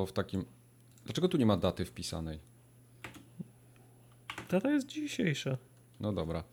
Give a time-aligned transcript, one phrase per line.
[0.00, 0.44] to w takim...
[1.04, 2.38] Dlaczego tu nie ma daty wpisanej?
[4.50, 5.56] Data jest dzisiejsza.
[6.00, 6.44] No dobra.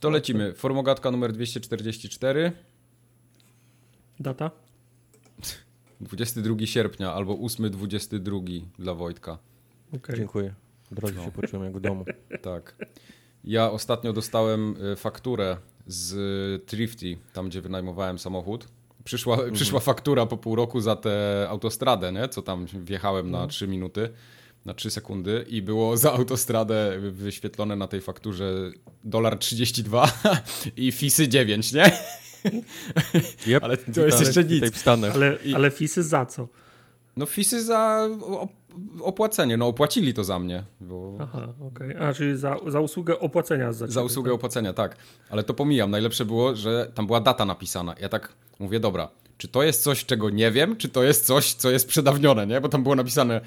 [0.00, 0.54] To lecimy.
[0.54, 2.52] Formogatka numer 244.
[4.20, 4.50] Data?
[6.00, 9.38] 22 sierpnia albo 8-22 dla Wojtka.
[9.92, 10.16] Okay.
[10.16, 10.54] Dziękuję.
[10.92, 11.24] Od razu No.
[11.24, 12.04] się poczułem jak w domu.
[12.42, 12.76] Tak.
[13.44, 15.56] Ja ostatnio dostałem y, fakturę
[15.86, 16.12] z
[16.62, 18.68] y, Thrifty, tam gdzie wynajmowałem samochód.
[19.06, 22.28] Przyszła, przyszła faktura po pół roku za tę autostradę, nie?
[22.28, 24.08] co tam wjechałem na 3 minuty,
[24.64, 28.70] na 3 sekundy i było za autostradę wyświetlone na tej fakturze
[29.04, 30.12] dolar 32
[30.76, 31.92] i fisy 9, nie?
[33.46, 33.64] Yep.
[33.64, 34.88] Ale to jest jeszcze nic.
[35.14, 36.48] Ale, ale fisy za co?
[37.16, 38.08] No fisy za
[39.00, 41.96] opłacenie, no opłacili to za mnie, bo Aha, okej.
[42.00, 44.34] A, czyli za, za usługę opłacenia za, Za ciebie, usługę tak?
[44.34, 44.96] opłacenia, tak.
[45.30, 45.90] Ale to pomijam.
[45.90, 47.94] Najlepsze było, że tam była data napisana.
[48.00, 51.54] Ja tak mówię, dobra, czy to jest coś, czego nie wiem, czy to jest coś,
[51.54, 52.60] co jest przedawnione, nie?
[52.60, 53.40] Bo tam było napisane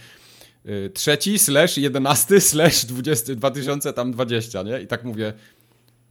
[0.66, 4.82] y, trzeci slash jedenasty slash dwudziesty, 2000 tam 20, nie?
[4.82, 5.34] I tak mówię,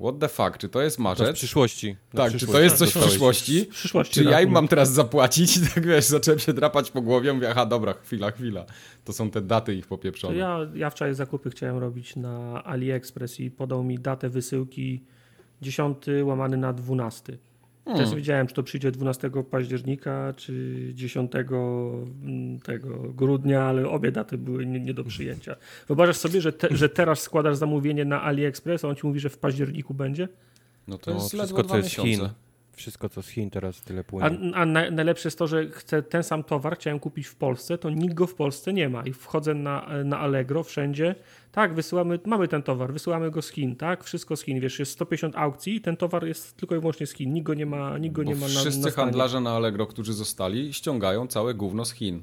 [0.00, 1.36] what the fuck, czy to jest To w marzec?
[1.36, 1.96] przyszłości.
[2.14, 3.64] Na Tak, czy to jest coś w przyszłości?
[3.64, 4.14] W przyszłości.
[4.14, 4.54] Czy ja tak, im no.
[4.54, 5.56] mam teraz zapłacić?
[5.56, 8.64] I tak wiesz, zacząłem się drapać po głowie, mówię, aha, dobra, chwila, chwila.
[9.04, 10.36] To są te daty ich To popieprzone.
[10.36, 15.04] ja, ja wczoraj zakupy chciałem robić na AliExpress i podał mi datę wysyłki
[15.62, 17.38] 10 łamany na 12.
[17.88, 18.04] Hmm.
[18.04, 24.38] Też wiedziałem, czy to przyjdzie 12 października, czy 10 mm, tego grudnia, ale obie daty
[24.38, 25.56] były nie, nie do przyjęcia.
[25.86, 29.28] Wyobrażasz sobie, że, te, że teraz składasz zamówienie na AliExpress, a on ci mówi, że
[29.28, 30.28] w październiku będzie?
[30.88, 31.90] No to No, jest ledwo wszystko, co jest.
[31.90, 32.28] Chin.
[32.78, 34.54] Wszystko, co z Chin teraz tyle A, płynie.
[34.54, 37.90] a na, najlepsze jest to, że chcę ten sam towar, chciałem kupić w Polsce, to
[37.90, 39.02] nikt go w Polsce nie ma.
[39.06, 41.14] I wchodzę na, na Allegro wszędzie.
[41.52, 44.04] Tak, wysyłamy, mamy ten towar, wysyłamy go z Chin, tak?
[44.04, 44.60] Wszystko z Chin.
[44.60, 47.32] Wiesz, jest 150 aukcji i ten towar jest tylko i wyłącznie z Chin.
[47.32, 49.86] Nikt go nie ma, nikt go Bo nie ma na wszyscy na handlarze na Allegro,
[49.86, 52.22] którzy zostali, ściągają całe gówno z Chin.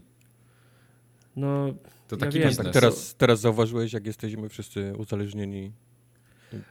[1.35, 1.67] No,
[2.07, 2.65] To Ja taki wiem, biznes.
[2.65, 5.71] Tak teraz, teraz zauważyłeś, jak jesteśmy wszyscy uzależnieni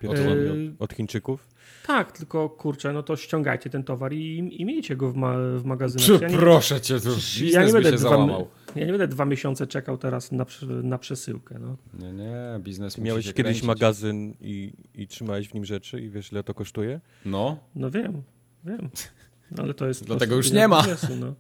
[0.09, 0.17] od,
[0.79, 1.49] od Chińczyków?
[1.87, 5.65] tak, tylko kurczę, no to ściągajcie ten towar i, i miejcie go w, ma, w
[5.65, 6.07] magazynach.
[6.07, 8.49] Czy Ja nie, proszę cię, to ja biznes nie by będę się dwa, załamał.
[8.77, 10.47] ja nie będę dwa miesiące czekał teraz na,
[10.83, 11.59] na przesyłkę.
[11.61, 11.77] No.
[11.95, 13.65] Nie, nie, biznes miałeś się kiedyś kręcić.
[13.65, 17.01] magazyn i, i trzymałeś w nim rzeczy i wiesz, ile to kosztuje?
[17.25, 18.23] No, No wiem,
[18.65, 18.91] wiem.
[19.51, 20.05] No, ale to jest.
[20.07, 20.81] Dlatego już nie ma.
[20.81, 21.35] Biznesu, no.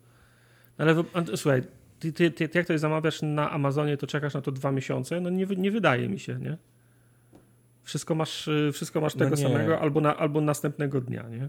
[0.78, 1.04] Ale
[1.36, 1.62] słuchaj,
[1.98, 5.20] ty, ty, ty, ty jak to zamawiasz na Amazonie, to czekasz na to dwa miesiące?
[5.20, 6.56] No nie, nie wydaje mi się, nie?
[7.84, 9.42] Wszystko masz, y, wszystko masz No tego nie.
[9.42, 11.48] samego albo, na, albo następnego dnia, nie?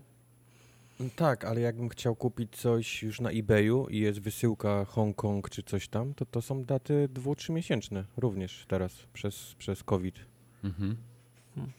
[1.00, 5.64] No Tak, ale jakbym chciał kupić coś już na eBayu i jest wysyłka Hongkong czy
[5.64, 10.16] coś tam, to to są daty dwu, trzymiesięczne również teraz przez, przez COVID.
[10.64, 10.96] Mhm.
[11.56, 11.72] Hmm.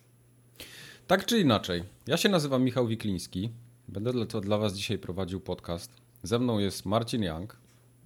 [1.06, 3.50] Tak czy inaczej, ja się nazywam Michał Wikliński.
[3.88, 5.90] Będę dla, to dla Was dzisiaj prowadził podcast.
[6.22, 7.56] Ze mną jest Marcin Young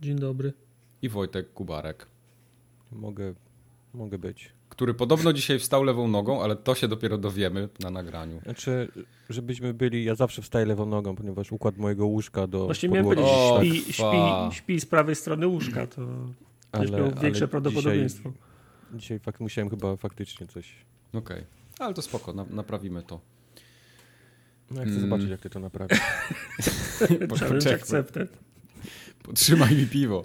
[0.00, 0.52] Dzień dobry.
[1.02, 2.06] i Wojtek Kubarek,
[2.92, 3.34] Mogę,
[3.94, 4.52] mogę być.
[4.70, 8.40] Który podobno dzisiaj wstał lewą nogą, ale to się dopiero dowiemy na nagraniu.
[8.44, 8.88] Znaczy,
[9.30, 13.30] żebyśmy byli, ja zawsze wstaję lewą nogą, ponieważ układ mojego łóżka do Właśnie miałem podłogi
[13.56, 16.02] powiedzieć, jest O, śpi, śpi, śpi z prawej strony łóżka, to
[16.70, 18.28] też miał większe prawdopodobieństwo.
[18.30, 20.72] Dzisiaj, dzisiaj fak, musiałem chyba faktycznie coś...
[21.12, 21.44] Okej,
[21.78, 23.20] ale to spoko, na, naprawimy to.
[24.70, 25.00] No ja chcę Mm.
[25.02, 25.98] zobaczyć, jak ty to naprawisz.
[27.40, 28.38] Challenge accepted.
[29.22, 30.24] Podtrzymaj mi piwo.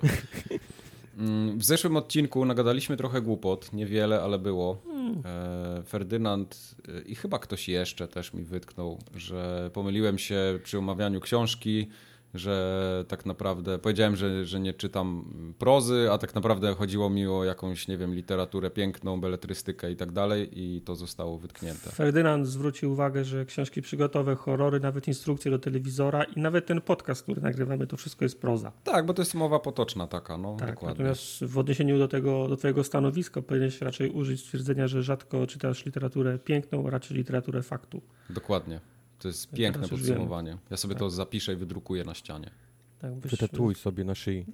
[1.17, 4.81] Mm, W zeszłym odcinku nagadaliśmy trochę głupot, niewiele, ale było.
[5.25, 11.19] E, Ferdynand e, i chyba ktoś jeszcze też mi wytknął, że pomyliłem się przy omawianiu
[11.19, 11.87] książki,
[12.35, 15.25] że tak naprawdę powiedziałem, że, że nie czytam
[15.59, 20.11] prozy, a tak naprawdę chodziło mi o jakąś, nie wiem, literaturę piękną, beletrystykę i tak
[20.11, 21.89] dalej i to zostało wytknięte.
[21.89, 27.23] Ferdynand zwrócił uwagę, że książki przygotowe, horrory, nawet instrukcje do telewizora i nawet ten podcast,
[27.23, 28.71] który nagrywamy, to wszystko jest proza.
[28.83, 30.89] Tak, bo to jest mowa potoczna taka, no Tak, dokładnie.
[30.89, 35.85] natomiast w odniesieniu do tego, do twojego stanowiska powinieneś raczej użyć stwierdzenia, że rzadko czytasz
[35.85, 38.01] literaturę piękną, raczej literaturę faktu.
[38.29, 38.79] Dokładnie.
[39.25, 40.57] To jest Ja piękne podsumowanie.
[40.69, 40.99] Ja sobie Tak.
[40.99, 42.51] to zapiszę i wydrukuję na ścianie.
[42.99, 44.45] Tak, byś- Wytatuj sobie na szyi.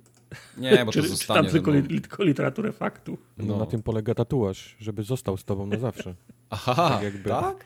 [0.58, 1.40] Nie, bo to zostanie.
[1.40, 1.88] Czytam tylko, mną.
[1.88, 3.18] tylko literaturę faktu.
[3.38, 3.46] No.
[3.46, 3.58] No.
[3.58, 6.16] Na tym polega tatuaż, żeby został z tobą na zawsze.
[6.50, 7.30] Aha, Tak jakby.
[7.30, 7.66] tak?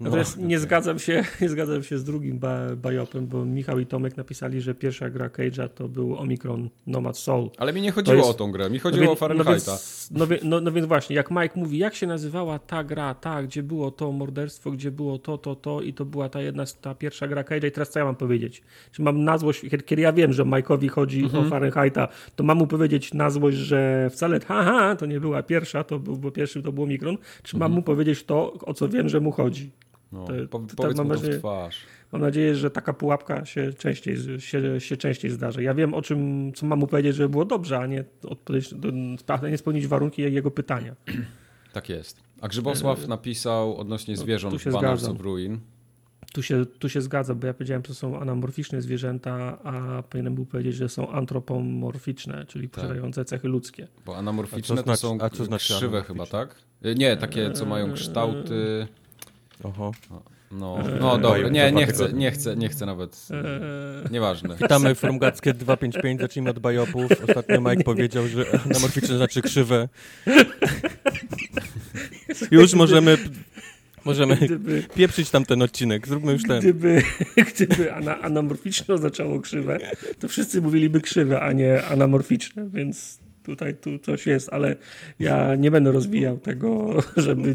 [0.00, 4.16] Natomiast nie, zgadzam się, nie zgadzam się z drugim ba bajopem, bo Michał i Tomek
[4.16, 7.50] napisali, że pierwsza gra Cage'a to był Omikron Nomad Soul.
[7.58, 9.78] Ale mi nie chodziło jest- o tą grę, mi No chodziło wie- o Fahrenheita.
[10.10, 13.14] No więc, no, no, no więc właśnie, jak Mike mówi, jak się nazywała ta gra,
[13.14, 16.64] ta, gdzie było to morderstwo, gdzie było to, to, to i to była ta jedna,
[16.80, 18.62] ta pierwsza gra Cage'a i teraz co ja mam powiedzieć?
[18.92, 21.46] Czy mam na złość, kiedy, ja wiem, że Mike'owi chodzi Mhm.
[21.46, 25.84] o Fahrenheita, to mam mu powiedzieć na złość, że wcale haha, to nie była pierwsza,
[25.84, 27.70] to był, bo pierwszy to był Omikron, czy Mhm.
[27.70, 29.70] mam mu powiedzieć to, o co wiem, że mu chodzi?
[30.12, 31.76] No, To- po, to- to powiedz mam mu to w nadzieję- twarz.
[32.12, 35.62] Mam nadzieję, że taka pułapka się częściej, się, się częściej zdarzy.
[35.62, 38.74] Ja wiem o czym, co mam mu powiedzieć, żeby było dobrze, a nie odpowiedzieć,
[39.28, 40.94] a nie spełnić warunki jego pytania.
[41.72, 42.20] Tak jest.
[42.40, 45.58] A Grzybosław napisał odnośnie no, zwierząt w Banners of Ruin.
[46.32, 50.34] Tu się, tu się zgadza, bo ja powiedziałem, że to są anamorficzne zwierzęta, a powinienem
[50.34, 52.74] był powiedzieć, że są antropomorficzne, czyli Tak.
[52.74, 53.88] posiadające cechy ludzkie.
[54.06, 56.54] Bo anamorficzne to znaczy- są a co znaczy krzywe chyba, tak?
[56.82, 58.86] E, Nie, takie co mają kształty...
[59.62, 59.92] Oho.
[60.50, 61.00] No, Eee.
[61.00, 63.28] no dobra, nie, nie Dwa chcę, nie chcę, nie chcę nawet...
[63.30, 64.56] Eee, Nieważne.
[64.56, 67.10] Witamy Frumgackie 255, zacznijmy od bajopów.
[67.28, 69.88] Ostatnio Mike powiedział, że anamorficzne znaczy krzywe.
[72.50, 73.18] Już możemy,
[74.04, 76.60] możemy gdyby, pieprzyć tamten odcinek, zróbmy już ten.
[76.60, 77.02] gdyby,
[77.54, 79.78] gdyby ana, anamorficzne oznaczało krzywe,
[80.18, 84.76] to wszyscy mówiliby krzywe, a nie anamorficzne, więc tutaj tu coś jest, ale
[85.18, 87.54] ja nie będę rozwijał tego, żeby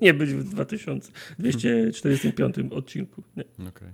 [0.00, 3.22] nie być w 2245 odcinku.
[3.36, 3.44] Nie.
[3.68, 3.88] Okej.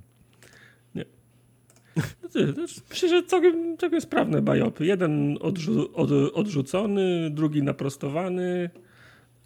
[2.23, 2.55] No ty,
[2.91, 4.87] Myślę, że całkiem, całkiem sprawne bajopy.
[4.87, 8.71] Jeden odrzu, od, odrzucony, drugi naprostowany.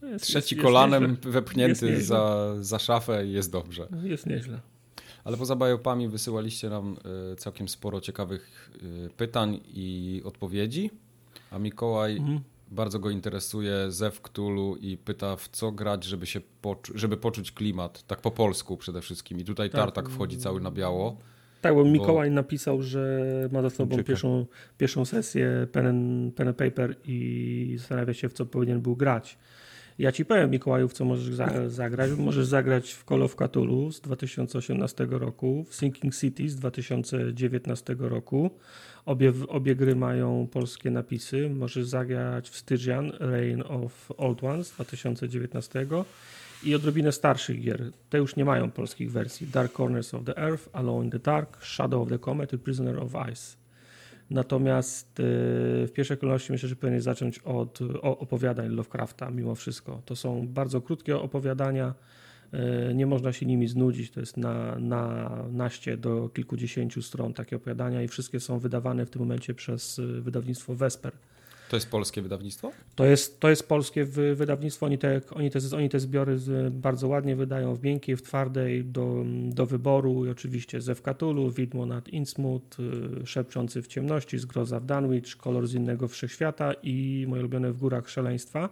[0.02, 3.88] Jest, Trzeci jest, kolanem Jest wepchnięty za, za szafę i jest dobrze.
[4.02, 4.60] jest nieźle.
[5.24, 6.96] Ale poza bajopami wysyłaliście nam
[7.32, 8.70] y, całkiem sporo ciekawych
[9.06, 10.90] y, pytań i odpowiedzi.
[11.50, 12.40] A Mikołaj Mhm.
[12.70, 17.52] bardzo go interesuje Zew Cthulhu i pyta w co grać, żeby się poczu- żeby poczuć
[17.52, 19.40] klimat, tak po polsku przede wszystkim.
[19.40, 19.80] I tutaj Tak.
[19.80, 21.16] Tartak wchodzi cały na biało.
[21.60, 23.20] Tak, bo Mikołaj napisał, że
[23.52, 24.46] ma za sobą pierwszą,
[24.78, 29.38] pierwszą sesję pen and, pen and paper i zastanawia się, w co powinien był grać.
[30.00, 32.10] Ja ci powiem, Mikołaju, w co możesz za, zagrać.
[32.18, 38.50] Możesz zagrać w Call of Cthulhu z 2018 roku, w Sinking City z 2019 roku.
[39.06, 41.50] Obie, obie gry mają polskie napisy.
[41.50, 45.86] Możesz zagrać w Stygian, Reign of Old Ones z 2019
[46.64, 47.92] i odrobinę starszych gier.
[48.10, 49.46] Te już nie mają polskich wersji.
[49.46, 52.98] Dark Corners of the Earth, Alone in the Dark, Shadow of the Comet i Prisoner
[52.98, 53.59] of Ice.
[54.30, 55.22] Natomiast e,
[55.86, 60.02] w pierwszej kolejności myślę, że powinien zacząć od opowiadań Lovecrafta mimo wszystko.
[60.04, 61.94] To są bardzo krótkie opowiadania,
[62.52, 67.56] e, nie można się nimi znudzić, to jest na, na naście do kilkudziesięciu stron takie
[67.56, 71.12] opowiadania i wszystkie są wydawane w tym momencie przez e, wydawnictwo Vesper.
[71.70, 72.72] To jest polskie wydawnictwo?
[72.94, 74.86] To jest, to jest polskie wy- wydawnictwo.
[74.86, 76.38] Oni te, oni te, oni te zbiory
[76.70, 80.26] bardzo ładnie wydają w miękkiej, w twardej, do, do wyboru.
[80.26, 82.80] I oczywiście Zew Cthulhu, Widmo nad Innsmouth,
[83.22, 87.78] y, Szepczący w ciemności, Zgroza w Dunwich, Kolor z innego wszechświata i moje ulubione W
[87.78, 88.68] górach szaleństwa.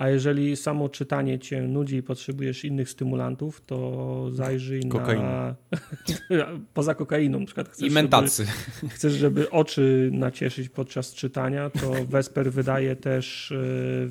[0.00, 5.22] A jeżeli samo czytanie cię nudzi i potrzebujesz innych stymulantów, to zajrzyj Kokaina.
[5.22, 6.46] na...
[6.74, 8.46] Poza kokainą, na przykład chcesz, I żeby- mentacy.
[8.94, 13.56] chcesz, żeby oczy nacieszyć podczas czytania, to Vesper wydaje też y,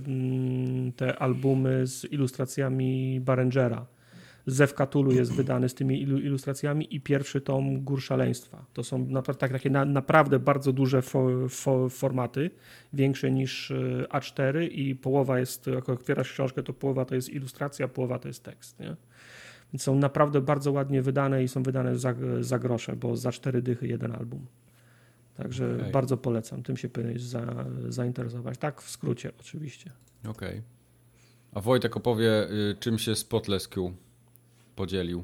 [0.07, 3.85] mm, te albumy z ilustracjami Barengera.
[4.49, 8.65] Zew Cthulhu jest wydany z tymi ilu, ilustracjami i pierwszy tom Gór Szaleństwa.
[8.73, 12.51] To są napra- tak, takie na, naprawdę bardzo duże fo, fo, formaty,
[12.93, 17.87] większe niż y, A4 i połowa jest, jak otwierasz książkę, to połowa to jest ilustracja,
[17.87, 18.79] połowa to jest tekst.
[18.79, 18.95] Nie?
[19.73, 23.61] Więc są naprawdę bardzo ładnie wydane i są wydane za, za grosze, bo za cztery
[23.61, 24.45] dychy jeden album.
[25.35, 25.91] Także Okej.
[25.91, 26.63] bardzo polecam.
[26.63, 28.57] Tym się powinieneś za, zainteresować.
[28.57, 29.91] Tak, w skrócie oczywiście.
[30.27, 30.61] Okej.
[31.51, 33.93] A Wojtek opowie, y, czym się Spotless Q
[34.79, 35.23] podzielił.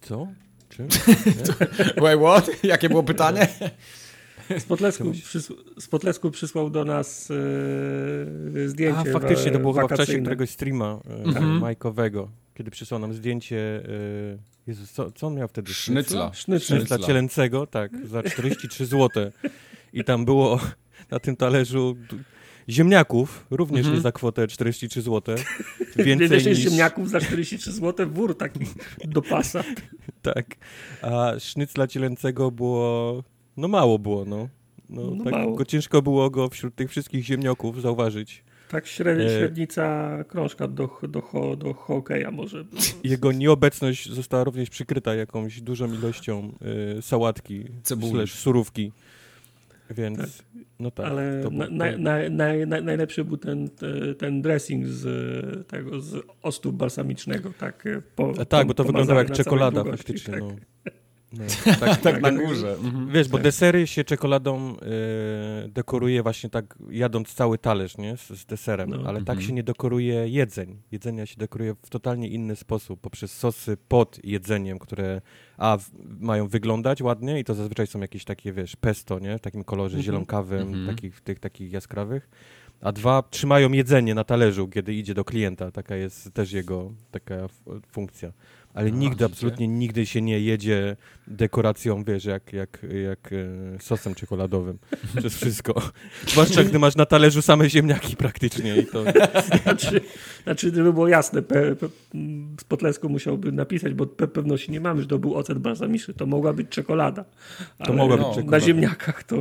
[0.00, 0.28] Co?
[0.68, 0.88] Czym?
[2.02, 2.64] Wait, what?
[2.64, 3.48] Jakie było pytanie?
[4.58, 5.88] Z Podlesku, Czemuś- przys, z
[6.30, 11.58] przysłał do nas e, zdjęcie A, faktycznie, to było chyba w czasie któregoś streama Mhm.
[11.58, 15.74] Majkowego, kiedy przysłał nam zdjęcie, e, Jezus, co, co on miał wtedy?
[15.74, 16.34] Sznycla.
[16.34, 16.78] Sznycel.
[16.78, 19.30] Sznycla cielęcego, tak, za 43 zł.
[19.92, 20.60] I tam było
[21.10, 21.96] na tym talerzu
[22.70, 23.96] ziemniaków, również Mhm.
[23.96, 25.36] nie za kwotę 43 zł.
[25.96, 28.60] Więcej niż ziemniaków za 43 zł, wór taki
[29.04, 29.64] do pasa.
[30.22, 30.46] tak.
[31.02, 33.22] A sznycla cielęcego było,
[33.56, 34.48] no mało było, no.
[34.90, 35.56] No, No tak mało.
[35.56, 38.44] Go ciężko było go wśród tych wszystkich ziemniaków zauważyć.
[38.68, 39.28] Tak średnia, E.
[39.38, 42.64] średnica krążka do, do, ho- do hokeja może.
[43.04, 46.52] Jego nieobecność została również przykryta jakąś dużą ilością
[46.98, 48.28] y, sałatki, Cebuli.
[48.28, 48.92] surówki.
[49.90, 50.42] Więc,
[50.82, 51.06] no tak.
[51.06, 55.66] Ale to, na, to, na, na, na, na, najlepszy był ten, te- ten dressing z
[55.68, 57.52] tego, z octu balsamicznego.
[57.58, 60.34] Tak, po, tak, bo to wyglądało jak czekolada faktycznie.
[60.34, 60.42] tak.
[60.42, 60.56] No.
[61.32, 61.44] No,
[61.80, 62.72] tak, Tak na górze.
[62.84, 63.08] Mhm.
[63.10, 64.76] Wiesz, bo desery się czekoladą
[65.66, 68.96] y, dekoruje właśnie tak, jadąc cały talerz, nie, z, z deserem, No.
[69.08, 69.40] ale tak Mhm.
[69.46, 70.76] się nie dekoruje jedzeń.
[70.92, 75.20] Jedzenia się dekoruje w totalnie inny sposób, poprzez sosy pod jedzeniem, które
[75.56, 79.40] a, w, mają wyglądać ładnie i to zazwyczaj są jakieś takie, wiesz, pesto, nie, w
[79.40, 80.02] takim kolorze Mhm.
[80.04, 82.28] zielonkawym, takich, tych takich jaskrawych,
[82.80, 85.70] A dwa, trzymają jedzenie na talerzu, kiedy idzie do klienta.
[85.70, 87.34] Taka jest też jego taka
[87.92, 88.32] funkcja.
[88.74, 93.36] Ale A, nigdy, absolutnie nigdy się nie jedzie dekoracją, wiesz, jak, jak, jak e,
[93.80, 94.78] sosem czekoladowym
[95.18, 95.82] przez wszystko.
[96.26, 99.04] Zwłaszcza, gdy masz na talerzu same ziemniaki praktycznie i to...
[99.62, 100.00] Znaczy,
[100.44, 101.88] znaczy żeby było jasne, pe, pe,
[102.60, 106.26] z Potlesku musiałby napisać, bo pe, pewności nie mamy, że to był ocet balsamiczny, to
[106.26, 107.24] mogła być czekolada.
[107.78, 108.50] Ale mogła być no, czekolada.
[108.50, 109.36] Na ziemniakach to...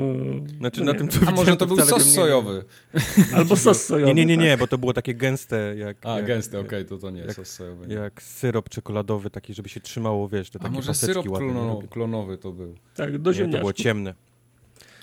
[0.57, 2.63] Znaczy no na tym, co A może to był sos nie- sojowy?
[3.35, 4.13] Albo sos sojowy.
[4.13, 4.45] Nie, nie, nie, tak.
[4.45, 7.33] nie, bo to było takie gęste, jak, A, jak, gęsty, okej, to to nie jak-
[7.33, 7.88] sos sojowy.
[7.88, 7.95] nie.
[7.95, 11.50] jak syrop czekoladowy, taki, żeby się trzymało, wiesz, te A takie może paseczki syrop ładne.
[11.50, 12.75] klono, klonowy to był?
[12.96, 14.13] Tak, do Nie, to było ciemne.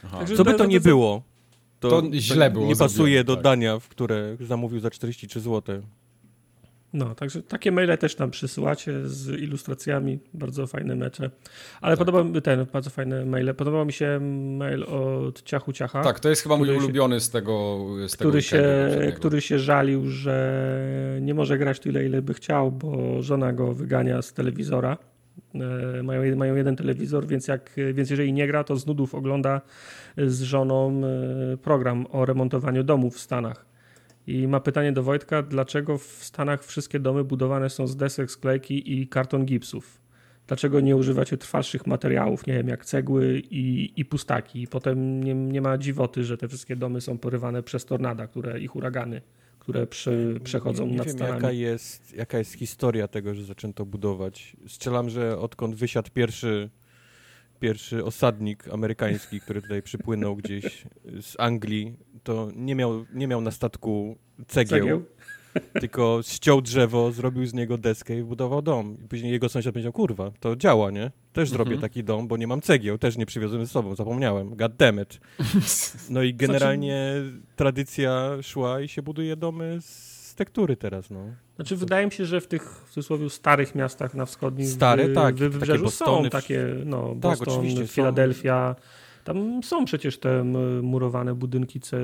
[0.04, 0.18] Aha.
[0.36, 1.22] Co by to- to to- nie to- było,
[1.80, 3.44] To źle było Nie pasuje do tak.
[3.44, 5.82] dania, w które zamówił za 43 zł.
[6.98, 11.30] No, także takie maile też nam przysyłacie z ilustracjami, bardzo fajne mecze.
[11.80, 12.06] Ale Tak.
[12.06, 13.54] podoba mi ten, bardzo fajne maile.
[13.54, 14.20] Podobał mi się
[14.58, 16.02] mail od Ciachu Ciacha.
[16.02, 17.78] Tak, to jest chyba mój Który się- ulubiony z tego
[18.08, 19.16] z tego który się, weekendu poprzedniego.
[19.18, 24.22] który się żalił, że nie może grać tyle, ile by chciał, bo żona go wygania
[24.22, 24.96] z telewizora.
[25.98, 29.60] E, Mają, mają jeden telewizor, więc, jak, więc jeżeli nie gra, to z nudów ogląda
[30.16, 33.67] z żoną e, program o remontowaniu domów w Stanach.
[34.28, 39.00] I ma pytanie do Wojtka, dlaczego w Stanach wszystkie domy budowane są z desek, sklejki
[39.00, 40.00] i karton gipsów?
[40.46, 44.62] Dlaczego nie używacie trwalszych materiałów, nie wiem, jak cegły i, i pustaki?
[44.62, 48.60] I potem nie, nie ma dziwoty, że te wszystkie domy są porywane przez tornada, które
[48.60, 49.22] i huragany,
[49.58, 50.12] które prze,
[50.44, 51.34] przechodzą nie, nie nad wiem, Stanami.
[51.36, 54.56] jaka jest, jaka jest historia tego, że zaczęto budować.
[54.66, 56.70] Strzelam, że odkąd wysiadł pierwszy,
[57.60, 60.84] pierwszy osadnik amerykański, który tutaj przypłynął gdzieś
[61.20, 64.16] z Anglii, to nie miał, nie miał na statku
[64.48, 65.04] cegieł, Cegieł?
[65.80, 68.96] tylko ściął drzewo, zrobił z niego deskę i budował dom.
[69.04, 71.10] I później jego sąsiad powiedział, kurwa, to działa, nie?
[71.32, 71.80] Też zrobię Mhm.
[71.90, 75.20] taki dom, bo nie mam cegieł, też nie przywiozłem ze sobą, zapomniałem, god damn it.
[76.10, 77.12] No i generalnie
[77.56, 81.20] tradycja szła i się buduje domy z tektury teraz, no.
[81.56, 85.34] Znaczy, wydaje mi się, że w tych w cudzysłowie starych miastach na wschodnim Stare, tak,
[85.34, 87.86] wy, takie wybrzeżu Bostony, są takie, no, Tak, Boston.
[87.86, 88.76] Filadelfia.
[89.24, 90.44] Tam są przecież te
[90.82, 91.98] murowane budynki ce,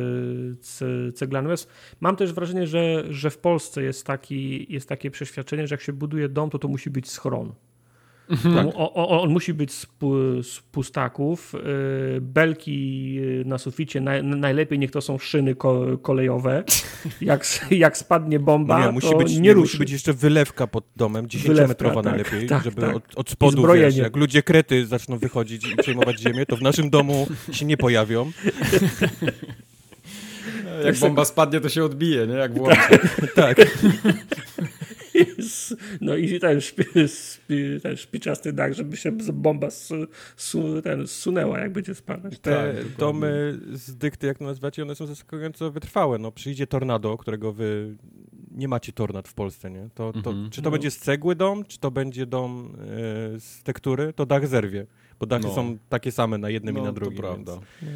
[0.61, 1.55] ce, ceglane.
[2.01, 5.93] Mam też wrażenie, że, że w Polsce jest, taki, jest takie przeświadczenie, że jak się
[5.93, 7.53] buduje dom, to to musi być schron.
[8.29, 8.41] Tak.
[8.57, 9.87] On, o, on musi być z,
[10.43, 11.55] z pustaków.
[11.55, 16.65] y, Belki na suficie, naj, najlepiej niech to są szyny ko, kolejowe.
[17.21, 19.65] Jak, jak spadnie bomba, nie, to musi być, nie nie, ruszy.
[19.65, 22.97] musi być jeszcze wylewka pod domem, 10-metrowa Wylewka, tak, najlepiej, tak, żeby tak.
[22.97, 26.91] Od, od spodu, wiesz, jak ludzie krety zaczną wychodzić i przejmować ziemię, to w naszym
[26.91, 28.31] domu się nie pojawią.
[30.85, 32.35] Jak bomba spadnie, to się odbije, nie?
[32.35, 32.99] Jak włączy.
[33.35, 33.57] Tak,
[36.01, 39.95] No i ten, szpi, szpi, ten szpiczasty dach, żeby się bomba su,
[40.37, 42.39] su, ten, zsunęła, jak będzie spadać.
[42.39, 46.19] te Tak, domy z dykty, jak to nazywacie, one są zaskakująco wytrwałe.
[46.19, 47.97] No, przyjdzie tornado, którego wy
[48.51, 49.89] nie macie tornad w Polsce, nie?
[49.95, 50.51] To, to, Mhm.
[50.51, 50.71] Czy to No.
[50.71, 52.77] będzie z cegły dom, czy to będzie dom
[53.37, 54.87] e, z tektury, to dach zerwie.
[55.21, 55.55] Bo dachy No.
[55.55, 57.19] są takie same na jednym i No, na to drugim.
[57.19, 57.53] prawda.
[57.83, 57.93] Więc...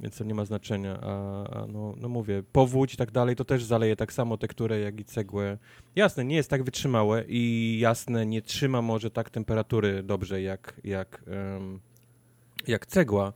[0.00, 0.98] więc to nie ma znaczenia.
[1.02, 4.78] A, a no, no mówię, powódź i tak dalej, to też zaleje tak samo tekturę,
[4.78, 5.58] jak i cegłę.
[5.96, 11.22] Jasne, nie jest tak wytrzymałe i jasne, nie trzyma może tak temperatury dobrze, jak, jak,
[11.26, 11.80] em,
[12.66, 13.32] jak cegła,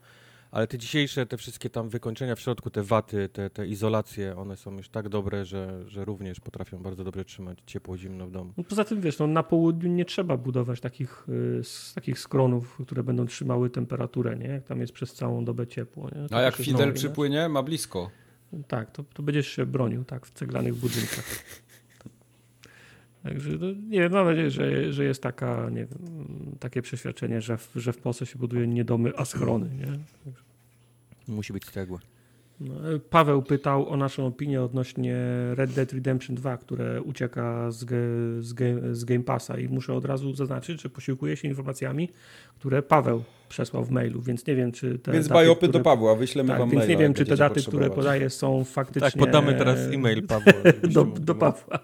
[0.51, 4.57] ale te dzisiejsze, te wszystkie tam wykończenia w środku, te waty, te, te izolacje, one
[4.57, 8.53] są już tak dobre, że, że również potrafią bardzo dobrze trzymać ciepło, zimno w domu.
[8.57, 13.03] No poza tym, wiesz, no, na południu nie trzeba budować takich, y, takich skronów, które
[13.03, 14.49] będą trzymały temperaturę, nie?
[14.49, 16.29] Jak tam jest przez całą dobę ciepło, nie?
[16.29, 18.11] To A jak Fidel przypłynie, ma blisko.
[18.69, 21.25] Tak, to, to będziesz się bronił, tak, w ceglanych budynkach.
[23.23, 25.99] Także no, nie wiem, mam nadzieję, że, że jest taka, nie wiem,
[26.61, 29.99] takie przeświadczenie, że w, że w Polsce się buduje nie domy, a schrony, nie?
[31.35, 31.99] Musi być cegła.
[32.61, 32.75] No,
[33.11, 35.17] Paweł pytał o naszą opinię odnośnie
[35.55, 37.97] Red Dead Redemption 2, które ucieka z, ge,
[38.41, 42.09] z, ge, z Game Passa i muszę od razu zaznaczyć, że posiłkuję się informacjami,
[42.59, 45.81] które Paweł przesłał w mailu, więc nie wiem, czy te Więc daty, bajopy które, do
[45.81, 49.11] Pawła, wyślemy tak, wam więc maila, nie wiem, czy te daty, które podaję są faktycznie...
[49.11, 50.53] Tak, podamy teraz e-mail Pawła.
[50.95, 51.79] do, do Pawła.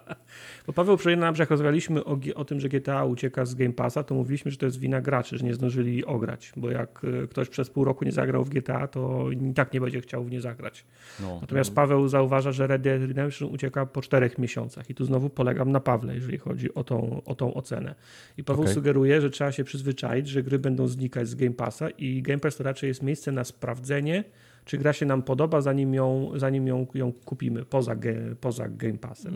[0.66, 3.72] Bo Paweł przypomina nam, że jak rozmawialiśmy o, o tym, że GTA ucieka z Game
[3.72, 7.28] Passa, to mówiliśmy, że to jest wina graczy, że nie zdążyli ograć, bo jak y,
[7.28, 10.30] ktoś przez pół roku nie zagrał w GTA, to i tak nie będzie chciał w
[10.30, 10.84] nie zagrać.
[11.20, 11.38] No.
[11.40, 15.72] Natomiast Paweł zauważa, że Red Dead Redemption ucieka po czterech miesiącach i tu znowu polegam
[15.72, 17.94] na Pawle, jeżeli chodzi o tą, o tą ocenę.
[18.36, 18.74] I Paweł Okej.
[18.74, 22.56] sugeruje, że trzeba się przyzwyczaić, że gry będą znikać z Game Passa i Game Pass
[22.56, 24.24] to raczej jest miejsce na sprawdzenie,
[24.66, 27.96] czy gra się nam podoba, zanim ją, zanim ją, ją kupimy poza,
[28.40, 29.34] poza Game Passem.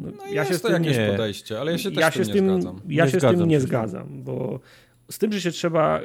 [0.00, 1.08] No, No ja jest to jakieś nie.
[1.10, 2.80] podejście, ale ja się też ja z tym się z nie tym, zgadzam.
[2.88, 3.68] ja Nie się z zgadzam tym nie się z tym.
[3.68, 4.60] zgadzam, bo
[5.10, 6.00] z tym, że się trzeba,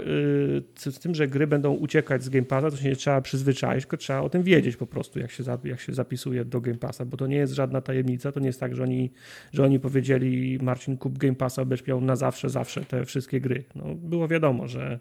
[0.85, 3.83] yy, z tym, że gry będą uciekać z Game Passa, to się nie trzeba przyzwyczaić,
[3.83, 7.05] tylko trzeba o tym wiedzieć po prostu, jak się, jak się zapisuje do Game Passa,
[7.05, 9.11] bo to nie jest żadna tajemnica, to nie jest tak, że oni,
[9.53, 13.63] że oni powiedzieli Marcin kup Game Passa, będziesz miał na zawsze, zawsze te wszystkie gry.
[13.75, 14.99] No, było wiadomo, że,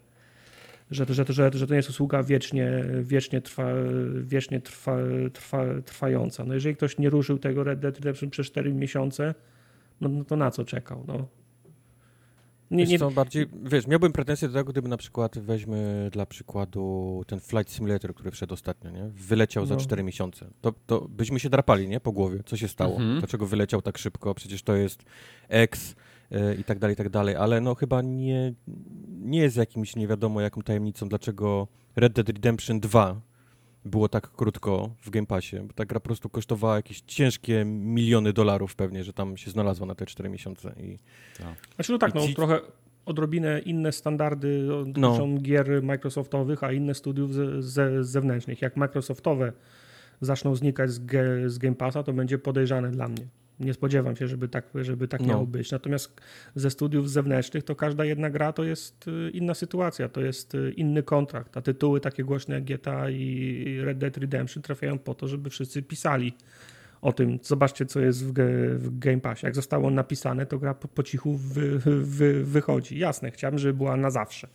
[0.90, 3.66] że, że, że, że to nie jest usługa wiecznie, wiecznie, trwa,
[4.22, 4.96] wiecznie trwa,
[5.32, 6.44] trwa, trwająca.
[6.44, 9.34] No jeżeli ktoś nie ruszył tego Red Dead Redemption przez 4 miesiące,
[10.00, 11.04] no, no to na co czekał?
[11.08, 11.28] No.
[12.70, 12.98] Nie, nie...
[12.98, 17.72] Co, bardziej, wiesz, miałbym pretensje do tego, gdyby na przykład weźmy dla przykładu ten Flight
[17.72, 19.08] Simulator, który wszedł ostatnio, nie?
[19.08, 19.66] Wyleciał no.
[19.66, 20.46] za 4 miesiące.
[20.60, 22.00] To, to byśmy się drapali, nie?
[22.00, 22.40] Po głowie.
[22.46, 22.96] Co się stało?
[22.96, 23.18] Mhm.
[23.18, 24.34] Dlaczego wyleciał tak szybko?
[24.34, 25.04] Przecież to jest
[25.48, 25.94] X
[26.60, 27.36] i tak dalej, i tak dalej.
[27.36, 28.54] Ale no chyba nie,
[29.08, 33.20] nie jest jakimś nie wiadomo jaką tajemnicą, dlaczego Red Dead Redemption 2
[33.84, 38.32] było tak krótko w Game Passie, bo ta gra po prostu kosztowała jakieś ciężkie miliony
[38.32, 40.74] dolarów pewnie, że tam się znalazła na te 4 miesiące.
[40.82, 40.98] I,
[41.38, 41.74] tak.
[41.74, 42.34] Znaczy no tak, no, ci...
[42.34, 42.60] trochę
[43.06, 45.40] odrobinę inne standardy dotyczą no.
[45.40, 48.62] gier Microsoftowych, a inne studiów z, z, zewnętrznych.
[48.62, 49.52] Jak Microsoftowe
[50.20, 53.26] zaczną znikać z, ge, z Game Passa, to będzie podejrzane dla mnie.
[53.60, 55.26] Nie spodziewam się, żeby tak, żeby tak no.
[55.26, 55.70] miało być.
[55.70, 56.20] Natomiast
[56.54, 60.72] ze studiów zewnętrznych to każda jedna gra to jest y, inna sytuacja, to jest y,
[60.76, 61.56] inny kontrakt.
[61.56, 65.82] A tytuły takie głośne jak GTA i Red Dead Redemption trafiają po to, żeby wszyscy
[65.82, 66.32] pisali
[67.00, 67.38] o tym.
[67.42, 68.32] Zobaczcie, co jest w,
[68.78, 69.46] w Game Passie.
[69.46, 72.98] Jak zostało napisane, to gra po, po cichu wy, wy, wychodzi.
[72.98, 74.48] Jasne, chciałbym, żeby była na zawsze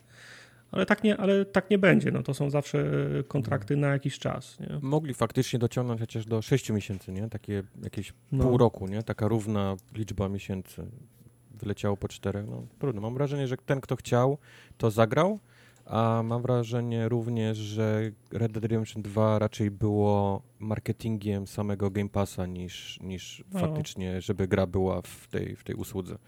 [0.72, 2.10] ale tak nie, ale tak nie będzie.
[2.10, 2.84] No, to są zawsze
[3.28, 4.60] kontrakty na jakiś czas.
[4.60, 4.78] Nie?
[4.82, 7.28] Mogli faktycznie dociągnąć chociaż do 6 miesięcy, nie?
[7.28, 8.44] Takie jakieś no.
[8.44, 9.02] pół roku, nie?
[9.02, 10.86] Taka równa liczba miesięcy.
[11.50, 12.46] Wyleciało po czterech.
[12.48, 13.00] No, trudno.
[13.00, 14.38] Mam wrażenie, że ten, kto chciał,
[14.78, 15.38] to zagrał,
[15.86, 22.46] a mam wrażenie również, że Red Dead Redemption 2 raczej było marketingiem samego Game Passa
[22.46, 23.60] niż, niż no.
[23.60, 26.18] faktycznie, żeby gra była w tej, w tej usłudze.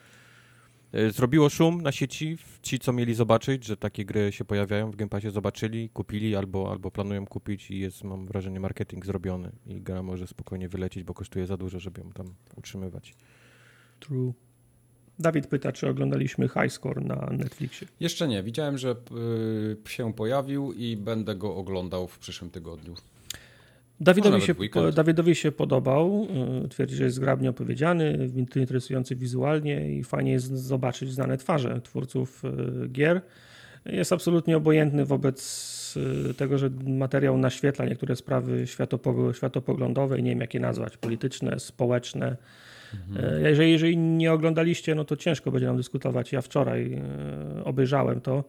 [0.92, 2.38] E, zrobiło szum na sieci.
[2.62, 6.70] Ci, co mieli zobaczyć, że takie gry się pojawiają w Game Passie, zobaczyli, kupili albo,
[6.70, 11.14] albo planują kupić i jest, mam wrażenie, marketing zrobiony i gra może spokojnie wylecieć, bo
[11.14, 13.14] kosztuje za dużo, żeby ją tam utrzymywać.
[14.00, 14.32] True.
[15.18, 17.88] Dawid pyta, czy oglądaliśmy High Score na Netflixie.
[18.00, 18.42] Jeszcze nie.
[18.42, 18.96] Widziałem, że
[19.86, 22.94] y, się pojawił i będę go oglądał w przyszłym tygodniu.
[24.00, 24.54] Dawidowi się,
[24.94, 26.26] Dawidowi się podobał.
[26.64, 32.42] Y, twierdzi, że jest zgrabnie opowiedziany, interesujący wizualnie i fajnie jest zobaczyć znane twarze twórców
[32.44, 33.20] y, gier.
[33.86, 35.94] Jest absolutnie obojętny wobec
[36.30, 38.66] y, tego, że materiał naświetla niektóre sprawy
[39.32, 42.36] światopoglądowe i nie wiem jak je nazwać, polityczne, społeczne.
[42.94, 43.44] Mhm.
[43.44, 46.32] Jeżeli, jeżeli nie oglądaliście, no to ciężko będzie nam dyskutować.
[46.32, 47.02] Ja wczoraj
[47.64, 48.44] obejrzałem to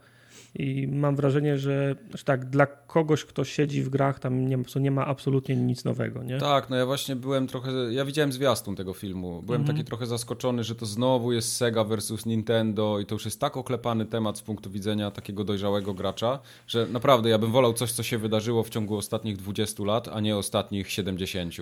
[0.55, 4.91] i mam wrażenie, że, że tak, dla kogoś, kto siedzi w grach, tam nie, nie
[4.91, 6.37] ma absolutnie nic nowego, nie?
[6.37, 9.77] Tak, no ja właśnie byłem trochę, ja widziałem zwiastun tego filmu, byłem mhm.
[9.77, 13.57] taki trochę zaskoczony, że to znowu jest Sega versus Nintendo i to już jest tak
[13.57, 18.03] oklepany temat z punktu widzenia takiego dojrzałego gracza, że naprawdę ja bym wolał coś, co
[18.03, 21.53] się wydarzyło w ciągu ostatnich 20 lat, a nie ostatnich 70.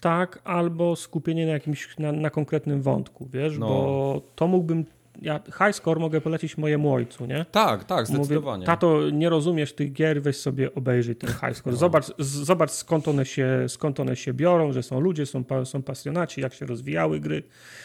[0.00, 3.68] Tak, albo skupienie na jakimś, na, na konkretnym wątku, wiesz, no.
[3.68, 4.84] bo to mógłbym
[5.22, 7.46] ja high score mogę polecić mojemu ojcu, nie?
[7.50, 8.60] Tak, tak, zdecydowanie.
[8.60, 11.72] Mówię, Tato, nie rozumiesz tych gier, weź sobie obejrzyj ten high score.
[11.72, 11.78] No.
[11.78, 16.40] Zobacz, zobacz skąd, one się, skąd one się biorą, że są ludzie, są, są pasjonaci,
[16.40, 17.42] jak się rozwijały gry.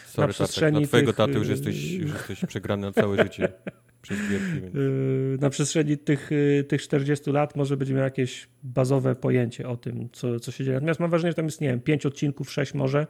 [0.08, 1.18] Sorry, na przestrzeni tatek, na twojego tych...
[1.18, 3.48] taty już jesteś, już jesteś przegrany na całe życie.
[4.02, 4.76] Przez gierki, więc...
[4.76, 9.78] Yy, na przestrzeni tych, yy, tych 40 lat może będzie miał jakieś bazowe pojęcie o
[9.78, 10.76] tym, co, co się dzieje.
[10.76, 13.08] Natomiast mam wrażenie, że tam jest, nie wiem, 5 odcinków, 6 może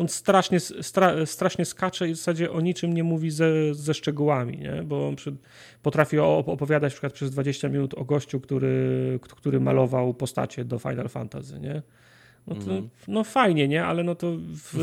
[0.00, 4.58] on strasznie, stra, strasznie skacze i w zasadzie o niczym nie mówi ze, ze szczegółami,
[4.58, 4.82] nie?
[4.82, 5.36] bo on przy,
[5.82, 11.08] potrafi opowiadać na przykład przez 20 minut o gościu, który, który malował postacie do Final
[11.08, 11.82] Fantasy, nie?
[12.46, 12.88] No, to, mm.
[13.08, 13.84] no fajnie, nie?
[13.84, 14.74] Ale no to w,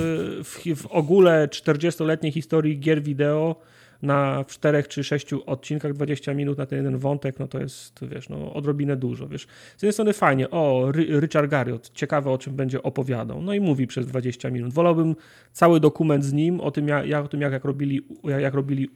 [0.43, 3.55] w, w ogóle 40-letniej historii gier wideo
[4.01, 8.29] na czterech czy sześciu odcinkach 20 minut na ten jeden wątek, no to jest, wiesz,
[8.29, 9.47] no odrobinę dużo, wiesz.
[9.77, 13.87] Z jednej strony fajnie, o, Richard Garriott, ciekawe o czym będzie opowiadał, no i mówi
[13.87, 14.73] przez 20 minut.
[14.73, 15.15] Wolałbym
[15.51, 18.89] cały dokument z nim o tym, jak, o tym, jak, jak robili, jak, robili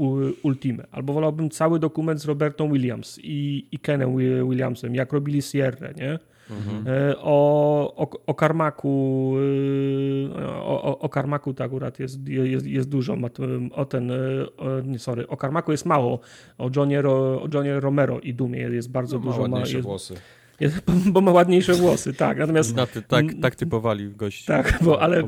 [0.44, 4.18] Ultimate, albo wolałbym cały dokument z Robertą Williams i, i Kenem
[4.50, 6.20] Williamsem, jak robili Sierra, nie?
[6.52, 6.88] Mhm.
[6.88, 9.34] E, o, o, o Karmaku
[10.36, 13.18] e, o, o Karmaku to akurat jest, jest, jest dużo.
[13.72, 14.16] O ten, e,
[14.58, 16.20] o, nie, sorry, o Karmaku jest mało.
[16.58, 19.48] O Johnie, o Johnie Romero i Dumie jest bardzo no, dużo.
[19.48, 20.16] Ma jest, włosy.
[21.06, 22.38] Bo ma ładniejsze włosy, tak.
[22.38, 24.45] Natomiast, no, ty, tak, tak typowali gości.
[24.45, 25.24] Tak, bo, ale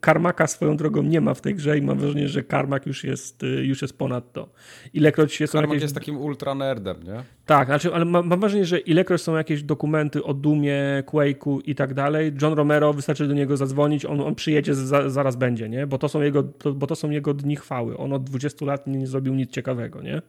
[0.00, 3.42] Karmaka swoją drogą nie ma w tej grze i mam wrażenie, że Karmak już jest,
[3.62, 4.48] już jest ponad to.
[4.94, 5.82] Ilekroć się Karmak jakieś...
[5.82, 7.22] jest takim ultra nerdem, nie?
[7.46, 11.74] Tak, znaczy, ale mam, mam wrażenie, że ilekroć są jakieś dokumenty o Dumie, Quake'u i
[11.74, 15.86] tak dalej, John Romero wystarczy do niego zadzwonić, on, on przyjedzie, za, zaraz będzie, nie?
[15.86, 17.96] Bo to, są jego, to, bo to są jego dni chwały.
[17.96, 20.22] On od 20 lat nie, nie zrobił nic ciekawego, nie?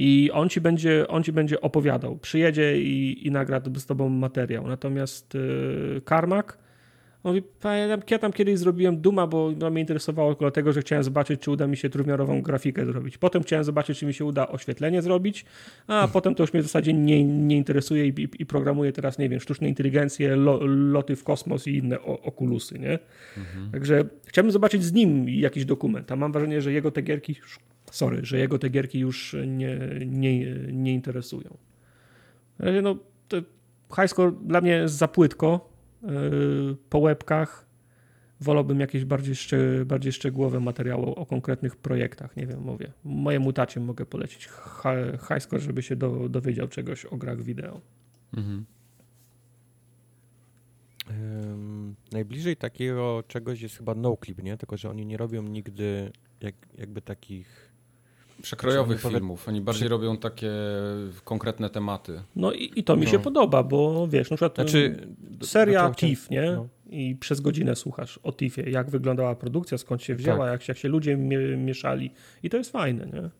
[0.00, 2.18] I on ci będzie, on ci będzie opowiadał.
[2.18, 4.66] Przyjedzie i, i nagra z tobą materiał.
[4.66, 6.58] Natomiast yy, Karmak
[7.24, 11.04] mówi, pamiętam, ja tam kiedyś zrobiłem Duma, bo no, mnie interesowało tylko dlatego, że chciałem
[11.04, 13.18] zobaczyć, czy uda mi się trójmiarową grafikę zrobić.
[13.18, 15.44] Potem chciałem zobaczyć, czy mi się uda oświetlenie zrobić,
[15.86, 19.18] a potem to już mnie w zasadzie nie, nie interesuje i, i, i programuję teraz,
[19.18, 22.98] nie wiem, sztuczną inteligencję, lo, loty w kosmos i inne o, okulusy, nie?
[23.36, 23.70] Mhm.
[23.72, 27.36] Także chciałbym zobaczyć z nim jakiś dokument, a mam wrażenie, że jego te gierki
[27.90, 31.56] sorry, że jego te gierki już nie, nie, nie interesują.
[32.82, 32.96] No,
[33.96, 35.67] Highscore dla mnie jest za płytko
[36.90, 37.68] po łebkach.
[38.40, 42.36] Wolałbym jakieś bardziej, szczeg bardziej szczegółowe materiały o konkretnych projektach.
[42.36, 42.92] Nie wiem, mówię.
[43.04, 44.48] Mojemu tacie mogę polecić
[45.28, 47.80] Highscore, żeby się do, dowiedział czegoś o grach wideo.
[48.36, 48.64] Mhm.
[51.10, 54.56] Um, najbliżej takiego czegoś jest chyba NoClip, nie?
[54.56, 57.67] Tylko, że oni nie robią nigdy jak, jakby takich
[58.42, 59.48] przekrojowych filmów.
[59.48, 59.88] Oni bardziej Przy...
[59.88, 60.50] robią takie
[61.24, 62.22] konkretne tematy.
[62.36, 63.10] No i, i to mi no.
[63.10, 65.08] się podoba, bo wiesz, na przykład znaczy,
[65.42, 66.52] seria znaczy, TIFF, nie?
[66.52, 66.68] No.
[66.90, 70.52] I przez godzinę słuchasz o TIFie, jak wyglądała produkcja, skąd się wzięła, tak.
[70.52, 71.16] jak, jak się ludzie
[71.56, 72.10] mieszali.
[72.42, 73.30] I to jest fajne, nie?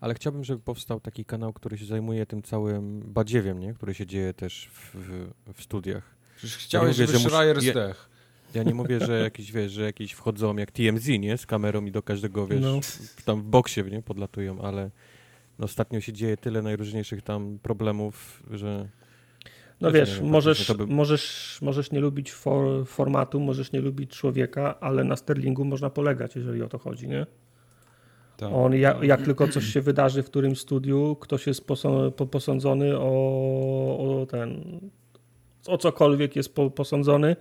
[0.00, 3.74] Ale chciałbym, żeby powstał taki kanał, który się zajmuje tym całym badziewiem, nie?
[3.74, 6.16] Który się dzieje też w, w, w studiach.
[6.36, 8.10] Przecież chciałeś, ja mówię, żeby Schreier zdech.
[8.54, 11.38] Ja nie mówię, że jakieś, wiesz, że jakieś wchodzą jak TMZ, nie?
[11.38, 12.80] Z kamerą i do każdego, wiesz, no.
[13.24, 14.02] tam w boksie, nie?
[14.02, 14.90] Podlatują, ale
[15.58, 18.88] no, ostatnio się dzieje tyle najróżniejszych tam problemów, że...
[19.80, 20.86] No wiesz, wiem, możesz, by...
[20.86, 26.36] możesz, możesz nie lubić for, formatu, możesz nie lubić człowieka, ale na Sterlingu można polegać,
[26.36, 27.26] jeżeli o to chodzi, nie?
[28.36, 28.52] Tak.
[28.52, 31.66] On, jak, jak, tylko coś się wydarzy w którym studiu, ktoś jest
[32.30, 34.80] posądzony o, o ten,
[35.66, 37.36] o cokolwiek jest posądzony,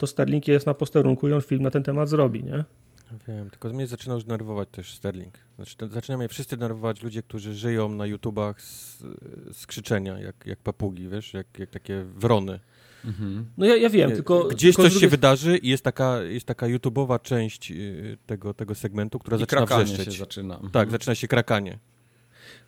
[0.00, 2.64] to Sterling jest na posterunku i on film na ten temat zrobi, nie?
[3.28, 5.38] Wiem, tylko mnie zaczyna już denerwować też Sterling.
[5.56, 9.02] Znaczy, zaczyna mnie wszyscy denerwować ludzie, którzy żyją na YouTubach z,
[9.52, 12.60] z krzyczenia, jak, jak papugi, wiesz, jak, jak takie wrony.
[13.04, 13.46] Mhm.
[13.58, 14.44] No ja, ja wiem, tylko...
[14.44, 15.06] Gdzieś tylko coś drugiej...
[15.06, 19.40] się wydarzy i jest taka, jest taka YouTubeowa część y, tego, tego segmentu, która I
[19.40, 20.14] zaczyna wrzeszczeć.
[20.14, 20.54] się zaczyna.
[20.54, 20.90] Tak, mhm.
[20.90, 21.78] zaczyna się krakanie.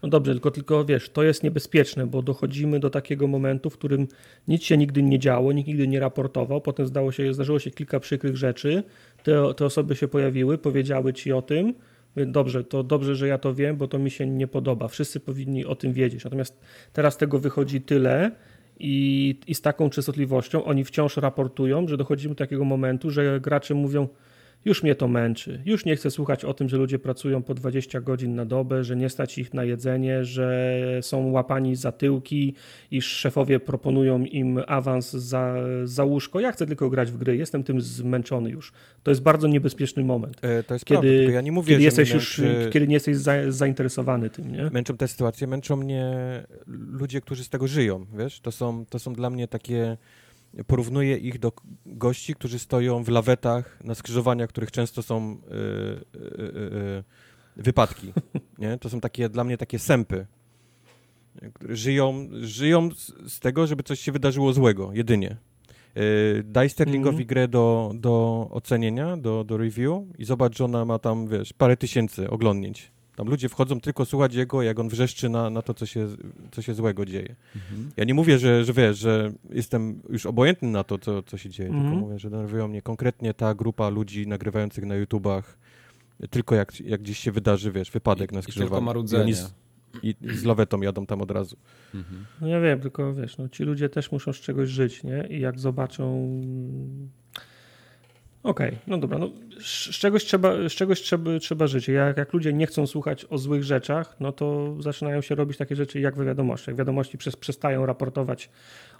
[0.03, 4.09] No dobrze, tylko, tylko wiesz, to jest niebezpieczne, bo dochodzimy do takiego momentu, w którym
[4.49, 8.01] nic się nigdy nie działo, nikt nigdy nie raportował, potem zdało się, zdarzyło się kilka
[8.01, 8.83] przykrych rzeczy,
[9.23, 11.75] te, te osoby się pojawiły, powiedziały ci o tym,
[12.16, 14.88] dobrze, to dobrze, że ja to wiem, bo to mi się nie podoba.
[14.88, 16.25] Wszyscy powinni o tym wiedzieć.
[16.25, 16.61] Natomiast
[16.92, 18.31] teraz tego wychodzi tyle
[18.79, 23.75] i, i z taką częstotliwością oni wciąż raportują, że dochodzimy do takiego momentu, że gracze
[23.75, 24.09] mówią,
[24.64, 25.62] już mnie to męczy.
[25.64, 28.96] Już nie chcę słuchać o tym, że ludzie pracują po 20 godzin na dobę, że
[28.96, 32.55] nie stać ich na jedzenie, że są łapani za tyłki,
[32.90, 36.40] iż szefowie proponują im awans za, za łóżko.
[36.40, 37.37] Ja chcę tylko grać w gry.
[37.37, 38.72] Jestem tym zmęczony już.
[39.03, 40.37] To jest bardzo niebezpieczny moment.
[40.42, 42.42] E, to jest kiedy, prawda, ja nie mówię, kiedy jesteś męczy...
[42.42, 44.70] już, kiedy nie jesteś za, zainteresowany tym, nie?
[44.72, 46.12] Męczą te sytuacje, męczą mnie
[46.92, 48.40] ludzie, którzy z tego żyją, wiesz?
[48.40, 49.96] To są, to są dla mnie takie
[50.66, 51.52] porównuję ich do
[51.86, 57.04] gości, którzy stoją w lawetach na skrzyżowaniach, których często są yy, yy, yy,
[57.56, 58.12] wypadki.
[58.58, 58.78] Nie?
[58.78, 60.26] To są takie dla mnie takie sępy,
[61.68, 65.36] żyją, żyją z, z tego, żeby coś się wydarzyło złego, jedynie.
[65.96, 67.28] Y, daj Sterlingowi mm -hmm.
[67.28, 71.76] grę do, do ocenienia, do, do review i zobacz, że ona ma tam, wiesz, parę
[71.76, 72.91] tysięcy oglądnięć.
[73.16, 76.09] Tam ludzie wchodzą tylko słuchać jego, jak on wrzeszczy na, na to, co się,
[76.51, 77.37] co się złego dzieje.
[77.57, 77.90] Mhm.
[77.96, 81.51] Ja nie mówię, że, że wiesz, że jestem już obojętny na to, co, co się
[81.51, 81.90] dzieje, mhm.
[81.90, 85.59] tylko mówię, że denerwują mnie konkretnie ta grupa ludzi nagrywających na YouTubach,
[86.31, 88.68] tylko jak, jak gdzieś się wydarzy, wiesz, wypadek I, na skrzyżowaniu.
[88.68, 89.35] I tylko marudzenie.
[90.03, 91.57] I, I z lawetą jadą tam od razu.
[91.94, 92.25] Mhm.
[92.40, 95.27] No ja wiem, tylko wiesz, no, ci ludzie też muszą z czegoś żyć, nie?
[95.31, 96.40] I jak zobaczą
[98.42, 99.18] Okej, okay, no dobra.
[99.18, 101.88] No, z czegoś trzeba, z czegoś trzeba, trzeba żyć.
[101.88, 105.76] Jak, jak ludzie nie chcą słuchać o złych rzeczach, no to zaczynają się robić takie
[105.76, 106.76] rzeczy jak we wiadomościach.
[106.76, 108.50] Wiadomości przez, przestają raportować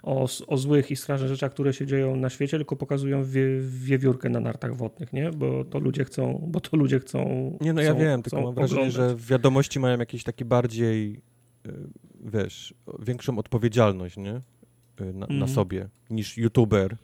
[0.03, 4.29] o, o złych i strasznych rzeczach, które się dzieją na świecie, tylko pokazują wie, wiewiórkę
[4.29, 5.31] na nartach wodnych, nie?
[5.31, 7.51] Bo to ludzie chcą, bo to ludzie chcą.
[7.61, 11.21] Nie, no ja wiem, tylko mam wrażenie, że wiadomości mają jakiś taki bardziej,
[11.67, 11.71] y,
[12.25, 14.35] wiesz, większą odpowiedzialność, nie?
[14.35, 14.41] Y,
[14.97, 15.19] na, mm.
[15.19, 15.47] na mhm.
[15.47, 16.97] sobie niż youtuber,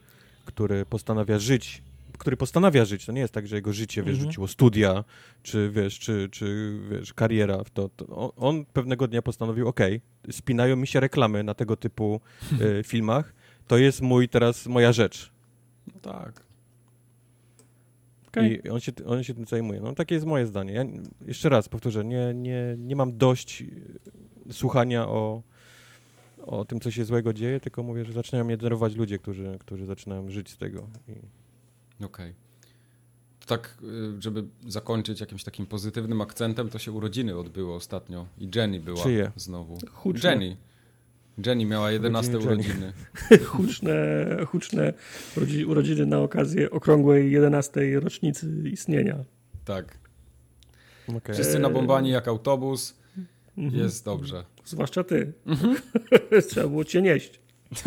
[0.45, 1.88] który postanawia żyć
[2.19, 3.05] który postanawia żyć.
[3.05, 4.27] To nie jest tak, że jego życie, wiesz, mhm.
[4.29, 5.03] rzuciło studia,
[5.43, 7.89] czy wiesz, czy, czy wiesz, kariera w to.
[7.89, 9.79] to on pewnego dnia postanowił, ok,
[10.31, 12.21] spinają mi się reklamy na tego typu
[12.61, 13.33] y, filmach,
[13.67, 15.31] to jest mój teraz, moja rzecz.
[15.87, 16.43] No tak.
[18.27, 18.49] Okay.
[18.49, 19.81] I on się, on się tym zajmuje.
[19.81, 20.73] No takie jest moje zdanie.
[20.73, 20.85] Ja
[21.27, 23.61] jeszcze raz powtórzę, nie, nie, nie mam dość
[24.49, 25.41] y, słuchania o,
[26.45, 29.85] o tym, co się złego dzieje, tylko mówię, że zaczynają mnie denerwować ludzie, którzy, którzy
[29.85, 30.87] zaczynają żyć z tego.
[31.07, 31.38] I...
[32.05, 32.29] Okej.
[32.29, 32.33] Okay.
[33.47, 38.79] tak, y, żeby zakończyć jakimś takim pozytywnym akcentem, to się urodziny odbyły ostatnio i Jenny
[38.79, 39.31] była Czyje?
[39.35, 39.77] znowu.
[39.91, 40.29] Huczne.
[40.29, 40.57] Jenny.
[41.45, 42.93] Jenny miała 11 Urodziny urodziny.
[43.51, 44.93] huczne, huczne
[45.35, 47.99] urodzi- urodziny na okazję okrągłej 11.
[47.99, 49.25] rocznicy istnienia.
[49.65, 49.97] Tak.
[51.17, 51.35] Okej.
[51.35, 52.95] Wszyscy nabombani jak autobus.
[53.57, 53.83] Mhm.
[53.83, 54.45] Jest dobrze.
[54.65, 55.33] Zwłaszcza ty.
[56.49, 57.39] Trzeba było cię nieść.
[57.71, 57.79] Eee,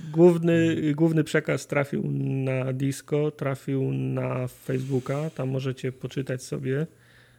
[0.16, 2.02] główny, główny przekaz trafił
[2.44, 5.30] na disco, trafił na Facebooka.
[5.30, 6.86] Tam możecie poczytać sobie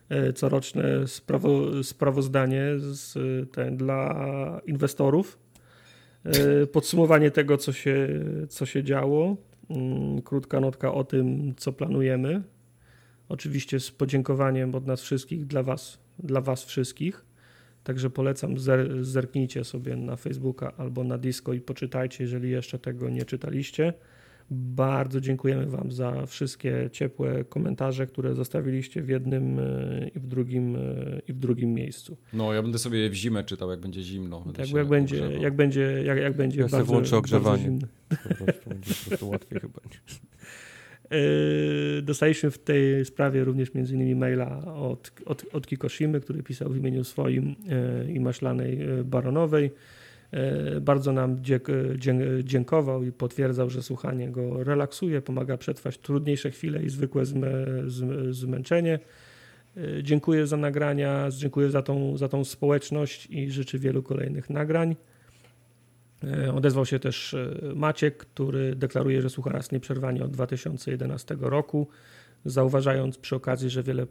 [0.09, 5.39] e, coroczne sprawo, sprawozdanie z, e, ten, dla inwestorów.
[6.25, 8.07] E, Podsumowanie tego, co się,
[8.49, 9.37] co się działo.
[9.69, 12.41] Mm, Krótka notka o tym, co planujemy.
[13.29, 17.25] Oczywiście z podziękowaniem od nas wszystkich dla Was, dla was wszystkich.
[17.87, 23.09] Także polecam, zer, zerknijcie sobie na Facebooka albo na Disco i poczytajcie, jeżeli jeszcze tego
[23.09, 23.93] nie czytaliście.
[24.51, 30.75] Bardzo dziękujemy Wam za wszystkie ciepłe komentarze, które zostawiliście w jednym e, i w drugim,
[30.75, 30.79] e,
[31.27, 32.17] i w drugim miejscu.
[32.33, 34.41] No, ja będę sobie je w zimę czytał, jak będzie zimno.
[34.41, 37.63] Będę Tak, jak będzie, jak będzie, jak, jak będzie Ja sobie bardzo, włączę ogrzewanie.
[37.63, 37.87] zimno.
[38.09, 39.79] Po prostu będzie po prostu łatwiej chyba.
[41.11, 46.69] Yy, Dostaliśmy w tej sprawie również między innymi maila od, od, od Kikoshimy, który pisał
[46.69, 47.55] w imieniu swoim
[48.05, 49.71] yy, i maślanej yy, baronowej.
[50.81, 51.37] Bardzo nam
[52.43, 57.49] dziękował i potwierdzał, że słuchanie go relaksuje, pomaga przetrwać trudniejsze chwile i zwykłe zmę,
[57.85, 58.99] zm- zmęczenie.
[60.03, 64.95] Dziękuję za nagrania, dziękuję za tą, za tą społeczność i życzę wielu kolejnych nagrań.
[66.23, 71.87] E, Odezwał się też e, Maciek, który deklaruje, że słucha nas nieprzerwanie od 2011 roku,
[72.45, 74.05] zauważając przy okazji, że wiele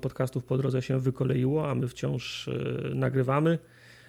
[0.00, 3.58] podcastów po drodze się wykoleiło, a my wciąż e, nagrywamy.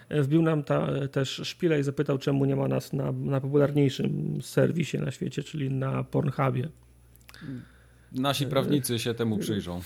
[0.09, 4.97] Wbił nam ta, też szpilę i zapytał, czemu nie ma nas na, na popularniejszym serwisie
[4.97, 6.69] na świecie, czyli na Pornhubie.
[8.11, 9.81] Nasi prawnicy się temu przyjrzą.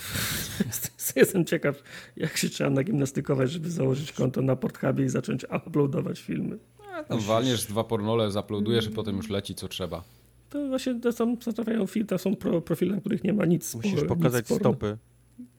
[1.16, 1.84] Jestem ciekaw,
[2.18, 6.58] jak się trzeba nagimnastykować, żeby założyć konto na Pornhubie i zacząć uploadować filmy.
[7.04, 10.04] Tam walniesz dwa pornole, zauploadujesz i potem już leci co trzeba.
[10.50, 11.38] To właśnie to są,
[11.88, 13.76] film, to są pro, profile, na których nie ma nic.
[13.76, 14.60] Musisz nic pokazać porno.
[14.70, 14.98] stopy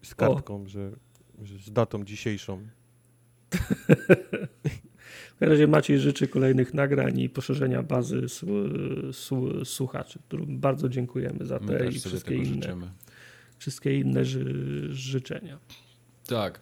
[0.03, 0.91] z kartką, że,
[1.43, 2.61] że z datą dzisiejszą.
[5.37, 10.89] W każdym razie Maciej życzy kolejnych nagrań i poszerzenia bazy su- su- słuchaczy, którym bardzo
[10.89, 12.91] dziękujemy za te i wszystkie inne, życzymy.
[13.59, 15.59] wszystkie inne ży- życzenia.
[16.27, 16.61] Tak.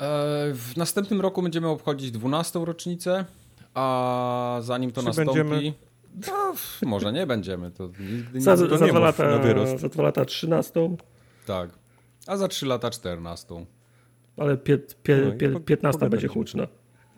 [0.00, 2.64] E, W następnym roku będziemy obchodzić 12.
[2.64, 3.24] rocznicę,
[3.74, 5.34] a zanim to Czy nastąpi.
[5.44, 5.72] będziemy?
[6.26, 7.70] No, może nie będziemy.
[7.70, 9.42] To nigdy Za, to za, nie dwa lata,
[9.78, 10.96] za dwa lata 13,
[11.46, 11.70] Tak.
[12.26, 13.66] A za 3 lata 14.
[14.36, 16.66] ale pie, pie, No pie, po- 15 pogadać będzie huczna.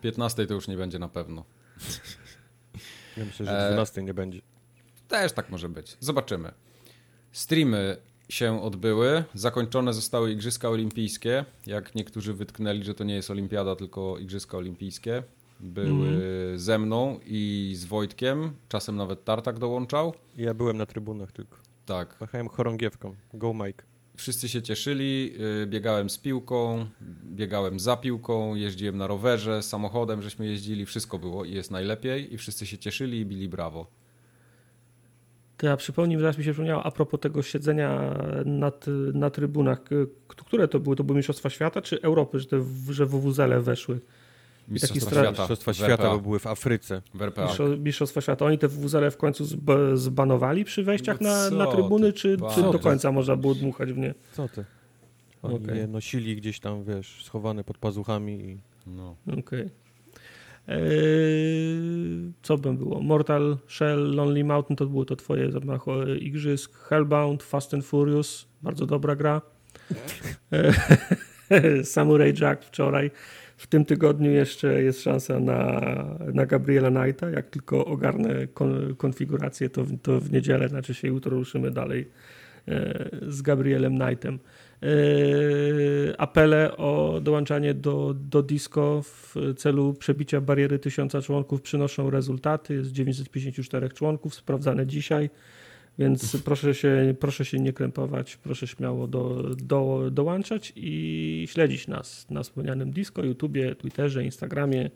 [0.01, 1.43] 15 to już nie będzie na pewno.
[3.17, 4.41] Ja myślę, E, że 12 nie będzie.
[5.07, 5.97] Też tak może być.
[5.99, 6.51] Zobaczymy.
[7.31, 7.97] Streamy
[8.29, 9.23] się odbyły.
[9.33, 11.45] Zakończone zostały Igrzyska Olimpijskie.
[11.67, 15.23] Jak niektórzy wytknęli, że to nie jest Olimpiada, tylko Igrzyska Olimpijskie.
[15.59, 16.59] Były Mhm.
[16.59, 18.51] ze mną i z Wojtkiem.
[18.69, 20.13] Czasem nawet Tartak dołączał.
[20.37, 21.57] Ja byłem na trybunach tylko.
[21.85, 22.17] Tak.
[22.21, 23.15] Machałem chorągiewką.
[23.33, 23.83] Go Mike.
[24.17, 25.33] Wszyscy się cieszyli.
[25.33, 26.85] Yy, Biegałem z piłką,
[27.25, 30.85] biegałem za piłką, jeździłem na rowerze, samochodem, żeśmy jeździli.
[30.85, 32.33] Wszystko było i jest najlepiej.
[32.33, 33.87] I wszyscy się cieszyli i bili brawo.
[35.63, 38.71] To ja przypomnij, zaraz mi się przypomniało, a propos tego siedzenia na,
[39.29, 39.81] trybunach,
[40.37, 40.95] które to były?
[40.95, 43.99] To były Mistrzostwa Świata czy Europy, że, te, że WWZele weszły?
[44.67, 45.41] Mistrzostwa stra- świata.
[45.41, 47.01] Mistrzostwa świata, bo były w Afryce.
[47.13, 47.47] W RPA.
[47.79, 48.45] Mistrzostwa Świata.
[48.45, 52.61] Oni te WWZele w końcu zba- zbanowali przy wejściach No na, na trybuny, czy, czy
[52.61, 52.79] do ty?
[52.79, 54.13] końca można było dmuchać w nie?
[54.31, 54.65] Co ty?
[55.41, 55.77] Oni Okej.
[55.77, 59.15] je nosili gdzieś tam, wiesz, schowane pod pazuchami i No.
[59.39, 59.59] Okej.
[59.61, 59.69] Eee,
[62.41, 63.01] co by było?
[63.01, 65.65] Mortal Shell, Lonely Mountain to było to twoje w
[66.19, 66.77] igrzysk.
[66.77, 69.41] Hellbound, Fast and Furious, bardzo dobra gra.
[71.83, 73.11] Samurai Jack wczoraj.
[73.57, 75.81] W tym tygodniu jeszcze jest szansa na,
[76.33, 77.29] na Gabriela Knighta.
[77.29, 82.09] Jak tylko ogarnę kon, konfigurację, to, to w niedzielę, znaczy się jutro ruszymy dalej
[82.67, 84.39] e, z Gabrielem Knightem.
[84.83, 92.73] E, apele o dołączanie do, do disco w celu przebicia bariery tysiąca członków przynoszą rezultaty.
[92.73, 95.29] Jest 954 członków, sprawdzane dzisiaj,
[95.99, 102.29] więc proszę się, proszę się nie krępować, proszę śmiało do, do, dołączać i śledzić nas
[102.29, 104.89] na wspomnianym disco, YouTubie, Twitterze, Instagramie,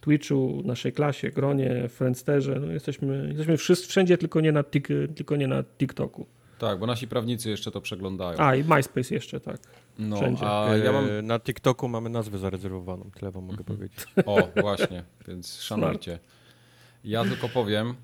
[0.00, 2.60] Twitchu, naszej klasie, gronie, Friendsterze.
[2.60, 6.26] No jesteśmy, jesteśmy wszyscy, wszędzie, tylko nie, na tik, tylko nie na TikToku.
[6.62, 8.38] Tak, bo nasi prawnicy jeszcze to przeglądają.
[8.38, 9.60] A, i MySpace jeszcze, tak.
[9.98, 10.46] no, wszędzie.
[10.46, 11.08] a ja mam.
[11.10, 13.98] E, Na TikToku mamy nazwę zarezerwowaną, tyle wam mogę powiedzieć.
[14.26, 16.18] O, właśnie, więc szanujcie.
[17.04, 17.94] Ja tylko powiem,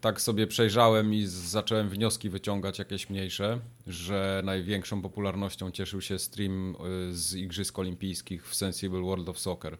[0.00, 6.76] tak sobie przejrzałem i zacząłem wnioski wyciągać jakieś mniejsze, że największą popularnością cieszył się stream
[7.10, 9.78] y, z Igrzysk Olimpijskich w Sensible World of Soccer.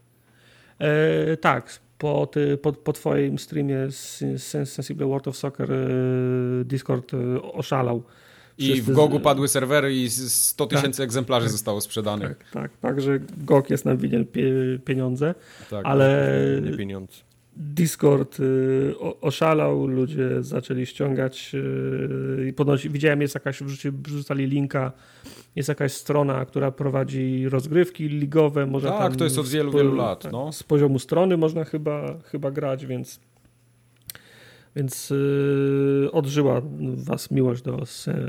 [0.79, 4.23] E, tak, po, ty, po, po twoim streamie z
[4.69, 5.77] Sensible World of Soccer e,
[6.65, 8.03] Discord e, oszalał.
[8.59, 10.79] I Wszyscy w GOGu padły serwery i 100 tak.
[10.79, 12.29] tysięcy tak, egzemplarzy tak, zostało sprzedanych.
[12.29, 14.27] Tak, tak, tak, że GOG jest nam winien
[14.85, 15.35] pieniądze,
[15.71, 16.29] tak, ale
[16.63, 17.32] nie pieniądze.
[17.57, 24.93] Discord y, oszalał, ludzie zaczęli ściągać y, i ponoć widziałem jest jakaś, wrzucali linka,
[25.57, 28.67] jest jakaś strona, która prowadzi rozgrywki ligowe.
[28.67, 30.23] Można tak, to jest od wielu, wielu lat.
[30.23, 30.53] Tak, no.
[30.53, 33.21] Z poziomu strony można chyba, chyba grać, więc
[34.77, 36.62] więc yy, odżyła
[36.95, 37.83] was miłość do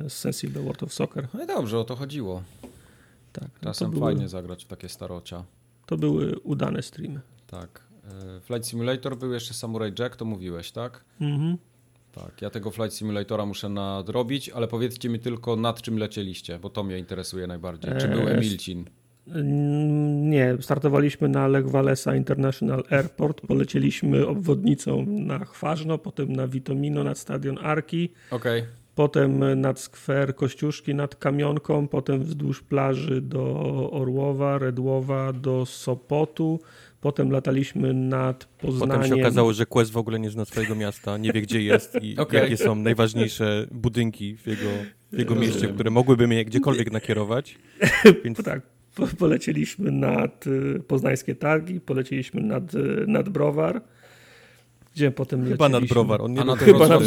[0.07, 1.27] Sensible World of Soccer.
[1.33, 2.43] No i dobrze, o to chodziło.
[3.33, 5.43] Tak, no Czasem były, fajnie zagrać w takie starocia.
[5.85, 7.21] To były udane streamy.
[7.47, 7.82] Tak.
[8.05, 11.03] E, Flight Simulator był jeszcze Samurai Jack, to mówiłeś, tak?
[11.21, 11.57] Mhm.
[12.11, 16.69] Tak, ja tego Flight Simulatora muszę nadrobić, ale powiedzcie mi tylko nad czym lecieliście, bo
[16.69, 17.91] to mnie interesuje najbardziej.
[17.99, 18.85] Czy był e, Emilcin?
[20.21, 27.17] Nie, startowaliśmy na Lech Walesa International Airport, polecieliśmy obwodnicą na Chważno, potem na Vitomino, nad
[27.17, 28.09] stadion Arki.
[28.31, 28.65] Okay.
[28.95, 33.43] Potem nad skwer Kościuszki, nad Kamionką, potem wzdłuż plaży do
[33.91, 36.59] Orłowa, Redłowa, do Sopotu,
[37.03, 38.95] Potem lataliśmy nad Poznaniem.
[38.95, 41.97] Potem się okazało, że Quest w ogóle nie zna swojego miasta, nie wie gdzie jest
[42.01, 42.41] i okay.
[42.41, 44.69] jakie są najważniejsze budynki w jego,
[45.11, 47.57] w jego mieście, które mogłyby mnie gdziekolwiek nakierować.
[48.23, 48.43] Więc...
[48.43, 48.61] tak,
[49.19, 53.81] polecieliśmy nad y, poznańskie targi, polecieliśmy nad, y, nad Browar.
[54.95, 56.21] Gdzie potem Chyba nad Browar.
[56.21, 57.01] On nie a, nad chyba nad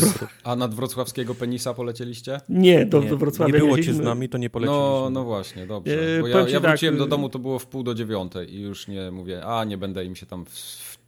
[0.44, 2.40] a nad wrocławskiego penisa polecieliście?
[2.48, 4.82] Nie, do, nie, do Wrocławia nie było cię z nami, to nie poleciliśmy.
[4.82, 6.16] No, no właśnie, dobrze.
[6.18, 8.60] E, Bo ja, ja wróciłem tak, do domu, to było w pół do dziewiątej i
[8.60, 10.44] już nie mówię, a nie będę im się tam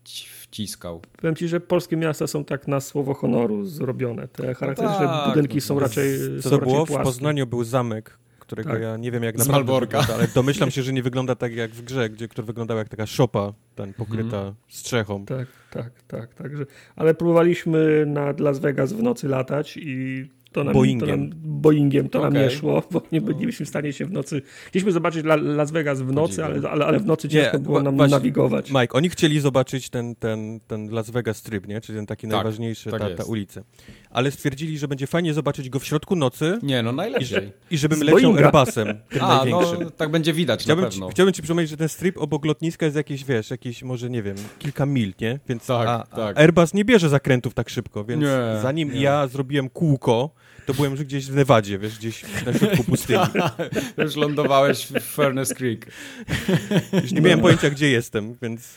[0.05, 1.03] wciskał.
[1.21, 4.29] Powiem ci, że polskie miasta są tak na słowo honoru zrobione.
[4.29, 6.81] Te charakterystyczne no tak, budynki są raczej Co są to było?
[6.81, 8.83] Raczej w Poznaniu był zamek, którego tak.
[8.83, 11.83] ja nie wiem jak naprawdę wygląda, ale domyślam się, że nie wygląda tak jak w
[11.83, 14.55] grze, gdzie, który wyglądał jak taka szopa, ten pokryta mm.
[14.69, 15.25] strzechą.
[15.25, 16.35] Tak, tak, tak.
[16.35, 21.09] Także, ale próbowaliśmy nad Las Vegas w nocy latać i to nam, Boeingiem.
[21.09, 22.31] To nam, Boeingiem to okay.
[22.31, 23.35] nam nie szło, bo nie no.
[23.35, 24.43] byliśmy w stanie się w nocy.
[24.67, 27.83] Chcieliśmy zobaczyć La, Las Vegas w nocy, ale, ale, ale, w nocy ciężko nie, było
[27.83, 28.71] nam właśnie, nawigować.
[28.71, 31.81] Mike, oni chcieli zobaczyć ten, ten, ten Las Vegas Strip, nie?
[31.81, 33.63] czyli ten taki tak, najważniejszy, tak ta, ta ulica.
[34.11, 36.59] Ale stwierdzili, że będzie fajnie zobaczyć go w środku nocy.
[36.63, 37.53] Nie, no najlepiej.
[37.71, 39.83] I, i żebym leciał Airbusem, tym A, największym.
[39.83, 41.07] No, tak będzie widać chciałbym na pewno.
[41.07, 44.23] Ci, chciałbym ci przypomnieć, że ten strip obok lotniska jest jakieś, wiesz, jakieś może, nie
[44.23, 45.39] wiem, kilka mil, nie?
[45.49, 46.39] Więc tak, a, tak.
[46.39, 49.01] Airbus nie bierze zakrętów tak szybko, więc nie, zanim nie.
[49.01, 50.31] ja zrobiłem kółko,
[50.69, 53.19] to byłem już gdzieś w Nevadzie, wiesz, gdzieś na środku pustyni.
[54.05, 55.87] już lądowałeś w Furnace Creek.
[57.03, 57.27] Już nie no.
[57.27, 58.75] miałem pojęcia, gdzie jestem, więc...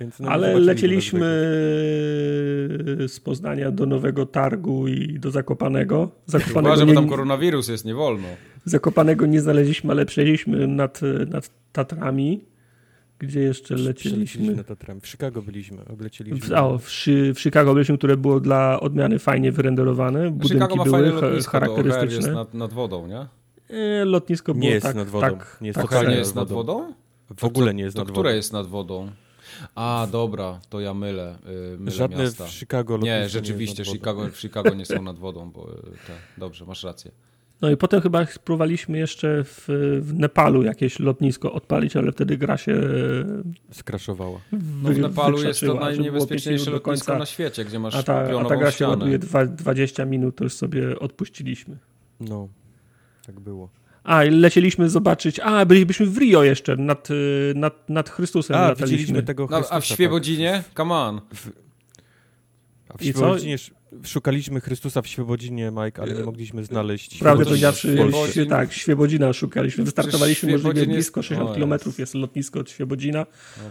[0.00, 1.20] więc no, Ale lecieliśmy
[3.08, 6.10] z Poznania do Nowego Targu i do Zakopanego.
[6.26, 6.94] Zakopanego Uważaj, nie...
[6.94, 8.28] bo tam koronawirus jest, nie wolno.
[8.64, 12.44] Zakopanego nie znaleźliśmy, ale przejęliśmy nad, nad Tatrami
[13.20, 14.54] gdzie jeszcze lecieliśmy?
[14.54, 15.00] na Tatrami.
[15.00, 16.48] W Chicago byliśmy, oblecieliśmy.
[16.48, 16.90] W, o, w,
[17.34, 20.30] w, Chicago byliśmy, które było dla odmiany fajnie wyrenderowane.
[20.30, 22.16] Budynki Chicago ma były lotnisko, charakterystyczne.
[22.16, 23.26] jest nad, nad wodą, nie?
[23.76, 25.30] E, lotnisko było nie jest tak, nad wodą.
[25.30, 26.94] Tak, nie jest, tak, nie jest nad wodą?
[27.36, 28.20] W ogóle nie jest to nad wodą.
[28.20, 29.10] które jest nad wodą?
[29.74, 31.38] A, dobra, to ja mylę.
[31.44, 32.44] Yy, mylę Żadne miasta.
[32.44, 36.12] w Chicago Nie, rzeczywiście, nie Chicago, w Chicago nie są nad wodą, bo y, te,
[36.38, 37.10] dobrze, masz rację.
[37.62, 39.64] No i potem chyba próbowaliśmy jeszcze w,
[40.02, 44.40] w, Nepalu jakieś lotnisko odpalić, ale wtedy gra się e, skraszowała.
[44.82, 48.56] No w Nepalu jest to najniebezpieczniejsze lotnisko na świecie, gdzie masz a ta, a ta
[48.56, 51.76] gra się ładuje 20 minut, to już sobie odpuściliśmy.
[52.20, 52.48] No,
[53.26, 53.68] tak było.
[54.04, 55.40] A, lecieliśmy zobaczyć.
[55.40, 57.08] A, byliśmy w Rio jeszcze, nad,
[57.54, 59.22] nad, nad Chrystusem a, lataliśmy.
[59.22, 60.52] tego Chrystusa, no, A w Świebodzinie?
[60.52, 60.76] Tak.
[60.76, 61.20] Come on.
[61.34, 61.50] W,
[62.88, 63.56] a w Świebodzinie
[64.04, 67.18] Szukaliśmy Chrystusa w Świebodzinie, Mike, ale nie mogliśmy znaleźć.
[67.18, 69.84] Prawdę powiedziawszy, tak, Świebodzina szukaliśmy.
[69.84, 73.26] Wystartowaliśmy możliwie blisko, 60 km jest lotnisko od Świebodzina,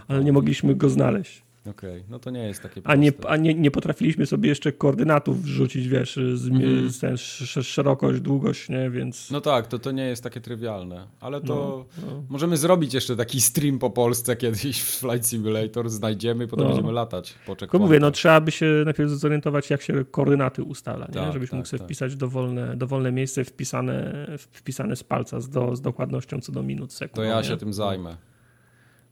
[0.08, 1.49] ale nie mogliśmy go znaleźć.
[1.70, 2.04] Okej, okay.
[2.10, 2.92] no to nie jest takie proste.
[2.92, 6.90] A, nie, a nie, nie potrafiliśmy sobie jeszcze koordynatów wrzucić, wiesz, z, mm.
[6.90, 7.18] z ten,
[7.64, 9.32] szerokość, długość, nie, więc...
[9.32, 12.24] No tak, to, to nie jest takie trywialne, ale to no, no.
[12.30, 16.72] możemy zrobić jeszcze taki stream po Polsce kiedyś w Flight Simulator, znajdziemy i potem no.
[16.72, 21.06] będziemy latać po Tylko mówię, no trzeba by się najpierw zorientować, jak się koordynaty ustala,
[21.06, 21.14] nie?
[21.14, 21.88] Tak, żebyś tak, mógł sobie tak.
[21.88, 26.94] wpisać dowolne, dowolne miejsce wpisane, wpisane z palca z, do, z dokładnością co do minut,
[26.94, 27.16] sekund.
[27.16, 28.29] To ja się tym zajmę.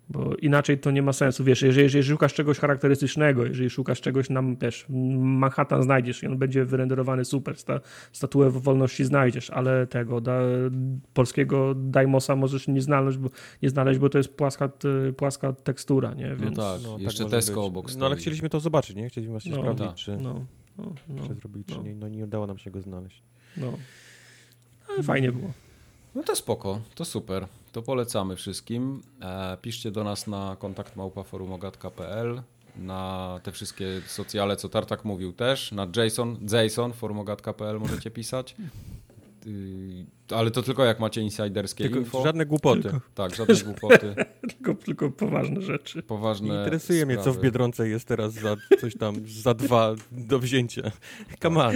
[0.09, 1.43] Bo inaczej to nie ma sensu.
[1.43, 4.85] Wiesz, jeżeli, jeżeli szukasz czegoś charakterystycznego, jeżeli szukasz czegoś nam, wiesz,
[5.19, 7.79] Manhattan znajdziesz i on będzie wyrenderowany super, sta,
[8.11, 10.39] statuę wolności znajdziesz, ale tego da,
[11.13, 13.29] polskiego Daimosa możesz nie znaleźć, bo,
[13.61, 14.69] nie znaleźć, bo to jest płaska,
[15.17, 16.29] płaska tekstura, nie?
[16.29, 17.67] No Więc, no tak, no, jeszcze tak Tesco być.
[17.67, 17.99] obok stoi.
[17.99, 19.09] No ale chcieliśmy to zobaczyć, nie?
[19.09, 19.95] Chcieliśmy właśnie no, sprawdzić, tak.
[19.95, 20.17] czy...
[20.17, 20.45] No.
[20.77, 21.83] No, no, Przezrobili, czy no.
[21.83, 23.23] nie, no nie udało nam się go znaleźć.
[23.57, 23.73] no.
[24.89, 25.51] Ale fajnie było.
[26.15, 27.47] No to spoko, to super.
[27.77, 29.01] To polecamy wszystkim.
[29.21, 32.41] E, piszcie do nas na kontakt małpaforumogat.pl
[32.77, 38.55] na te wszystkie socjale, co Tartak mówił też, na Jason, Jason forumogat.pl możecie pisać.
[39.47, 40.05] Y,
[40.35, 42.23] ale to tylko jak macie insiderskie Tylko info.
[42.23, 42.81] żadne głupoty.
[42.81, 42.99] Tylko.
[43.15, 44.15] Tak, żadne głupoty,
[44.49, 46.03] Tylko, tylko poważne rzeczy.
[46.03, 47.41] poważne Nie interesuje mnie, co w sprawy.
[47.41, 50.91] Biedronce jest teraz za coś tam, za dwa do wzięcia.
[51.41, 51.75] Come on.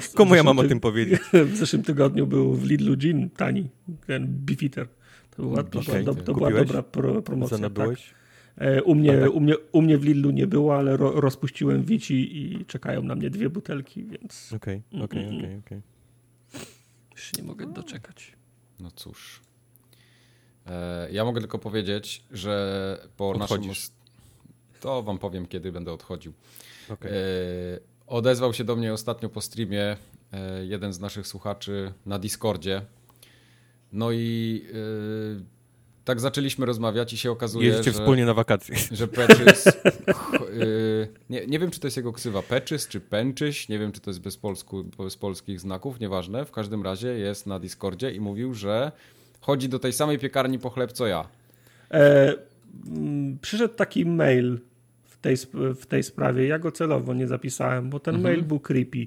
[0.00, 1.20] W Komu ja mam o ty- tym powiedzieć?
[1.52, 3.68] W zeszłym tygodniu był w Lidlu gin tani,
[4.06, 4.88] ten Beefeater.
[5.30, 7.58] To była, to, do, to była dobra pro, promocja.
[7.58, 7.60] Tak.
[7.60, 8.14] Zanabyłeś?
[8.56, 9.30] E, U mnie, tak?
[9.34, 13.14] u, mnie, u mnie w Lidlu nie było, ale ro, rozpuściłem Wici i czekają na
[13.14, 15.80] mnie dwie butelki, więc Okej, Mm, okej, mm, okej, okej.
[17.12, 18.32] już nie mogę doczekać.
[18.80, 19.40] No cóż.
[20.66, 23.42] E, ja mogę tylko powiedzieć, że po naszym...
[23.42, 23.70] Odchodzisz.
[23.78, 23.92] os-
[24.80, 26.32] To wam powiem, kiedy będę odchodził.
[26.88, 27.12] Okej.
[27.12, 27.14] E,
[28.12, 29.96] odezwał się do mnie ostatnio po streamie
[30.32, 32.82] e, jeden z naszych słuchaczy na Discordzie.
[33.92, 34.64] No i
[35.38, 35.44] e,
[36.04, 38.76] tak zaczęliśmy rozmawiać i się okazuje, Jeździcie że, wspólnie na wakacje.
[38.98, 39.64] że Peczys...
[40.14, 43.92] ch- e, nie, nie wiem, czy to jest jego ksywa Peczys czy Pęczyś, nie wiem,
[43.92, 46.44] czy to jest bez, polsku, bez polskich znaków, nieważne.
[46.44, 48.92] W każdym razie jest na Discordzie i mówił, że
[49.40, 51.28] chodzi do tej samej piekarni po chleb, co ja.
[51.90, 52.34] E,
[53.40, 54.58] przyszedł taki mail
[55.22, 55.36] tej,
[55.80, 56.46] w tej sprawie.
[56.46, 58.34] Ja go celowo nie zapisałem, bo ten Mhm.
[58.34, 59.06] mail był creepy.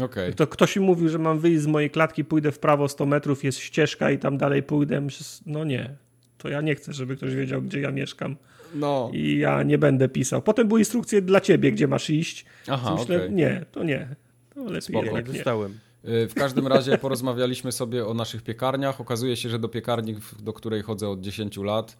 [0.00, 0.34] Okej.
[0.34, 3.44] To ktoś mi mówił, że mam wyjść z mojej klatki, pójdę w prawo 100 metrów,
[3.44, 5.00] jest ścieżka i tam dalej pójdę.
[5.00, 5.94] Myślę, No nie,
[6.38, 8.36] to ja nie chcę, żeby ktoś wiedział, gdzie ja mieszkam
[8.74, 10.42] No, i ja nie będę pisał.
[10.42, 12.44] Potem były instrukcje dla ciebie, gdzie masz iść.
[12.68, 13.32] aha, Myślę, okej.
[13.32, 14.08] nie, to nie.
[14.54, 15.04] To lepiej Spoko.
[15.04, 15.34] Jednak nie.
[15.34, 15.78] dostałem.
[16.08, 19.00] Y, W każdym razie porozmawialiśmy sobie o naszych piekarniach.
[19.00, 21.96] Okazuje się, że do piekarni, do której chodzę od 10 lat,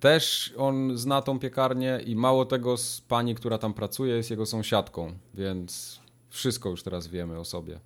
[0.00, 4.46] też on zna tą piekarnię i mało tego z pani, która tam pracuje, jest jego
[4.46, 6.00] sąsiadką, więc
[6.30, 7.80] wszystko już teraz wiemy o sobie.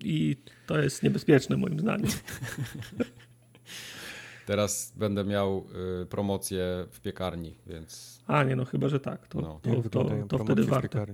[0.00, 0.36] I
[0.66, 2.10] to jest niebezpieczne moim zdaniem.
[4.46, 5.66] Teraz będę miał
[6.02, 9.28] y, promocję w piekarni, więc A nie, no chyba, że tak.
[9.28, 9.60] To, No.
[9.62, 11.06] to, to, to wtedy warto.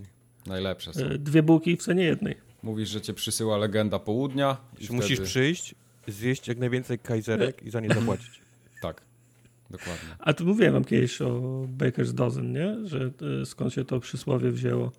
[0.47, 1.01] najlepsze są.
[1.05, 2.37] E, Dwie bułki w cenie jednej.
[2.63, 5.29] Mówisz, że cię przysyła legenda południa i Czy musisz wtedy...
[5.29, 5.75] przyjść,
[6.09, 8.44] zjeść jak najwięcej kajzerek i za nie zapłacić.
[9.79, 10.09] Dokładnie.
[10.19, 11.41] A tu mówiłem wam kiedyś o
[11.79, 12.77] Baker's Dozen, nie?
[12.85, 13.11] Że
[13.43, 14.93] e, skąd się to przysłowie wzięło.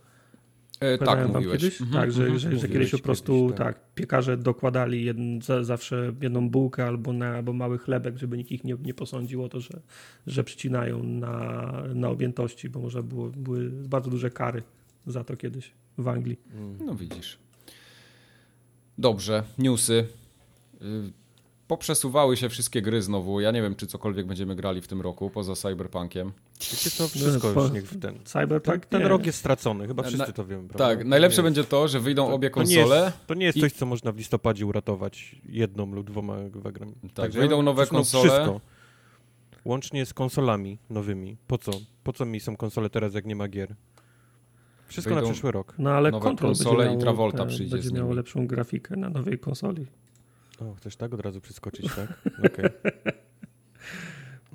[0.80, 1.62] E, tak, wam mówiłeś.
[1.62, 1.82] Kiedyś?
[1.82, 2.40] Mhm, tak, że, mhm.
[2.40, 3.76] że, że Mówiłeś kiedyś po prostu kiedyś, tak.
[3.76, 3.94] tak.
[3.96, 8.64] piekarze dokładali jedn, za, zawsze jedną bułkę albo, na, albo mały chlebek, żeby nikt ich
[8.64, 9.82] nie, nie posądził o to, że,
[10.28, 14.64] że przycinają na, na objętości, bo może było, były bardzo duże kary
[15.08, 16.40] za to kiedyś w Anglii.
[16.56, 16.78] Mm.
[16.86, 17.38] No widzisz.
[18.98, 20.08] Dobrze, newsy.
[21.68, 23.40] Poprzesuwały się wszystkie gry znowu.
[23.40, 26.32] Ja nie wiem, czy cokolwiek będziemy grali w tym roku, poza Cyberpunkiem.
[26.72, 28.00] Wiecie co, wszystko po- już niech w ten...
[28.16, 28.86] Ten, Cyberpunk?
[28.86, 29.08] ten nie.
[29.08, 30.88] rok jest stracony, chyba Na- wszyscy to wiemy, prawda?
[30.96, 33.04] Tak, najlepsze będzie to, że wyjdą to- obie to nie konsole.
[33.06, 36.94] jest- To nie jest i- coś, co można w listopadzie uratować jedną lub dwoma grami.
[37.14, 38.30] Tak, wyjdą nowe konsole.
[38.30, 38.62] Wszystko.
[39.66, 41.38] Łącznie z konsolami nowymi.
[41.48, 41.72] Po co?
[42.04, 43.76] Po co mi są konsole teraz, jak nie ma gier?
[44.88, 45.74] Wszystko Wyjdą- na przyszły rok.
[45.78, 49.10] No ale kontrol konsole będzie i miało, Travolta te- przyjdzie będzie miało lepszą grafikę na
[49.10, 49.86] nowej konsoli.
[50.60, 52.14] O, chcesz tak od razu przeskoczyć, tak?
[52.54, 52.66] Okej.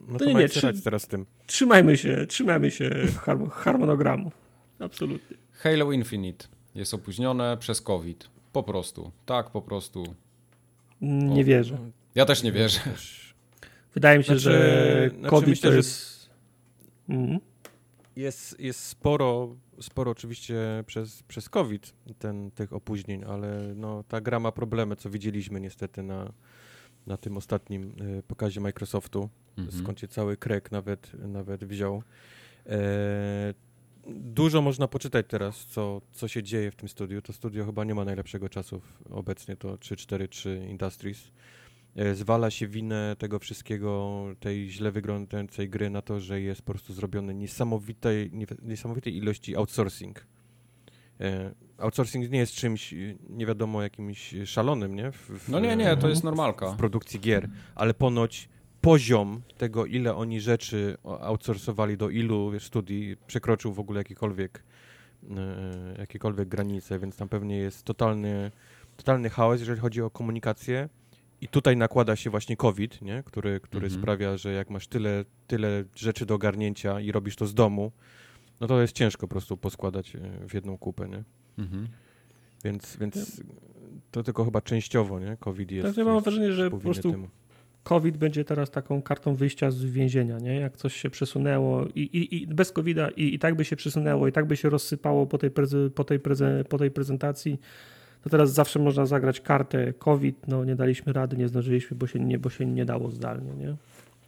[0.08, 1.26] No To to nie, nie, trzy- teraz z tym.
[1.46, 2.90] Trzymajmy się, trzymajmy się
[3.24, 4.32] harm- harmonogramu.
[4.78, 5.36] Absolutnie.
[5.52, 8.28] Halo Infinite jest opóźnione przez COVID.
[8.52, 9.10] Po prostu.
[9.26, 10.04] Tak, po prostu.
[11.00, 11.44] Nie O.
[11.44, 11.78] wierzę.
[12.14, 12.80] Ja też nie wierzę.
[13.94, 16.30] Wydaje mi się, Znaczy- że znaczy COVID myślę, to że- jest...
[17.08, 17.40] Mhm.
[18.16, 20.56] Jest, jest sporo, sporo oczywiście
[20.86, 26.02] przez, przez COVID ten, tych opóźnień, ale no, ta gra ma problemy, co widzieliśmy niestety
[26.02, 26.32] na,
[27.06, 29.28] na tym ostatnim y, pokazie Microsoftu,
[29.58, 29.82] Mhm.
[29.82, 32.02] skąd się cały krek nawet, nawet wziął.
[32.66, 33.54] E,
[34.06, 37.22] dużo można poczytać teraz, co, co się dzieje w tym studiu.
[37.22, 41.30] To studio chyba nie ma najlepszego czasu obecnie, to 343 Industries.
[42.00, 46.72] E, zwala się winę tego wszystkiego, tej źle wyglądającej gry na to, że jest po
[46.72, 50.26] prostu zrobiony niesamowitej, nie- niesamowitej ilości outsourcing.
[51.20, 55.12] E, outsourcing nie jest czymś, y, nie wiadomo, jakimś szalonym, nie?
[55.12, 56.72] W, w, No nie, nie, to jest normalka.
[56.72, 58.48] w produkcji gier, ale ponoć
[58.80, 64.62] poziom tego, ile oni rzeczy outsourcowali do ilu studii, przekroczył w ogóle jakiekolwiek,
[65.30, 68.50] e, jakiekolwiek granice, więc tam pewnie jest totalny,
[68.96, 70.88] totalny chaos, jeżeli chodzi o komunikację.
[71.40, 73.22] I tutaj nakłada się właśnie COVID, nie?
[73.22, 74.02] który, który Mhm.
[74.02, 77.92] sprawia, że jak masz tyle, tyle rzeczy do ogarnięcia i robisz to z domu,
[78.60, 81.24] no to jest ciężko po prostu poskładać e, w jedną kupę, nie?
[81.58, 81.88] Mhm.
[82.64, 83.42] Więc, więc
[84.10, 85.36] to tylko chyba częściowo, nie?
[85.40, 85.86] COVID jest.
[85.86, 87.28] Także mam jest wrażenie, że po prostu temu.
[87.82, 90.54] COVID będzie teraz taką kartą wyjścia z więzienia, nie?
[90.54, 94.28] Jak coś się przesunęło i, i, i bez COVID-a i, i tak by się przesunęło,
[94.28, 97.60] i tak by się rozsypało po tej, prezy, po tej, prezy, po tej prezentacji,
[98.22, 102.20] to teraz zawsze można zagrać kartę COVID, no nie daliśmy rady, nie zdążyliśmy, bo się
[102.20, 103.76] nie, bo się nie dało zdalnie, nie?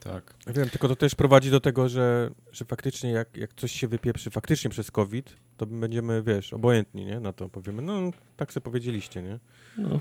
[0.01, 0.34] Tak.
[0.47, 4.30] Wiem, tylko to też prowadzi do tego, że, że faktycznie jak, jak coś się wypieprzy
[4.30, 7.20] faktycznie przez COVID, to będziemy, wiesz, obojętni, nie?
[7.20, 9.38] Na to powiemy, no tak sobie powiedzieliście, nie?
[9.78, 10.01] No,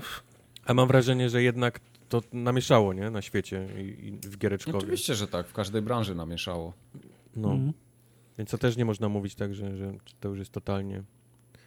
[0.66, 3.10] A mam wrażenie, że jednak to namieszało, nie?
[3.10, 4.78] Na świecie i, i w Giereczkowie.
[4.78, 5.46] Oczywiście, że tak.
[5.46, 6.72] W każdej branży namieszało.
[7.36, 7.72] No, mm.
[8.38, 11.02] więc to też nie można mówić tak, że, że to już jest totalnie...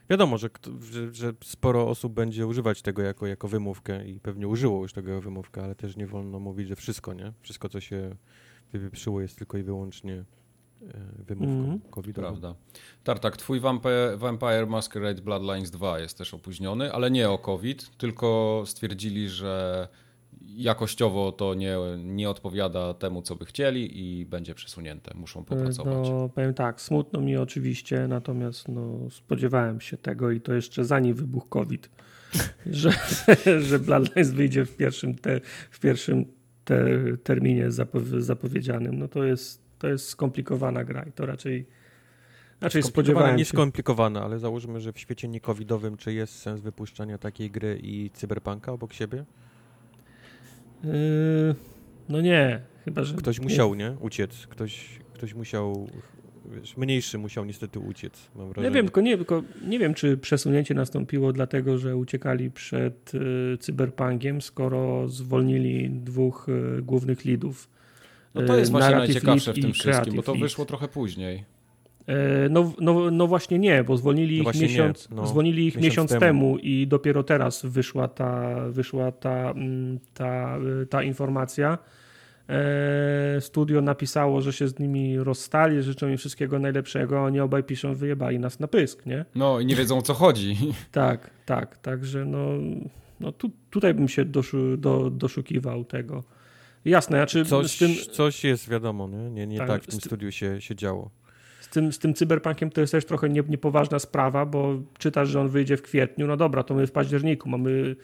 [0.10, 0.50] Wiadomo, że,
[0.92, 5.10] że, że sporo osób będzie używać tego jako, jako wymówkę i pewnie użyło już tego
[5.10, 7.34] jako wymówkę, ale też nie wolno mówić, że wszystko, nie?
[7.42, 8.16] Wszystko, co się
[8.74, 10.24] wypieprzyło jest tylko i wyłącznie e,
[11.28, 11.80] wymówką Mhm.
[11.80, 12.28] covidową.
[12.28, 12.56] Prawda.
[13.04, 18.64] Tartak, twój Vampire, Vampire Masquerade Bloodlines 2 jest też opóźniony, ale nie o COVID, tylko
[18.66, 19.88] stwierdzili, że
[20.48, 25.12] jakościowo to nie, nie odpowiada temu, co by chcieli i będzie przesunięte.
[25.16, 26.10] Muszą popracować.
[26.10, 31.14] No, powiem tak, smutno mi oczywiście, natomiast no, spodziewałem się tego i to jeszcze zanim
[31.14, 31.90] wybuchł COVID,
[32.66, 32.92] że,
[33.62, 35.42] że Bloodlines wyjdzie w pierwszym, te,
[35.72, 36.26] w pierwszym
[36.66, 36.86] te,
[37.24, 39.00] terminie zapow- zapowiedzianym.
[39.00, 41.66] No to jest, to jest skomplikowana gra i to raczej,
[42.62, 43.50] raczej spodziewałem nie się.
[43.50, 48.72] skomplikowane, ale załóżmy, że w świecie nie-covidowym, czy jest sens wypuszczania takiej gry i cyberpunka
[48.72, 49.26] obok siebie?
[50.86, 51.56] Yy,
[52.10, 53.16] no nie, chyba że...
[53.16, 53.96] Ktoś musiał, nie?
[54.00, 54.48] Uciec.
[54.48, 55.88] Ktoś, ktoś musiał,
[56.56, 58.76] wiesz, mniejszy musiał niestety uciec, mam Nie wrażenie.
[58.76, 64.42] wiem, tylko nie, tylko nie wiem, czy przesunięcie nastąpiło dlatego, że uciekali przed y, cyberpunkiem,
[64.42, 67.70] skoro zwolnili dwóch y, głównych lidów.
[68.36, 70.44] No to jest właśnie Narrative najciekawsze w tym wszystkim, bo to Lead.
[70.44, 71.44] wyszło trochę później.
[72.08, 75.28] E, No, no, no właśnie nie, bo zwolnili No ich, właśnie nie, miesiąc, no.
[75.28, 76.22] zwolnili ich Miesiąc miesiąc, temu.
[76.22, 76.58] temu.
[76.58, 81.78] i dopiero teraz wyszła ta, wyszła ta, mm, ta, y, ta informacja.
[82.50, 87.64] E, Studio napisało, że się z nimi rozstali, życzą im wszystkiego najlepszego, a oni obaj
[87.64, 89.26] piszą, wyjebali nas na pysk, nie?
[89.36, 90.58] No i nie wiedzą o co chodzi.
[90.92, 92.48] Tak, tak, także no,
[93.20, 96.24] no tu, tutaj bym się doszu, do, doszukiwał tego.
[96.86, 99.30] Jasne, znaczy Coś, z, tym, coś jest wiadomo, nie?
[99.30, 101.10] Nie, nie Tak, tak, w tym- studiu się, się działo.
[101.66, 105.42] Z, tym, z tym cyberpunkiem to jest też trochę nie, niepoważna sprawa, bo czytasz, że
[105.42, 107.96] on wyjdzie w kwietniu, no dobra, to my w październiku mamy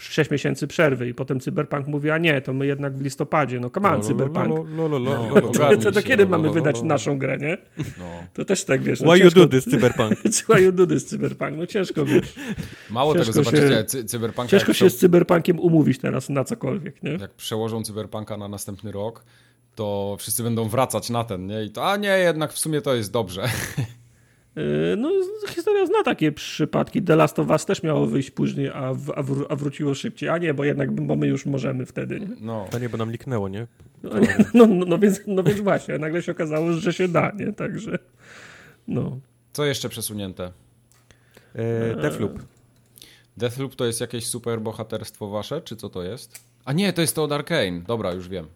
[0.00, 3.70] 6 miesięcy przerwy i potem cyberpunk mówi, a nie, to my jednak w listopadzie, no
[3.70, 4.68] come on, cyberpunk.
[5.82, 7.58] Co to się, kiedy no, mamy no, no, wydać naszą grę, nie?
[8.34, 9.00] To też tak, wiesz.
[9.00, 10.12] Why you do this, cyberpunk?
[10.48, 11.56] Why you do this, cyberpunk?
[11.56, 12.34] No ciężko, wiesz.
[12.90, 17.10] Mało tego, zobaczycie, się- cy cyberpunka Ciężko się z cyberpunkiem umówić teraz na cokolwiek, nie?
[17.10, 19.24] jak przełożą cyberpunka na następny rok,
[19.76, 21.64] to wszyscy będą wracać na ten, nie?
[21.64, 23.42] I to, a nie, jednak w sumie to jest dobrze.
[24.56, 25.10] Yy, No,
[25.48, 27.02] historia zna takie przypadki.
[27.02, 30.28] The Last of Us też miało wyjść później, a, w, a, wró- a wróciło szybciej.
[30.28, 32.20] A nie, bo jednak bo my już możemy wtedy.
[32.20, 32.28] Nie?
[32.40, 32.66] No.
[32.70, 33.66] To nie, bo nam liknęło, nie?
[34.02, 37.32] No, nie, no, no, no, więc, no więc właśnie, nagle się okazało, że się da,
[37.38, 37.52] nie?
[37.52, 37.98] Także
[38.88, 39.18] no.
[39.52, 40.52] Co jeszcze przesunięte?
[41.54, 42.38] E, Defloop.
[43.36, 46.44] Deathloop to jest jakieś super bohaterstwo wasze, czy co to jest?
[46.64, 47.80] A nie, to jest to od Arkane.
[47.86, 48.46] Dobra, już wiem.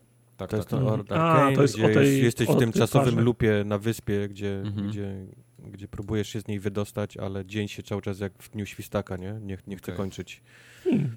[0.41, 0.80] Tak, To jest tak.
[0.80, 1.01] to Mhm.
[1.01, 3.24] Ord A, Arcane, to jest gdzie o tej- jest, jesteś o w tym czasowym parze.
[3.24, 4.88] lupie na wyspie, gdzie, Mhm.
[4.88, 5.26] gdzie,
[5.72, 9.16] gdzie próbujesz się z niej wydostać, ale dzień się cały czas jak w dniu świstaka,
[9.16, 9.38] nie?
[9.43, 9.97] Nie, nie chce Okej.
[9.97, 10.43] kończyć.
[10.84, 11.16] Hmm.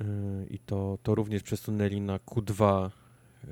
[0.00, 2.90] Y, I to, to również przesunęli na Q2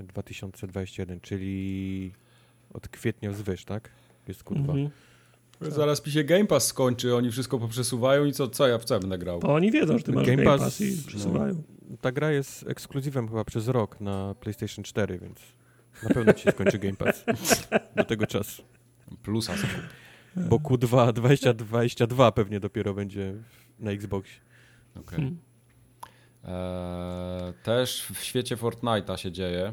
[0.09, 2.13] 2021, czyli
[2.75, 3.89] od kwietnia wzwyż, tak?
[4.29, 4.59] Jest Q2.
[4.71, 4.91] Mhm.
[5.61, 9.01] Zaraz mi się Game Pass skończy, oni wszystko poprzesuwają i co, co ja w co
[9.01, 9.41] będę grał?
[9.41, 10.97] Bo oni wiedzą, że ty masz Game Game, Pass, Pass i
[11.29, 11.41] no.
[12.01, 15.41] Ta gra jest ekskluzywem chyba przez rok na PlayStation 4, więc
[16.03, 17.25] na pewno ci się skończy Game Pass
[17.97, 18.63] do tego czasu.
[19.23, 19.73] Plusa sobie.
[20.37, 23.35] Bo Q2 2022 pewnie dopiero będzie
[23.79, 24.41] na Xboxie.
[24.97, 25.17] Okej.
[25.17, 25.39] Hmm.
[26.45, 29.73] Eee, też w świecie Fortnite'a się dzieje,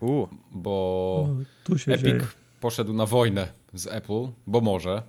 [0.00, 2.26] U, bo O, tu się Epic dzieje.
[2.60, 5.02] poszedł na wojnę z Apple, bo może.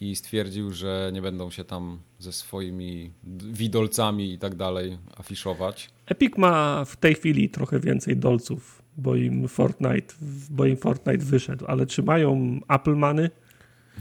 [0.00, 3.12] I stwierdził, że nie będą się tam ze swoimi
[3.52, 5.90] widolcami i tak dalej afiszować.
[6.06, 10.14] Epic ma w tej chwili trochę więcej dolców, bo im Fortnite,
[10.50, 13.30] bo im Fortnite wyszedł, ale czy mają Apple Money?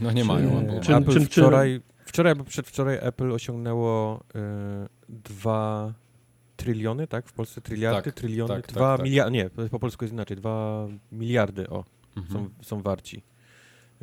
[0.02, 0.58] No nie Czy- mają.
[0.60, 5.94] Albo czy- Apple czy- wczoraj, wczoraj albo przedwczoraj Apple osiągnęło y, 2
[6.56, 7.28] tryliony, tak?
[7.28, 9.06] W Polsce tryliardy, Tak, tryliony, tak, tak, 2 tak.
[9.06, 11.84] miliardy, nie, po polsku jest inaczej, 2 miliardy, o,
[12.18, 12.34] Mhm.
[12.34, 13.22] są, są warci.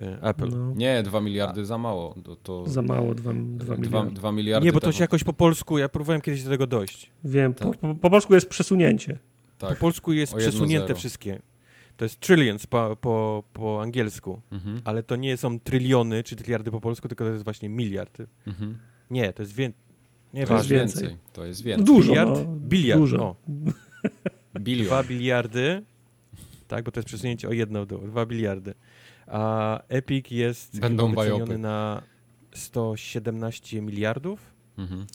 [0.02, 0.48] Y, Apple.
[0.48, 2.14] No, Nie, 2 miliardy za mało.
[2.24, 4.10] To, to za mało, 2 dwa, miliardy.
[4.14, 4.66] dwa miliardy.
[4.66, 7.10] Nie, bo to się jakoś po polsku, ja próbowałem kiedyś do tego dojść.
[7.24, 7.78] Wiem, po, Tak.
[7.78, 9.18] po, po polsku jest przesunięcie.
[9.58, 9.78] Po Tak.
[9.78, 10.98] polsku jest przesunięte zero.
[10.98, 11.42] wszystkie.
[11.96, 14.80] To jest trillions po, po, po angielsku, Mhm.
[14.84, 18.18] ale to nie są tryliony czy tryliardy po polsku, tylko to jest właśnie miliard.
[18.46, 18.78] Mhm.
[19.10, 19.84] Nie, to jest więcej.
[20.34, 21.02] Nie To jest więcej.
[21.02, 21.18] więcej.
[21.32, 21.86] To jest więcej.
[21.86, 22.30] Dużo, Biliard?
[22.30, 23.22] no, Biliard, dużo.
[23.24, 23.36] o.
[24.60, 24.86] Bilion.
[24.86, 25.82] 2 biliardy,
[26.68, 28.74] tak, bo to jest przesunięcie o jedno w dół, 2 biliardy.
[29.26, 32.02] A Epic jest Będą wyceniony na
[32.54, 34.40] 117 miliardów.
[34.78, 35.06] Mhm.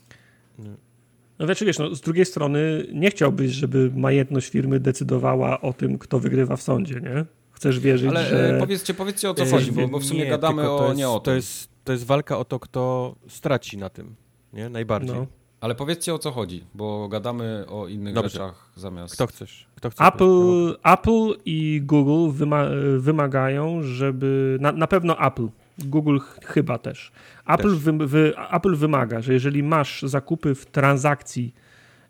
[1.40, 5.98] No znaczy wiesz, no, z drugiej strony nie chciałbyś, żeby majętność firmy decydowała o tym,
[5.98, 7.26] kto wygrywa w sądzie, nie?
[7.52, 8.56] Chcesz wierzyć, Ale że...
[8.56, 10.86] e, powiedzcie, powiedzcie o co E, chodzi, bo, bo w sumie nie, gadamy o to
[10.86, 11.36] jest, nie o to tym.
[11.36, 14.16] jest, to jest walka o to, kto straci na tym,
[14.54, 14.70] nie?
[14.70, 15.16] Najbardziej.
[15.16, 15.28] No.
[15.62, 18.30] Ale powiedzcie o co chodzi, bo gadamy o innych Dobrze.
[18.30, 19.14] rzeczach zamiast.
[19.14, 19.68] Kto chcesz?
[19.76, 22.66] Kto chce Apple, Apple i Google wyma
[22.98, 24.58] wymagają, żeby.
[24.62, 25.48] Na, na pewno Apple.
[25.86, 27.12] Google ch chyba też.
[27.48, 27.80] Apple, Też.
[27.80, 31.54] Wy, wy, Apple wymaga, że jeżeli masz zakupy w transakcji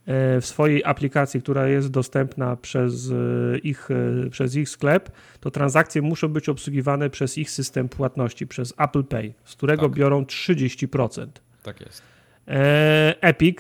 [0.06, 5.52] e, w swojej aplikacji, która jest dostępna przez e, ich, e, przez ich sklep, to
[5.52, 9.92] transakcje muszą być obsługiwane przez ich system płatności, przez Apple Pay, z którego Tak.
[9.92, 11.28] biorą 30%.
[11.64, 12.02] Tak jest.
[12.50, 13.58] E, Epic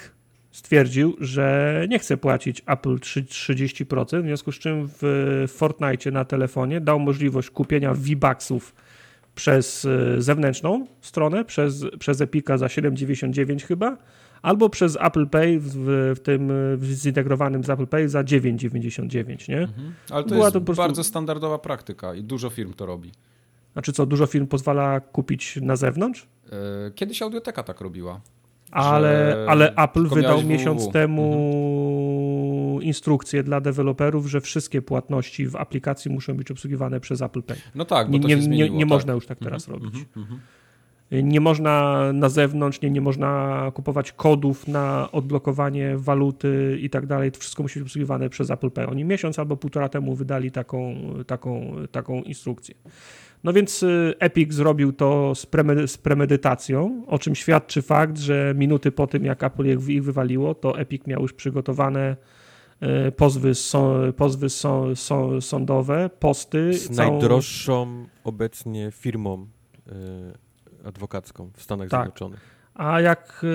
[0.51, 6.25] stwierdził, że nie chce płacić Apple trzy- 30%, w związku z czym w Fortnite na
[6.25, 8.75] telefonie dał możliwość kupienia V-Bucksów
[9.35, 13.97] przez e, zewnętrzną stronę, przez, przez Epica za 7,99 chyba,
[14.41, 15.73] albo przez Apple Pay w,
[16.15, 19.57] w tym w zintegrowanym z Apple Pay za 9,99, nie?
[19.61, 19.93] Mhm.
[20.09, 23.11] Ale to Była jest to prostu- bardzo standardowa praktyka i dużo firm to robi.
[23.73, 26.27] Znaczy co, dużo firm pozwala kupić na zewnątrz?
[26.51, 28.21] E, Kiedyś Audioteka tak robiła.
[28.71, 30.49] Ale, ale Apple wydał miałeś www.
[30.49, 37.41] miesiąc temu instrukcję dla deweloperów, że wszystkie płatności w aplikacji muszą być obsługiwane przez Apple
[37.41, 37.57] Pay.
[37.75, 38.77] No tak, bo Nie, nie, się nie, zmieniło.
[38.77, 38.89] nie tak.
[38.89, 39.95] można już tak teraz robić.
[39.95, 40.39] Mhm, mhm.
[41.11, 47.31] Nie można na zewnątrz, nie, nie można kupować kodów na odblokowanie waluty i tak dalej.
[47.31, 48.87] To wszystko musi być obsługiwane przez Apple Pay.
[48.87, 50.95] Oni miesiąc albo półtora temu wydali taką,
[51.27, 52.75] taką, taką instrukcję.
[53.43, 58.53] No więc y, Epic zrobił to z, premedy- z premedytacją, o czym świadczy fakt, że
[58.57, 62.17] minuty po tym, jak Apple ich, wywaliło, to Epic miał już przygotowane
[63.07, 66.73] y, pozwy, są, pozwy są, są, sądowe, posty.
[66.73, 69.47] Z całą- najdroższą obecnie firmą
[69.87, 71.99] y, adwokacką w Stanach Tak.
[72.01, 72.59] Zjednoczonych.
[72.73, 73.45] A jak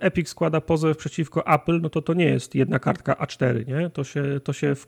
[0.00, 3.90] Epic składa pozew przeciwko Apple, no to to nie jest jedna kartka A4, nie?
[3.90, 4.86] To się, to się w,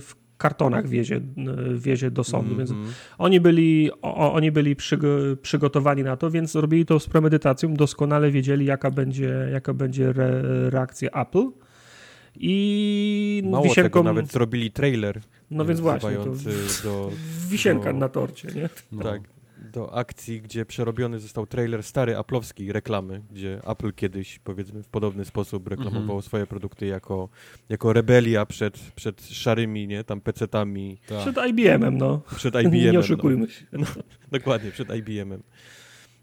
[0.00, 2.92] w kartonach wiezie, y, wiezie do sądu, więc Mhm.
[3.18, 5.08] oni byli, o, oni byli przygo
[5.42, 10.42] przygotowani na to, więc robili to z premedytacją, doskonale wiedzieli jaka będzie, jaka będzie re
[10.70, 11.46] reakcja Apple
[12.36, 15.20] i Mało wisienką, tego, nawet zrobili trailer
[15.50, 17.10] no więc właśnie, to wzywający do,
[17.50, 18.68] wisienka do- na torcie, nie?
[18.92, 19.02] No.
[19.02, 19.20] tak,
[19.72, 25.24] do akcji, gdzie przerobiony został trailer stary Apple'owskiej reklamy, gdzie Apple kiedyś, powiedzmy, w podobny
[25.24, 26.22] sposób reklamowało Mhm.
[26.22, 27.28] swoje produkty jako,
[27.68, 31.18] jako rebelia przed, przed szarymi, nie, tam PC-tami, Tak.
[31.20, 32.20] Przed IBM-em, no.
[32.36, 32.92] przed IBM-em.
[32.92, 33.64] Nie oszukujmy się.
[33.72, 33.86] No,
[34.32, 35.42] dokładnie, przed IBM-em.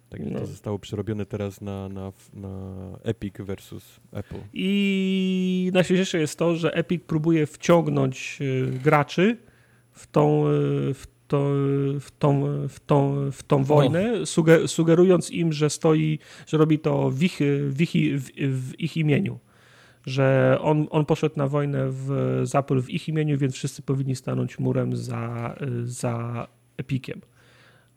[0.10, 0.40] Tak, No.
[0.40, 2.50] to zostało przerobione teraz na, na, na
[3.04, 4.36] Epic versus Apple.
[4.54, 9.38] I najśmieszniejsze jest to, że Epic próbuje wciągnąć y, graczy
[9.92, 11.50] w tą, y, w to,
[12.00, 17.10] w tą, w tą, w tą wojnę, suge, sugerując im, że stoi, że robi to
[17.10, 19.40] w ich, w ich, w, ich imieniu.
[20.06, 24.16] Że on, on poszedł na wojnę w, z Apple w ich imieniu, więc wszyscy powinni
[24.16, 27.22] stanąć murem za, za Epiciem.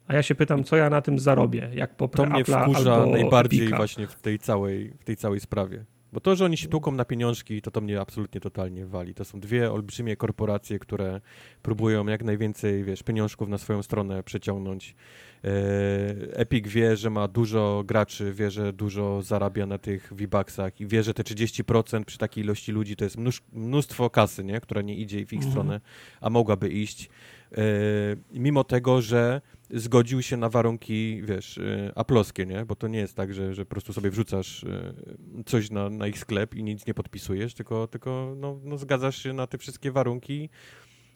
[0.07, 3.11] A ja się pytam, co ja na tym zarobię, jak poprę To mnie wkurza albo
[3.11, 3.77] najbardziej Epica.
[3.77, 5.85] właśnie w tej całej, w tej całej sprawie.
[6.13, 9.13] Bo to, że oni się tłuką na pieniążki, to to mnie absolutnie totalnie wali.
[9.13, 11.21] To są dwie olbrzymie korporacje, które
[11.61, 14.95] próbują jak najwięcej, wiesz, pieniążków na swoją stronę przeciągnąć.
[15.43, 15.49] E,
[16.37, 21.03] Epic wie, że ma dużo graczy, wie, że dużo zarabia na tych V-Bucksach i wie,
[21.03, 23.17] że te 30% przy takiej ilości ludzi to jest
[23.53, 24.61] mnóstwo kasy, nie?
[24.61, 25.51] która nie idzie w ich Mhm.
[25.51, 25.81] stronę,
[26.21, 27.09] a mogłaby iść.
[27.51, 27.57] E,
[28.33, 29.41] mimo tego, że
[29.73, 32.65] zgodził się na warunki, wiesz, y, aploskie, nie?
[32.65, 34.93] Bo to nie jest tak, że, że po prostu sobie wrzucasz y,
[35.45, 39.33] coś na, na ich sklep i nic nie podpisujesz, tylko, tylko no, no zgadzasz się
[39.33, 40.49] na te wszystkie warunki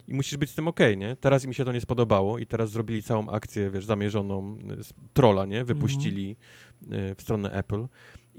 [0.08, 1.16] i musisz być z tym okej, nie?
[1.16, 5.46] Teraz mi się to nie spodobało i teraz zrobili całą akcję, wiesz, zamierzoną z trolla,
[5.46, 5.64] nie?
[5.64, 6.36] Wypuścili
[6.82, 7.86] y, w stronę Apple.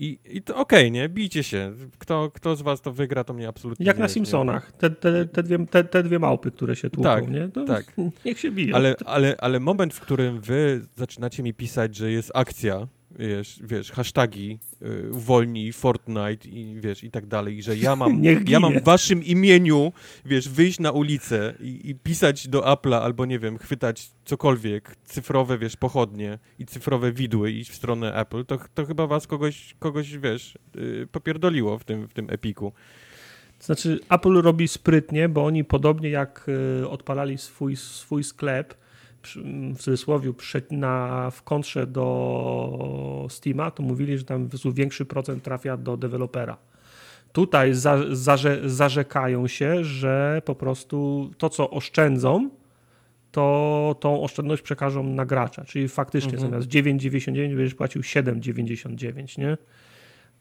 [0.02, 1.10] I, i to okej, nie?
[1.10, 1.74] Bijcie się.
[1.98, 4.72] Kto, kto z was to wygra, to mnie absolutnie Jak nie, na nie- Simpsonach.
[4.72, 7.48] Te, te, te, dwie, te, te dwie małpy, które się tłuką, Tak, nie?
[7.50, 7.94] To tak.
[8.26, 8.76] Niech się biją.
[8.76, 13.92] Ale, ale, ale moment, w którym wy zaczynacie mi pisać, że jest akcja, wiesz, wiesz
[13.92, 18.80] hashtagi, y, uwolnij Fortnite i wiesz, i tak dalej, i że ja mam, ja mam
[18.80, 19.92] w waszym imieniu,
[20.26, 25.58] wiesz, wyjść na ulicę i, i pisać do Apple'a albo, nie wiem, chwytać cokolwiek, cyfrowe,
[25.58, 30.18] wiesz, pochodnie i cyfrowe widły iść w stronę Apple, to, to chyba was kogoś, kogoś
[30.18, 32.74] wiesz, y, popierdoliło w tym, w tym epiku.
[33.60, 36.46] Znaczy, Apple robi sprytnie, bo oni podobnie jak
[36.82, 38.79] y, odpalali swój, swój sklep,
[39.76, 40.34] w cudzysłowie,
[40.72, 46.58] na, w kontrze do Steama, to mówili, że tam większy procent trafia do dewelopera.
[47.32, 52.50] Tutaj za, zarze, zarzekają się, że po prostu to, co oszczędzą,
[53.32, 55.66] to tą oszczędność przekażą na gracza.
[55.66, 56.52] Czyli faktycznie mhm.
[56.52, 59.58] zamiast 9,99 będziesz płacił 7,99, nie?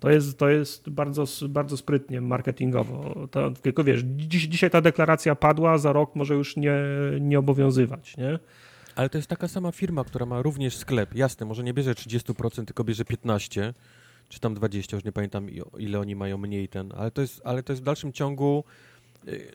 [0.01, 3.27] To jest, to jest bardzo, bardzo sprytnie marketingowo.
[3.31, 6.75] To, tylko wiesz, dziś, dzisiaj ta deklaracja padła, za rok może już nie,
[7.21, 8.39] nie obowiązywać, nie?
[8.99, 11.15] Ale to jest taka sama firma, która ma również sklep.
[11.15, 13.73] Jasne, może nie bierze 30%, tylko bierze 15%,
[14.29, 15.47] czy tam 20%, już nie pamiętam
[15.79, 18.65] ile oni mają mniej ten, ale to jest, ale to jest w dalszym ciągu
[19.29, 19.53] y,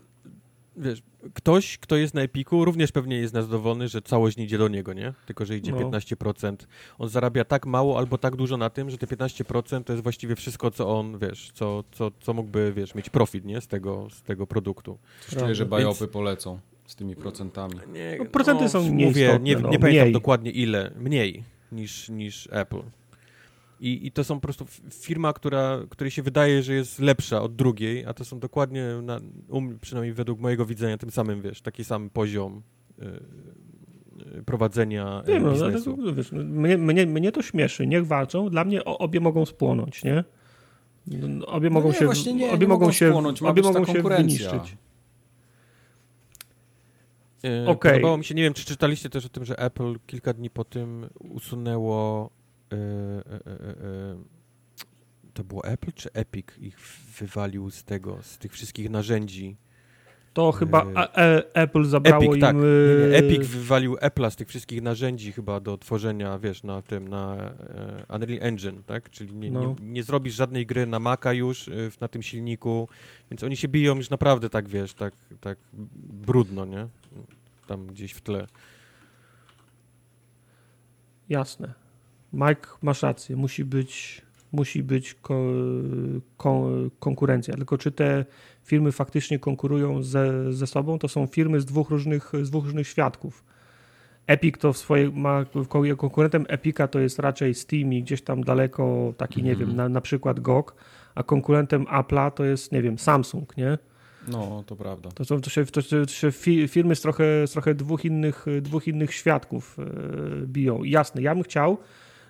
[0.78, 1.02] wiesz,
[1.34, 4.94] ktoś, kto jest na Epiku, również pewnie jest zadowolony, że całość nie idzie do niego,
[4.94, 5.14] nie?
[5.26, 5.78] Tylko, że idzie no.
[5.78, 6.56] 15%.
[6.98, 10.36] On zarabia tak mało albo tak dużo na tym, że te 15% to jest właściwie
[10.36, 13.62] wszystko, co on, wiesz, co, co, co mógłby, wiesz, mieć profit, nie?
[13.62, 14.98] Z tego, z tego produktu.
[15.40, 16.12] Czuję, że bajopy Więc...
[16.14, 17.74] polecą z tymi procentami.
[17.94, 20.92] Nie, no, procenty no, są mniej Mówię, nie, no, nie pamiętam dokładnie ile.
[21.00, 22.82] Mniej niż, niż Apple.
[23.80, 27.56] I, I to są po prostu firma, która, której się wydaje, że jest lepsza od
[27.56, 29.20] drugiej, a to są dokładnie, na,
[29.50, 32.62] um, przynajmniej według mojego widzenia, tym samym, wiesz, taki sam poziom
[33.00, 35.98] y, prowadzenia nie, no, biznesu.
[36.00, 40.24] No, wiesz, mnie, mnie, mnie to śmieszy, niech walczą, dla mnie obie mogą spłonąć, nie?
[41.48, 44.78] Obie no mogą nie, się, nie, obie mogą się, spłonąć, obie mogą się wyniszczyć.
[47.68, 47.92] Okay.
[47.92, 50.64] Podobało mi się, nie wiem, czy czytaliście też o tym, że Apple kilka dni po
[50.64, 52.30] tym usunęło
[52.74, 54.24] E, e, e,
[55.34, 56.80] to było Apple czy Epic ich
[57.20, 59.58] wywalił z tego, z tych wszystkich narzędzi.
[60.34, 60.86] To chyba
[61.54, 62.42] Apple zabrało Epic, im...
[62.42, 62.56] Tak.
[62.56, 62.62] Nie,
[63.10, 63.18] nie.
[63.18, 67.54] Epic wywalił Apple'a z tych wszystkich narzędzi chyba do tworzenia, wiesz, na tym, na
[68.10, 69.10] Unreal Engine, tak?
[69.10, 69.62] Czyli nie, no.
[69.62, 71.70] nie, nie, zrobisz żadnej gry na Maca już
[72.02, 72.88] na tym silniku,
[73.32, 75.58] więc oni się biją już naprawdę tak, wiesz, tak, tak
[76.26, 76.88] brudno, nie?
[77.68, 78.48] Tam gdzieś w tle.
[81.30, 81.74] Jasne.
[82.34, 84.22] Mike, masz rację, musi być,
[84.52, 85.44] musi być ko,
[86.38, 86.70] ko,
[87.00, 87.54] konkurencja.
[87.54, 88.26] Tylko czy te
[88.64, 92.88] firmy faktycznie konkurują ze, ze sobą, to są firmy z dwóch różnych, z dwóch różnych
[92.88, 93.44] świadków.
[94.28, 95.46] Epic to w swojej, ma
[95.98, 99.50] konkurentem Epica to jest raczej Steam i gdzieś tam daleko taki, mm -hmm.
[99.54, 99.78] nie wiem, mhm.
[99.78, 100.76] na, na przykład GOG,
[101.16, 103.78] a konkurentem Apple'a to jest, nie wiem, Samsung, nie?
[104.28, 105.10] No, to prawda.
[105.12, 106.32] To są to się, to się
[106.68, 109.84] firmy z trochę, z trochę dwóch, innych, dwóch innych świadków e,
[110.48, 110.84] biją.
[110.84, 111.78] Jasne, ja bym chciał,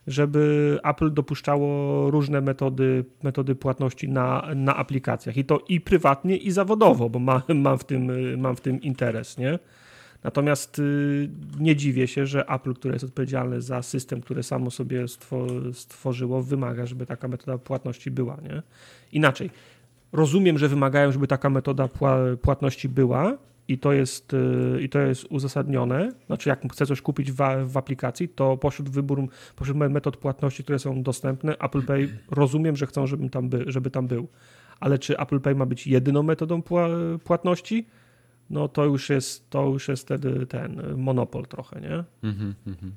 [0.08, 6.52] żeby Apple dopuszczało różne metody, metody płatności na, na aplikacjach i to i prywatnie, i
[6.52, 9.60] zawodowo, bo ma, mam, w tym, mam w tym interes, nie?
[10.24, 11.30] Natomiast y,
[11.60, 15.06] nie dziwię się, że Apple, które jest odpowiedzialne za system, który samo sobie
[15.74, 18.38] stworzyło, wymaga, żeby taka metoda płatności była.
[18.44, 18.62] Nie?
[19.12, 19.50] Inaczej,
[20.12, 21.90] rozumiem, że wymagają, żeby taka metoda
[22.42, 23.38] płatności była,
[23.68, 26.12] i to jest, y, i to jest uzasadnione.
[26.28, 30.80] Znaczy, jak chcę coś kupić w, w aplikacji, to pośród wybór, pośród metod płatności, które
[30.80, 34.28] są dostępne, Apple Pay rozumiem, że chcą, żebym tam by, żeby tam był.
[34.80, 36.62] Ale czy Apple Pay ma być jedyną metodą
[37.24, 37.86] płatności?
[38.50, 42.04] No to już jest, to już jest wtedy ten monopol trochę, nie?
[42.24, 42.94] Mhm, mhm.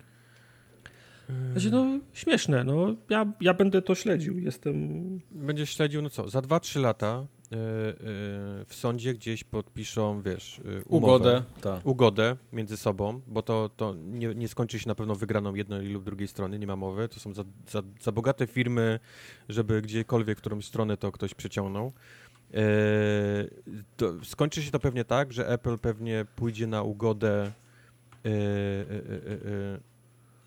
[1.52, 5.20] Znaczy, no śmieszne, no ja, ja będę to śledził, jestem...
[5.30, 11.42] Będziesz śledził, no co, za 2-3 lata w sądzie gdzieś podpiszą, wiesz, e, umowę, ugodę,
[11.60, 11.80] ta.
[11.84, 16.04] ugodę między sobą, bo to, to nie, nie, skończy się na pewno wygraną jednej lub
[16.04, 17.08] drugiej strony, nie ma mowy.
[17.08, 19.00] To są za, za, za bogate firmy,
[19.48, 21.92] żeby gdziekolwiek którąś stronę to ktoś przyciągnął.
[23.96, 27.52] To skończy się to pewnie tak, że Apple pewnie pójdzie na ugodę,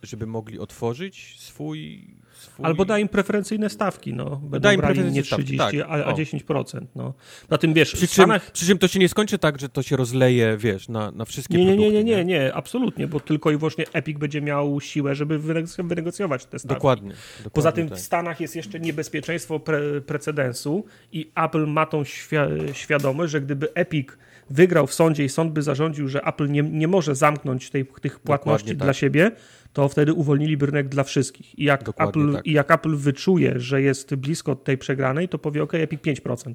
[0.04, 2.08] żeby mogli otworzyć swój
[2.40, 2.66] swój...
[2.66, 4.26] Albo da im preferencyjne stawki, no.
[4.36, 5.76] Będą da im brali nie 30, tak.
[5.88, 7.14] a, a 10%, no.
[7.50, 8.44] Na tym, wiesz, przy, Stanach...
[8.44, 11.26] czym, przy czym to się nie skończy tak, że to się rozleje, wiesz, na, na
[11.26, 11.94] wszystkie nie, nie, produkty.
[11.94, 15.40] Nie, nie, nie, nie, absolutnie, bo tylko i wyłącznie Epic będzie miał siłę, żeby
[15.84, 16.76] wynegocjować te stawki.
[16.76, 17.10] Dokładnie.
[17.10, 17.98] dokładnie Poza tym tak.
[17.98, 22.36] w Stanach jest jeszcze niebezpieczeństwo pre precedensu i Apple ma tą świ
[22.74, 24.08] świadomość, że gdyby Epic
[24.50, 28.20] wygrał w sądzie i sąd by zarządził, że Apple nie, nie może zamknąć tej, tych
[28.20, 28.96] płatności dla tak.
[28.96, 29.32] siebie,
[29.74, 31.60] to wtedy uwolnili rynek dla wszystkich.
[31.60, 32.48] I jak, Apple, tak.
[32.48, 36.54] I jak Apple wyczuje, że jest blisko tej przegranej, to powie OK, Epic 5%.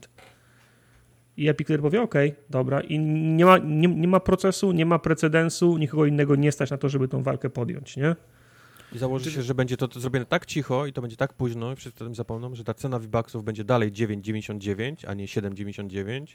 [1.36, 2.14] I Epic wtedy powie OK,
[2.50, 2.80] dobra.
[2.80, 6.78] I nie ma, nie, nie ma procesu, nie ma precedensu, nikogo innego nie stać na
[6.78, 8.16] to, żeby tą walkę podjąć, nie?
[8.92, 11.72] I założy się, że będzie to, to zrobione tak cicho i to będzie tak późno
[11.72, 16.26] i wszyscy o tym zapomną, że ta cena V-Bucksów będzie dalej 9,99, a nie 7,99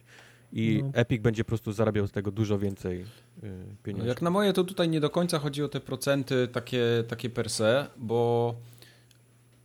[0.54, 0.92] i no.
[0.94, 3.06] Epic będzie po prostu zarabiał z tego dużo więcej
[3.44, 3.52] yy,
[3.84, 4.08] pieniędzy.
[4.08, 7.50] Jak na moje, to tutaj nie do końca chodzi o te procenty takie, takie per
[7.50, 8.56] se, bo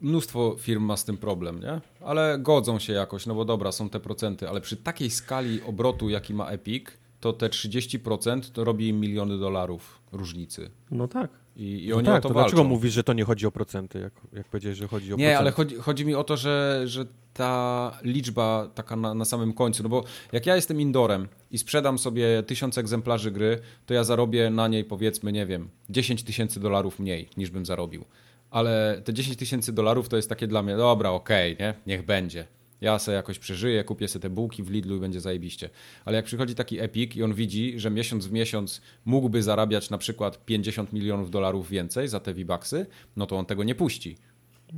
[0.00, 1.80] mnóstwo firm ma z tym problem, nie?
[2.00, 6.10] Ale godzą się jakoś, no bo dobra, są te procenty, ale przy takiej skali obrotu,
[6.10, 6.84] jaki ma Epic,
[7.20, 10.70] to te 30% to robi im miliony dolarów różnicy.
[10.90, 11.30] No tak.
[11.56, 13.50] I, i No oni tak, o to, to dlaczego mówisz, że to nie chodzi o
[13.50, 15.38] procenty, jak, jak powiedziałeś, że chodzi o Nie, procenty?
[15.38, 19.82] ale chodzi, chodzi mi o to, że, że ta liczba taka na, na samym końcu,
[19.82, 24.50] no bo jak ja jestem indorem i sprzedam sobie tysiąc egzemplarzy gry, to ja zarobię
[24.50, 28.04] na niej powiedzmy, nie wiem, 10 tysięcy dolarów mniej niż bym zarobił.
[28.50, 31.74] Ale te 10 tysięcy dolarów to jest takie dla mnie, dobra, okej, nie?
[31.86, 32.46] Niech będzie.
[32.84, 35.70] Ja sobie jakoś przeżyję, kupię sobie te bułki w Lidlu i będzie zajebiście.
[36.04, 39.98] Ale jak przychodzi taki Epic i on widzi, że miesiąc w miesiąc mógłby zarabiać na
[39.98, 44.16] przykład 50 milionów dolarów więcej za te V-Bucksy, no to on tego nie puści.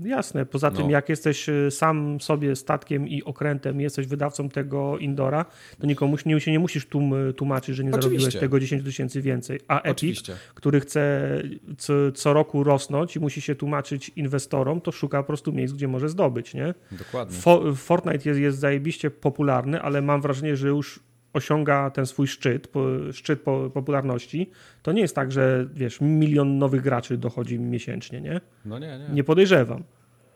[0.04, 0.90] Jasne, poza tym No.
[0.90, 5.44] jak jesteś y, sam sobie statkiem i okrętem, jesteś wydawcą tego Indora,
[5.78, 8.18] to nikomu się nie, się nie musisz tłum, tłumaczyć, że nie Oczywiście.
[8.18, 9.60] zarobiłeś tego 10 tysięcy więcej.
[9.68, 10.36] A Epic, Oczywiście.
[10.54, 11.30] który chce
[11.78, 15.88] co, co roku rosnąć i musi się tłumaczyć inwestorom, to szuka po prostu miejsc, gdzie
[15.88, 16.74] może zdobyć, nie?
[16.92, 17.36] Dokładnie.
[17.38, 21.00] Fo Fortnite jest, jest zajebiście popularny, ale mam wrażenie, że już
[21.36, 22.68] osiąga ten swój szczyt,
[23.12, 24.50] szczyt po, popularności.
[24.82, 28.40] To nie jest tak, że wiesz, milion nowych graczy dochodzi miesięcznie, nie?
[28.64, 29.14] No nie, nie.
[29.14, 29.84] Nie podejrzewam.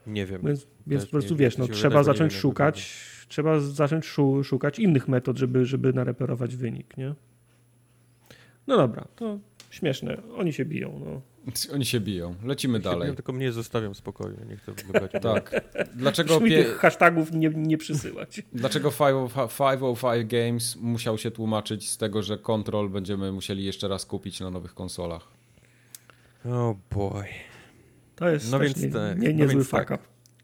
[0.07, 0.43] Nie wiem.
[0.45, 4.79] Więc, więc po prostu nie- wiesz, no, trzeba nie zacząć szukać, trzeba zacząć szu szukać
[4.79, 7.15] innych metod, żeby, żeby nareperować wynik, nie?
[8.67, 9.39] No dobra, to
[9.71, 10.17] śmieszne.
[10.37, 11.21] Oni się biją, no.
[11.75, 12.35] Oni się biją.
[12.45, 13.09] Lecimy dalej.
[13.09, 15.13] Ja tylko mnie zostawiam w spokoju, nie chcę wybrać.
[15.23, 15.65] Tak.
[15.95, 16.65] Dlaczego, pie...
[16.65, 18.43] tych hashtagów nie, nie przysyłać.
[18.53, 24.41] Dlaczego 505 Games musiał się tłumaczyć z tego, że Control będziemy musieli jeszcze raz kupić
[24.41, 25.29] na nowych konsolach?
[26.45, 27.25] Oh boy.
[28.17, 29.99] To jest No więc nie, tak, nie, no niezły więc fuck up.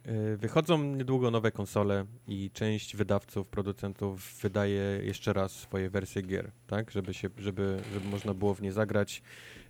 [0.07, 6.51] Y, Wychodzą niedługo nowe konsole i część wydawców, producentów wydaje jeszcze raz swoje wersje gier,
[6.67, 6.91] tak?
[6.91, 9.23] Żeby, się, żeby, żeby można było w nie zagrać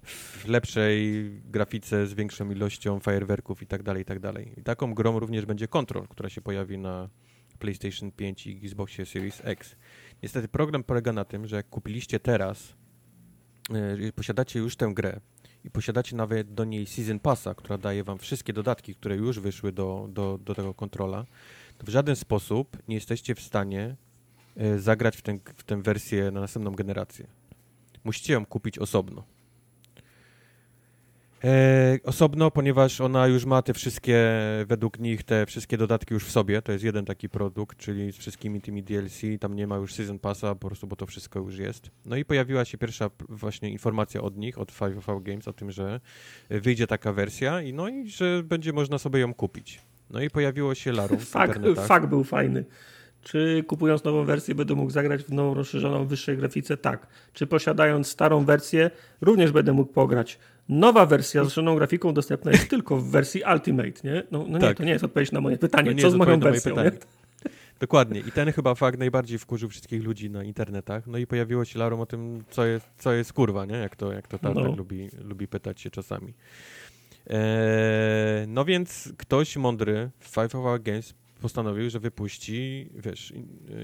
[0.06, 4.52] w lepszej grafice, z większą ilością fajerwerków i tak dalej, i tak dalej.
[4.56, 7.08] I taką grą również będzie Control, która się pojawi na
[7.58, 9.76] PlayStation 5 i Xboxie Series X.
[10.22, 12.74] Niestety program polega na tym, że jak kupiliście teraz,
[14.08, 15.20] y, posiadacie już tę grę,
[15.66, 19.72] i posiadacie nawet do niej Season Passa, która daje wam wszystkie dodatki, które już wyszły
[19.72, 21.26] do, do, do tego kontrola,
[21.78, 23.96] to w żaden sposób nie jesteście w stanie
[24.56, 27.26] e, zagrać w, ten, w tę wersję na następną generację.
[28.04, 29.24] Musicie ją kupić osobno.
[31.44, 34.18] E, osobno, ponieważ ona już ma te wszystkie,
[34.66, 36.62] według nich, te wszystkie dodatki już w sobie.
[36.62, 39.20] To jest jeden taki produkt, czyli z wszystkimi tymi DLC.
[39.40, 41.90] Tam nie ma już Season Passa, po prostu, bo to wszystko już jest.
[42.04, 46.00] No i pojawiła się pierwsza właśnie informacja od nich, od 505 Games o tym, że
[46.50, 49.80] wyjdzie taka wersja i no i że będzie można sobie ją kupić.
[50.10, 51.18] No i pojawiło się larum
[51.88, 52.64] fak był fajny.
[53.22, 56.76] Czy kupując nową wersję będę mógł zagrać w nową, rozszerzoną, wyższej grafice?
[56.76, 57.06] Tak.
[57.32, 60.38] Czy posiadając starą wersję również będę mógł pograć?
[60.68, 64.22] Nowa wersja z rozszerzoną grafiką dostępna jest tylko w wersji Ultimate, nie?
[64.30, 64.76] No, no nie, Tak.
[64.76, 65.94] to nie jest odpowiedź na moje pytanie.
[65.94, 66.70] Nie Co z moją wersją?
[66.74, 66.90] pytanie.
[66.90, 67.50] Nie?
[67.80, 68.20] Dokładnie.
[68.20, 71.06] I ten chyba fakt najbardziej wkurzył wszystkich ludzi na internetach.
[71.06, 73.74] No i pojawiło się larum o tym, co jest, co jest kurwa, nie?
[73.76, 74.76] Jak to, jak to Tartak No.
[74.76, 76.34] lubi, lubi pytać się czasami.
[77.26, 83.32] Eee, no więc ktoś mądry w Five Hour Games postanowił, że wypuści, wiesz,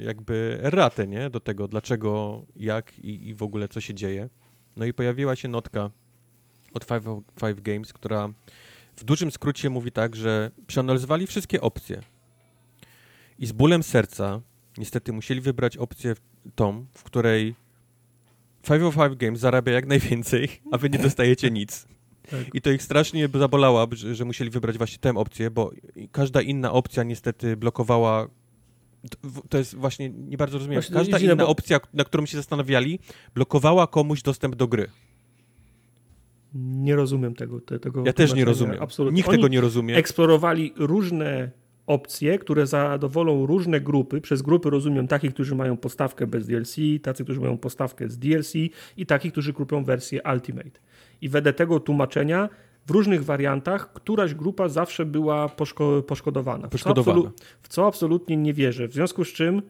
[0.04, 1.30] jakby ratę, nie?
[1.30, 4.28] Do tego, dlaczego, jak i, i w ogóle co się dzieje.
[4.76, 5.90] No i pojawiła się notka
[6.74, 8.28] od Five, Five Games, która
[8.96, 12.02] w dużym skrócie mówi tak, że przeanalizowali wszystkie opcje
[13.38, 14.40] i z bólem serca
[14.78, 16.14] niestety musieli wybrać opcję
[16.54, 17.54] tą, w której
[18.62, 21.86] 505 Games zarabia jak najwięcej, a wy nie dostajecie nic.
[22.30, 22.54] Tak.
[22.54, 25.70] I to ich strasznie zabolała, że, musieli wybrać właśnie tę opcję, bo
[26.12, 28.28] każda inna opcja niestety blokowała.
[29.48, 30.82] to- jest właśnie, nie bardzo rozumiem.
[30.92, 32.98] Każda inna opcja, na którą się zastanawiali,
[33.34, 34.90] blokowała komuś dostęp do gry.
[36.54, 37.60] Nie rozumiem tego.
[37.60, 38.76] Te, tego Ja też nie rozumiem.
[38.80, 39.16] Absolutnie.
[39.16, 39.96] Nikt Oni tego nie rozumie.
[39.96, 41.50] eksplorowali różne
[41.86, 44.20] opcje, które zadowolą różne grupy.
[44.20, 48.52] Przez grupy rozumiem takich, którzy mają postawkę bez DLC, tacy, którzy mają postawkę z DLC
[48.96, 50.70] i takich, którzy kupią wersję Ultimate.
[51.20, 52.48] I wedle tego tłumaczenia
[52.86, 56.58] w różnych wariantach któraś grupa zawsze była poszko poszkodowana.
[56.58, 57.30] W co, Poszkodowana.
[57.62, 58.88] w co absolutnie nie wierzę.
[58.88, 59.62] W związku z czym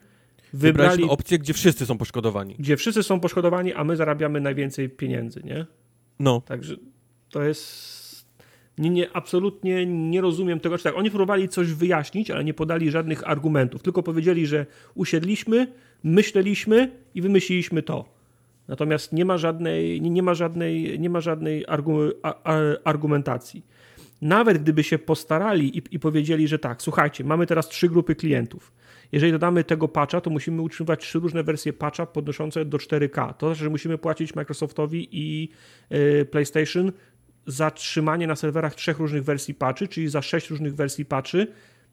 [0.53, 2.57] Wybraliśmy wybrali, opcję, gdzie wszyscy są poszkodowani.
[2.59, 5.67] gdzie wszyscy są poszkodowani, a my zarabiamy najwięcej pieniędzy, nie?
[6.23, 6.77] No, Także
[7.31, 8.03] to jest.
[8.79, 10.79] Nie, nie, absolutnie nie rozumiem tego.
[10.79, 13.83] Czy tak, oni próbowali coś wyjaśnić, ale nie podali żadnych argumentów.
[13.83, 18.05] Tylko powiedzieli, że usiedliśmy, myśleliśmy i wymyśliliśmy to.
[18.69, 23.63] Natomiast nie ma żadnej, nie, nie ma żadnej, nie ma żadnej argu, a, a, argumentacji.
[24.21, 28.73] Nawet gdyby się postarali i, i powiedzieli, że tak, słuchajcie, mamy teraz trzy grupy klientów.
[29.13, 33.35] Jeżeli dodamy tego patcha, to musimy utrzymywać trzy różne wersje patcha podnoszące do 4K.
[33.35, 35.49] To znaczy, że musimy płacić Microsoftowi i
[35.93, 36.93] y, PlayStation
[37.47, 41.47] za trzymanie na serwerach trzech różnych wersji patchy, czyli za sześć różnych wersji patchy.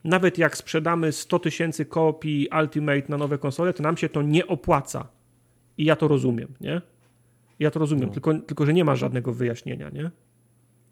[0.04, 4.46] Nawet jak sprzedamy 100 tysięcy kopii Ultimate na nowe konsole, to nam się to nie
[4.46, 5.08] opłaca.
[5.78, 6.82] I ja to rozumiem, nie?
[7.58, 8.12] Ja to rozumiem, No.
[8.12, 10.10] tylko, tylko że nie ma żadnego wyjaśnienia, nie?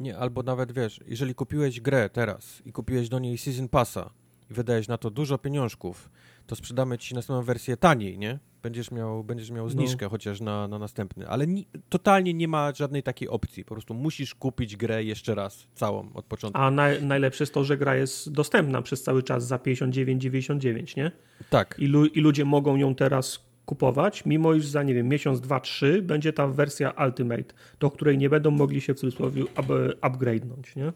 [0.00, 4.10] Nie, albo nawet wiesz, jeżeli kupiłeś grę teraz i kupiłeś do niej Season Passa
[4.50, 6.10] i wydajesz na to dużo pieniążków,
[6.46, 8.38] to sprzedamy ci następną wersję taniej, nie?
[8.62, 10.10] Będziesz miał, będziesz miał zniżkę no.
[10.10, 13.64] chociaż na, na następny, ale ni totalnie nie ma żadnej takiej opcji.
[13.64, 16.60] Po prostu musisz kupić grę jeszcze raz, całą, od początku.
[16.60, 21.12] A naj, najlepsze jest to, że gra jest dostępna przez cały czas za 59,99, nie?
[21.50, 21.76] Tak.
[21.78, 25.60] I, lu I ludzie mogą ją teraz kupować, mimo iż za, nie wiem, miesiąc, dwa,
[25.60, 30.76] trzy będzie ta wersja Ultimate, do której nie będą mogli się w cudzysłowie up, upgrade'nąć,
[30.76, 30.92] nie?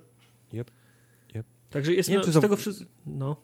[0.61, 0.71] Yep.
[1.73, 2.85] Także jest nie, no, z tego wszystko...
[3.07, 3.37] No.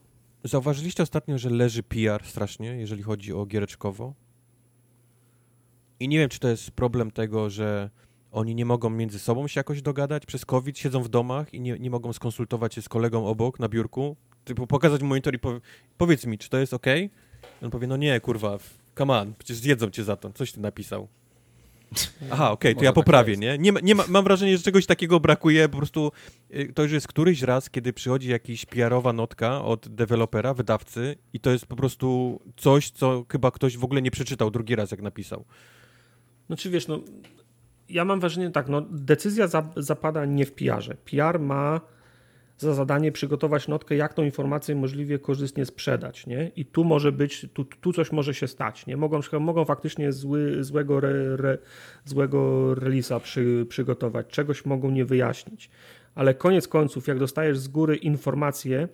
[0.45, 4.15] Zauważyliście ostatnio, że leży PR strasznie, jeżeli chodzi o giereczkowo?
[6.01, 7.91] I nie wiem, czy to jest problem tego, że
[8.33, 11.79] oni nie mogą między sobą się jakoś dogadać przez COVID, siedzą w domach i nie,
[11.79, 15.61] nie mogą skonsultować się z kolegą obok na biurku, typu pokazać monitor i powie,
[15.99, 16.87] powiedz mi, czy to jest ok?
[17.63, 18.59] on powie, no nie, kurwa,
[18.99, 20.33] come on, przecież zjedzą cię za to.
[20.33, 21.09] Coś ty napisał.
[22.33, 23.59] Aha, okej, okay, to ja poprawię, tak nie?
[23.59, 26.13] nie, ma, nie ma, mam wrażenie, że czegoś takiego brakuje, po prostu
[26.55, 31.41] y, to już jest któryś raz, kiedy przychodzi jakiś PR-owa notka od dewelopera, wydawcy i
[31.41, 35.03] to jest po prostu coś, co chyba ktoś w ogóle nie przeczytał drugi raz, jak
[35.03, 35.45] napisał.
[36.49, 37.01] No czy wiesz, no
[37.89, 40.95] ja mam wrażenie tak, no decyzja za, zapada nie w PR-ze.
[40.95, 41.81] PR ma
[42.59, 46.51] za zadanie przygotować notkę, jak tą informację możliwie korzystnie sprzedać, nie?
[46.57, 48.97] I tu może być, tu, tu coś może się stać, nie?
[48.97, 51.59] Mogą, mogą faktycznie zły, złego, re, re,
[52.05, 52.39] złego
[52.75, 55.71] release'a przy, przygotować, czegoś mogą nie wyjaśnić,
[56.15, 58.89] ale koniec końców, jak dostajesz z góry informację,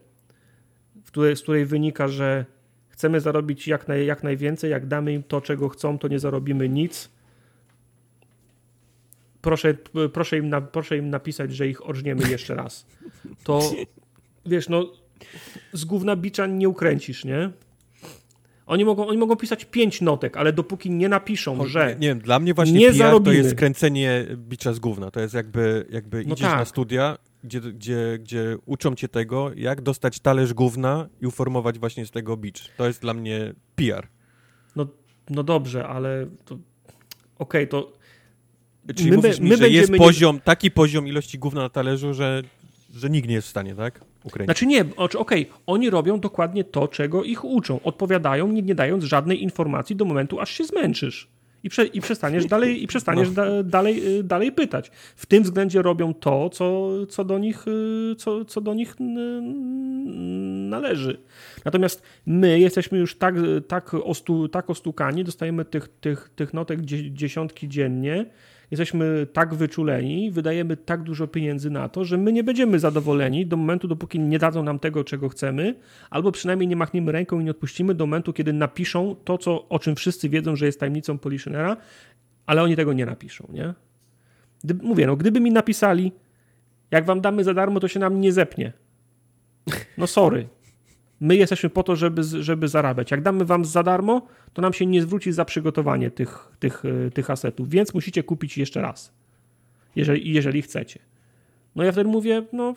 [1.04, 2.44] w której, z której wynika, że
[2.88, 6.68] chcemy zarobić jak, naj, jak najwięcej, jak damy im to, czego chcą, to nie zarobimy
[6.68, 7.13] nic,
[9.44, 9.74] proszę,
[10.12, 12.86] proszę, im, na, proszę im napisać, że ich orżniemy jeszcze raz.
[13.44, 13.60] To
[14.46, 14.92] wiesz, no
[15.72, 17.50] z gówna bicza nie ukręcisz, nie?
[18.66, 21.96] Oni mogą, oni mogą pisać pięć notek, ale dopóki nie napiszą, o, że.
[22.00, 23.36] Nie, wiem, dla mnie właśnie nie PR zarobimy.
[23.36, 25.10] to jest kręcenie bicza z gówna.
[25.10, 26.58] To jest jakby, jakby no idziesz tak.
[26.58, 32.06] na studia, gdzie, gdzie, gdzie uczą cię tego, jak dostać talerz gówna i uformować właśnie
[32.06, 32.70] z tego bicz.
[32.76, 34.08] To jest dla mnie PR.
[34.76, 34.86] No,
[35.30, 36.54] no dobrze, ale to.
[36.54, 36.62] Okej,
[37.38, 38.03] okay, to
[38.96, 42.42] Czyli my, mówisz mi, my że jest poziom, taki poziom ilości gówna na talerzu, że,
[42.94, 44.00] że nikt nie jest w stanie, tak?
[44.24, 44.46] Ukręcić.
[44.46, 47.80] Znaczy nie, okej, okay, oni robią dokładnie to, czego ich uczą.
[47.82, 51.28] Odpowiadają, nie, nie dając żadnej informacji do momentu, aż się zmęczysz.
[51.64, 53.34] I, prze, i przestaniesz, dalej, i przestaniesz no.
[53.34, 54.90] da, dalej, y, dalej pytać.
[55.16, 58.96] W tym względzie robią to, co, co, do, nich, y, co, co do nich
[60.70, 61.20] należy.
[61.64, 63.34] Natomiast my jesteśmy już tak,
[63.68, 66.80] tak, ostu, tak ostukani, dostajemy tych, tych, tych notek
[67.10, 68.26] dziesiątki dziennie,
[68.74, 73.56] jesteśmy tak wyczuleni, wydajemy tak dużo pieniędzy na to, że my nie będziemy zadowoleni do
[73.56, 75.74] momentu, dopóki nie dadzą nam tego, czego chcemy,
[76.10, 79.78] albo przynajmniej nie machniemy ręką i nie odpuścimy do momentu, kiedy napiszą to, co, o
[79.78, 81.76] czym wszyscy wiedzą, że jest tajemnicą Poliszynera,
[82.46, 83.74] ale oni tego nie napiszą, nie?
[84.82, 86.12] Mówię, no gdyby mi napisali,
[86.90, 88.72] jak wam damy za darmo, to się nam nie zepnie.
[89.98, 90.48] No sorry.
[91.24, 93.10] My jesteśmy po to, żeby, żeby zarabiać.
[93.10, 97.10] Jak damy wam za darmo, to nam się nie zwróci za przygotowanie tych, tych, e,
[97.10, 99.12] tych asetów, więc musicie kupić jeszcze raz,
[99.96, 101.00] jeżeli, jeżeli chcecie.
[101.76, 102.74] No ja wtedy mówię, no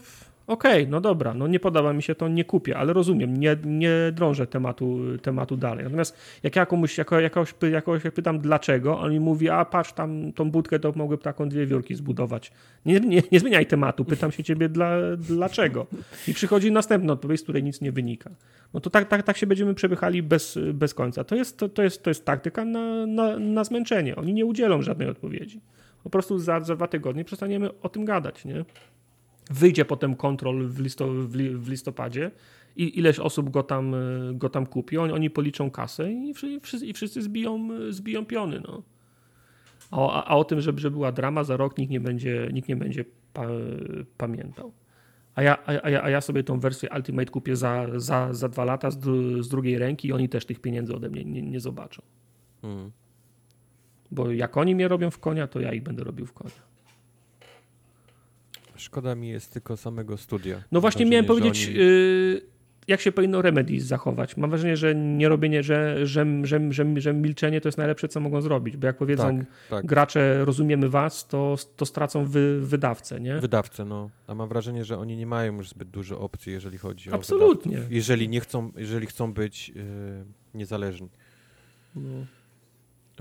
[0.48, 3.58] okej, okay, no dobra, no nie podoba mi się to, nie kupię, ale rozumiem, nie,
[3.66, 5.84] nie drążę tematu, tematu dalej.
[5.84, 10.34] Natomiast jak ja komuś, jako, jakoś, jakoś pytam dlaczego, on mi mówi, a patrz tam
[10.34, 12.52] tą budkę, to mogły taką dwie wiórki zbudować.
[12.86, 15.88] Nie, nie, nie zmieniaj tematu, pytam się ciebie dla, dlaczego.
[16.28, 18.30] I przychodzi następna odpowiedź, z której nic nie wynika.
[18.74, 21.24] No to tak, tak, tak się będziemy przepychali bez, bez końca.
[21.24, 24.16] To jest, to, to jest, to jest taktyka na, na, na zmęczenie.
[24.16, 25.62] Oni nie udzielą żadnej odpowiedzi.
[26.04, 28.66] Po prostu za, za dwa tygodnie przestaniemy o tym gadać, nie?
[29.50, 31.08] Wyjdzie potem kontrol w, listo,
[31.56, 32.32] w listopadzie
[32.76, 33.96] i ileś osób go tam,
[34.34, 38.62] go tam kupi, oni, oni policzą kasę i wszyscy, i wszyscy zbiją, zbiją piony.
[38.68, 38.84] No.
[39.92, 42.76] A, a, o tym, żeby, żeby była drama za rok, nikt nie będzie, nikt nie
[42.76, 43.48] będzie pa,
[44.18, 44.72] pamiętał.
[45.36, 48.66] A ja, a, ja, a ja sobie tą wersję Ultimate kupię za, za, za dwa
[48.66, 49.00] lata z,
[49.46, 52.02] z drugiej ręki i oni też tych pieniędzy ode mnie nie, nie zobaczą.
[52.62, 52.92] Hmm.
[54.12, 56.67] Bo jak oni mnie robią w konia, to ja ich będę robił w konia.
[58.78, 60.64] Szkoda mi jest tylko samego studia.
[60.72, 61.80] No właśnie miałem powiedzieć, oni...
[61.80, 62.42] y,
[62.88, 64.38] jak się powinno Remedies zachować.
[64.38, 68.20] Mam wrażenie, że nie robienie, że, że, że, że, że milczenie to jest najlepsze, co
[68.20, 69.86] mogą zrobić, bo jak powiedzą tak, tak.
[69.86, 73.40] gracze, rozumiemy was, to, to stracą wy, wydawcę, nie?
[73.40, 74.10] Wydawcę, no.
[74.28, 77.46] A mam wrażenie, że oni nie mają już zbyt dużo opcji, jeżeli chodzi Absolutnie.
[77.46, 77.96] o Absolutnie.
[77.96, 79.76] Jeżeli nie chcą, jeżeli chcą być yy,
[80.54, 81.10] niezależni.
[81.96, 82.26] No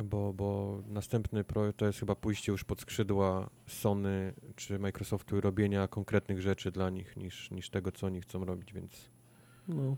[0.02, 5.40] bo, bo następny projekt to jest chyba pójście już pod skrzydła Sony czy Microsoftu i
[5.40, 9.10] robienia konkretnych rzeczy dla nich niż, niż tego, co oni chcą robić, więc...
[9.68, 9.96] No.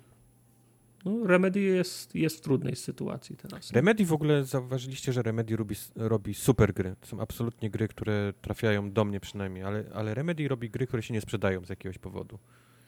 [1.04, 3.72] No, Remedy jest, jest w trudnej sytuacji teraz.
[3.72, 6.96] Remedy w ogóle zauważyliście, że Remedy robi, robi super gry.
[7.00, 11.02] To są absolutnie gry, które trafiają do mnie przynajmniej, ale, ale Remedy robi gry, które
[11.02, 12.38] się nie sprzedają z jakiegoś powodu.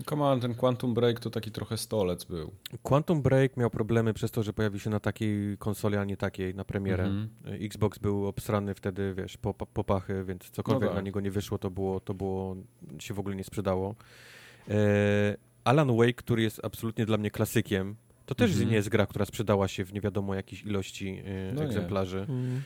[0.04, 2.52] Command ten Quantum Break to taki trochę stolec był.
[2.82, 6.54] Quantum Break miał problemy przez to, że pojawił się na takiej konsoli, a nie takiej,
[6.54, 7.04] na premierę.
[7.04, 7.28] Mhm.
[7.62, 10.96] Xbox był obsrany wtedy, wiesz, po, po, popachy, więc cokolwiek No tak.
[10.96, 12.56] na niego nie wyszło, to było, to było,
[12.98, 13.94] się w ogóle nie sprzedało.
[14.68, 17.96] E, Alan Wake, który jest absolutnie dla mnie klasykiem,
[18.26, 18.68] to też Mhm.
[18.70, 21.66] nie jest gra, która sprzedała się w nie wiadomo jakiejś ilości e, No nie.
[21.66, 22.26] egzemplarzy.
[22.28, 22.62] Mm.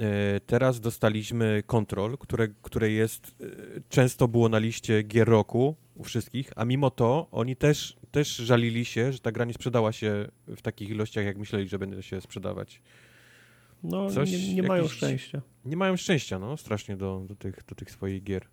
[0.00, 3.46] E, Teraz dostaliśmy Control, które, które jest, e,
[3.88, 8.84] często było na liście gier roku u wszystkich, a mimo to oni też, też żalili
[8.84, 12.20] się, że ta gra nie sprzedała się w takich ilościach, jak myśleli, że będzie się
[12.20, 12.82] sprzedawać.
[13.82, 15.42] No, Coś, nie, nie mają jakiś- szczęścia.
[15.64, 18.46] Nie mają szczęścia, no, strasznie do, do, tych, do tych swoich gier.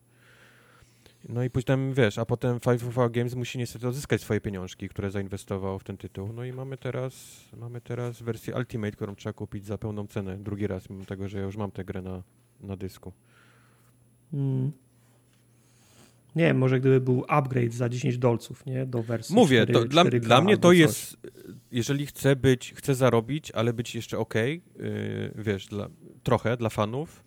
[1.30, 4.90] No i potem, wiesz, a potem Five of Our Games musi niestety odzyskać swoje pieniążki,
[4.90, 6.34] które zainwestował w ten tytuł.
[6.34, 10.38] No i mamy teraz, mamy teraz wersję Ultimate, którą trzeba kupić za pełną cenę.
[10.38, 12.24] Drugi raz, mimo tego, że ja już mam tę grę na,
[12.62, 13.14] na dysku.
[14.34, 14.72] Mm.
[16.36, 18.86] Nie wiem, może gdyby był upgrade za 10 dolców, nie?
[18.86, 20.78] Do wersji Mówię, 4, to dla, 4K dla mnie to coś.
[20.78, 21.18] jest,
[21.72, 24.34] jeżeli chcę być, chcę zarobić, ale być jeszcze ok,
[25.36, 25.90] wiesz, dla,
[26.24, 27.24] trochę dla fanów,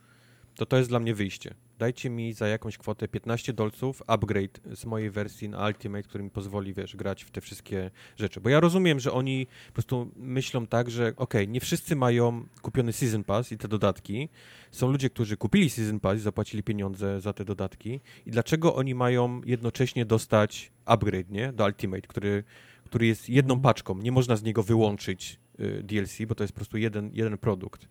[0.54, 1.54] to to jest dla mnie wyjście.
[1.78, 6.30] Dajcie mi za jakąś kwotę 15 dolców upgrade z mojej wersji na Ultimate, który mi
[6.30, 8.40] pozwoli, wiesz, grać w te wszystkie rzeczy.
[8.40, 12.92] Bo ja rozumiem, że oni po prostu myślą tak, że ok, nie wszyscy mają kupiony
[12.92, 14.28] Season Pass i te dodatki.
[14.70, 18.00] Są ludzie, którzy kupili Season Pass i zapłacili pieniądze za te dodatki.
[18.26, 21.52] I dlaczego oni mają jednocześnie dostać upgrade, nie?
[21.52, 22.44] Do Ultimate, który,
[22.84, 23.98] który jest jedną paczką.
[23.98, 27.88] Nie można z niego wyłączyć y, DLC, bo to jest po prostu jeden, jeden produkt.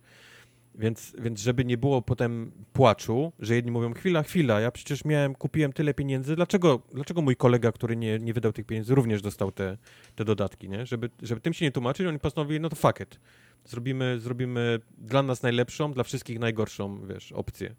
[0.78, 5.36] Więc, więc żeby nie było potem płaczu, że jedni mówią, chwila, chwila, ja przecież miałem,
[5.36, 9.52] kupiłem tyle pieniędzy, dlaczego, dlaczego mój kolega, który nie, nie wydał tych pieniędzy, również dostał
[9.52, 9.78] te,
[10.16, 10.86] te dodatki, nie?
[10.86, 13.20] Żeby, żeby tym się nie tłumaczyć, oni postanowili, no to fuck it.
[13.66, 17.76] Zrobimy, zrobimy dla nas najlepszą, dla wszystkich najgorszą, wiesz, opcję.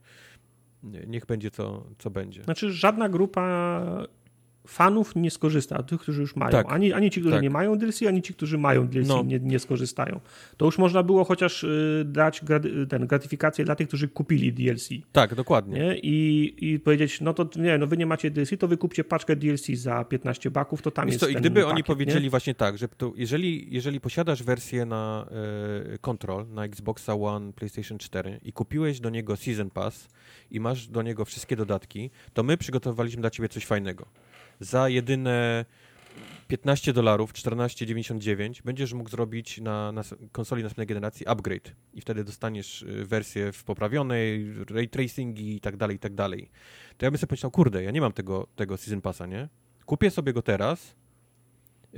[0.83, 2.45] Nie, niech będzie co, co będzie.
[2.45, 4.07] Znaczy, żadna grupa
[4.67, 6.51] fanów nie skorzysta, tych, którzy już mają.
[6.53, 6.67] Tak.
[6.73, 7.43] Ani, ani ci, którzy Tak.
[7.43, 9.23] nie mają DLC, ani ci, którzy mają DLC No.
[9.23, 10.21] nie, nie skorzystają.
[10.57, 14.89] To już można było chociaż y, dać grady, ten, gratyfikację dla tych, którzy kupili DLC.
[15.13, 15.81] Tak, dokładnie.
[15.81, 15.99] Nie?
[15.99, 19.37] I, I powiedzieć, no to nie, no wy nie macie DLC, to wy kupcie paczkę
[19.37, 21.85] DLC za 15 baków, to tam Wiesz jest co, I gdyby pakiet, oni nie?
[21.85, 25.27] powiedzieli właśnie tak, że to jeżeli, jeżeli posiadasz wersję na
[25.95, 30.09] e, Control, na Xboxa One, PlayStation 4 i kupiłeś do niego Season Pass
[30.51, 34.07] i masz do niego wszystkie dodatki, to my przygotowaliśmy dla ciebie coś fajnego.
[34.61, 35.65] Za jedyne
[36.49, 40.03] 15 dolarów, 14,99 będziesz mógł zrobić na, na
[40.33, 45.77] konsoli następnej generacji upgrade i wtedy dostaniesz y, wersję w poprawionej, ray tracing i tak
[45.77, 46.51] dalej, i tak dalej.
[46.99, 49.49] To ja bym sobie pomyślał, kurde, ja nie mam tego, tego Season Passa, nie?
[49.87, 50.95] Kupię sobie go teraz,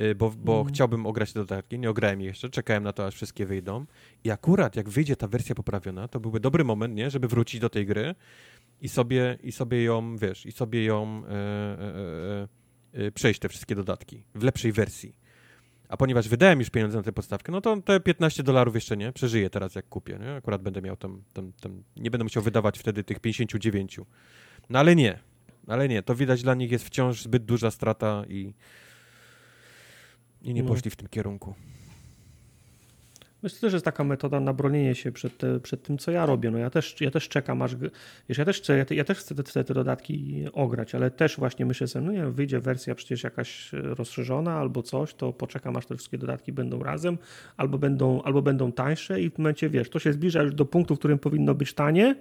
[0.00, 0.74] y, bo, bo Mhm.
[0.74, 3.86] chciałbym ograć te dodatki, nie ograłem jeszcze, czekałem na to, aż wszystkie wyjdą
[4.24, 7.10] i akurat jak wyjdzie ta wersja poprawiona, to byłby dobry moment, nie?
[7.10, 8.14] Żeby wrócić do tej gry
[8.80, 11.38] i sobie, i sobie ją, wiesz, i sobie ją e, e,
[13.02, 15.16] e, e, przejść te wszystkie dodatki w lepszej wersji.
[15.88, 19.12] A ponieważ wydałem już pieniądze na tę podstawkę, no to te 15 dolarów jeszcze nie,
[19.12, 20.34] przeżyję teraz jak kupię, nie?
[20.34, 24.00] Akurat będę miał tam, tam, tam, nie będę musiał wydawać wtedy tych 59.
[24.70, 25.18] No ale nie,
[25.66, 28.54] ale nie, to widać dla nich jest wciąż zbyt duża strata i
[30.42, 30.68] i nie No.
[30.68, 31.54] poszli w tym kierunku.
[33.42, 36.50] Myślę, że jest taka metoda na bronienie się przed, przed tym, co ja robię.
[36.50, 37.76] No ja też, ja też czekam, aż.
[38.28, 41.10] Wiesz, ja też chcę, ja, te- ja też chcę te, chcę te dodatki ograć, ale
[41.10, 45.32] też właśnie myślę sobie, no nie wiem, wyjdzie wersja przecież jakaś rozszerzona albo coś, to
[45.32, 47.18] poczekam, aż te wszystkie dodatki będą razem,
[47.56, 50.96] albo będą, albo będą tańsze i w momencie, wiesz, to się zbliża już do punktu,
[50.96, 52.14] w którym powinno być tanie,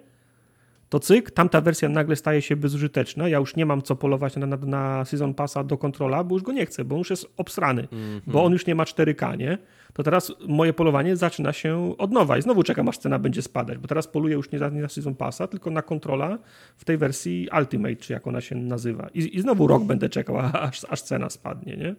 [0.89, 3.27] to cyk, tamta wersja nagle staje się bezużyteczna.
[3.29, 6.43] Ja już nie mam co polować na, na, na Season Passa do kontrola, bo już
[6.43, 7.87] go nie chcę, bo on już jest obsrany,
[8.27, 9.57] bo on już nie ma 4K, nie?
[9.97, 13.77] To teraz moje polowanie zaczyna się od nowa i znowu czekam, aż cena będzie spadać,
[13.77, 16.39] bo teraz poluję już nie na, nie na Season Passa, tylko na kontrola
[16.77, 19.09] w tej wersji Ultimate, czy jak ona się nazywa.
[19.13, 21.95] I, i znowu rok będę czekał, aż, aż cena spadnie, nie?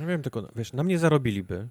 [0.00, 1.68] Nie wiem, tylko wiesz, na mnie zarobiliby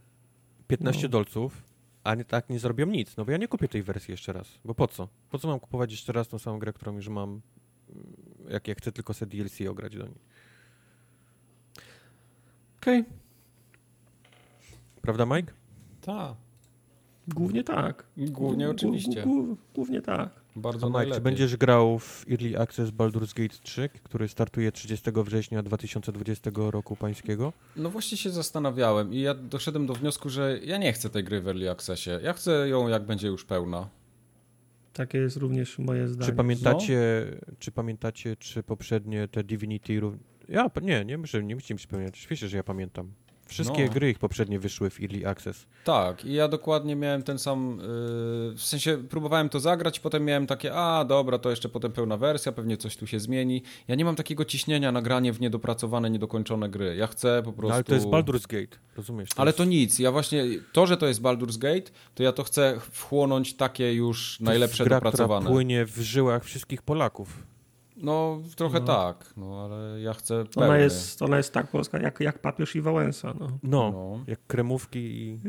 [0.67, 1.09] 15 No.
[1.09, 1.63] dolców,
[2.03, 4.59] a nie, tak nie zrobią nic, no bo ja nie kupię tej wersji jeszcze raz,
[4.65, 5.07] bo po co?
[5.29, 7.41] Po co mam kupować jeszcze raz tą samą grę, którą już mam,
[8.49, 10.17] jak, jak chcę tylko sobie DLC ograć do niej.
[12.81, 13.05] Okej,
[15.01, 15.53] Prawda, Mike?
[16.05, 16.33] Tak,
[17.27, 18.03] głównie tak.
[18.17, 19.23] głównie Głó- oczywiście.
[19.23, 20.29] głó- Głównie tak.
[20.55, 21.17] Bardzo To Mike, najlepiej.
[21.17, 26.95] czy będziesz grał w Early Access Baldur's Gate 3, który startuje 30 września 2020 roku
[26.95, 27.53] pańskiego?
[27.75, 31.41] No właśnie się zastanawiałem i ja doszedłem do wniosku, że ja nie chcę tej gry
[31.41, 32.09] w Early Accessie.
[32.23, 33.89] Ja chcę ją jak będzie już pełna.
[34.93, 36.31] Takie jest również moje zdanie.
[36.31, 37.25] Czy pamiętacie,
[37.59, 40.01] czy pamiętacie, czy poprzednie te Divinity...
[40.49, 43.11] Ja, nie, nie muszę, nie musicie mi przypomnieć, oczywiście, że ja pamiętam.
[43.45, 43.91] Wszystkie No.
[43.91, 45.65] gry ich poprzednie wyszły w Early Access.
[45.83, 47.85] Tak, i ja dokładnie miałem ten sam, yy,
[48.55, 52.51] w sensie próbowałem to zagrać, potem miałem takie, a dobra, to jeszcze potem pełna wersja,
[52.51, 53.63] pewnie coś tu się zmieni.
[53.87, 56.95] Ja nie mam takiego ciśnienia na granie w niedopracowane, niedokończone gry.
[56.95, 57.69] Ja chcę po prostu...
[57.69, 59.29] No, ale to jest Baldur's Gate, rozumiesz?
[59.35, 60.43] Ale jest- to nic, ja właśnie,
[60.73, 64.83] to, że to jest Baldur's Gate, to ja to chcę wchłonąć takie już to najlepsze
[64.83, 65.41] gra, dopracowane.
[65.41, 67.52] która płynie w żyłach wszystkich Polaków.
[68.03, 68.85] No, trochę No.
[68.85, 70.79] tak, no ale ja chcę Ona pełny.
[70.81, 73.33] jest, ona jest tak polska jak, jak papież i Wałęsa.
[73.39, 73.47] No.
[73.63, 74.23] No, No.
[74.27, 75.39] jak kremówki i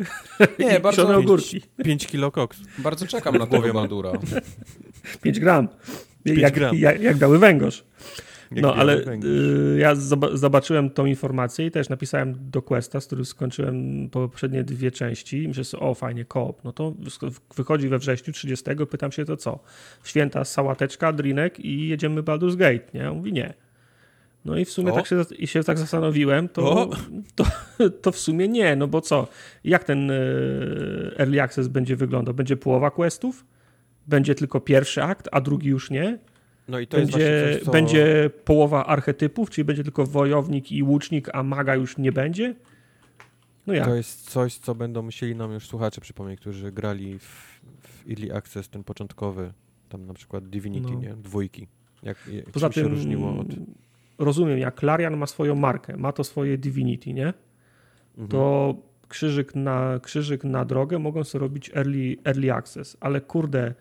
[0.64, 1.62] Nie, I bardzo, kiszone ogórki.
[1.85, 2.59] 5 kilo koks.
[2.78, 3.82] bardzo czekam na głowie tego mam.
[3.82, 4.12] Baldura.
[5.22, 5.68] 5 gram.
[6.24, 6.76] Pięć jak, gram.
[6.76, 7.85] Jak, jak dały węgorz.
[8.55, 13.06] Jak no, ale y, ja zoba- zobaczyłem tą informację i też napisałem do Questa, z
[13.06, 15.43] którym skończyłem poprzednie dwie części.
[15.43, 16.64] I myślę sobie, o fajnie, koop.
[16.64, 19.59] No to wy- wychodzi we wrześniu 30, pytam się to co?
[20.05, 23.10] Święta sałateczka, drinek i jedziemy Baldur's Gate, nie?
[23.10, 23.55] On mówi nie.
[24.44, 24.94] No i w sumie O.
[24.94, 26.90] tak się, i się tak zastanowiłem, to,
[27.35, 27.44] to,
[28.02, 29.28] to w sumie nie, no bo co?
[29.64, 32.35] Jak ten y, Early Access będzie wyglądał?
[32.35, 33.44] Będzie połowa questów?
[34.06, 36.18] Będzie tylko pierwszy akt, a drugi już nie?
[36.69, 37.70] No i to jest będzie, coś, co...
[37.70, 42.55] będzie połowa archetypów, czyli będzie tylko wojownik i łucznik, a maga już nie będzie?
[43.66, 43.86] No jak?
[43.86, 48.35] To jest coś, co będą musieli nam już słuchacze przypomnieć, którzy grali w, w Early
[48.35, 49.53] Access, ten początkowy,
[49.89, 51.01] tam na przykład Divinity, No.
[51.01, 51.15] nie?
[51.15, 51.66] Dwójki.
[52.03, 53.47] Jak, jak Poza czym się tym różniło od...
[54.19, 57.32] rozumiem, jak Larian ma swoją markę, ma to swoje Divinity, nie?
[58.11, 58.28] Mhm.
[58.28, 58.74] To
[59.09, 63.74] krzyżyk na, krzyżyk na drogę mogą sobie robić early, early access, ale kurde,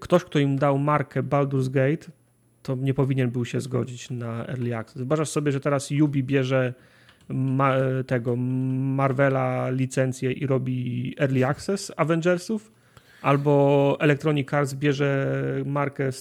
[0.00, 2.12] ktoś, kto im dał markę Baldur's Gate,
[2.62, 4.96] to nie powinien był się zgodzić na early access.
[4.96, 6.74] Wyobrażasz sobie, że teraz Yubi bierze
[7.28, 7.74] ma,
[8.06, 12.72] tego Marvela licencję i robi early access Avengersów?
[13.22, 15.36] Albo Electronic Arts bierze
[15.66, 16.12] markę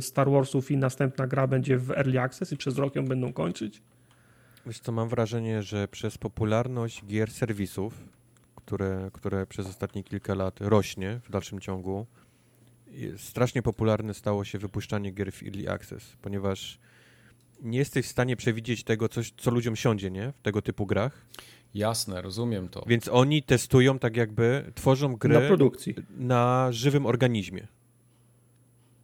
[0.00, 3.82] Star, Warsów i następna gra będzie w early access i przez rok ją będą kończyć?
[4.66, 7.94] Wiesz co, mam wrażenie, że przez popularność gier serwisów,
[8.56, 12.06] które, które przez ostatnie kilka lat rośnie w dalszym ciągu,
[13.16, 16.78] strasznie popularne stało się wypuszczanie gier w Early Access, ponieważ
[17.62, 20.32] nie jesteś w stanie przewidzieć tego, coś, co ludziom siądzie, nie?
[20.38, 21.26] W tego typu grach.
[21.74, 22.84] Jasne, rozumiem to.
[22.86, 25.94] Więc oni testują tak jakby, tworzą gry Na produkcji.
[26.16, 27.66] na żywym organizmie.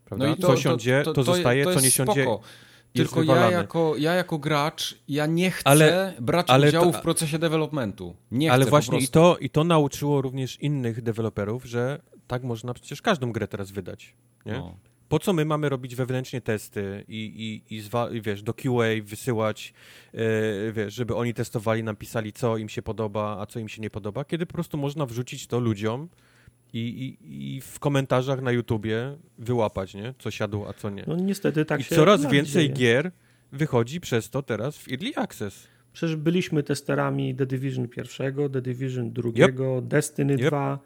[0.04, 0.26] Prawda?
[0.26, 2.40] No i to, co siądzie, to, zostaje, to co nie siądzie, spoko.
[2.92, 7.02] Tylko ja jako, ja jako gracz, ja nie chcę Ale- brać ale udziału to- w
[7.02, 8.16] procesie developmentu.
[8.30, 12.00] Nie Ale chcę właśnie i to, i to nauczyło również innych deweloperów, że
[12.30, 14.14] tak można przecież każdą grę teraz wydać.
[14.46, 14.52] Nie?
[14.52, 14.76] No.
[15.08, 18.88] Po co my mamy robić wewnętrznie testy i, i, i, zwa, i wiesz, do QA
[19.02, 19.74] wysyłać,
[20.14, 20.18] e,
[20.72, 23.90] wiesz, żeby oni testowali, nam pisali, co im się podoba, a co im się nie
[23.90, 26.08] podoba, kiedy po prostu można wrzucić to ludziom
[26.72, 30.14] i, i, i w komentarzach na YouTubie wyłapać, nie?
[30.18, 31.04] Co siadło, a co nie.
[31.06, 32.74] No niestety tak I się coraz tak więcej dzieje.
[32.74, 33.10] gier
[33.52, 35.66] wychodzi przez to teraz w Early Access.
[35.92, 40.48] Przecież byliśmy testerami The Division pierwszego, The Division drugiego, Destiny Yep.
[40.48, 40.78] 2.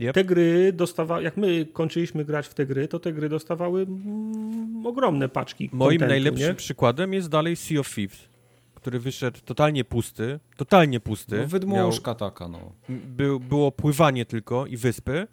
[0.00, 0.14] Yep.
[0.14, 4.86] Te gry dostawały, jak my kończyliśmy grać w te gry, to te gry dostawały mm,
[4.86, 6.54] ogromne paczki Moim contentu, najlepszym nie?
[6.54, 8.28] przykładem jest dalej Sea of Thieves,
[8.74, 11.36] który wyszedł totalnie pusty, totalnie pusty.
[11.36, 12.72] No, wydmuszka taka, no.
[12.88, 15.26] Był, było pływanie tylko i wyspy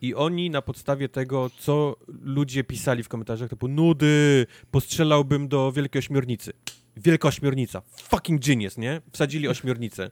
[0.00, 5.98] i oni na podstawie tego, co ludzie pisali w komentarzach, typu nudy, postrzelałbym do Wielkiej
[5.98, 6.52] Ośmiornicy.
[6.96, 9.00] Wielka Ośmiornica, fucking genius, nie?
[9.12, 10.10] Wsadzili ośmiornicę.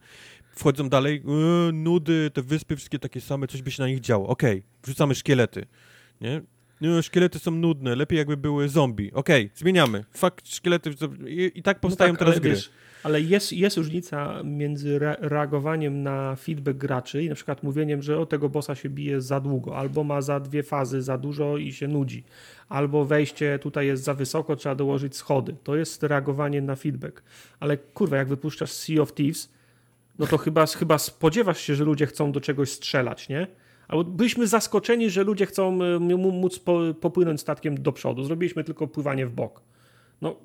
[0.56, 1.22] Wchodzą dalej,
[1.68, 4.26] e, nudy, te wyspy wszystkie takie same, coś by się na nich działo.
[4.28, 5.66] Okej, wrzucamy szkielety,
[6.20, 6.42] nie?
[6.80, 9.12] Nie, szkielety są nudne, lepiej jakby były zombie.
[9.12, 10.04] Okej, zmieniamy.
[10.12, 10.90] Fakt, szkielety.
[11.26, 12.50] I, i tak powstają No tak, teraz ale gry.
[12.50, 12.70] wiesz,
[13.02, 18.18] ale jest, jest różnica między re reagowaniem na feedback graczy i na przykład mówieniem, że
[18.18, 21.72] o tego bossa się bije za długo, albo ma za dwie fazy za dużo i
[21.72, 22.24] się nudzi,
[22.68, 25.56] albo wejście tutaj jest za wysoko, trzeba dołożyć schody.
[25.64, 27.22] To jest reagowanie na feedback.
[27.60, 29.53] Ale kurwa, jak wypuszczasz Sea of Thieves,
[30.18, 33.46] no to chyba, chyba spodziewasz się, że ludzie chcą do czegoś strzelać, nie?
[33.88, 38.24] Albo byliśmy zaskoczeni, że ludzie chcą m- móc po, popłynąć statkiem do przodu.
[38.24, 39.60] Zrobiliśmy tylko pływanie w bok.
[40.22, 40.36] No,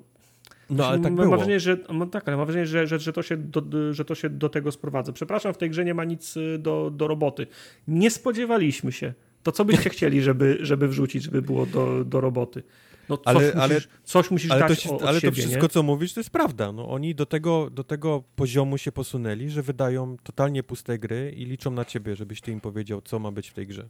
[0.70, 1.36] No ale tak mam było.
[1.36, 3.62] wrażenie, że, mam, tak, ale mam wrażenie, że, że, że, to się do,
[3.94, 5.12] że to się do tego sprowadza.
[5.12, 7.46] Przepraszam, w tej grze nie ma nic y, do, do roboty.
[7.88, 9.12] Nie spodziewaliśmy się.
[9.42, 12.62] To co byście chcieli, żeby, żeby wrzucić, żeby było do, do roboty?
[13.10, 15.36] No coś Ale- musisz, ale- coś musisz Ale, to, dać się, o, od ale siebie,
[15.36, 15.68] to wszystko, nie?
[15.68, 16.72] co mówisz, to jest prawda.
[16.72, 21.44] No, oni do tego, do tego poziomu się posunęli, że wydają totalnie puste gry i
[21.44, 23.88] liczą na ciebie, żebyś ty im powiedział, co ma być w tej grze.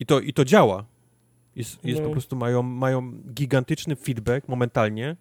[0.00, 0.84] I to, i to działa.
[1.56, 2.06] Jest, jest No.
[2.06, 5.16] po prostu mają, mają gigantyczny feedback momentalnie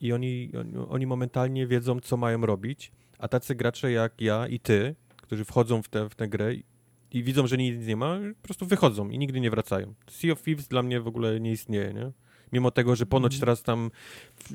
[0.00, 4.60] i oni, oni, oni momentalnie wiedzą, co mają robić, a tacy gracze jak ja i
[4.60, 6.64] ty, którzy wchodzą w tę w tę grę i,
[7.12, 9.94] i widzą, że nic nie ma, po prostu wychodzą i nigdy nie wracają.
[10.10, 12.12] Sea of Thieves dla mnie w ogóle nie istnieje, nie?
[12.52, 13.40] Mimo tego, że ponoć Mhm.
[13.40, 13.90] teraz tam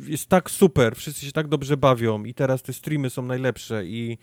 [0.07, 4.17] jest tak super, wszyscy się tak dobrze bawią i teraz te streamy są najlepsze i,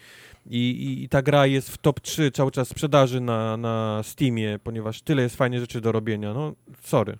[0.46, 5.02] i, i, ta gra jest w top 3 cały czas sprzedaży na, na Steamie, ponieważ
[5.02, 6.34] tyle jest fajnych rzeczy do robienia.
[6.34, 7.18] No, sorry.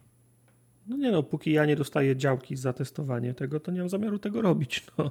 [0.87, 4.19] No nie no, póki ja nie dostaję działki za testowanie tego, to nie mam zamiaru
[4.19, 4.87] tego robić.
[4.99, 5.11] No.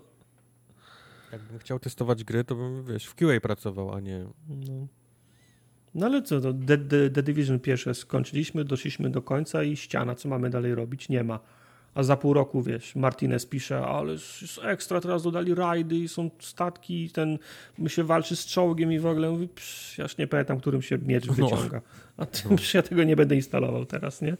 [1.31, 4.25] Jakbym chciał testować gry, to bym, wiesz, w QA pracował, a nie...
[4.49, 4.87] No,
[5.95, 10.15] no ale co, no, The, The, The Division pierwsze skończyliśmy, doszliśmy do końca i ściana,
[10.15, 11.09] co mamy dalej robić?
[11.09, 11.39] Nie ma.
[11.95, 16.29] A za pół roku, wiesz, Martinez pisze, ale jest ekstra, teraz dodali rajdy i są
[16.39, 17.37] statki, i ten,
[17.77, 20.81] my się walczy z czołgiem i w ogóle mówi, psz, ja już nie pamiętam, którym
[20.81, 21.33] się miecz No.
[21.33, 21.81] wyciąga.
[22.17, 24.37] A ty, psz, ja tego nie będę instalował teraz, nie?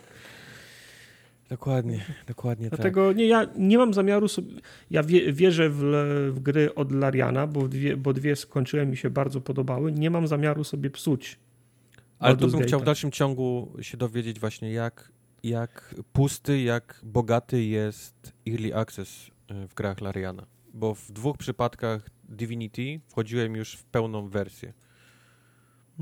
[1.52, 2.80] Dokładnie, dokładnie tak.
[2.80, 4.52] Dlatego nie, ja nie mam zamiaru sobie.
[4.92, 5.80] Ja wie, wierzę w,
[6.34, 9.92] w gry od Lariana, bo dwie, bo dwie skończyłem mi się bardzo podobały.
[9.92, 11.40] Nie mam zamiaru sobie psuć.
[12.20, 15.12] Ale tu bym chciał w dalszym ciągu się dowiedzieć właśnie, jak,
[15.44, 20.46] jak pusty, jak bogaty jest Early Access y, w grach Lariana.
[20.74, 24.74] Bo w dwóch przypadkach Divinity wchodziłem już w pełną wersję.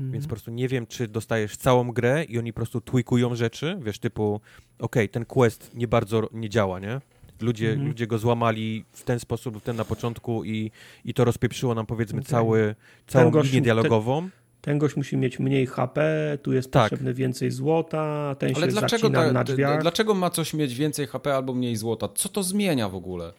[0.00, 0.12] Mhm.
[0.12, 3.78] Więc po prostu nie wiem, czy dostajesz całą grę i oni po prostu tweakują rzeczy,
[3.82, 4.40] wiesz, typu
[4.78, 7.00] okej, ten quest nie bardzo nie działa, nie?
[7.40, 7.88] Ludzie, Mhm.
[7.88, 10.70] ludzie go złamali w ten sposób, ten na początku i,
[11.04, 12.30] i to rozpieprzyło nam powiedzmy Okej.
[12.30, 12.74] cały,
[13.06, 14.28] całą gość- linię ten- dialogową.
[14.60, 16.02] Ten gość musi mieć mniej HP,
[16.42, 16.90] tu jest Tak.
[16.90, 19.82] potrzebne więcej złota, ten Ale się dlaczego, ta, na drzwiach.
[19.82, 22.08] dlaczego ma coś mieć więcej HP albo mniej złota?
[22.14, 23.32] Co to zmienia w ogóle?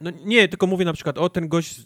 [0.00, 1.80] No nie, tylko mówię na przykład, o ten gość,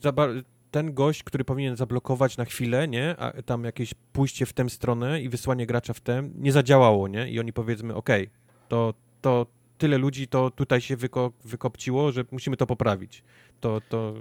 [0.70, 5.22] ten gość, który powinien zablokować na chwilę, nie, a tam jakieś pójście w tę stronę
[5.22, 8.30] i wysłanie gracza w tę, nie zadziałało, nie, i oni powiedzmy, okej,
[8.68, 9.46] to, to
[9.78, 13.22] tyle ludzi to tutaj się wyko- wykopciło, że musimy to poprawić.
[13.60, 14.14] To, to,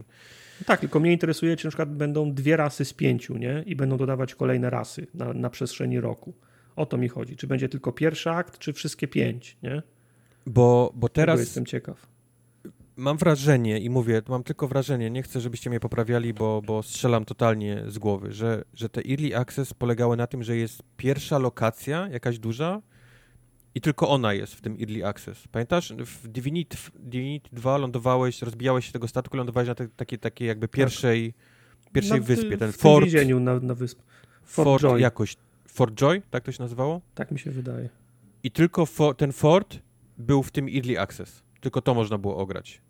[0.66, 3.64] Tak, tylko mnie interesuje, czy na przykład będą dwie rasy z pięciu, nie?
[3.66, 6.34] I będą dodawać kolejne rasy na, na przestrzeni roku.
[6.76, 7.36] O to mi chodzi.
[7.36, 9.82] Czy będzie tylko pierwszy akt, czy wszystkie pięć, nie?
[10.46, 12.08] bo, bo Teraz teraz jestem ciekaw.
[13.00, 17.26] Mam wrażenie i mówię, mam tylko wrażenie, nie chcę, żebyście mnie poprawiali, bo, bo strzelam
[17.26, 22.08] totalnie z głowy, że, że te early access polegały na tym, że jest pierwsza lokacja,
[22.12, 22.82] jakaś duża
[23.76, 25.48] i tylko ona jest w tym early access.
[25.52, 30.20] Pamiętasz, w Divinity, w Divinity 2 lądowałeś, rozbijałeś się tego statku, lądowałeś na te, takiej,
[30.20, 31.34] takiej jakby pierwszej,
[31.94, 34.02] pierwszej Na- wyspie, ten w fort, więzieniu na, na wyspie.
[34.44, 35.00] fort, Fort Joy.
[35.02, 35.36] jakoś,
[35.68, 37.02] Fort Joy, tak to się nazywało?
[37.16, 37.90] Tak mi się wydaje.
[38.44, 39.80] I tylko fo- ten fort
[40.18, 41.44] był w tym early access.
[41.62, 42.82] Tylko to można było ograć.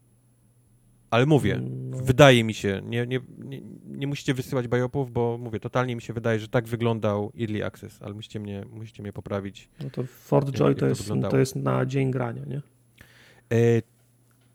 [1.11, 1.98] Ale mówię, No.
[1.98, 6.14] wydaje mi się, nie, nie, nie, nie musicie wysyłać bajopów, bo mówię, totalnie mi się
[6.14, 9.69] wydaje, że tak wyglądał early access, ale musicie mnie, musicie mnie poprawić.
[9.84, 12.57] No to Fort Joy to, to jest, to jest na dzień grania, nie?
[12.57, 13.81] E,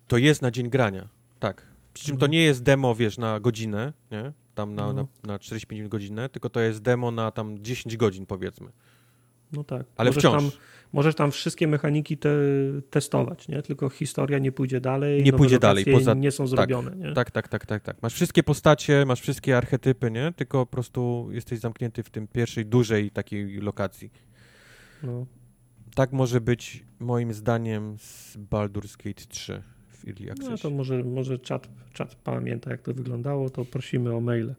[0.08, 1.08] to jest na dzień grania,
[1.40, 1.66] tak.
[1.94, 2.32] Przy czym to Mhm.
[2.32, 4.32] nie jest demo, wiesz, na godzinę, nie?
[4.54, 5.08] Tam na, No.
[5.22, 8.68] na, na 45 minut godzinę, tylko to jest demo na tam 10 godzin, powiedzmy.
[9.52, 9.86] No tak.
[9.96, 10.42] Ale możesz wciąż.
[10.42, 10.50] Tam,
[10.92, 12.30] możesz tam wszystkie mechaniki te,
[12.90, 13.62] testować, nie?
[13.62, 15.22] Tylko historia nie pójdzie dalej.
[15.22, 17.12] Nie pójdzie dalej, poza- nie są zrobione, nie?
[17.12, 18.02] Tak, tak, tak, tak, tak.
[18.02, 20.32] Masz wszystkie postacie, masz wszystkie archetypy, nie?
[20.36, 24.10] Tylko po prostu jesteś zamknięty w tym pierwszej, dużej takiej lokacji.
[25.02, 25.26] No.
[25.94, 30.60] Tak może być moim zdaniem z Baldur's Gate 3 w Early No Access.
[30.60, 34.54] to może, może czat, czat pamięta, jak to wyglądało, to prosimy o maile.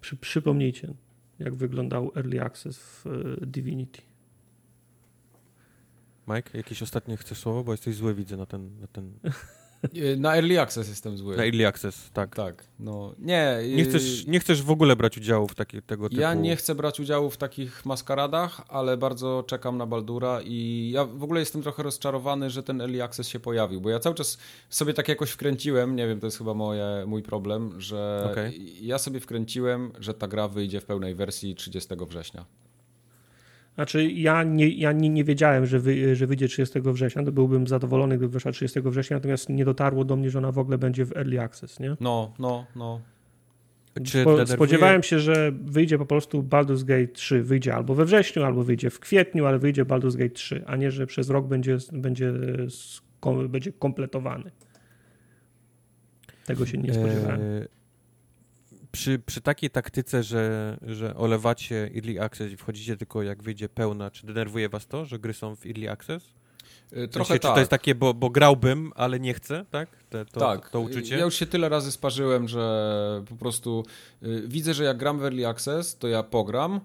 [0.00, 0.94] Przy, przypomnijcie,
[1.40, 4.02] jak wyglądał Early Access w e, Divinity.
[6.28, 7.64] Mike, jakieś ostatnie chcesz słowo?
[7.64, 9.12] Bo jesteś zły, widzę, na ten, na ten...
[9.84, 11.36] Y, Na Early Access jestem zły.
[11.36, 12.36] Na Early Access, tak.
[12.36, 13.58] Tak, no nie.
[13.76, 16.20] Nie y, chcesz, nie chcesz w ogóle brać udziału w takie, tego typu...
[16.20, 21.04] Ja nie chcę brać udziału w takich maskaradach, ale bardzo czekam na Baldura i ja
[21.04, 24.38] w ogóle jestem trochę rozczarowany, że ten Early Access się pojawił, bo ja cały czas
[24.70, 28.86] sobie tak jakoś wkręciłem, nie wiem, to jest chyba moje, mój problem, że Okej.
[28.86, 32.44] ja sobie wkręciłem, że ta gra wyjdzie w pełnej wersji 30 września.
[33.80, 37.66] Znaczy, ja nie, ja nie, nie wiedziałem, że, wy, że wyjdzie 30 września, to byłbym
[37.66, 41.04] zadowolony, gdyby wyszła 30 września, natomiast nie dotarło do mnie, że ona w ogóle będzie
[41.04, 41.96] w Early Access, nie?
[42.00, 43.00] No, no, no.
[44.06, 48.64] Spo, spodziewałem się, że wyjdzie po prostu Baldur's Gate 3, wyjdzie albo we wrześniu, albo
[48.64, 52.32] wyjdzie w kwietniu, ale wyjdzie Baldur's Gate 3, a nie, że przez rok będzie, będzie,
[53.48, 54.50] będzie kompletowany.
[56.46, 57.40] Tego się nie spodziewałem.
[57.40, 57.79] E,
[58.92, 64.10] przy, przy takiej taktyce, że, że olewacie Early Access i wchodzicie tylko jak wyjdzie pełna,
[64.10, 66.22] czy denerwuje was to, że gry są w Early Access?
[66.90, 67.54] Sensie, Trochę czy tak.
[67.54, 69.88] to jest takie, bo, bo grałbym, ale nie chcę, tak?
[70.10, 71.16] Te, to, tak, to, to uczucie?
[71.16, 73.84] ja już się tyle razy sparzyłem, że po prostu
[74.22, 76.80] y, widzę, że jak gram w Early Access, to ja pogram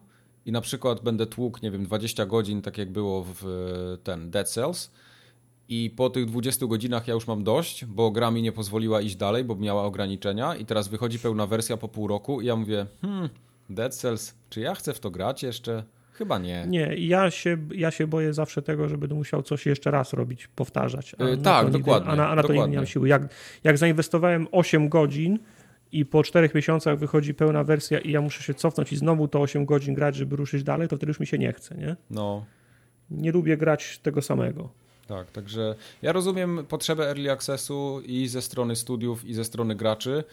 [0.46, 3.46] i na przykład będę tłukł, nie wiem, 20 godzin, tak jak było w
[4.04, 4.92] ten Dead Cells
[5.70, 9.16] i po tych 20 godzinach ja już mam dość, bo gra mi nie pozwoliła iść
[9.16, 12.86] dalej, bo miała ograniczenia i teraz wychodzi pełna wersja po pół roku i ja mówię,
[13.02, 13.30] hmm,
[13.70, 15.84] Dead Cells, czy ja chcę w to grać jeszcze?
[16.12, 16.66] Chyba nie.
[16.68, 20.48] Nie, ja się, ja się boję zawsze tego, że będę musiał coś jeszcze raz robić,
[20.48, 21.16] powtarzać.
[21.20, 22.78] Yy, tak, to nigdy- dokładnie, A na, a na to nigdy nie dokładnie.
[22.78, 23.08] mam siły.
[23.10, 23.28] Jak,
[23.64, 25.40] jak zainwestowałem 8 godzin
[25.92, 29.42] i po 4 miesiącach wychodzi pełna wersja i ja muszę się cofnąć i znowu to
[29.42, 31.96] 8 godzin grać, żeby ruszyć dalej, to wtedy już mi się nie chce, nie?
[32.10, 32.46] No,
[33.12, 34.70] Nie lubię grać tego samego.
[35.08, 40.24] Tak, także ja rozumiem potrzebę early accessu i ze strony studiów, i ze strony graczy,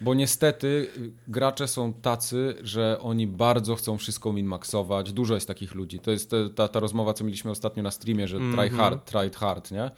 [0.00, 5.12] bo niestety y, gracze są tacy, że oni bardzo chcą wszystko minmaxować.
[5.12, 5.98] Dużo jest takich ludzi.
[5.98, 9.70] To jest ta, ta rozmowa, co mieliśmy ostatnio na streamie, że try hard, try hard,
[9.70, 9.90] nie?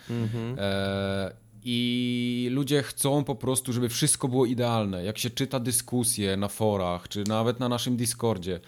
[0.58, 1.32] E,
[1.64, 5.04] I ludzie chcą po prostu, żeby wszystko było idealne.
[5.04, 8.60] Jak się czyta dyskusje na forach, czy nawet na naszym Discordzie,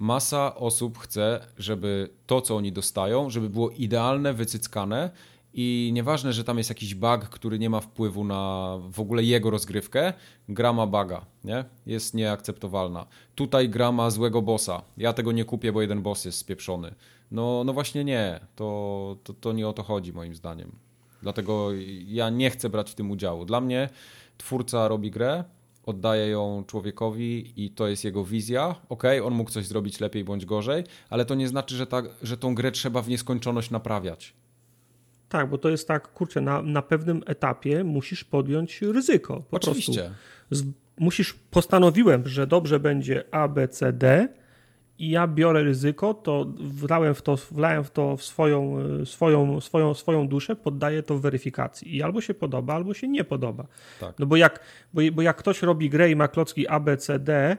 [0.00, 5.10] masa osób chce, żeby to, co oni dostają, żeby było idealne, wycyckane
[5.54, 9.50] i nieważne, że tam jest jakiś bug, który nie ma wpływu na w ogóle jego
[9.50, 10.12] rozgrywkę,
[10.48, 11.64] gra ma buga, nie?
[11.86, 13.06] Jest nieakceptowalna.
[13.34, 14.82] Tutaj gra ma złego bossa.
[14.96, 16.94] Ja tego nie kupię, bo jeden boss jest spieprzony.
[17.30, 18.40] No, no właśnie nie.
[18.56, 20.72] To, to, to nie o to chodzi moim zdaniem.
[21.22, 21.68] Dlatego
[22.06, 23.44] ja nie chcę brać w tym udziału.
[23.44, 23.88] Dla mnie
[24.38, 25.44] twórca robi grę,
[25.86, 28.74] oddaje ją człowiekowi i to jest jego wizja.
[28.88, 32.36] Okej, on mógł coś zrobić lepiej bądź gorzej, ale to nie znaczy, że, ta, że
[32.36, 34.34] tą grę trzeba w nieskończoność naprawiać.
[35.28, 39.42] Tak, bo to jest tak, kurczę, na, na pewnym etapie musisz podjąć ryzyko.
[39.50, 40.10] Po Oczywiście.
[40.48, 40.68] Prostu.
[40.68, 44.28] Z, musisz, postanowiłem, że dobrze będzie A, B, C, D
[45.00, 49.60] i ja biorę ryzyko, to wlałem w to, wlałem w to w swoją, e, swoją,
[49.60, 51.96] swoją, swoją duszę, poddaję to weryfikacji.
[51.96, 53.66] I albo się podoba, albo się nie podoba.
[54.00, 54.18] Tak.
[54.18, 54.60] No bo jak,
[54.94, 57.56] bo, bo jak ktoś robi grę i ma klocki A, B, C, D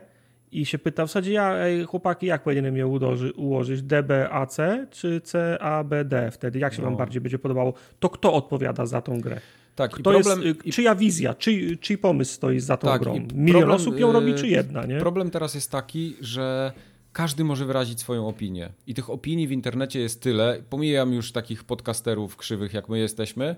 [0.51, 3.81] i się pyta w zasadzie, ja, ej, chłopaki, jak powinienem je ułoży, ułożyć?
[3.81, 6.59] D, B, A, C czy C, A, B, D wtedy?
[6.59, 6.97] Jak się wam No.
[6.97, 7.73] bardziej będzie podobało?
[7.99, 9.41] To kto odpowiada za tą grę?
[9.75, 13.13] Tak, i problem, jest, czyja wizja, czyj, czyj pomysł stoi za tą Tak, grą?
[13.13, 14.99] Milion problem, osób ją robi, czy jedna, nie?
[14.99, 16.71] Problem teraz jest taki, że
[17.13, 18.69] każdy może wyrazić swoją opinię.
[18.87, 20.63] I tych opinii w internecie jest tyle.
[20.69, 23.55] Pomijam już takich podcasterów krzywych, jak my jesteśmy.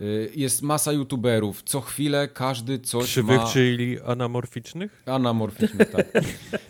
[0.00, 1.62] Y, Jest masa youtuberów.
[1.62, 3.46] Co chwilę każdy coś Krzywych, ma...
[3.46, 5.02] czyli anamorficznych?
[5.06, 6.06] Anamorficznych, tak.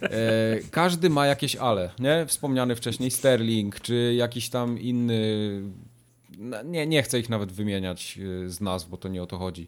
[0.02, 2.26] E, każdy ma jakieś ale, nie?
[2.26, 5.62] Wspomniany wcześniej Sterling, czy jakiś tam inny...
[6.38, 9.38] no, Nie, nie chcę ich nawet wymieniać e, z nazw, bo to nie o to
[9.38, 9.66] chodzi.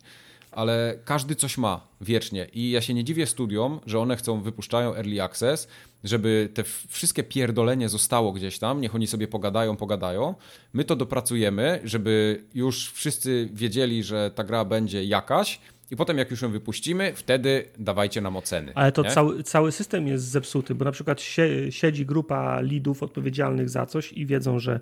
[0.52, 4.94] Ale każdy coś ma wiecznie i ja się nie dziwię studiom, że one chcą, wypuszczają
[4.94, 5.68] early access,
[6.04, 10.34] żeby te wszystkie pierdolenie zostało gdzieś tam, niech oni sobie pogadają, pogadają.
[10.72, 15.60] My to dopracujemy, żeby już wszyscy wiedzieli, że ta gra będzie jakaś
[15.90, 18.72] i potem jak już ją wypuścimy, wtedy dawajcie nam oceny.
[18.74, 19.10] Ale to nie?
[19.10, 24.12] cały, cały system jest zepsuty, bo na przykład sie, siedzi grupa lidów odpowiedzialnych za coś
[24.12, 24.80] i wiedzą, że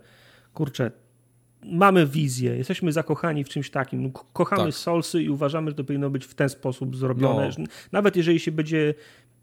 [0.54, 0.90] kurczę,
[1.64, 4.74] mamy wizję, jesteśmy zakochani w czymś takim, ko- kochamy Tak.
[4.74, 7.50] Soulsy i uważamy, że to powinno być w ten sposób zrobione.
[7.58, 7.64] No.
[7.92, 8.94] Nawet jeżeli się będzie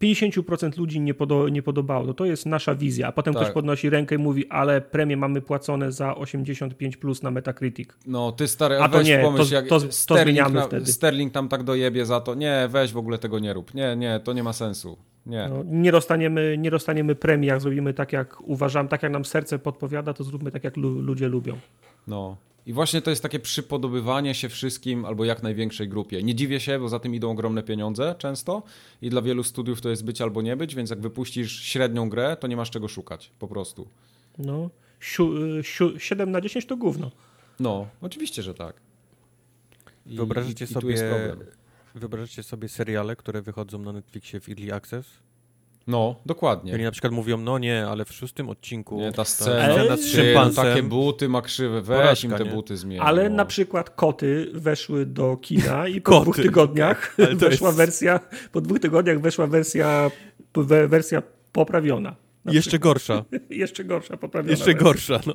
[0.02, 3.42] 50% ludzi nie, podo, nie podobało, to to jest nasza wizja, a potem Tak.
[3.42, 7.88] ktoś podnosi rękę i mówi, ale premie mamy płacone za 85 plus na Metacritic.
[8.06, 10.92] No, ty stary, A to weź nie, pomyśl, to- jak to- to Sterling, na, wtedy.
[10.92, 12.34] Sterling tam tak dojebie za to.
[12.34, 13.74] Nie, weź w ogóle tego nie rób.
[13.74, 14.98] Nie, nie, to nie ma sensu.
[15.26, 15.48] Nie.
[15.48, 19.58] No, nie, dostaniemy, nie dostaniemy premii, jak zrobimy tak, jak uważam, tak jak nam serce
[19.58, 21.56] podpowiada, to zróbmy tak, jak lu, ludzie lubią.
[22.08, 22.36] No.
[22.68, 26.22] I właśnie to jest takie przypodobywanie się wszystkim albo jak największej grupie.
[26.22, 28.62] Nie dziwię się, bo za tym idą ogromne pieniądze często
[29.02, 32.36] i dla wielu studiów to jest być albo nie być, więc jak wypuścisz średnią grę,
[32.40, 33.88] to nie masz czego szukać, po prostu.
[34.38, 34.70] No,
[35.00, 35.32] siu,
[35.62, 37.10] siu, 7 na 10 to gówno.
[37.60, 38.80] No, oczywiście, że tak.
[40.06, 41.38] I, Wyobrażacie i, i tu sobie, jest problem.
[41.94, 45.06] wyobrażacie sobie seriale, które wychodzą na Netflixie w Early Access?
[45.88, 46.74] No, dokładnie.
[46.74, 49.96] oni na przykład mówią, no nie, ale w szóstym odcinku Nie, ta ta scena, scena
[49.96, 52.50] z szympansem, takie buty ma krzywe, weź Porażka, im te nie?
[52.50, 52.98] buty zmień.
[53.02, 53.36] Ale no.
[53.36, 58.20] na przykład koty weszły do kina i po Koty, dwóch tygodniach weszła jest- wersja,
[58.52, 60.10] po dwóch tygodniach weszła wersja,
[60.54, 62.16] we- wersja poprawiona.
[62.46, 64.50] Jeszcze gorsza, jeszcze gorsza, poprawiona.
[64.50, 64.82] jeszcze wersja.
[64.84, 65.34] gorsza, no.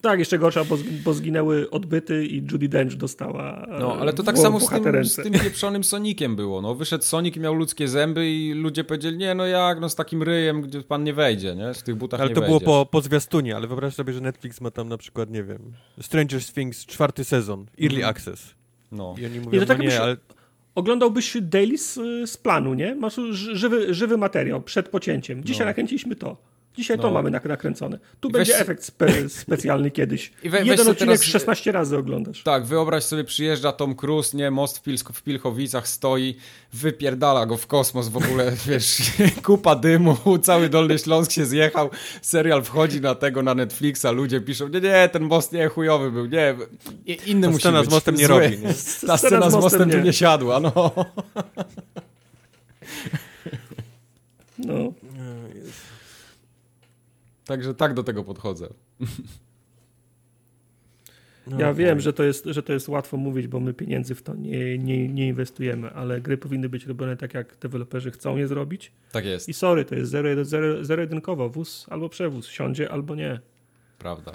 [0.00, 4.36] Tak, jeszcze gorsza, bo, bo zginęły odbyty i Judy Dench dostała No, ale to tak
[4.36, 6.62] w- samo z tym, z tym pieprzonym Sonikiem było.
[6.62, 9.94] No, wyszedł Sonic i miał ludzkie zęby i ludzie powiedzieli, nie no jak, no z
[9.94, 11.74] takim ryjem, gdzie pan nie wejdzie, nie?
[11.74, 12.66] W tych butach Ale nie to było wejdziesz.
[12.66, 16.44] po, po zwiastunie, ale wyobraź sobie, że Netflix ma tam na przykład, nie wiem, Stranger
[16.44, 18.10] Things czwarty sezon, Early Mhm.
[18.10, 18.54] Access.
[18.92, 19.14] No.
[19.18, 20.16] I oni mówią, to tak no nie, się- ale
[20.74, 21.94] Oglądałbyś daily z,
[22.30, 22.94] z planu, nie?
[22.94, 25.44] Masz ży- żywy, żywy materiał przed pocięciem.
[25.44, 25.70] Dzisiaj No.
[25.70, 26.51] nakręciliśmy to.
[26.76, 27.10] Dzisiaj to No.
[27.10, 27.98] mamy nak- nakręcone.
[28.20, 30.32] Tu I będzie weź- efekt spe specjalny kiedyś.
[30.42, 32.42] I we- Jeden odcinek teraz- 16 razy oglądasz.
[32.42, 36.36] Tak, wyobraź sobie, przyjeżdża Tom Cruise, nie, most w, Pilsk- w Pilchowicach stoi,
[36.72, 38.96] wypierdala go w kosmos w ogóle, wiesz,
[39.46, 41.90] kupa dymu, cały Dolny Śląsk się zjechał,
[42.22, 46.26] serial wchodzi na tego, na Netflixa, ludzie piszą, nie, nie, ten most nie chujowy był,
[46.26, 46.54] nie,
[47.26, 47.90] inny Ta musi scena być.
[47.90, 48.40] z mostem nie zły.
[48.40, 48.74] robi, nie?
[49.06, 50.92] Ta scena z mostem tu nie siadła, no.
[54.58, 54.92] No.
[57.52, 58.68] Także tak do tego podchodzę.
[61.46, 64.22] No, ja wiem, że to, jest, że to jest łatwo mówić, bo my pieniędzy w
[64.22, 68.48] to nie, nie, nie inwestujemy, ale gry powinny być robione tak, jak deweloperzy chcą je
[68.48, 68.92] zrobić.
[69.12, 69.48] Tak jest.
[69.48, 70.10] I sorry, to jest
[70.80, 73.40] zero-jedynkowo, zero, wóz albo przewóz, siądzie albo nie.
[73.98, 74.32] Prawda.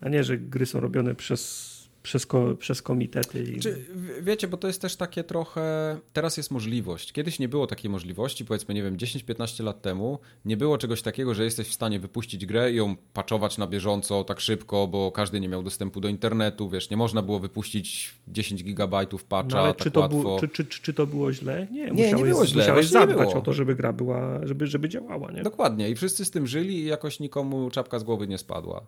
[0.00, 1.71] A nie, że gry są robione przez
[2.02, 3.42] przez, ko, przez komitety.
[3.42, 3.60] I...
[3.60, 3.84] Czy,
[4.22, 5.98] wiecie, bo to jest też takie trochę.
[6.12, 7.12] Teraz jest możliwość.
[7.12, 11.34] Kiedyś nie było takiej możliwości, powiedzmy, nie wiem, 10-15 lat temu, nie było czegoś takiego,
[11.34, 15.40] że jesteś w stanie wypuścić grę i ją patchować na bieżąco tak szybko, bo każdy
[15.40, 19.74] nie miał dostępu do internetu, wiesz, nie można było wypuścić 10 gigabajtów patcha no, ale
[19.74, 20.18] tak czy to łatwo.
[20.18, 21.66] Było, czy, czy, czy, czy, to było źle?
[21.70, 22.62] Nie, nie, musiałeś, nie było źle.
[22.62, 25.42] Musiałeś zadbać o to, żeby gra była, żeby, żeby działała, nie?
[25.42, 28.86] Dokładnie i wszyscy z tym żyli i jakoś nikomu czapka z głowy nie spadła.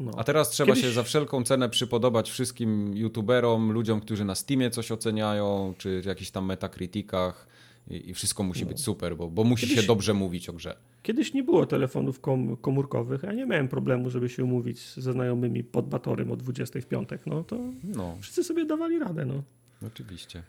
[0.00, 0.12] No.
[0.16, 0.84] A teraz trzeba Kiedyś...
[0.84, 6.30] się za wszelką cenę przypodobać wszystkim youtuberom, ludziom, którzy na Steamie coś oceniają, czy jakichś
[6.30, 7.46] tam metakrytykach
[7.90, 8.68] i, i wszystko musi no.
[8.68, 9.80] być super, bo, bo musi Kiedyś...
[9.80, 10.76] się dobrze mówić o grze.
[11.02, 15.64] Kiedyś nie było telefonów kom komórkowych, ja nie miałem problemu, żeby się umówić ze znajomymi
[15.64, 18.16] pod Batorym o 20 w piątek, no to no.
[18.20, 19.42] wszyscy sobie dawali radę, no.
[19.86, 20.42] Oczywiście.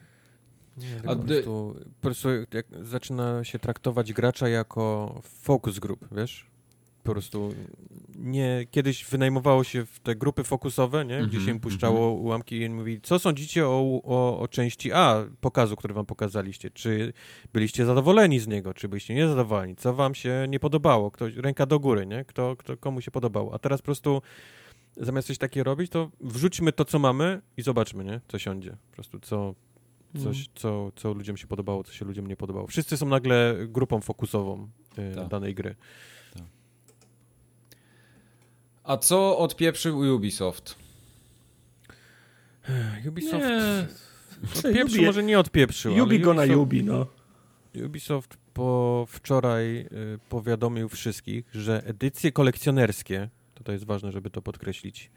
[0.77, 6.45] Nie, A po, prostu, po prostu jak zaczyna się traktować gracza jako focus group, wiesz?
[7.03, 7.53] Po prostu
[8.15, 11.27] nie, kiedyś wynajmowało się w te grupy fokusowe, nie?
[11.27, 12.21] gdzie -hmm, się puszczało mm -hmm.
[12.21, 16.69] ułamki i mówi, co sądzicie o, o, o, części A pokazu, który wam pokazaliście?
[16.69, 17.13] Czy
[17.53, 19.75] byliście zadowoleni z niego, czy byliście niezadowoleni?
[19.75, 21.11] Co wam się nie podobało?
[21.11, 22.25] Ktoś, ręka do góry, nie?
[22.25, 23.53] Kto, kto, komu się podobało?
[23.53, 24.21] A teraz po prostu
[24.97, 28.21] zamiast coś takiego robić, to wrzućmy to, co mamy i zobaczmy, nie?
[28.27, 28.77] Co siądzie.
[28.89, 29.55] Po prostu co,
[30.13, 30.47] coś, mm.
[30.55, 32.67] co, co ludziom się podobało, co się ludziom nie podobało.
[32.67, 34.67] Wszyscy są nagle grupą fokusową
[34.97, 35.27] y, tak.
[35.27, 35.75] danej gry.
[38.89, 40.75] A co odpieprzył Ubisoft?
[43.07, 43.45] Ubisoft...
[43.45, 43.87] Nie.
[44.55, 47.07] Odpieprzył, może nie odpieprzył, Ubi go na Ubi, no.
[47.85, 49.87] Ubisoft po wczoraj y,
[50.29, 53.29] powiadomił wszystkich, że edycje kolekcjonerskie,
[53.63, 55.11] to jest ważne, żeby to podkreślić,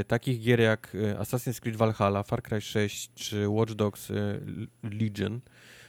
[0.00, 4.40] y, takich gier jak y, Assassin's Creed Valhalla, Far Cry 6 czy Watch Dogs y,
[4.82, 5.40] Legion,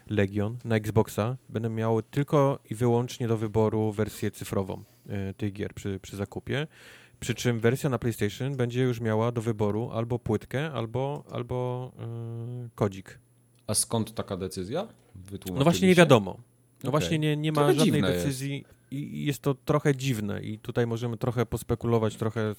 [0.10, 4.84] Legion na Xboxa będą miały tylko i wyłącznie do wyboru wersję cyfrową
[5.38, 6.68] tych gier przy, przy zakupie.
[7.20, 11.92] Przy czym wersja na PlayStation będzie już miała do wyboru albo płytkę, albo, albo
[12.64, 13.20] yy, kodzik.
[13.68, 14.88] A skąd taka decyzja?
[15.56, 16.32] No właśnie nie wiadomo.
[16.32, 16.92] No okay.
[16.92, 18.92] właśnie nie, nie ma trochę żadnej decyzji jest.
[18.92, 22.56] i jest to trochę dziwne i tutaj możemy trochę pospekulować, trochę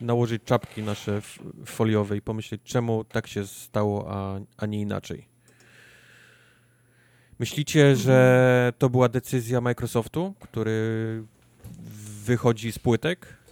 [0.00, 1.22] nałożyć czapki nasze
[1.66, 5.26] foliowe i pomyśleć, czemu tak się stało, a, a nie inaczej.
[7.38, 11.24] Myślicie, że to była decyzja Microsoftu, który
[12.24, 13.42] wychodzi z płytek?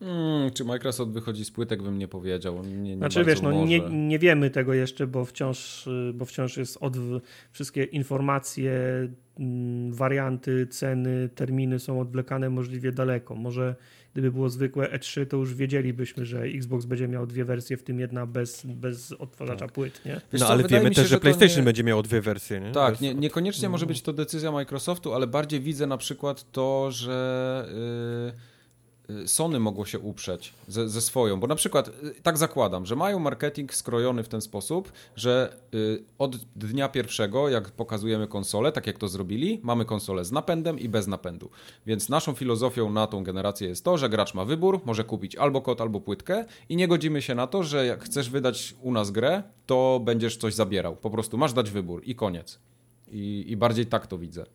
[0.00, 2.64] Hmm, czy Microsoft wychodzi z płytek, bym nie powiedział.
[2.64, 6.78] Nie, nie znaczy wiesz, no, nie, nie wiemy tego jeszcze, bo wciąż, bo wciąż jest
[6.80, 6.96] od,
[7.52, 8.72] wszystkie informacje,
[9.38, 13.34] mm, warianty, ceny, terminy są odwlekane możliwie daleko.
[13.34, 13.76] Może
[14.16, 18.00] gdyby było zwykłe E3, to już wiedzielibyśmy, że Xbox będzie miał dwie wersje, w tym
[18.00, 19.72] jedna bez, bez odtwarzacza tak.
[19.72, 20.20] płyt, nie?
[20.32, 21.64] Wiesz no co, ale wiemy też, się, że PlayStation nie...
[21.64, 22.72] będzie miało dwie wersje, nie?
[22.72, 27.68] Tak, nie, niekoniecznie może być to decyzja Microsoftu, ale bardziej widzę na przykład to, że...
[28.32, 28.55] Yy
[29.26, 33.18] Sony mogło się uprzeć ze, ze, swoją, bo na przykład y, tak zakładam, że mają
[33.18, 38.98] marketing skrojony w ten sposób, że y, od dnia pierwszego, jak pokazujemy konsolę, tak jak
[38.98, 41.50] to zrobili, mamy konsolę z napędem i bez napędu.
[41.86, 45.60] Więc naszą filozofią na tą generację jest to, że gracz ma wybór, może kupić albo
[45.60, 49.10] kod, albo płytkę i nie godzimy się na to, że jak chcesz wydać u nas
[49.10, 50.96] grę, to będziesz coś zabierał.
[50.96, 52.58] Po prostu masz dać wybór i koniec.
[53.08, 54.46] I, i bardziej tak to widzę.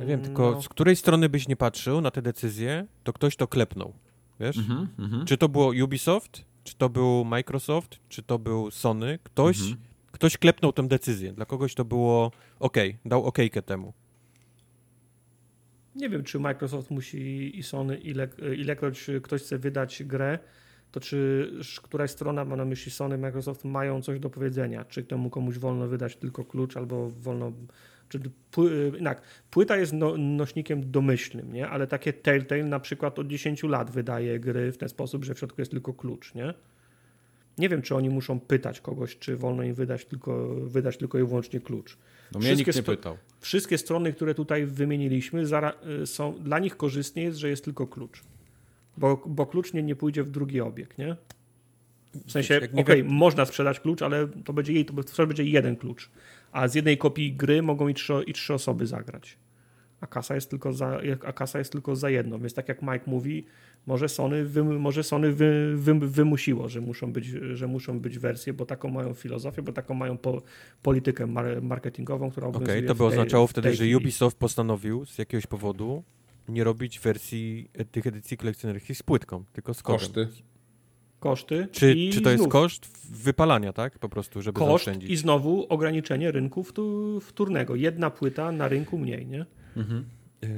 [0.00, 0.62] Ja wiem, tylko no.
[0.62, 3.92] z której strony byś nie patrzył na te decyzje, to ktoś to klepnął.
[4.40, 4.56] Wiesz?
[4.56, 5.24] Mm -hmm.
[5.24, 9.76] Czy to było Ubisoft, czy to był Microsoft, czy to był Sony, ktoś, mm -hmm.
[10.12, 11.32] ktoś klepnął tę decyzję.
[11.32, 13.92] Dla kogoś to było ok, dał okejkę temu.
[15.94, 20.38] Nie wiem, czy Microsoft musi i Sony, ile, ilekroć ktoś chce wydać grę,
[20.92, 21.50] to czy
[21.82, 24.84] któraś strona, ma na myśli Sony, Microsoft, mają coś do powiedzenia?
[24.84, 27.52] Czy temu komuś wolno wydać tylko klucz, albo wolno
[28.08, 28.20] czy
[29.04, 31.68] tak, płyta jest no, nośnikiem domyślnym, nie?
[31.68, 35.38] ale takie Telltale na przykład od 10 lat wydaje gry w ten sposób, że w
[35.38, 36.34] środku jest tylko klucz.
[36.34, 36.54] Nie,
[37.58, 41.24] nie wiem, czy oni muszą pytać kogoś, czy wolno im wydać tylko, wydać tylko i
[41.24, 41.98] wyłącznie klucz.
[42.32, 43.16] No mnie nikt nie pytał.
[43.40, 45.42] Wszystkie strony, które tutaj wymieniliśmy,
[46.02, 48.22] y, są, dla nich korzystnie jest, że jest tylko klucz.
[48.96, 51.16] Bo, bo klucz nie, nie pójdzie w drugi obieg, nie?
[52.26, 56.10] W sensie, okej, okay, można sprzedać klucz, ale to będzie, to będzie jeden klucz
[56.56, 59.38] a z jednej kopii gry mogą i trzy, i trzy osoby zagrać.
[60.00, 63.04] A kasa, jest tylko za, a kasa jest tylko za jedną, więc tak jak Mike
[63.06, 63.44] mówi,
[63.86, 68.52] może Sony, wy, może Sony wy, wy, wymusiło, że muszą, być, że muszą być wersje,
[68.52, 70.42] bo taką mają filozofię, bo taką mają po,
[70.82, 75.18] politykę mar marketingową, która obowiązuje Okej, okay, to by oznaczało wtedy, że Ubisoft postanowił z
[75.18, 76.02] jakiegoś powodu
[76.48, 80.00] nie robić wersji e, tych edycji kolekcjonerskich z płytką, tylko z kodem.
[80.00, 80.28] Koszty.
[81.20, 81.68] Koszty.
[81.72, 83.98] Czy, i czy to jest znów koszt wypalania, tak?
[83.98, 85.10] Po prostu, żeby Koszt zaoszczędzić.
[85.10, 87.74] i znowu ograniczenie rynku wtu- wtórnego.
[87.74, 89.46] Jedna płyta na rynku mniej, nie?
[89.76, 90.04] Mhm.
[90.42, 90.48] Yy,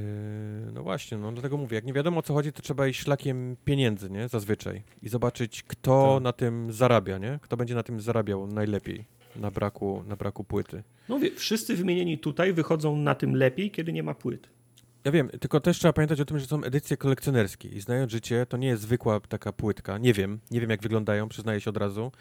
[0.74, 3.56] no właśnie, no dlatego mówię, jak nie wiadomo o co chodzi, to trzeba iść szlakiem
[3.64, 4.28] pieniędzy, nie?
[4.28, 4.82] Zazwyczaj.
[5.02, 6.22] I zobaczyć, kto Tak.
[6.22, 7.38] na tym zarabia, nie?
[7.42, 9.04] Kto będzie na tym zarabiał najlepiej
[9.36, 10.82] na braku, na braku płyty.
[11.08, 14.48] No wie, wszyscy wymienieni tutaj wychodzą na tym lepiej, kiedy nie ma płyt.
[15.08, 18.46] Ja wiem, tylko też trzeba pamiętać o tym, że są edycje kolekcjonerskie i znając życie,
[18.46, 19.98] to nie jest zwykła taka płytka.
[19.98, 22.12] Nie wiem, nie wiem jak wyglądają, przyznaję się od razu.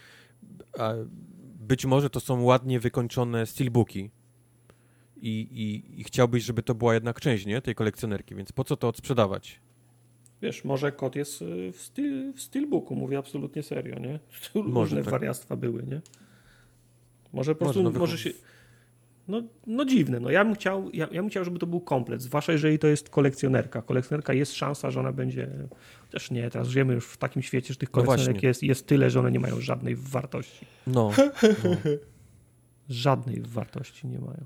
[0.80, 0.94] A
[1.60, 4.10] być może to są ładnie wykończone steelbooki
[5.18, 7.62] i, i, i chciałbyś, żeby to była jednak część, nie?
[7.62, 9.60] Tej kolekcjonerki, więc po co to odsprzedawać?
[10.42, 14.20] Wiesz, może kod jest y, w, steel, w steelbooku, mówię absolutnie serio, nie?
[14.54, 15.12] Tu Może Różne tak.
[15.12, 16.02] wariactwa były, nie?
[17.34, 18.30] Może po Może, prostu, no, może się...
[19.28, 22.22] No, no dziwne, no ja bym, chciał, ja, ja bym chciał, żeby to był komplet,
[22.22, 23.82] zwłaszcza jeżeli to jest kolekcjonerka.
[23.82, 25.50] Kolekcjonerka jest szansa, że ona będzie...
[26.12, 28.48] Też nie, teraz żyjemy już w takim świecie, że tych No kolekcjonerek właśnie.
[28.48, 30.66] jest, jest tyle, że one nie mają żadnej wartości.
[30.88, 31.12] No.
[31.64, 31.92] no.
[32.90, 34.46] Żadnej wartości nie mają.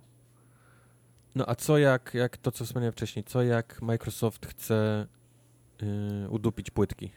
[1.35, 5.07] No a co jak, jak to, co wspomniałem wcześniej, co jak Microsoft chce
[5.81, 7.11] yy, udupić płytki?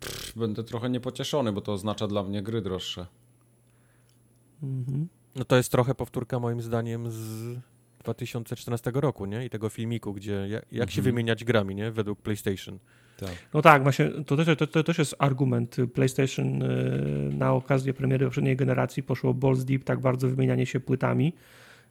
[0.00, 3.06] Pff, Będę trochę niepocieszony, bo to oznacza dla mnie gry droższe.
[4.62, 5.08] Mhm.
[5.38, 7.56] No to jest trochę powtórka moim zdaniem z
[8.04, 9.44] 2014 roku, nie?
[9.44, 11.04] I tego filmiku, gdzie jak, jak się Mhm.
[11.04, 11.90] wymieniać grami, nie?
[11.90, 12.78] Według PlayStation.
[13.20, 13.30] Tak.
[13.54, 15.76] No tak, właśnie to też, to, to też jest argument.
[15.94, 21.32] PlayStation y, na okazję premiery poprzedniej generacji poszło balls deep, tak bardzo wymienianie się płytami,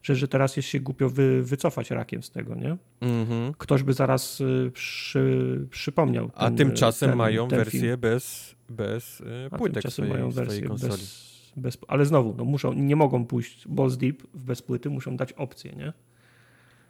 [0.03, 2.77] że, że teraz jest się głupio wy, wycofać rakiem z tego, nie?
[3.01, 3.53] Mhm.
[3.57, 6.31] Ktoś by zaraz y, przy, przypomniał.
[6.35, 10.31] A ten, tymczasem ten, mają ten wersję bez, bez yy, A płytek tymczasem swojej, mają
[10.31, 10.91] swojej wersję konsoli.
[10.91, 11.77] bez, bez...
[11.87, 15.71] Ale znowu, no muszą, nie mogą pójść balls deep w bez płyty, muszą dać opcję,
[15.71, 15.93] nie?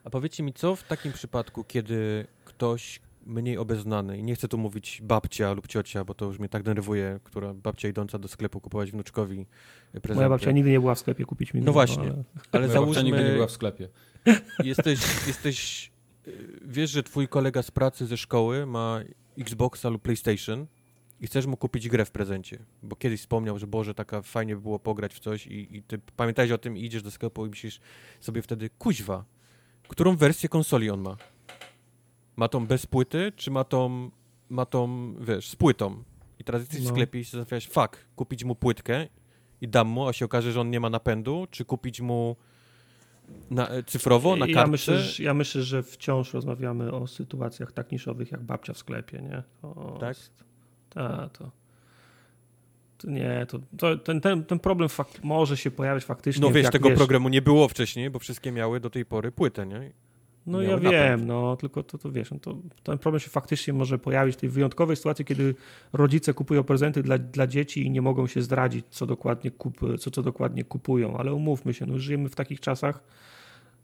[0.04, 4.58] A powiedzcie mi, co w takim przypadku, kiedy ktoś mniej obeznany, i nie chcę tu
[4.58, 8.62] mówić babcia lub ciocia, bo to już mnie tak denerwuje, która babcia idąca do sklepu
[8.62, 9.46] kupować wnuczkowi
[9.92, 10.16] prezenty.
[10.16, 12.04] Moja babcia nigdy nie była w sklepie kupić mi No właśnie.
[12.04, 13.90] ale- Ale Moja babcia nigdy nie załóżmy, była w sklepie.
[14.64, 15.92] jesteś, jesteś,
[16.28, 19.00] y, wiesz, że twój kolega z pracy, ze szkoły ma
[19.38, 20.66] Xboxa lub PlayStation
[21.22, 24.62] i chcesz mu kupić grę w prezencie, bo kiedyś wspomniał, że Boże, taka fajnie by
[24.62, 27.50] było pograć w coś i, i ty pamiętajesz o tym i idziesz do sklepu i
[27.50, 27.80] myślisz
[28.20, 29.26] sobie wtedy, kuźwa,
[29.88, 31.18] którą wersję konsoli on ma?
[32.36, 34.12] Ma tą bez płyty, czy ma tą,
[34.50, 36.04] ma tą, wiesz, z płytą?
[36.40, 36.90] I teraz jesteś w No.
[36.90, 39.08] sklepie i się zastanawiasz, fuck, kupić mu płytkę
[39.62, 42.36] i dam mu, a się okaże, że on nie ma napędu, czy kupić mu
[43.50, 44.60] na, e, cyfrowo, na kartce?
[44.62, 48.78] Ja myślę, że, ja myślę, że wciąż rozmawiamy o sytuacjach tak niszowych jak babcia w
[48.78, 49.44] sklepie, nie?
[49.62, 50.18] To Tak?
[50.98, 51.52] Ta, to,
[52.98, 54.90] to nie, to, to ten, ten, ten problem
[55.24, 56.42] może się pojawiać faktycznie.
[56.42, 59.92] No wiesz, tego programu nie było wcześniej, bo wszystkie miały do tej pory płytę, nie?
[60.48, 60.92] No ja napęd.
[60.92, 64.40] wiem, no tylko to, to wiesz, no to, ten problem się faktycznie może pojawić w
[64.40, 65.56] tej wyjątkowej sytuacji, kiedy
[65.94, 70.12] rodzice kupują prezenty dla, dla dzieci i nie mogą się zdradzić, co dokładnie, kup, co,
[70.12, 73.04] co dokładnie kupują, ale umówmy się, no żyjemy w takich czasach,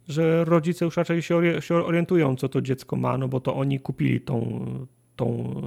[0.07, 3.80] że rodzice już raczej się, się orientują, co to dziecko ma, no bo to oni
[3.80, 4.65] kupili tą,
[5.15, 5.61] tą,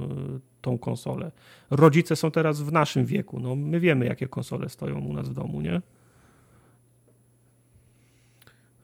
[0.61, 1.31] tą konsolę.
[1.69, 5.33] Rodzice są teraz w naszym wieku, no my wiemy, jakie konsole stoją u nas w
[5.33, 5.81] domu, nie?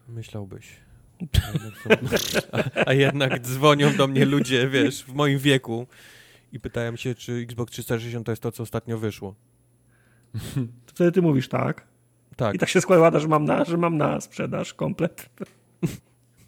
[0.08, 0.84] Myślałbyś.
[2.86, 5.88] A jednak, dzwonią do mnie ludzie, wiesz, w moim wieku
[6.52, 9.36] i pytają się, czy Xbox 360 to jest to, co ostatnio wyszło.
[10.86, 11.88] Wtedy ty mówisz tak.
[12.36, 15.30] Tak, I tak się składa, że mam na, że mam na sprzedaż komplet.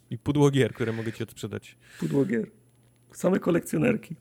[0.10, 1.78] i pudło gier, które mogę ci odsprzedać.
[2.00, 2.48] Pudło gier.
[3.18, 4.16] Same kolekcjonerki.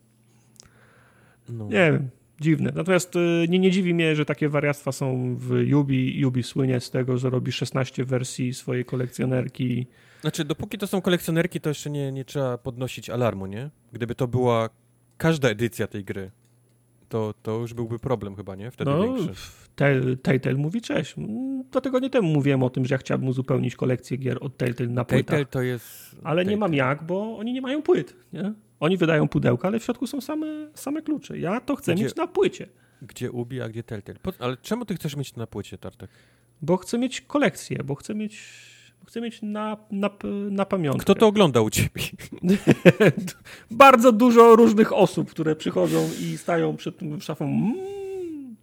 [1.49, 1.65] No.
[1.65, 2.09] Nie wiem,
[2.41, 2.73] dziwne.
[2.75, 6.21] Natomiast y, nie, nie dziwi mnie, że takie wariactwa są w Yubi.
[6.21, 9.87] Yubi słynie z tego, że robi 16 wersji swojej kolekcjonerki.
[10.21, 13.71] Znaczy, dopóki to są kolekcjonerki, to jeszcze nie, nie trzeba podnosić alarmu, nie?
[13.93, 14.71] Gdyby to była
[15.17, 16.31] każda edycja tej gry,
[17.09, 18.71] to, to już byłby problem chyba, nie?
[18.71, 19.35] Wtedy No, większy.
[19.77, 21.15] Tell- Telltale mówi cześć.
[21.71, 25.05] Dwa tygodnie temu mówiłem o tym, że ja chciałbym uzupełnić kolekcję gier od Telltale na
[25.05, 25.25] płytach.
[25.25, 26.17] Telltale to jest...
[26.23, 28.17] Ale nie mam jak, bo oni nie mają płyt.
[28.33, 28.53] Nie?
[28.81, 31.39] Oni wydają pudełka, ale w środku są same, same klucze.
[31.39, 32.69] Ja to chcę Gdzie- mieć na płycie.
[33.03, 34.19] Gdzie Ubi, a gdzie Telltale?
[34.39, 36.11] Ale czemu ty chcesz mieć na płycie, Tartek?
[36.63, 38.43] Bo chcę mieć kolekcję, bo chcę mieć,
[39.01, 40.11] bo chcę mieć na, na,
[40.51, 41.03] na pamiątkę.
[41.03, 42.03] Kto to ogląda u ciebie?
[43.71, 47.45] Bardzo dużo różnych osób, które przychodzą i stają przed tym szafą.
[47.45, 47.75] Mm,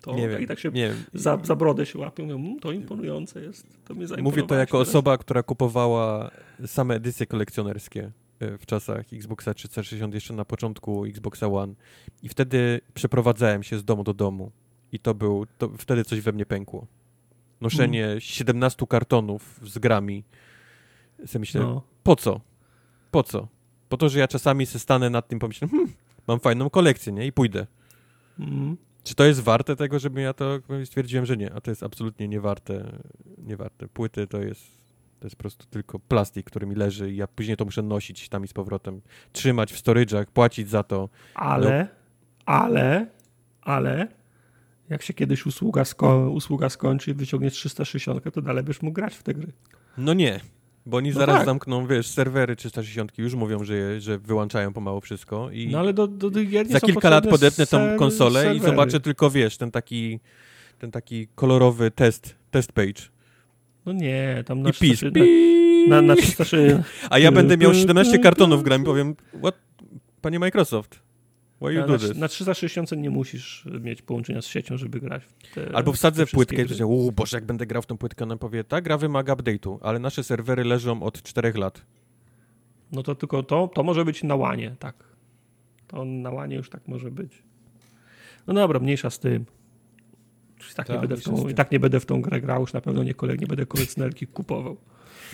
[0.02, 2.24] to, nie wiem, I tak się nie za, za brodę się łapią.
[2.24, 3.68] Mówią, mm, to imponujące jest.
[3.86, 4.90] To mnie Mówię to jako teraz.
[4.90, 6.32] osoba, która kupowała
[6.66, 8.12] same edycje kolekcjonerskie
[8.60, 11.74] w czasach Xboxa 360, jeszcze na początku Xboxa One.
[12.24, 14.52] I wtedy przeprowadzałem się z domu do domu.
[14.92, 16.88] I to był, to wtedy coś we mnie pękło.
[17.62, 18.22] Noszenie Mm.
[18.22, 20.24] 17 kartonów z grami.
[21.26, 21.82] Sobie myślę, No.
[22.04, 22.42] po co?
[23.12, 23.48] Po co?
[23.90, 25.94] Po to, że ja czasami se stanę nad tym pomyślę, hmm,
[26.28, 27.26] mam fajną kolekcję, nie?
[27.28, 27.68] I pójdę.
[28.40, 28.78] Mhm.
[29.04, 32.28] Czy to jest warte tego, żebym ja to stwierdziłem, że nie, a to jest absolutnie
[32.28, 33.00] niewarte,
[33.38, 33.88] niewarte.
[33.88, 34.81] Płyty to jest,
[35.22, 38.30] to jest po prostu tylko plastik, który mi leży i ja później to muszę nosić
[38.30, 41.10] tam i z powrotem, trzymać w storage'ach, płacić za to.
[41.36, 41.88] Ale,
[42.46, 43.08] ale,
[43.62, 44.08] ale,
[44.90, 49.16] jak się kiedyś usługa, sko usługa skończy i wyciągniesz 360, to dalej byś mógł grać
[49.16, 49.52] w te gry.
[49.98, 50.40] No nie,
[50.86, 51.46] bo oni No zaraz tak.
[51.46, 55.94] zamkną, wiesz, serwery 360 już mówią, że, je, że wyłączają pomału wszystko i No ale
[55.94, 58.72] do, do nie za kilka lat podepnę tą konsolę i serwery.
[58.72, 60.20] zobaczę tylko, wiesz, ten taki,
[60.80, 63.11] ten taki kolorowy test, test page.
[63.86, 64.98] No nie, tam na I pis.
[65.00, 65.16] 360
[65.90, 69.56] na, na 360 A ja będę miał 17 kartonów gram i powiem, what,
[70.22, 71.00] panie Microsoft,
[71.62, 72.18] why you na, do na, this?
[72.18, 76.62] na 360 nie musisz mieć połączenia z siecią, żeby grać w te, Albo wsadzę płytkę
[76.62, 76.86] i gry.
[76.86, 80.00] uuu, Boże, jak będę grał w tą płytkę, ona powie, ta gra wymaga update'u, ale
[80.00, 81.86] nasze serwery leżą od 4 lat.
[82.92, 84.96] No to tylko to, to może być na łanie, tak.
[85.88, 87.44] To na łanie już tak może być.
[88.48, 89.46] No dobra, mniejsza z tym.
[90.72, 91.50] I tak, nie Tak, będę w tą.
[91.50, 93.66] I tak nie będę w tą grę grał, już na pewno nie, kole- nie będę
[93.66, 94.78] kolekcjonerki kupował.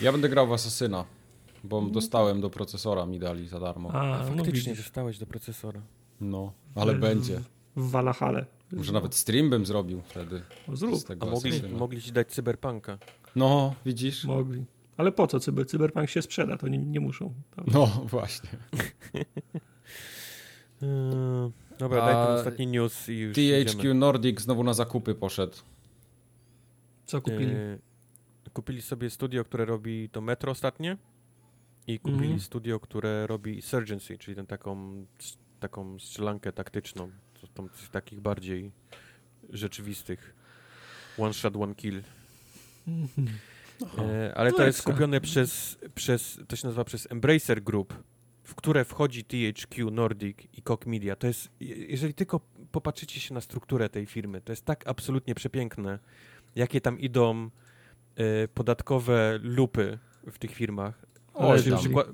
[0.00, 1.04] Ja będę grał w Asasyna,
[1.64, 3.90] bo dostałem do procesora, mi dali za darmo.
[3.92, 5.80] A, no widzisz, dostałeś do procesora.
[6.20, 7.40] No, ale W- będzie.
[7.76, 8.44] w Valhalla.
[8.72, 10.42] Może nawet stream bym zrobił wtedy.
[10.68, 11.78] No, Zrób, A mogli, Asasyna.
[11.78, 12.98] mogli ci dać cyberpunka.
[13.36, 14.24] No, widzisz?
[14.24, 14.64] mogli.
[14.96, 15.40] Ale po co?
[15.40, 17.34] Cyber, cyberpunk się sprzeda, to nie, nie muszą.
[17.56, 18.48] To, No, właśnie.
[21.78, 23.94] Dobra, A daj ten ostatni news i już THQ idziemy.
[23.94, 25.56] Nordic znowu na zakupy poszedł.
[27.06, 27.52] co kupili?
[27.54, 27.78] Eee,
[28.52, 30.96] kupili sobie studio, które robi to Metro ostatnie
[31.86, 32.40] i kupili Mhm.
[32.40, 35.04] studio, które robi Insurgency, czyli ten taką,
[35.60, 37.10] taką strzelankę taktyczną,
[37.40, 38.72] to, tą, z takich bardziej
[39.50, 40.34] rzeczywistych.
[41.18, 42.02] One shot, one kill.
[43.98, 44.92] E, ale No to jest ekstra.
[44.94, 47.94] skupione przez, przez, to się nazywa przez Embracer Group,
[48.48, 51.16] w które wchodzi THQ Nordic i Koch Media.
[51.16, 52.40] To jest, je- jeżeli tylko
[52.72, 55.98] popatrzycie się na strukturę tej firmy, to jest tak absolutnie przepiękne,
[56.56, 57.50] jakie tam idą
[58.16, 59.98] e, podatkowe lupy
[60.32, 61.06] w tych firmach.
[61.34, 61.78] Tam.
[61.78, 62.12] przykła-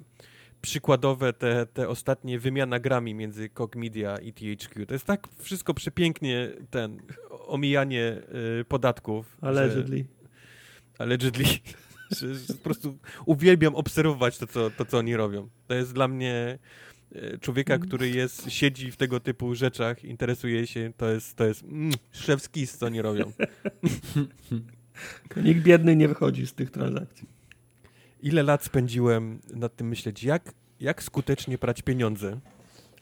[0.63, 4.87] przykładowe te, te ostatnie wymiana grami między Koch Media i THQ.
[4.87, 7.01] To jest tak wszystko przepięknie ten
[7.47, 8.23] omijanie
[8.61, 9.37] e, podatków.
[9.41, 9.49] że-
[10.99, 11.45] Allegedly.
[12.19, 15.49] Że, że po prostu uwielbiam obserwować to co, to, co oni robią.
[15.67, 16.59] To jest dla mnie
[17.15, 21.63] e, człowieka, który jest, siedzi w tego typu rzeczach, interesuje się, to jest, to jest
[21.63, 23.33] mm, szef skis, co oni robią.
[25.45, 27.29] Nikt biedny nie wychodzi z tych transakcji.
[28.23, 32.41] Ile lat spędziłem nad tym myśleć, jak, jak skutecznie prać pieniądze.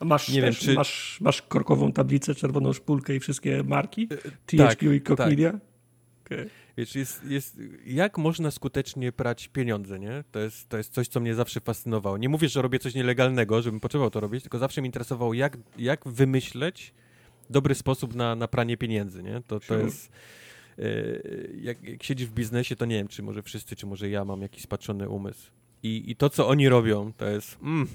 [0.00, 4.08] A masz, Nie wiem, też, czy- masz, masz korkową tablicę, czerwoną szpulkę i wszystkie marki?
[4.46, 5.28] THQ tak, i Koch tak.
[5.28, 5.58] Media?
[6.76, 10.24] Wiesz, jest, jest, jak można skutecznie prać pieniądze, nie?
[10.32, 12.18] To jest, to jest coś, co mnie zawsze fascynowało.
[12.18, 15.56] Nie mówię, że robię coś nielegalnego, żebym potrzebował to robić, tylko zawsze mnie interesowało, jak,
[15.78, 16.94] jak wymyśleć
[17.50, 19.42] dobry sposób na, na pranie pieniędzy, nie?
[19.46, 20.12] To, to jest...
[20.78, 20.82] e,
[21.60, 24.42] Jak, jak siedzisz w biznesie, to nie wiem, czy może wszyscy, czy może ja mam
[24.42, 25.50] jakiś spaczony umysł.
[25.82, 27.58] I, i to, co oni robią, to jest...
[27.62, 27.88] Mm,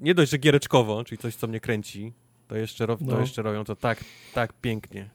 [0.00, 2.12] nie dość, że giereczkowo, czyli coś, co mnie kręci,
[2.48, 3.20] to jeszcze, ro, to No.
[3.20, 4.04] jeszcze robią to tak,
[4.34, 5.10] tak pięknie.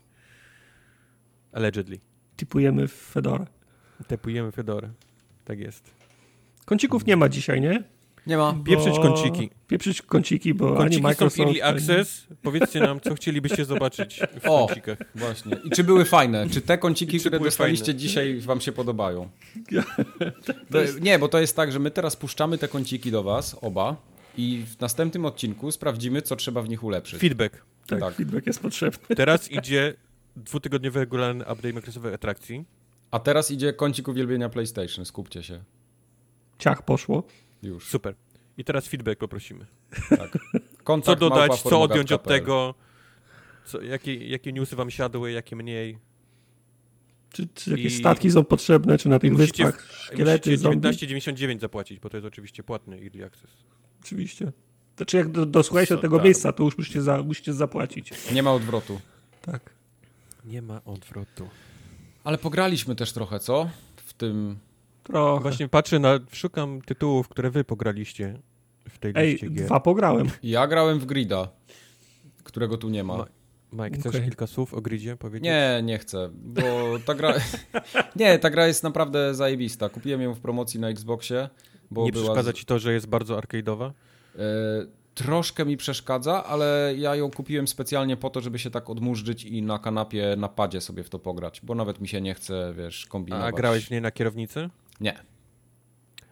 [1.51, 1.99] Allegedly.
[2.37, 3.47] Typujemy w Fedora.
[4.07, 4.89] Tepujemy Fedorę.
[5.45, 5.91] Tak jest.
[6.65, 7.83] Kącików nie ma dzisiaj, nie?
[8.27, 8.55] Nie ma.
[8.65, 9.49] Pieprzyć Bo- kąciki.
[9.67, 11.39] Pieprzyć kąciki, bo ani Kąciki są w Microsoft...
[11.39, 12.27] Early ani- Access.
[12.41, 14.65] Powiedzcie nam, co chcielibyście zobaczyć w O.
[14.67, 14.97] kącikach.
[15.15, 15.57] Właśnie.
[15.63, 16.49] I czy były fajne?
[16.49, 17.99] Czy te kąciki, Czy które dostaliście fajne?
[17.99, 19.29] dzisiaj wam się podobają?
[20.71, 23.55] To jest- Nie, bo to jest tak, że my teraz puszczamy te kąciki do was,
[23.61, 23.95] oba,
[24.37, 27.19] i w następnym odcinku sprawdzimy, co trzeba w nich ulepszyć.
[27.21, 27.63] Feedback.
[27.87, 28.13] Tak, tak.
[28.15, 29.15] feedback jest potrzebny.
[29.15, 29.93] Teraz idzie
[30.37, 32.65] dwutygodniowy regularny update Microsoftowej atrakcji.
[33.11, 35.63] A teraz idzie kącik uwielbienia PlayStation, skupcie się.
[36.57, 37.23] Ciach poszło.
[37.63, 37.87] Już.
[37.87, 38.15] Super.
[38.57, 39.65] I teraz feedback poprosimy.
[40.09, 40.37] Tak.
[41.03, 42.75] Co dodać, co odjąć od tego,
[43.65, 45.97] co, jakie, jakie newsy wam siadły, jakie mniej.
[47.33, 50.87] Czy, czy jakieś I- statki są potrzebne, czy na tych Musicie- wyspach szkielety, Musicie zombie?
[50.89, 53.51] 19,99 zapłacić, bo to jest oczywiście płatny Early Access.
[54.03, 54.51] Oczywiście.
[54.97, 58.11] Znaczy jak do, dosłuchajcie do tego miejsca, to już musicie, za, musicie zapłacić.
[58.33, 58.99] Nie ma odwrotu.
[59.41, 59.76] Tak.
[60.47, 61.49] Nie ma odwrotu.
[62.23, 63.69] Ale pograliśmy też trochę, co?
[63.95, 64.57] W tym...
[65.03, 65.41] Trochę.
[65.41, 68.39] Właśnie patrzę na, szukam tytułów, które wy pograliście
[68.89, 69.65] w tej Ej, liście gier.
[69.65, 70.27] dwa pograłem.
[70.43, 71.49] Ja grałem w Grida,
[72.43, 73.25] którego tu nie ma.
[73.73, 74.23] Mike, chcesz Okej.
[74.23, 75.43] kilka słów o gridzie powiedzieć?
[75.43, 76.63] Nie, nie chcę, bo
[77.05, 77.33] ta gra...
[78.15, 79.89] nie, ta gra jest naprawdę zajebista.
[79.89, 81.49] Kupiłem ją w promocji na Xboxie,
[81.91, 82.23] bo nie była...
[82.23, 83.91] przeszkadza ci to, że jest bardzo arcade'owa?
[84.35, 84.41] E,
[85.17, 89.61] troszkę mi przeszkadza, ale ja ją kupiłem specjalnie po to, żeby się tak odmurzyć i
[89.61, 93.05] na kanapie, na padzie sobie w to pograć, bo nawet mi się nie chce, wiesz,
[93.05, 93.53] kombinować.
[93.53, 94.69] A grałeś w niej na kierownicy?
[95.01, 95.19] Nie.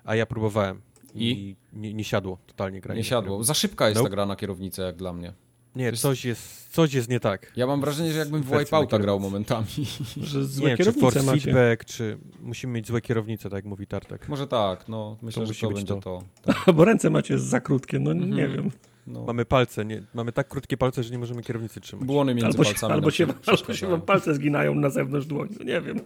[0.03, 0.81] A ja próbowałem.
[1.15, 2.97] I, nie, nie siadło totalnie granie.
[2.97, 3.43] Nie siadło.
[3.43, 4.09] Za szybka jest Nope.
[4.09, 5.33] ta gra na kierownicę, jak dla mnie.
[5.75, 7.51] Nie, jest- coś jest, coś jest nie tak.
[7.55, 9.67] Ja mam wrażenie, że jakbym w Wipeouta grał momentami.
[10.21, 11.41] Że Nie złe wiem, czy force macie.
[11.41, 14.29] feedback, czy musimy mieć złe kierownice, tak jak mówi Tartak.
[14.29, 15.17] Może tak, no.
[15.21, 16.01] Myślę, To że musi to być będzie to.
[16.01, 16.53] to.
[16.65, 18.53] Tak, Bo ręce macie za krótkie, no nie Mhm.
[18.53, 18.71] wiem.
[19.07, 19.25] no.
[19.25, 22.05] Mamy palce, nie, mamy tak krótkie palce, że nie możemy kierownicy trzymać.
[22.07, 22.93] Błony między Albo się, palcami.
[22.93, 25.99] albo, się, albo się wam palce zginają na zewnątrz dłoni, no nie wiem.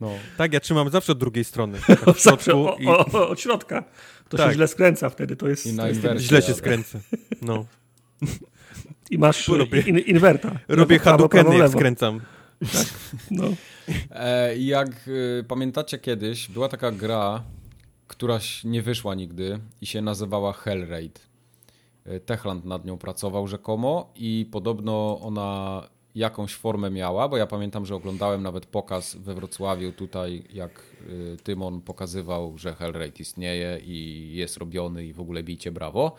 [0.00, 0.10] No.
[0.36, 1.78] Tak, ja trzymam zawsze od drugiej strony.
[1.86, 3.84] Tak Zawsze o, i o, o, od środka.
[4.28, 4.48] To Tak.
[4.48, 5.76] się źle skręca wtedy, to jest...
[5.76, 6.54] To jest źle się jadę.
[6.58, 7.00] skręcę.
[7.42, 7.64] No.
[9.10, 10.58] I masz Robię- in, inwerta.
[10.68, 12.20] Robię hadukeny, jak skręcam.
[13.30, 13.44] No.
[14.10, 17.42] E, jak y, pamiętacie kiedyś, była taka gra,
[18.08, 21.20] która ś- nie wyszła nigdy i się nazywała Hellraid.
[22.06, 25.82] Y, Techland nad nią pracował rzekomo i podobno ona
[26.14, 30.70] jakąś formę miała, bo ja pamiętam, że oglądałem nawet pokaz we Wrocławiu tutaj, jak
[31.08, 36.14] y, Tymon pokazywał, że Hellraid istnieje i jest robiony i w ogóle bijcie brawo.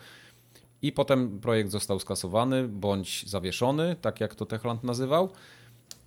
[0.86, 5.30] I potem projekt został skasowany bądź zawieszony, tak jak to Techland nazywał.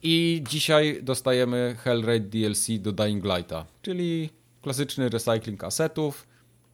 [0.03, 4.29] I dzisiaj dostajemy Hellraid DLC do Dying Lighta, czyli
[4.61, 6.27] klasyczny recycling asetów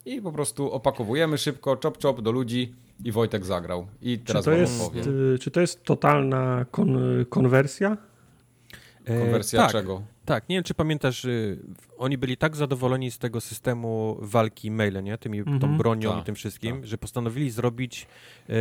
[0.06, 2.73] i po prostu opakowujemy szybko, chop chop do ludzi
[3.03, 3.88] i Wojtek zagrał.
[4.02, 6.98] I Czy teraz to, wam jest, y, czy to jest totalna kon,
[7.30, 7.98] konwersja?
[9.06, 10.02] E, Konwersja tak, czego?
[10.26, 11.60] Tak, nie wiem, czy pamiętasz, y,
[11.98, 15.18] oni byli tak zadowoleni z tego systemu walki maile, nie?
[15.18, 15.77] Tymi, tą Mhm.
[15.77, 16.86] bronią Tak, i tym wszystkim, tak.
[16.88, 18.07] że postanowili zrobić
[18.49, 18.53] e,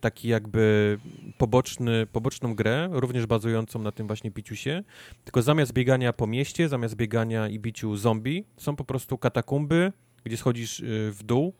[0.00, 0.98] taki jakby
[1.38, 4.82] poboczny, poboczną grę, również bazującą na tym właśnie biciu się,
[5.24, 9.92] tylko zamiast biegania po mieście, zamiast biegania i biciu zombie, są po prostu katakumby,
[10.24, 11.52] gdzie schodzisz y, w dół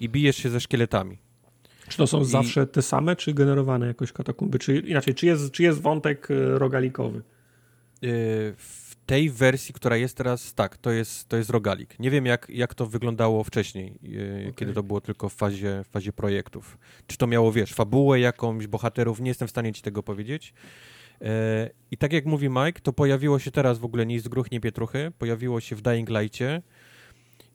[0.00, 1.18] i bijesz się ze szkieletami.
[1.88, 4.58] Czy to są I- zawsze te same, czy generowane jakoś katakumby?
[4.58, 7.22] Czy inaczej, czy jest, czy jest wątek y, rogalikowy?
[8.04, 11.98] Y, W tej wersji, która jest teraz, tak, to jest, to jest rogalik.
[11.98, 15.88] Nie wiem, jak, jak to wyglądało wcześniej, y, kiedy to było tylko w fazie, w
[15.88, 16.78] fazie projektów.
[17.06, 20.54] Czy to miało, wiesz, fabułę jakąś, bohaterów, nie jestem w stanie ci tego powiedzieć.
[21.20, 24.50] E, I tak jak mówi Mike, to pojawiło się teraz w ogóle nie z gruch,
[24.50, 26.62] nie pietruchy, pojawiło się w Dying Light'cie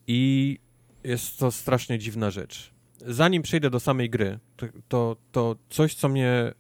[0.08, 0.60] i
[1.04, 2.74] jest to strasznie dziwna rzecz.
[3.08, 6.54] Zanim przejdę do samej gry, to, to, to coś, co mnie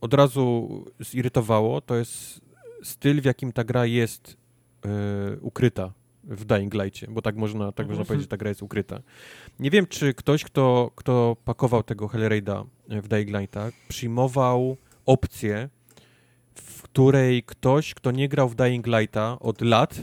[0.00, 2.40] od razu zirytowało, to jest
[2.82, 4.36] styl, w jakim ta gra jest
[4.84, 5.92] e, ukryta
[6.24, 9.00] w Dying Light'cie, bo tak można, tak można powiedzieć, że ta gra jest ukryta.
[9.58, 14.76] Nie wiem, czy ktoś, kto, kto pakował tego Hellraida w Dying Light'a, przyjmował
[15.06, 15.68] opcję,
[16.54, 20.00] w której ktoś, kto nie grał w Dying Light'a od lat,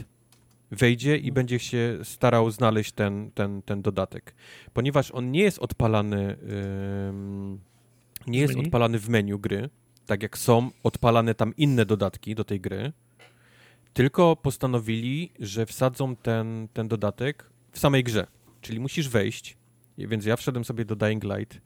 [0.70, 4.34] wejdzie i będzie się starał znaleźć ten, ten, ten dodatek.
[4.72, 6.36] Ponieważ on nie jest odpalany
[7.08, 7.60] ym,
[8.26, 9.70] nie jest odpalany w menu gry,
[10.08, 12.92] tak jak są odpalane tam inne dodatki do tej gry,
[13.92, 18.26] tylko postanowili, że wsadzą ten, ten dodatek w samej grze.
[18.60, 19.56] Czyli musisz wejść,
[19.98, 21.60] więc ja wszedłem sobie do Dying Light.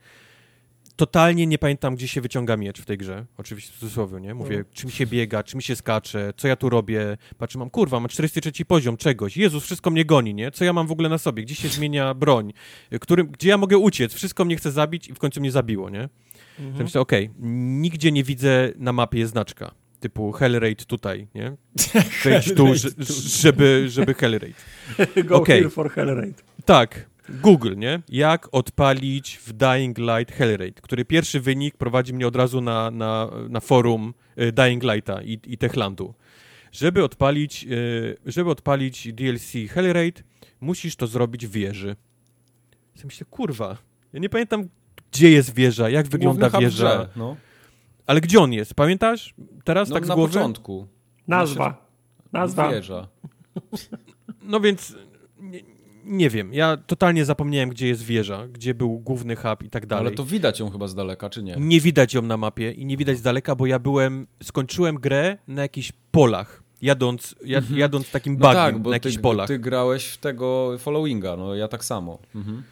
[0.97, 3.27] Totalnie nie pamiętam, gdzie się wyciąga miecz w tej grze.
[3.39, 4.35] Oczywiście w cudzysłowie, nie?
[4.35, 4.65] Mówię, No.
[4.73, 7.17] czym się biega, czym się skacze, co ja tu robię.
[7.39, 9.37] Patrzę, mam, kurwa, mam 43 poziom czegoś.
[9.37, 10.51] Jezus, wszystko mnie goni, nie?
[10.51, 11.43] Co ja mam w ogóle na sobie?
[11.43, 12.53] Gdzie się zmienia broń?
[13.01, 14.15] Którym, gdzie ja mogę uciec?
[14.15, 16.09] Wszystko mnie chce zabić i w końcu mnie zabiło, nie?
[16.59, 16.77] Mhm.
[16.79, 17.31] To myślę, okej,
[17.81, 19.75] nigdzie nie widzę na mapie znaczka.
[20.01, 21.57] Typu Hellraid tutaj, nie?
[22.25, 22.89] Wejdź tu, że-
[23.43, 24.57] żeby, żeby Hellraid.
[25.25, 25.59] Go Okej.
[25.59, 26.45] here for Hellraid.
[26.65, 28.03] Tak, Google, nie?
[28.09, 33.31] Jak odpalić w Dying Light Hellraid, który pierwszy wynik prowadzi mnie od razu na, na,
[33.49, 36.15] na forum y, Dying Lighta i, i Techlandu.
[36.73, 40.25] Żeby odpalić, y, żeby odpalić DLC Hellraid,
[40.61, 41.97] musisz to zrobić w wieży.
[42.97, 43.77] Ja myślę, kurwa,
[44.13, 44.69] ja nie pamiętam,
[45.13, 46.85] gdzie jest wieża, jak wygląda Główny wieża.
[46.97, 47.37] grze, No,
[48.07, 48.75] Ale gdzie on jest?
[48.75, 49.35] Pamiętasz?
[49.65, 50.33] Teraz no tak z na głowy?
[50.33, 50.87] początku.
[51.29, 51.87] Nazwa.
[52.33, 52.71] Nazwa.
[52.73, 53.09] Wieża.
[54.43, 54.97] No więc
[55.41, 55.61] nie,
[56.05, 56.55] nie wiem.
[56.55, 60.07] Ja totalnie zapomniałem, gdzie jest wieża, gdzie był główny hub i tak dalej.
[60.07, 61.57] Ale to widać ją chyba z daleka, czy nie?
[61.59, 65.39] Nie widać ją na mapie i nie widać z daleka, bo ja byłem, skończyłem grę
[65.49, 67.81] na jakichś polach, jadąc, jad, Mhm.
[67.81, 69.49] jadąc takim No bagiem tak, na jakichś ty, polach.
[69.49, 72.19] ty grałeś w tego followinga, no ja tak samo.
[72.35, 72.63] Mhm.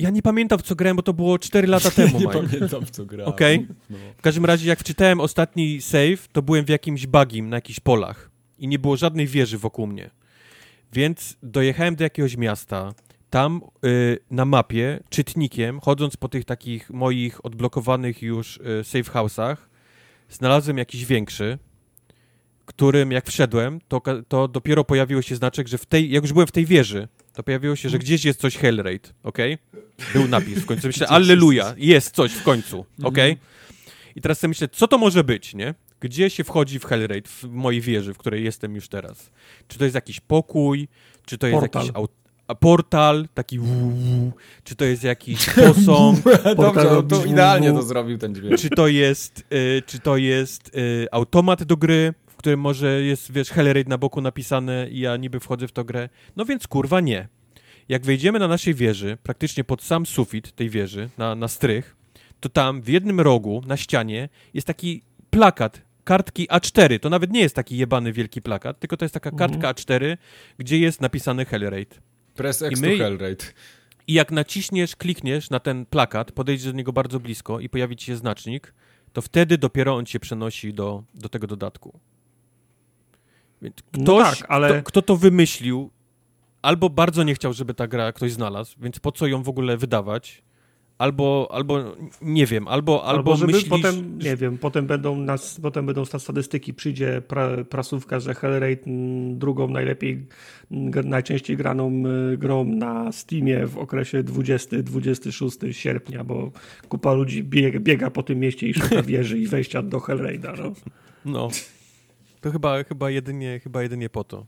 [0.00, 2.40] Ja nie pamiętam, w co grałem, bo to było 4 lata temu, nie Mike.
[2.40, 3.32] pamiętam, w co grałem.
[3.32, 3.66] Okej.
[3.90, 3.96] No.
[4.18, 8.30] W każdym razie, jak wczytałem ostatni save, to byłem w jakimś bagim na jakichś polach
[8.58, 10.10] i nie było żadnej wieży wokół mnie.
[10.92, 12.94] Więc dojechałem do jakiegoś miasta.
[13.30, 19.56] Tam y, na mapie, czytnikiem, chodząc po tych takich moich odblokowanych już y, safe house'ach,
[20.28, 21.58] znalazłem jakiś większy,
[22.66, 26.46] którym jak wszedłem, to, to dopiero pojawiło się znaczek, że w tej, jak już byłem
[26.48, 29.58] w tej wieży, to pojawiło się, że gdzieś jest coś Hellraid, okej?
[30.14, 30.86] Był napis w końcu.
[30.86, 33.36] Myślę, alleluja, jest coś w końcu, okej?
[34.16, 35.74] I teraz sobie myślę, co to może być, nie?
[36.00, 39.30] Gdzie się wchodzi w Hellraid, w mojej wieży, w której jestem już teraz?
[39.68, 40.88] Czy to jest jakiś pokój?
[41.26, 41.82] Czy to jest Portal.
[41.82, 41.96] jakiś...
[41.96, 42.20] Aut-
[42.54, 44.32] portal, taki wuu,
[44.64, 46.18] czy to jest jakiś posąg,
[46.56, 48.58] Dobrze, no to idealnie to zrobił ten dźwięk.
[48.58, 53.50] czy to jest, y, czy to jest y, automat do gry, którym może jest, wiesz,
[53.50, 56.08] Hellraid na boku napisane i ja niby wchodzę w tą grę.
[56.36, 57.28] No więc kurwa nie.
[57.88, 61.96] Jak wejdziemy na naszej wieży, praktycznie pod sam sufit tej wieży, na, na strych,
[62.40, 66.98] to tam w jednym rogu, na ścianie, jest taki plakat, kartki A4.
[67.00, 69.50] To nawet nie jest taki jebany wielki plakat, tylko to jest taka Mhm.
[69.50, 70.16] kartka A4,
[70.58, 72.00] gdzie jest napisany Hellraid.
[72.34, 73.54] Press X I my- to Hellraid.
[74.06, 78.06] I jak naciśniesz, klikniesz na ten plakat, podejdziesz do niego bardzo blisko i pojawi ci
[78.06, 78.74] się znacznik,
[79.12, 82.00] to wtedy dopiero on cię przenosi do, do tego dodatku.
[83.62, 85.90] No ktoś, tak, ale- kto, kto to wymyślił,
[86.62, 89.76] albo bardzo nie chciał, żeby ta gra ktoś znalazł, więc po co ją w ogóle
[89.76, 90.42] wydawać,
[90.98, 93.68] albo, albo nie wiem, albo, albo, Albo myślisz...
[93.68, 98.86] potem, nie wiem, potem będą, nas, potem będą sta- statystyki, przyjdzie pra, prasówka, że Hellraid
[98.86, 100.26] mm, drugą najlepiej,
[101.04, 102.02] najczęściej graną
[102.38, 106.50] grą na Steamie w okresie 20-26 sierpnia, bo
[106.88, 110.52] kupa ludzi biega, biega po tym mieście i szuka wieży i wejścia do Hellraida.
[110.56, 110.72] No.
[111.24, 111.48] No.
[112.40, 114.36] To chyba, chyba, jedynie, chyba jedynie po to.
[114.36, 114.46] To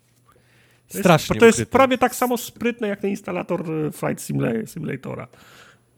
[0.88, 1.70] jest- Strasznie To jest ukryte.
[1.72, 5.28] prawie tak samo sprytne jak ten instalator y, Flight Simula- Simulatora.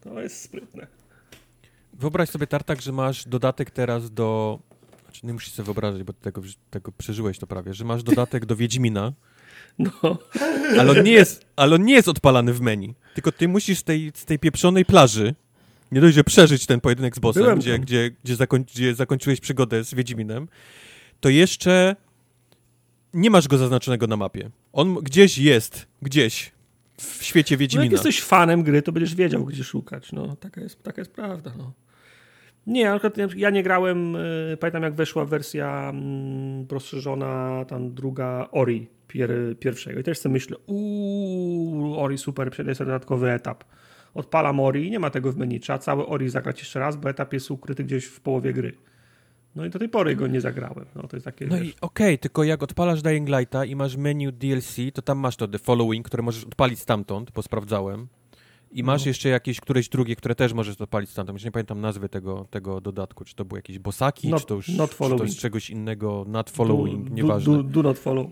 [0.01, 0.87] To jest sprytne.
[1.93, 4.59] Wyobraź sobie, Tartak, że masz dodatek teraz do...
[5.05, 8.57] Znaczy, nie musisz sobie wyobrazić, bo tego, tego przeżyłeś to prawie, że masz dodatek do
[8.57, 9.13] Wiedźmina,
[9.79, 10.19] No.
[10.79, 13.85] ale on nie jest, ale on nie jest odpalany w menu, tylko ty musisz z
[13.85, 15.35] tej, z tej pieprzonej plaży
[15.93, 17.81] nie dość, że przeżyć ten pojedynek z bossem, Byłem gdzie, tam.
[17.81, 20.49] gdzie, gdzie, zakoń, gdzie zakończyłeś przygodę z Wiedźminem,
[21.25, 21.97] to jeszcze
[23.15, 24.51] nie masz go zaznaczonego na mapie.
[24.73, 26.53] On gdzieś jest, gdzieś
[27.01, 27.85] w świecie No Wiedźmina.
[27.85, 30.13] jak jesteś fanem gry, to będziesz wiedział, gdzie szukać.
[30.13, 31.53] No, taka jest, taka jest prawda.
[31.59, 31.73] No.
[32.67, 38.49] Nie, na przykład ja nie grałem, y, pamiętam jak weszła wersja mm, rozszerzona, tam druga
[38.53, 39.31] Ori pier,
[39.61, 40.01] pierwszego.
[40.01, 43.65] I też sobie myślę, uuu, Ori super, przejdę sobie dodatkowy etap.
[44.15, 45.61] Odpalam Ori i nie ma tego w menu.
[45.61, 48.73] Trzeba cały Ori zagrać jeszcze raz, bo etap jest ukryty gdzieś w połowie gry.
[49.57, 50.85] No i do tej pory go nie zagrałem.
[50.95, 53.97] No to jest takie, No wiesz, i okej, tylko jak odpalasz Dying Lighta i masz
[53.97, 58.09] menu DLC, to tam masz to The Following, które możesz odpalić stamtąd, bo sprawdzałem.
[58.73, 59.09] I masz No.
[59.09, 61.37] jeszcze jakieś któreś drugie, które też możesz odpalić stamtąd.
[61.37, 63.25] Już nie pamiętam nazwy tego, tego dodatku.
[63.25, 66.25] Czy to były jakieś bosaki, Not- czy, to już, not czy to jest czegoś innego,
[66.29, 67.57] not following, do, nieważne.
[67.57, 68.27] Do, do, do not follow.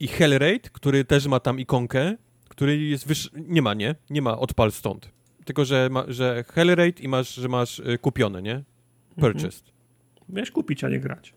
[0.00, 2.16] I Hellraid, który też ma tam ikonkę,
[2.48, 3.30] który jest wyż...
[3.34, 3.94] Nie ma, nie?
[4.10, 5.10] Nie ma odpal stąd.
[5.44, 8.64] Tylko, że, ma, że Hellraid i masz, że masz y, kupione, nie?
[9.20, 9.64] Purchased.
[10.28, 11.32] Miałeś kupić, a nie grać.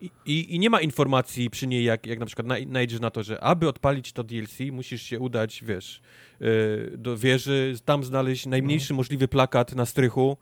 [0.00, 3.10] I, i, I nie ma informacji przy niej, jak, jak na przykład naj- najdziesz na
[3.10, 6.00] to, że aby odpalić to DLC, musisz się udać, wiesz,
[6.40, 8.96] yy, do wieży, tam znaleźć najmniejszy No.
[8.96, 10.36] możliwy plakat na strychu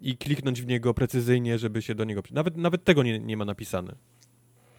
[0.00, 2.22] i kliknąć w niego precyzyjnie, żeby się do niego...
[2.30, 3.94] Nawet, nawet tego nie, nie ma napisane.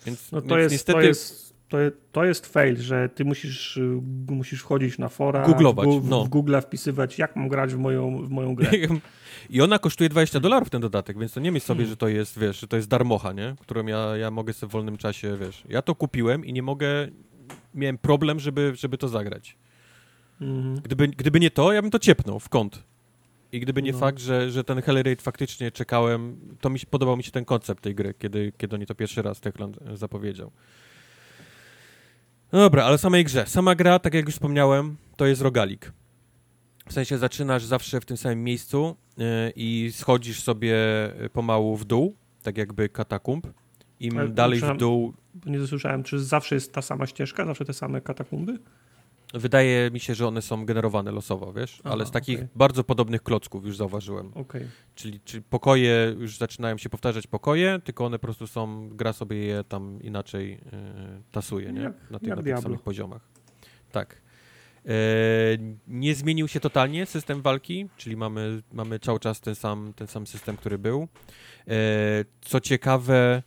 [0.06, 1.00] Więc, No to więc jest, niestety...
[1.00, 1.78] to jest, to,
[2.12, 6.26] to jest fail, że ty musisz, y, musisz wchodzić na fora, Googlować, w, Gu- no.
[6.26, 8.70] w Google wpisywać, jak mam grać w moją, w moją grę.
[9.50, 11.90] I ona kosztuje 20 dolarów ten dodatek, więc to nie myśl sobie, Hmm.
[11.90, 13.56] że to jest, wiesz, że to jest darmocha, nie?
[13.62, 15.64] Którą ja, ja mogę sobie w wolnym czasie, wiesz.
[15.70, 17.08] Ja to kupiłem i nie mogę...
[17.74, 19.58] Miałem problem, żeby, żeby to zagrać.
[20.42, 20.76] Mhm.
[20.84, 22.84] Gdyby, gdyby nie to, ja bym to ciepnął w kąt.
[23.52, 23.98] I gdyby nie No.
[23.98, 27.84] fakt, że, że ten Hellraid faktycznie czekałem, to mi się, podobał mi się ten koncept
[27.84, 30.52] tej gry, kiedy, kiedy oni to pierwszy raz Techland zapowiedział.
[32.56, 33.46] No dobra, ale samej grze.
[33.48, 35.92] Sama gra, tak jak już wspomniałem, to jest rogalik.
[36.88, 41.86] W sensie zaczynasz zawsze w tym samym miejscu e, i schodzisz sobie e, pomału w
[41.86, 43.48] dół, tak jakby katakumb.
[44.00, 45.14] Im Ale dalej w dół,
[45.46, 48.60] Nie zasłyszałem, czy zawsze jest ta sama ścieżka, zawsze te same katakumby?
[49.34, 51.82] Wydaje mi się, że one są generowane losowo, wiesz?
[51.84, 52.48] Aha, ale z takich okej.
[52.56, 54.32] bardzo podobnych klocków już zauważyłem.
[54.34, 54.68] Okej.
[54.96, 59.38] Czyli, czyli pokoje, już zaczynają się powtarzać pokoje, tylko one po prostu są, gra sobie
[59.38, 61.82] je tam inaczej e, tasuje, nie?
[61.82, 63.22] Jak- na tych, na tych samych poziomach.
[63.92, 64.22] Tak.
[64.86, 64.92] E,
[65.88, 70.28] nie zmienił się totalnie system walki, czyli mamy, mamy cały czas ten sam, ten sam
[70.28, 71.08] system, który był.
[71.68, 71.76] E,
[72.42, 73.44] co ciekawe,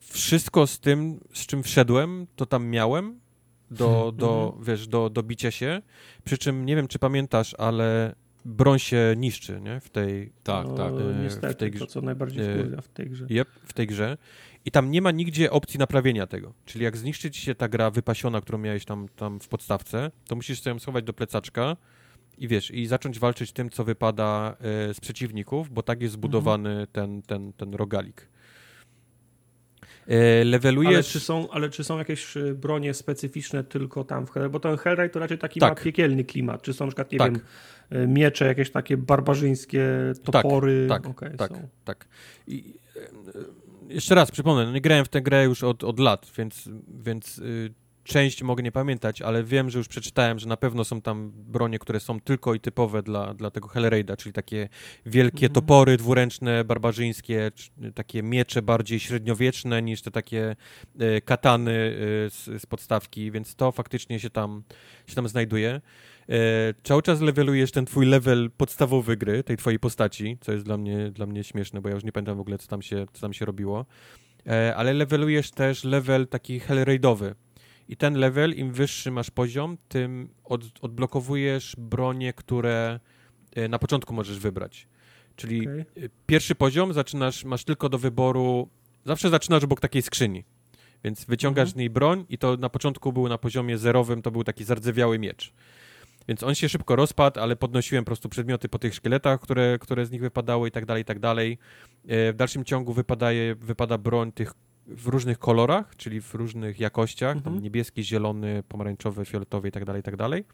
[0.00, 3.20] wszystko z tym, z czym wszedłem, to tam miałem
[3.70, 4.64] do, do, Mhm.
[4.64, 5.82] wiesz, do, do bicia się.
[6.24, 8.14] Przy czym nie wiem, czy pamiętasz, ale
[8.44, 9.80] broń się niszczy, nie?
[9.80, 10.92] W tej, Tak, no, tak.
[10.92, 13.26] e, Niestety, w tej to grze- co najbardziej e, wkurwia w tej grze.
[13.30, 14.16] Yep, w tej grze.
[14.66, 16.52] I tam nie ma nigdzie opcji naprawienia tego.
[16.64, 20.36] Czyli jak zniszczy ci się ta gra wypasiona, którą miałeś tam, tam w podstawce, to
[20.36, 21.76] musisz sobie ją schować do plecaczka
[22.38, 24.56] i wiesz, i zacząć walczyć tym, co wypada
[24.90, 28.28] e, z przeciwników, bo tak jest zbudowany ten, ten, ten rogalik.
[30.06, 30.94] E, levelujesz...
[30.94, 34.52] Ale czy, są, ale czy są jakieś y, bronie specyficzne tylko tam w Hellraid?
[34.52, 35.78] Bo ten Hellraid to raczej taki Tak.
[35.78, 36.62] ma piekielny klimat.
[36.62, 37.32] Czy są na przykład, nie Tak.
[37.32, 39.88] wiem, y, miecze, jakieś takie barbarzyńskie
[40.24, 40.86] topory?
[40.88, 41.68] tak, Okej, tak, są.
[41.84, 42.08] tak.
[42.46, 43.00] I, e,
[43.88, 46.68] jeszcze raz przypomnę, no nie grałem w tę grę już od, od lat, więc,
[47.04, 47.74] więc y,
[48.04, 51.78] część mogę nie pamiętać, ale wiem, że już przeczytałem, że na pewno są tam bronie,
[51.78, 54.68] które są tylko i typowe dla, dla tego Hellraida, czyli takie
[55.06, 55.52] wielkie Mhm.
[55.52, 60.56] topory dwuręczne, barbarzyńskie, czy takie miecze bardziej średniowieczne niż te takie
[60.98, 61.72] e, katany
[62.26, 64.62] e, z, z podstawki, więc to faktycznie się tam,
[65.06, 65.80] się tam znajduje.
[66.28, 70.76] E, cały czas levelujesz ten twój level podstawowy gry, tej twojej postaci, co jest dla
[70.76, 73.20] mnie, dla mnie śmieszne, bo ja już nie pamiętam w ogóle, co tam się, co
[73.20, 73.86] tam się robiło.
[74.46, 77.34] E, ale levelujesz też level taki hellraidowy.
[77.88, 83.00] I ten level, im wyższy masz poziom, tym od, odblokowujesz bronie, które
[83.54, 84.88] e, na początku możesz wybrać.
[85.36, 85.80] Czyli Okej.
[85.80, 85.84] e,
[86.26, 88.68] pierwszy poziom zaczynasz, masz tylko do wyboru,
[89.04, 90.44] zawsze zaczynasz obok takiej skrzyni.
[91.04, 94.44] Więc wyciągasz z niej broń i to na początku był na poziomie zerowym, to był
[94.44, 95.52] taki zardzewiały miecz.
[96.28, 100.06] Więc on się szybko rozpadł, ale podnosiłem po prostu przedmioty po tych szkieletach, które, które
[100.06, 101.58] z nich wypadały i tak dalej, i tak dalej.
[102.08, 104.52] E, W dalszym ciągu wypadaje, wypada broń tych
[104.86, 107.62] w różnych kolorach, czyli w różnych jakościach, tam Mhm.
[107.62, 110.44] niebieski, zielony, pomarańczowy, fioletowy i tak dalej, i tak dalej.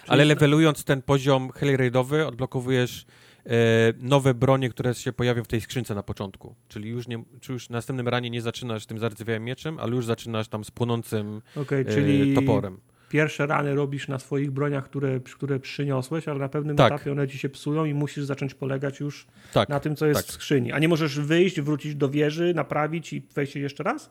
[0.00, 3.06] Czyli Ale levelując ten poziom Hellraidowy, odblokowujesz
[3.46, 3.50] e,
[3.98, 6.54] nowe bronie, które się pojawią w tej skrzynce na początku.
[6.68, 10.48] Czyli już, nie, czy już następnym ranie nie zaczynasz tym zardzewiałym mieczem, ale już zaczynasz
[10.48, 12.80] tam z płonącym Okej, e, czyli toporem.
[13.10, 16.92] Pierwsze rany robisz na swoich broniach, które, które przyniosłeś, ale na pewnym Tak.
[16.92, 19.68] etapie one ci się psują i musisz zacząć polegać już Tak.
[19.68, 20.26] na tym, co jest tak.
[20.26, 20.72] w skrzyni.
[20.72, 24.10] A nie możesz wyjść, wrócić do wieży, naprawić i wejść jeszcze raz?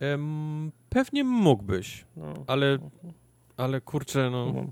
[0.00, 2.78] Em, pewnie mógłbyś, No, ale,
[3.56, 4.70] ale kurczę, no, kumam.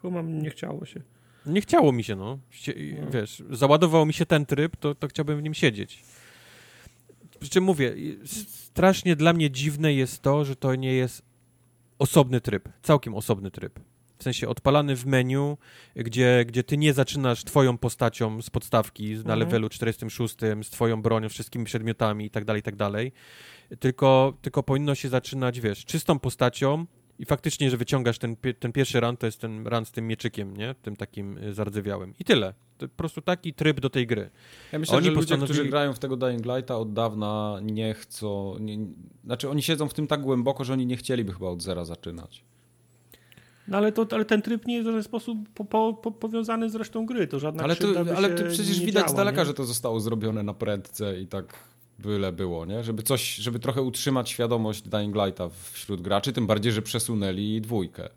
[0.00, 1.00] Kumam, nie chciało się.
[1.46, 2.38] nie chciało mi się, no.
[3.02, 3.10] No.
[3.10, 6.02] Wiesz, załadował mi się ten tryb, to, to chciałbym w nim siedzieć.
[7.40, 7.94] Przy czym mówię,
[8.46, 11.22] strasznie dla mnie dziwne jest to, że to nie jest
[11.98, 13.80] osobny tryb, całkiem osobny tryb.
[14.18, 15.56] W sensie odpalany w menu,
[15.96, 19.38] gdzie, gdzie ty nie zaczynasz twoją postacią z podstawki na Mhm.
[19.38, 23.12] levelu 46, z twoją bronią, wszystkimi przedmiotami i tak dalej, i tak dalej.
[23.80, 26.86] Tylko, tylko powinno się zaczynać, wiesz, czystą postacią
[27.18, 30.56] i faktycznie, że wyciągasz ten, ten pierwszy run, to jest ten run z tym mieczykiem,
[30.56, 30.74] nie?
[30.82, 32.14] Tym takim y, zardzewiałym.
[32.20, 32.54] I tyle.
[32.78, 34.30] To po prostu taki tryb do tej gry.
[34.72, 37.94] Ja myślę, Oni że ludzie, postanowili- którzy grają w tego Dying Lighta od dawna nie
[37.94, 38.58] chcą...
[38.60, 38.78] Nie,
[39.24, 42.44] znaczy oni siedzą w tym tak głęboko, że oni nie chcieliby chyba od zera zaczynać.
[43.68, 46.70] No ale, to, ale ten tryb nie jest w żaden sposób po, po, po, powiązany
[46.70, 47.26] z resztą gry.
[47.26, 49.44] To żadna Ale, to, ale to przecież widać działa, z daleka, nie?
[49.44, 51.54] że to zostało zrobione na prędce i tak
[51.98, 52.84] byle było, nie?
[52.84, 58.08] Żeby coś, żeby trochę utrzymać świadomość Dying Lighta wśród graczy, tym bardziej, że przesunęli dwójkę.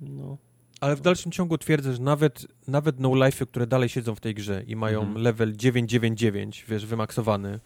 [0.00, 0.36] No.
[0.80, 4.34] Ale w dalszym ciągu twierdzę, że nawet, nawet no life'y, które dalej siedzą w tej
[4.34, 5.22] grze i mają Mhm.
[5.24, 7.60] level 999, wiesz, wymaksowany,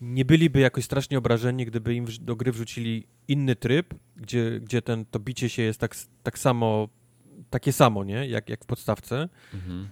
[0.00, 5.04] nie byliby jakoś strasznie obrażeni, gdyby im do gry wrzucili inny tryb, gdzie, gdzie ten,
[5.04, 6.88] to bicie się jest tak, tak samo,
[7.50, 8.28] takie samo, nie?
[8.28, 9.28] Jak, jak w podstawce,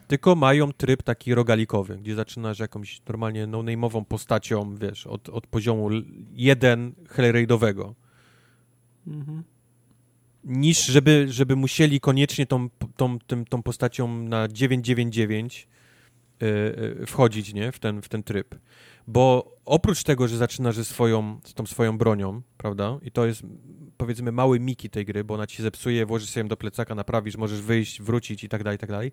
[0.08, 5.88] tylko mają tryb taki rogalikowy, gdzie zaczynasz jakąś normalnie no-name'ową postacią, wiesz, od, od poziomu
[6.32, 7.94] 1 Hellraidowego.
[9.06, 9.44] Mhm.
[10.44, 15.68] niż żeby, żeby musieli koniecznie tą, tą, tym, tą postacią na 999
[16.42, 16.46] y,
[17.02, 17.72] y, wchodzić nie?
[17.72, 18.54] W, ten, w ten tryb.
[19.06, 22.98] Bo oprócz tego, że zaczynasz ze swoją, z tą swoją bronią, prawda?
[23.02, 23.42] I to jest
[23.96, 27.36] powiedzmy mały miki tej gry, bo ona ci zepsuje, włożysz sobie ją do plecaka, naprawisz,
[27.36, 29.12] możesz wyjść, wrócić i tak dalej, i tak dalej.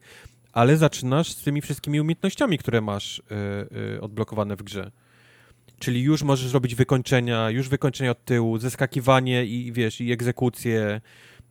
[0.53, 3.23] Ale zaczynasz z tymi wszystkimi umiejętnościami, które masz y,
[3.95, 4.91] y, odblokowane w grze.
[5.79, 11.01] Czyli już możesz robić wykończenia, już wykończenia od tyłu, zeskakiwanie i wiesz, i egzekucje,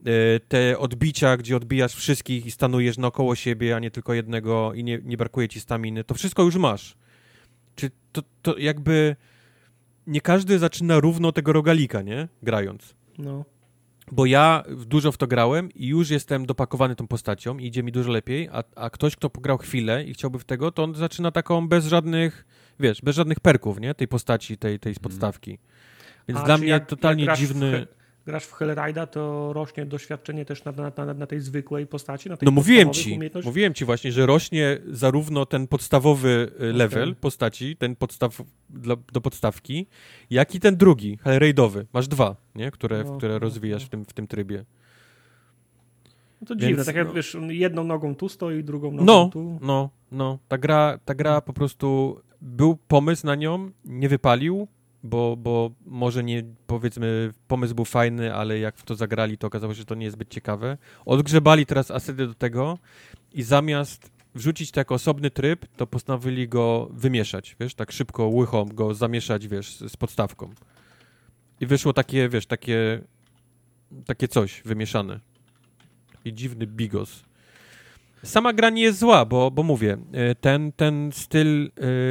[0.06, 4.85] y, te odbicia, gdzie odbijasz wszystkich i stanujesz naokoło siebie, a nie tylko jednego i
[4.85, 6.97] nie, nie brakuje ci staminy, to wszystko już masz.
[7.74, 9.16] Czy to, to jakby
[10.07, 12.28] nie każdy zaczyna równo tego rogalika, nie?
[12.43, 12.94] Grając.
[13.19, 13.44] No.
[14.12, 17.82] Bo ja w- dużo w to grałem i już jestem dopakowany tą postacią i idzie
[17.82, 20.94] mi dużo lepiej, a, a ktoś, kto pograł chwilę i chciałby w tego, to on
[20.94, 22.47] zaczyna taką bez żadnych,
[22.81, 23.94] wiesz, bez żadnych perków, nie?
[23.94, 25.59] Tej postaci, tej, tej z podstawki.
[26.28, 27.70] Więc A, dla mnie jak- totalnie jak w dziwny...
[27.73, 32.31] He- Grasz w Hellraida, to rośnie doświadczenie też na, na, na, na tej zwykłej postaci,
[32.43, 37.15] No mówiłem ci, mówiłem ci właśnie, że rośnie zarówno ten podstawowy y, level Okej.
[37.15, 39.86] postaci, ten podstaw dla, do podstawki,
[40.31, 41.86] jak i ten drugi, Hellraidowy.
[41.93, 42.70] Masz dwa, nie?
[42.70, 43.86] Które, No, które no, rozwijasz no.
[43.86, 44.65] w tym, w tym trybie.
[46.40, 47.12] No to Więc, dziwne, tak jak no.
[47.15, 49.59] wiesz, jedną nogą tu stoi, drugą nogą No, tu.
[49.62, 50.39] no, no.
[50.49, 54.69] Ta gra, ta gra po prostu był pomysł na nią, nie wypalił,
[55.03, 59.74] bo, bo może nie, powiedzmy, pomysł był fajny, ale jak w to zagrali, to okazało
[59.74, 60.79] się, że to nie jest zbyt ciekawe.
[61.05, 62.79] Odgrzebali teraz asety do tego
[63.33, 68.65] i zamiast wrzucić to jako osobny tryb, to postanowili go wymieszać, wiesz, tak szybko, łychą
[68.65, 70.51] go zamieszać, wiesz, z podstawką.
[71.61, 73.01] I wyszło takie, wiesz, takie,
[74.07, 75.20] takie coś wymieszane.
[76.12, 77.23] Taki dziwny bigos.
[78.24, 79.99] Sama gra nie jest zła, bo, bo mówię,
[80.31, 81.65] y, ten, ten styl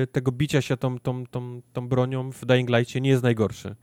[0.04, 3.76] y, tego bicia się tą, tą, tą, tą bronią w Dying Light'cie nie jest najgorszy.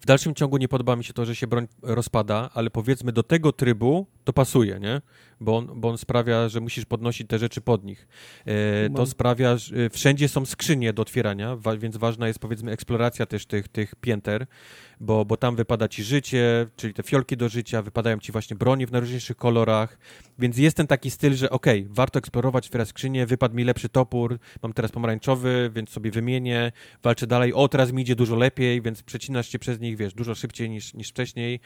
[0.00, 3.22] W dalszym ciągu nie podoba mi się to, że się broń rozpada, ale powiedzmy do
[3.22, 5.00] tego trybu to pasuje, nie?
[5.40, 8.08] Bo on, bo on sprawia, że musisz podnosić te rzeczy pod nich.
[8.46, 13.26] E, to sprawia, że wszędzie są skrzynie do otwierania, wa więc ważna jest powiedzmy eksploracja
[13.26, 14.46] też tych, tych pięter,
[15.00, 18.86] bo, bo tam wypada ci życie, czyli te fiolki do życia, wypadają ci właśnie broni
[18.86, 19.98] w najróżniejszych kolorach,
[20.38, 24.38] więc jest ten taki styl, że okay, warto eksplorować, otwierać skrzynię, wypadł mi lepszy topór,
[24.62, 26.72] mam teraz pomarańczowy, więc sobie wymienię,
[27.02, 30.34] walczę dalej, o teraz mi idzie dużo lepiej, więc przecinasz się przez nich, wiesz, dużo
[30.34, 31.60] szybciej niż, niż wcześniej.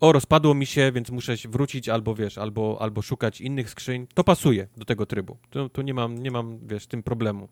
[0.00, 4.06] O, rozpadło mi się, więc muszę wrócić albo, wiesz, albo, albo szukać innych skrzyń.
[4.14, 5.36] To pasuje do tego trybu.
[5.50, 7.48] Tu, tu nie mam, nie mam, wiesz, tym problemu.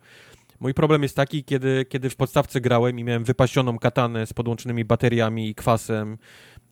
[0.60, 4.84] Mój problem jest taki, kiedy, kiedy w podstawce grałem i miałem wypasioną katanę z podłączonymi
[4.84, 6.18] bateriami i kwasem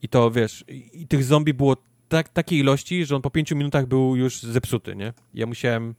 [0.03, 1.77] i to, wiesz, i, i tych zombie było
[2.09, 5.13] tak, takiej ilości, że on po pięciu minutach był już zepsuty, nie?
[5.35, 5.95] Ja musiałem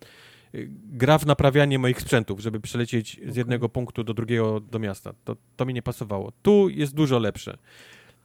[0.55, 5.13] y, gra w naprawianie moich sprzętów, żeby przelecieć z jednego punktu do drugiego do miasta.
[5.23, 6.31] To, to mi nie pasowało.
[6.41, 7.57] Tu jest dużo lepsze.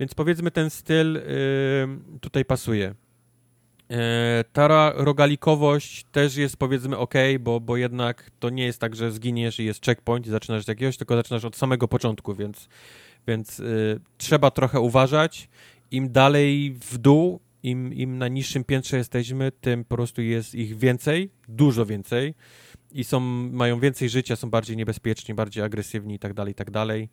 [0.00, 2.94] Więc powiedzmy ten styl yy, tutaj pasuje.
[3.94, 9.12] E, ta rogalikowość też jest powiedzmy ok, bo, bo jednak to nie jest tak, że
[9.12, 12.68] zginiesz i jest checkpoint i zaczynasz od jakiegoś, tylko zaczynasz od samego początku, więc,
[13.26, 15.48] więc y, trzeba trochę uważać.
[15.90, 20.78] Im dalej w dół, im, im na niższym piętrze jesteśmy, tym po prostu jest ich
[20.78, 22.34] więcej, dużo więcej
[22.92, 26.70] i są, mają więcej życia, są bardziej niebezpieczni, bardziej agresywni i tak dalej, i tak
[26.70, 27.08] dalej.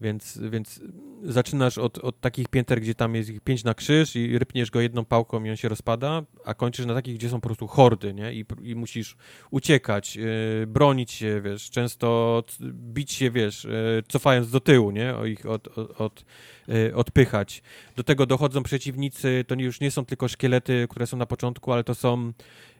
[0.00, 0.80] Więc, więc
[1.22, 4.80] zaczynasz od, od takich pięter, gdzie tam jest ich pięć na krzyż i rypniesz go
[4.80, 8.14] jedną pałką i on się rozpada, a kończysz na takich, gdzie są po prostu hordy,
[8.14, 8.34] nie?
[8.34, 9.16] I, i musisz
[9.50, 12.42] uciekać, yy, bronić się, wiesz, często
[12.72, 15.16] bić się, wiesz, yy, cofając do tyłu, nie?
[15.16, 16.24] O ich od, od, od
[16.68, 17.62] yy, odpychać.
[17.96, 21.84] Do tego dochodzą przeciwnicy, to już nie są tylko szkielety, które są na początku, ale
[21.84, 22.32] to są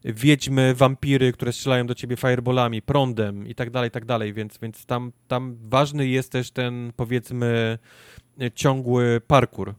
[0.04, 4.58] wiedźmy, wampiry, które strzelają do ciebie fireballami, prądem i tak dalej, i tak dalej, więc,
[4.58, 7.78] więc tam, tam ważny jest też ten, powiedzmy,
[8.54, 9.74] ciągły parkour,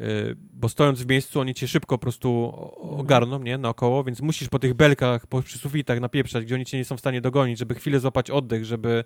[0.00, 4.48] y, bo stojąc w miejscu, oni cię szybko po prostu ogarną, nie, naokoło, więc musisz
[4.48, 7.58] po tych belkach, po przy sufitach napieprzać, gdzie oni cię nie są w stanie dogonić,
[7.58, 9.04] żeby chwilę złapać oddech, żeby,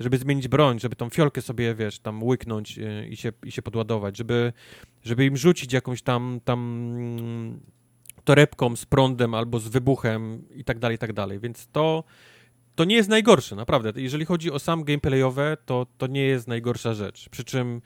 [0.00, 3.62] żeby zmienić broń, żeby tą fiolkę sobie, wiesz, tam łyknąć y, i się, i się
[3.62, 4.52] podładować, żeby,
[5.04, 7.60] żeby im rzucić jakąś tam, tam
[8.26, 11.40] torebką z prądem albo z wybuchem i tak dalej, i tak dalej.
[11.40, 12.04] Więc to,
[12.74, 13.92] to nie jest najgorsze, naprawdę.
[13.96, 17.28] Jeżeli chodzi o sam gameplayowe, to, to nie jest najgorsza rzecz.
[17.28, 17.82] Przy czym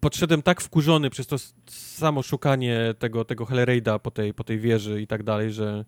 [0.00, 1.36] podszedłem tak wkurzony przez to
[1.66, 5.84] samo szukanie tego, tego Hellraida po tej, po tej wieży i tak dalej, że,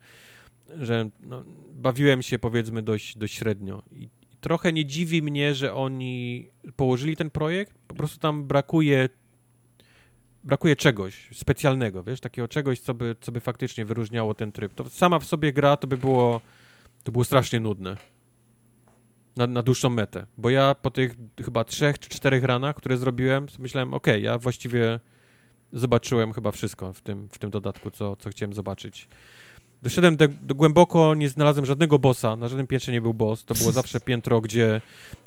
[0.80, 3.82] że no, bawiłem się powiedzmy dość, dość średnio.
[3.92, 4.08] I
[4.40, 7.78] trochę nie dziwi mnie, że oni położyli ten projekt.
[7.86, 9.08] Po prostu tam brakuje
[10.48, 14.74] brakuje czegoś specjalnego, wiesz, takiego czegoś, co by, co by faktycznie wyróżniało ten tryb.
[14.74, 16.40] To sama w sobie gra to by było,
[17.04, 17.96] to było strasznie nudne.
[19.36, 20.26] Na, na dłuższą metę.
[20.38, 21.14] Bo ja po tych
[21.44, 25.00] chyba trzech czy czterech ranach, które zrobiłem, myślałem, ok, ja właściwie
[25.72, 29.08] zobaczyłem chyba wszystko w tym, w tym dodatku, co, co chciałem zobaczyć.
[29.82, 33.54] Doszedłem do, do, głęboko, nie znalazłem żadnego bossa, na żadnym piętrze nie był boss, to
[33.54, 34.80] było zawsze piętro, gdzie,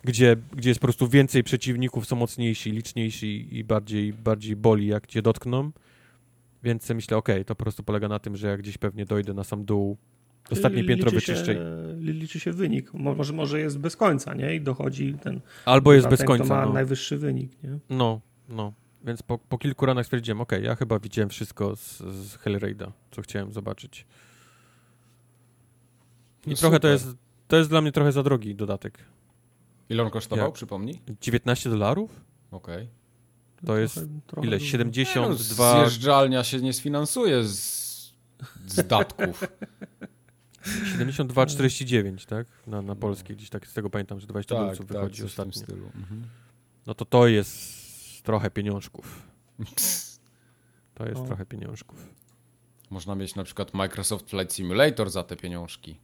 [0.04, 5.08] gdzie, gdzie jest po prostu więcej przeciwników, są mocniejsi, liczniejsi i bardziej, bardziej boli, jak
[5.08, 5.72] cię dotkną.
[6.64, 9.34] Więc myślę, okej, okay, to po prostu polega na tym, że ja gdzieś pewnie dojdę
[9.34, 9.98] na sam dół,
[10.50, 11.56] ostatnie piętro wyczyszczę.
[12.00, 12.94] Liczy się wynik.
[12.94, 14.56] Może, może jest bez końca, nie?
[14.56, 15.42] I dochodzi ten...
[15.66, 16.74] Albo jest bez końca, ma no.
[16.74, 17.80] najwyższy wynik, nie?
[17.90, 18.74] No, no.
[19.06, 22.92] Więc po, po kilku ranach stwierdziłem, okej, okay, ja chyba widziałem wszystko z, z Hellraida,
[23.12, 24.06] co chciałem zobaczyć.
[26.46, 27.08] I no trochę to jest,
[27.48, 29.06] to jest dla mnie trochę za drogi dodatek.
[29.90, 30.54] Ile on kosztował, Jak?
[30.54, 31.02] przypomnij?
[31.22, 32.22] 19 dolarów?
[32.52, 32.76] Okej.
[32.76, 32.88] Okay.
[33.66, 34.60] To jest trochę ile?
[34.60, 35.74] 72...
[35.74, 38.14] No, zjeżdżalnia się nie sfinansuje z,
[38.68, 39.44] z datków.
[40.98, 42.48] 72,49, tak?
[42.68, 45.54] Na, na polskie gdzieś tak, z tego pamiętam, że 20 tak, dolców tak, wychodzi ostatnio.
[45.54, 45.86] stylu.
[45.86, 46.24] Mhm.
[46.88, 49.22] No to to jest trochę pieniążków.
[50.94, 51.26] To jest o.
[51.26, 52.14] trochę pieniążków.
[52.90, 56.00] Można mieć na przykład Microsoft Flight Simulator za te pieniążki.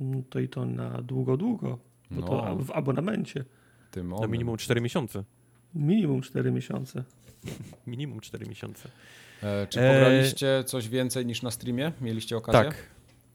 [0.00, 1.78] No to i to na długo, długo.
[2.10, 2.26] Bo no.
[2.26, 3.44] to w abonamencie.
[3.90, 5.24] Tym na minimum 4 miesiące.
[5.74, 7.04] Minimum 4 miesiące.
[7.86, 8.88] minimum 4 miesiące.
[9.42, 10.64] E, czy pograliście e...
[10.64, 11.92] coś więcej niż na streamie?
[12.00, 12.64] Mieliście okazję?
[12.64, 12.76] Tak.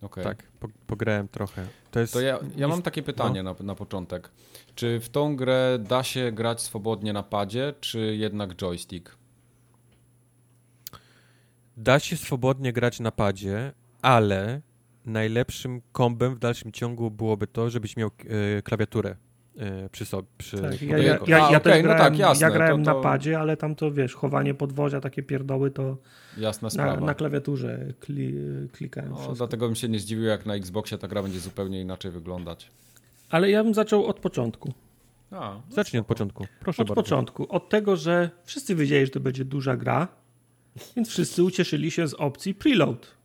[0.01, 0.23] Okay.
[0.23, 1.67] Tak, po, pograłem trochę.
[1.91, 2.13] To, jest...
[2.13, 3.55] to ja, ja mam takie pytanie no.
[3.59, 4.29] na, na początek.
[4.75, 9.17] Czy w tą grę da się grać swobodnie na padzie, czy jednak joystick?
[11.77, 14.61] Da się swobodnie grać na padzie, ale
[15.06, 18.10] najlepszym kombem w dalszym ciągu byłoby to, żebyś miał
[18.57, 19.15] e, klawiaturę
[19.57, 20.28] e, przy sobie.
[20.38, 22.98] Przy tak, ja, ja, ja, ja okay, no tak, jasne, ja grałem to, to...
[22.98, 25.98] na padzie, ale tam to wiesz, chowanie podwozia, takie pierdoły to
[26.38, 26.99] Jasna sprawa.
[26.99, 28.34] Na, na klawiaturze kli,
[28.72, 29.11] klikałem.
[29.11, 32.72] No, dlatego bym się nie zdziwił, jak na Xboxie ta gra będzie zupełnie inaczej wyglądać.
[33.30, 34.73] Ale ja bym zaczął od początku.
[35.32, 36.48] A, no Zacznij od początku.
[36.60, 37.03] Proszę Od bardzo.
[37.03, 37.48] początku.
[37.49, 40.07] Od tego, że wszyscy wiedzieli, że to będzie duża gra,
[40.95, 43.20] więc wszyscy ucieszyli się z opcji preload.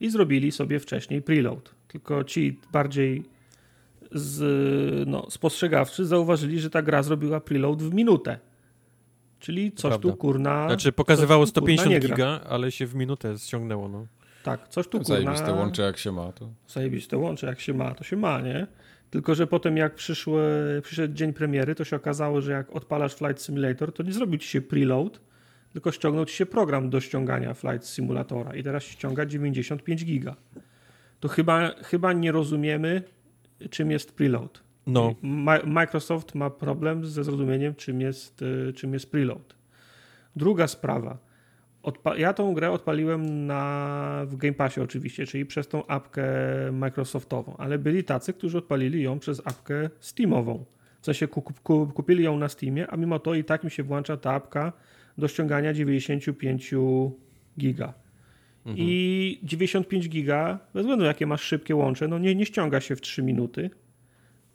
[0.00, 1.74] I zrobili sobie wcześniej preload.
[1.88, 3.24] Tylko ci bardziej
[4.12, 8.38] z, no, spostrzegawczy zauważyli, że ta gra zrobiła preload w minutę.
[9.38, 10.20] Czyli coś tu prawda.
[10.20, 10.66] kurna.
[10.66, 12.16] Znaczy pokazywało coś tu, kurna, 150 nie gra.
[12.16, 14.06] giga, ale się w minutę ściągnęło, no.
[14.42, 15.14] Tak, coś tu kurna.
[15.14, 16.32] Zajebiste łącze jak się ma.
[16.32, 16.48] To...
[16.68, 18.66] zajebiste łącze, jak się ma, to się ma, nie?
[19.10, 20.42] Tylko, że potem jak przyszły,
[20.82, 24.48] przyszedł dzień premiery, to się okazało, że jak odpalasz Flight Simulator, to nie zrobił ci
[24.48, 25.20] się preload,
[25.72, 30.36] tylko ściągnął ci się program do ściągania Flight Simulatora i teraz ściąga 95 giga.
[31.20, 33.02] To chyba, chyba nie rozumiemy,
[33.70, 34.62] czym jest preload.
[34.86, 35.14] No,
[35.66, 39.54] Microsoft ma problem ze zrozumieniem, czym jest, y, czym jest preload.
[40.36, 41.18] Druga sprawa.
[41.82, 46.24] Odpa- ja tą grę odpaliłem na, w Game Passie oczywiście, czyli przez tą apkę
[46.72, 50.64] Microsoftową, ale byli tacy, którzy odpalili ją przez apkę Steamową.
[51.00, 53.82] W sensie ku- ku- kupili ją na Steamie, a mimo to i tak mi się
[53.82, 54.72] włącza ta apka
[55.20, 56.74] do ściągania 95
[57.58, 57.94] giga.
[58.66, 63.00] I 95 giga, bez względu jakie masz szybkie łącze, no nie, nie ściąga się w
[63.00, 63.70] 3 minuty,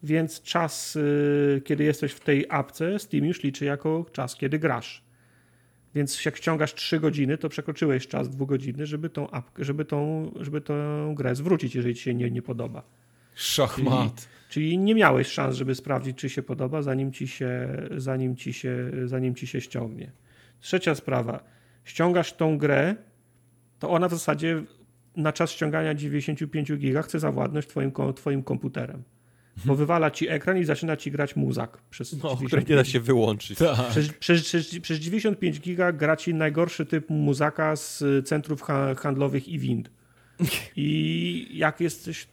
[0.03, 5.03] więc czas, y, kiedy jesteś w tej apce, Steam już liczy jako czas, kiedy grasz.
[5.95, 10.31] Więc jak ściągasz 3 godziny, to przekroczyłeś czas 2 godziny, żeby tą, apkę, żeby tą,
[10.39, 12.83] żeby tą grę zwrócić, jeżeli ci się nie, nie podoba.
[13.35, 14.27] Szachmat.
[14.49, 17.67] Czyli nie miałeś szans, żeby sprawdzić, czy się podoba, zanim ci się,
[17.97, 20.11] zanim ci się, zanim ci się ściągnie.
[20.59, 21.43] Trzecia sprawa.
[21.83, 22.95] Ściągasz tą grę,
[23.79, 24.63] to ona w zasadzie
[25.15, 29.03] na czas ściągania 95 giga chce zawładnąć twoim, twoim komputerem.
[29.65, 32.83] Bo wywala ci ekran i zaczyna ci grać muzak przez no które 95 nie da
[32.83, 33.57] się wyłączyć.
[33.57, 33.87] Tak.
[33.89, 39.47] przez, przez, przez, przez 95 giga gra ci najgorszy typ muzaka z centrów ha handlowych
[39.47, 39.89] i wind.
[40.75, 42.25] I jak jesteś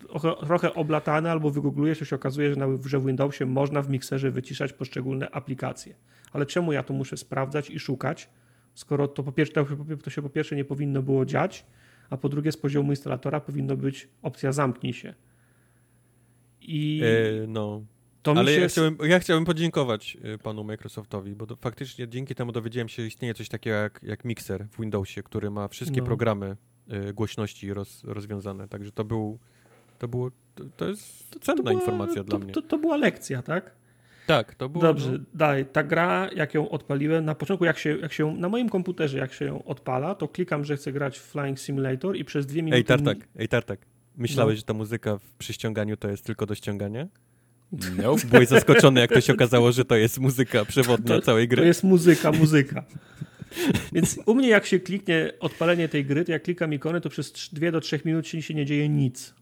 [0.47, 2.55] trochę- oblatany albo wygooglujesz, to się okazuje,
[2.87, 5.95] że w Windowsie można w mikserze wyciszać poszczególne aplikacje.
[6.33, 8.29] Ale czemu ja to muszę sprawdzać i szukać,
[8.75, 9.55] skoro to po pierwsze,
[10.03, 11.67] to, się po pierwsze nie powinno było dziać,
[12.11, 15.15] a po drugie z poziomu instalatora powinno być opcja zamknij się.
[16.61, 17.83] I E, no.
[18.23, 18.61] to Ale się...
[18.61, 23.03] ja chciałbym, ja chciałbym podziękować e, panu Microsoftowi, bo to faktycznie dzięki temu dowiedziałem się,
[23.03, 26.07] że istnieje coś takiego jak, jak Mixer w Windowsie, który ma wszystkie No.
[26.07, 26.57] programy
[27.15, 28.69] głośności roz, rozwiązane.
[28.69, 29.39] Także to był.
[29.99, 30.31] To było.
[30.55, 32.53] To, to jest cenna była- informacja to, dla mnie.
[32.53, 33.71] To, to była lekcja, tak?
[34.27, 34.83] tak, to było.
[34.83, 35.65] Dobrze, No, dalej.
[35.73, 39.33] Ta gra, jak ją odpaliłem, na początku, jak się, jak się na moim komputerze, jak
[39.33, 42.77] się ją odpala, to klikam, że chcę grać w Flying Simulator i przez dwie minuty.
[42.77, 43.81] ej, Tartak, ej, Tartak.
[44.17, 44.57] Myślałeś, No.
[44.57, 47.07] że ta muzyka w, przy ściąganiu to jest tylko do ściągania?
[47.97, 48.27] Nope.
[48.27, 51.67] Byłeś zaskoczony, jak to się okazało, że to jest muzyka przewodnia całej To gry.
[51.67, 52.85] jest muzyka, muzyka.
[53.93, 57.33] Więc u mnie, jak się kliknie odpalenie tej gry, to jak klikam ikony, to przez
[57.53, 59.35] 2 do 3 minut się się nie dzieje nic.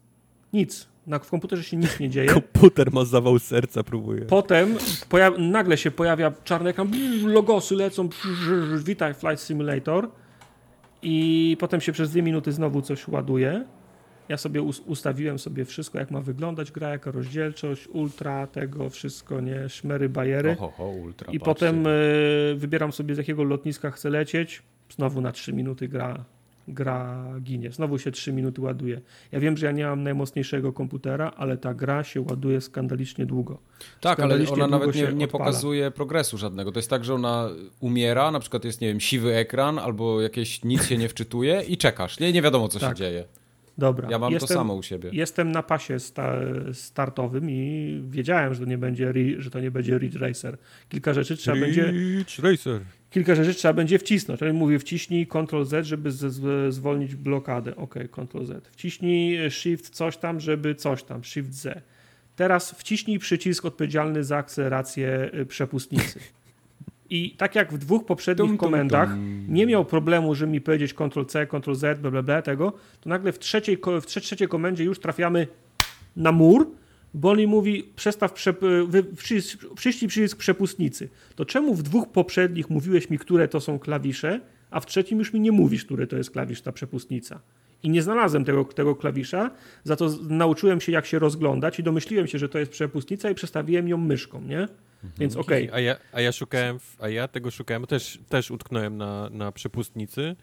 [0.53, 0.87] Nic.
[1.07, 2.27] Na, w komputerze się nic nie dzieje.
[2.27, 4.21] Komputer ma zawał serca, próbuje.
[4.21, 4.77] Potem
[5.37, 6.91] nagle się pojawia czarny ekran,
[7.23, 8.09] logosy lecą,
[8.85, 10.09] witaj Flight Simulator
[11.01, 13.65] i potem się przez dwie minuty znowu coś ładuje.
[14.31, 19.41] Ja sobie us- ustawiłem sobie wszystko, jak ma wyglądać gra, jaka rozdzielczość, ultra, tego wszystko,
[19.41, 20.51] nie, szmery, bajery.
[20.51, 21.31] Oho, ho, ultra.
[21.31, 21.45] I patrzcie.
[21.45, 24.61] potem y, wybieram sobie z jakiego lotniska chcę lecieć.
[24.95, 26.25] Znowu na 3 minuty gra,
[26.67, 27.71] gra ginie.
[27.71, 29.01] Znowu się 3 minuty ładuje.
[29.31, 33.57] Ja wiem, że ja nie mam najmocniejszego komputera, ale ta gra się ładuje skandalicznie długo.
[34.01, 36.71] Tak, ale skandalicznie ona nawet nie, nie pokazuje progresu żadnego.
[36.71, 37.49] To jest tak, że ona
[37.79, 41.77] umiera, na przykład jest, nie wiem, siwy ekran albo jakieś nic się nie wczytuje i
[41.77, 42.19] czekasz.
[42.19, 42.89] Nie, nie wiadomo, co Tak.
[42.89, 43.25] się dzieje.
[43.77, 44.07] Dobra.
[44.11, 45.09] Ja mam jestem, to samo u siebie.
[45.13, 46.35] Jestem na pasie sta
[46.73, 50.57] startowym i wiedziałem, że to nie będzie, że to nie będzie Ridge Racer.
[50.89, 52.81] Kilka rzeczy trzeba będzie Ridge Racer.
[53.09, 54.41] kilka rzeczy trzeba będzie wcisnąć.
[54.41, 56.11] Ale mówię, wciśnij Ctrl Z, żeby
[56.69, 57.75] zwolnić blokadę.
[57.75, 58.67] Ok, Ctrl Z.
[58.67, 61.23] Wciśnij Shift coś tam, żeby coś tam.
[61.23, 61.83] Shift Z.
[62.35, 66.19] Teraz wciśnij przycisk odpowiedzialny za akcelerację y, przepustnicy.
[67.13, 69.45] I tak jak w dwóch poprzednich Tum, komendach tum.
[69.49, 73.09] nie miał problemu, żeby mi powiedzieć Ctrl C, Ctrl Z, bla, bla, bla, tego, to
[73.09, 75.47] nagle w trzeciej, w trze- trzeciej komendzie już trafiamy
[76.15, 76.67] na mur,
[77.13, 79.03] bo on mi mówi przestaw, przep- wy-
[79.75, 81.09] przycisk, przepustnicy.
[81.35, 84.39] To czemu w dwóch poprzednich mówiłeś mi, które to są klawisze,
[84.71, 87.39] a w trzecim już mi nie mówisz, który to jest klawisz, ta przepustnica?
[87.83, 89.51] I nie znalazłem tego, tego klawisza,
[89.83, 93.35] za to nauczyłem się, jak się rozglądać i domyśliłem się, że to jest przepustnica i
[93.35, 94.67] przestawiłem ją myszką, nie?
[95.17, 95.69] Więc okej.
[95.73, 99.51] A, ja, a ja szukałem, w- a ja tego szukałem, też, też utknąłem na, na
[99.51, 100.35] przepustnicy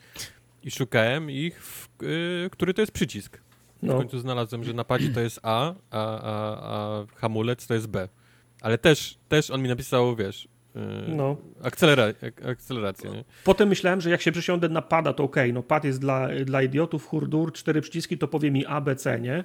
[0.63, 3.39] i szukałem ich, w, y, który to jest przycisk.
[3.83, 3.97] W No.
[3.97, 8.09] końcu znalazłem, że napadzie to jest A, a, a, a hamulec to jest B.
[8.61, 10.79] Ale też, też on mi napisał, wiesz, y,
[11.09, 11.37] No.
[11.63, 13.25] akcelera, ak- akcelerację, nie?
[13.45, 16.63] Potem myślałem, że jak się przesiądę na pada, to okej, no pad jest dla, dla
[16.63, 19.45] idiotów, hurdur, cztery przyciski, to powie mi A, B, C, nie?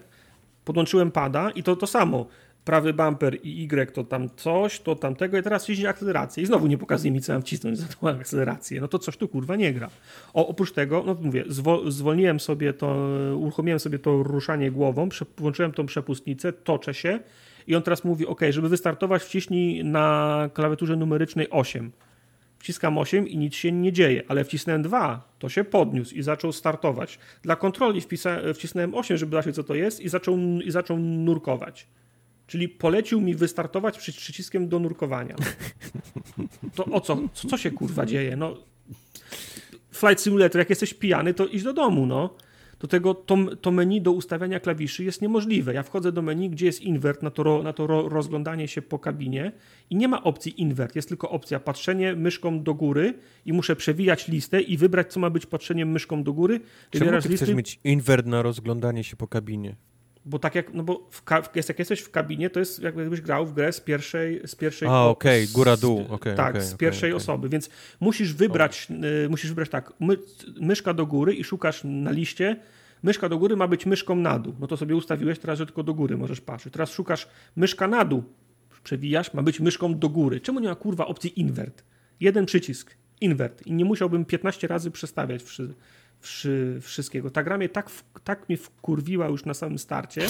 [0.65, 2.25] podłączyłem pada i to to samo.
[2.65, 6.67] Prawy bumper i Y to tam coś, to tamtego i teraz wciśnij akcelerację i znowu
[6.67, 8.81] nie pokazuje mi, co mam wcisnąć za tą akcelerację.
[8.81, 9.89] No to coś tu kurwa nie gra.
[10.33, 13.07] O, oprócz tego, no mówię, zwol, zwolniłem sobie to,
[13.37, 17.19] uruchomiłem sobie to ruszanie głową, włączyłem tą przepustnicę, toczę się
[17.67, 21.91] i on teraz mówi, ok, żeby wystartować wciśnij na klawiaturze numerycznej 8
[22.63, 26.51] wciskam 8 i nic się nie dzieje, ale wcisnąłem 2, to się podniósł i zaczął
[26.51, 27.19] startować.
[27.41, 28.01] Dla kontroli
[28.53, 31.87] wcisnąłem 8, żeby zobaczyć co to jest i zaczął, i zaczął nurkować.
[32.47, 35.35] Czyli polecił mi wystartować przy przyciskiem do nurkowania.
[36.75, 37.17] To o co?
[37.33, 38.35] Co, co się kurwa dzieje?
[38.35, 38.57] No,
[39.91, 42.35] Flight Simulator, jak jesteś pijany, to idź do domu, no
[42.83, 45.73] do tego to, to, menu do ustawiania klawiszy jest niemożliwe.
[45.73, 49.51] Ja wchodzę do menu, gdzie jest invert na to, na to rozglądanie się po kabinie
[49.89, 53.13] i nie ma opcji invert, jest tylko opcja patrzenie myszką do góry
[53.45, 56.59] i muszę przewijać listę i wybrać, co ma być patrzeniem myszką do góry.
[56.89, 57.45] Czemu ty listy...
[57.45, 59.75] chcesz mieć invert na rozglądanie się po kabinie?
[60.25, 61.23] Bo tak jak, no bo w,
[61.55, 64.87] jest, jak jesteś w kabinie, to jest jakbyś grał w grę z pierwszej z pierwszej
[64.87, 65.53] A, okej, okay.
[65.53, 66.05] góra dół.
[66.09, 67.69] Okay, tak, okay, z pierwszej osoby, więc
[67.99, 68.87] musisz wybrać,
[69.25, 70.17] y, musisz wybrać tak, my,
[70.61, 72.55] myszka do góry i szukasz na liście
[73.03, 74.53] myszka do góry ma być myszką na dół.
[74.59, 76.73] No to sobie ustawiłeś teraz, że tylko do góry możesz patrzeć.
[76.73, 78.23] Teraz szukasz myszka na dół,
[78.83, 80.39] przewijasz, ma być myszką do góry.
[80.39, 81.83] Czemu nie ma kurwa opcji invert?
[82.19, 85.73] Jeden przycisk, invert i nie musiałbym 15 razy przestawiać wszy,
[86.23, 87.29] wszy, wszystkiego.
[87.29, 87.89] Ta gra mnie tak,
[88.23, 90.21] tak mnie wkurwiła już na samym starcie,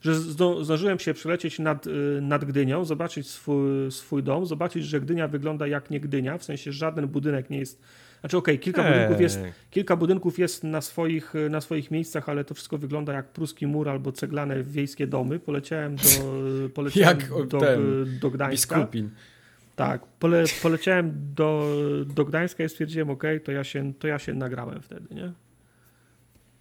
[0.00, 5.28] że zdążyłem się przelecieć nad, y, nad Gdynią, zobaczyć swój, swój dom, zobaczyć, że Gdynia
[5.28, 7.82] wygląda jak nie Gdynia, w sensie żaden budynek nie jest
[8.20, 9.40] znaczy okej, okay, kilka, budynków jest,
[9.70, 13.88] kilka budynków jest na swoich, na swoich miejscach, ale to wszystko wygląda jak pruski mur
[13.88, 15.38] albo ceglane wiejskie domy.
[15.38, 16.02] Poleciałem do,
[16.74, 17.80] poleciałem jak do, ten,
[18.20, 18.76] do Gdańska.
[18.76, 19.10] Biskupin.
[19.80, 21.66] Tak, pole, poleciałem do,
[22.06, 25.32] do Gdańska i stwierdziłem, ok, to ja, się, to ja się nagrałem wtedy, nie?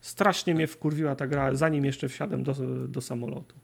[0.01, 2.55] Strasznie mnie wkurwiła ta gra, zanim jeszcze wsiadłem do,
[2.87, 3.55] do samolotu.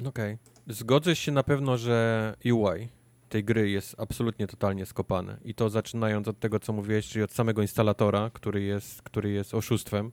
[0.00, 0.08] Okej.
[0.08, 0.74] Okay.
[0.74, 2.88] Zgodzę się na pewno, że UI
[3.28, 5.36] tej gry jest absolutnie totalnie skopane.
[5.44, 9.54] I to zaczynając od tego, co mówiłeś, czyli od samego instalatora, który jest, który jest
[9.54, 10.12] oszustwem.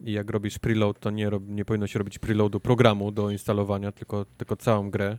[0.00, 3.92] I jak robisz preload, to nie, rob, nie powinno się robić preloadu programu do instalowania,
[3.92, 5.18] tylko, tylko całą grę.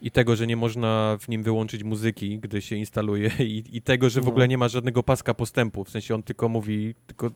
[0.00, 4.10] I tego, że nie można w nim wyłączyć muzyki, gdy się instaluje, i, i tego,
[4.10, 4.30] że w no.
[4.30, 5.84] ogóle nie ma żadnego paska postępu.
[5.84, 7.30] W sensie on tylko mówi, tylko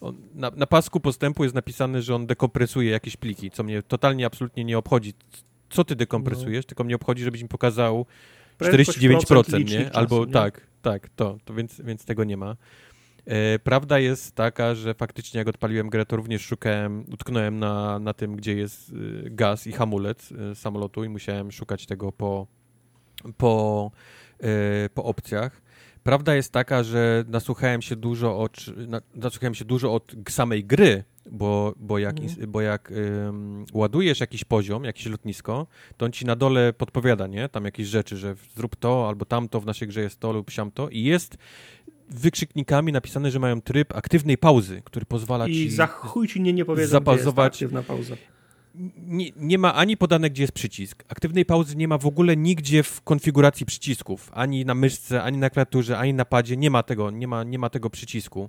[0.00, 4.26] on, na, na pasku postępu jest napisane, że on dekompresuje jakieś pliki, co mnie totalnie,
[4.26, 5.12] absolutnie nie obchodzi.
[5.70, 6.68] Co ty dekompresujesz, no.
[6.68, 8.06] tylko mnie obchodzi, żebyś mi pokazał
[8.60, 9.96] 49%, nie?
[9.96, 10.32] Albo nie?
[10.32, 12.56] tak, tak, to, to więc, więc tego nie ma.
[13.28, 18.14] E, prawda jest taka, że faktycznie jak odpaliłem grę, to również szukałem, utknąłem na, na
[18.14, 22.46] tym, gdzie jest y, gaz i hamulec y, samolotu i musiałem szukać tego po,
[23.36, 23.90] po,
[24.84, 25.62] y, po opcjach.
[26.02, 28.66] Prawda jest taka, że nasłuchałem się dużo od,
[29.14, 32.50] nasłuchałem się dużo od samej gry, bo, bo jak, mhm.
[32.50, 37.48] bo jak ym, ładujesz jakiś poziom, jakieś lotnisko, to on ci na dole podpowiada, nie?
[37.48, 40.88] Tam jakieś rzeczy, że zrób to albo tamto, w naszej grze jest to lub siamto
[40.88, 41.38] i jest
[42.10, 45.64] wykrzyknikami napisane, że mają tryb aktywnej pauzy, który pozwala I ci...
[45.64, 47.54] I za chuj ci nie, nie powiedzą, zapazować.
[47.54, 48.16] aktywna pauza.
[48.96, 51.04] Nie, nie, ma ani podane, gdzie jest przycisk.
[51.08, 54.30] Aktywnej pauzy nie ma w ogóle nigdzie w konfiguracji przycisków.
[54.34, 56.56] Ani na myszce, ani na klawiaturze, ani na padzie.
[56.56, 58.48] Nie ma tego, nie ma, nie ma tego przycisku.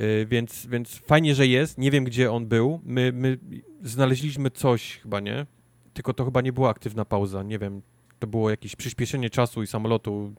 [0.00, 1.78] Y, więc, więc fajnie, że jest.
[1.78, 2.80] Nie wiem, gdzie on był.
[2.84, 3.38] My, my
[3.82, 5.46] znaleźliśmy coś chyba, nie?
[5.92, 7.42] Tylko to chyba nie była aktywna pauza.
[7.42, 7.82] Nie wiem,
[8.18, 10.34] to było jakieś przyspieszenie czasu i samolotu.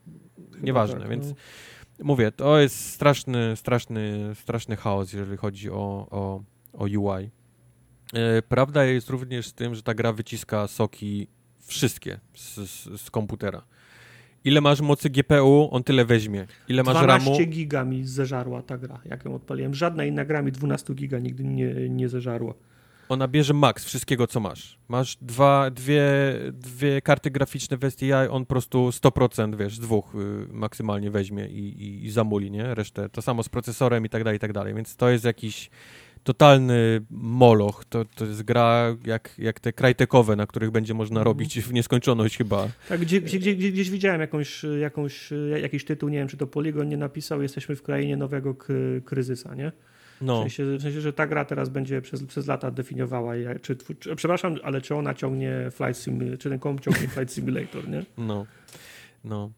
[0.52, 1.36] Chyba Nieważne, tak, więc no.
[2.04, 6.44] Mówię, to jest straszny, straszny, straszny chaos, jeżeli chodzi o, o,
[6.74, 7.30] o UI.
[8.38, 11.28] Y, prawda jest również z tym, że ta gra wyciska soki
[11.60, 13.62] wszystkie z, z, z komputera.
[14.44, 16.48] Ile masz mocy GPU, on tyle weźmie.
[16.68, 17.26] Ile masz 12 RAMu?
[17.26, 19.74] 12 giga mi zeżarła ta gra, jak ją odpaliłem.
[19.74, 22.54] Żadna inna gra mi 12 giga nigdy nie, nie zeżarła.
[23.10, 24.80] Ona bierze maks wszystkiego, co masz.
[24.88, 26.04] Masz dwa, dwie,
[26.54, 31.84] dwie karty graficzne w STI, on po prostu 100%, wiesz, dwóch y, maksymalnie weźmie i,
[31.84, 32.76] i, i zamuli, nie?
[32.76, 33.10] Resztę.
[33.10, 34.74] To samo z procesorem i tak dalej, i tak dalej.
[34.74, 35.70] Więc to jest jakiś
[36.24, 37.86] totalny moloch.
[37.86, 41.26] To, to jest gra jak, jak te krajtekowe, na których będzie można mhm.
[41.26, 42.68] robić w nieskończoność chyba.
[42.90, 45.30] Tak, gdzie, gdzie, gdzie, gdzieś widziałem jakąś, jakąś,
[45.62, 48.56] jakiś tytuł, nie wiem, czy to Polygon nie napisał, jesteśmy w krainie nowego
[49.06, 49.72] kryzysa, nie?
[50.22, 50.40] No.
[50.40, 54.16] W, sensie, w sensie, że ta gra teraz będzie przez, przez lata definiowała, czy, czy,
[54.16, 58.04] przepraszam, ale czy ona ciągnie Flight Simulator, czy ten komp ciągnie Flight Simulator, nie?
[58.18, 58.46] No,
[59.24, 59.52] no.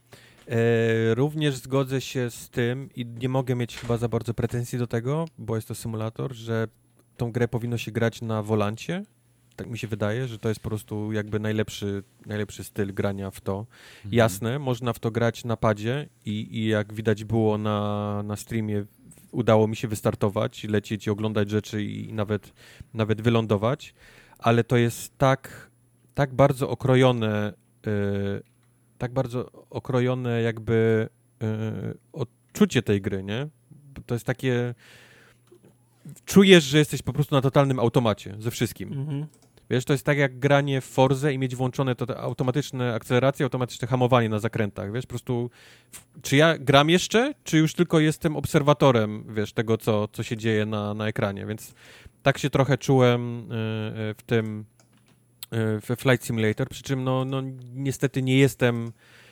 [0.47, 4.87] E, również zgodzę się z tym i nie mogę mieć chyba za bardzo pretensji do
[4.87, 6.67] tego, bo jest to symulator, że
[7.17, 9.03] tą grę powinno się grać na wolancie.
[9.55, 13.41] Tak mi się wydaje, że to jest po prostu jakby najlepszy, najlepszy styl grania w
[13.41, 13.57] to.
[13.59, 14.13] Mhm.
[14.13, 18.85] Jasne, można w to grać na padzie i, i jak widać było na, na streamie
[19.31, 22.53] udało mi się wystartować, lecieć i oglądać rzeczy i nawet,
[22.93, 23.93] nawet wylądować,
[24.39, 25.69] ale to jest tak,
[26.13, 27.53] tak bardzo okrojone,
[27.85, 28.41] yy,
[28.97, 31.09] tak bardzo okrojone jakby
[31.41, 31.47] yy,
[32.13, 33.47] odczucie tej gry, nie?
[34.05, 34.75] To jest takie
[36.25, 38.93] czujesz, że jesteś po prostu na totalnym automacie ze wszystkim.
[38.93, 39.25] Mhm.
[39.69, 43.87] Wiesz, to jest tak jak granie w Forze i mieć włączone to automatyczne akceleracje, automatyczne
[43.87, 45.49] hamowanie na zakrętach, wiesz, po prostu
[46.21, 50.65] czy ja gram jeszcze, czy już tylko jestem obserwatorem, wiesz, tego, co, co się dzieje
[50.65, 51.73] na, na ekranie, więc
[52.23, 53.55] tak się trochę czułem y,
[54.11, 54.65] y, w tym y,
[55.81, 57.41] w Flight Simulator, przy czym no, no
[57.73, 58.91] niestety nie jestem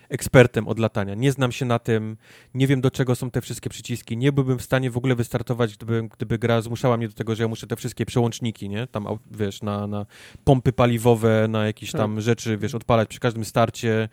[0.10, 1.14] ekspertem od latania.
[1.14, 2.18] Nie znam się na tym,
[2.54, 4.18] nie wiem do czego są te wszystkie przyciski.
[4.18, 7.44] Nie byłbym w stanie w ogóle wystartować, gdyby, gdyby gra zmuszała mnie do tego, że
[7.44, 8.88] ja muszę te wszystkie przełączniki, nie?
[8.88, 10.06] Tam, wiesz, na, na
[10.44, 12.22] pompy paliwowe, na jakieś tam tak.
[12.22, 14.10] rzeczy, wiesz, odpalać przy każdym starcie,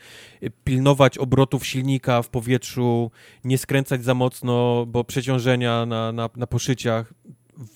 [0.65, 3.11] pilnować obrotów silnika w powietrzu,
[3.45, 7.13] nie skręcać za mocno, bo przeciążenia na, na, na poszyciach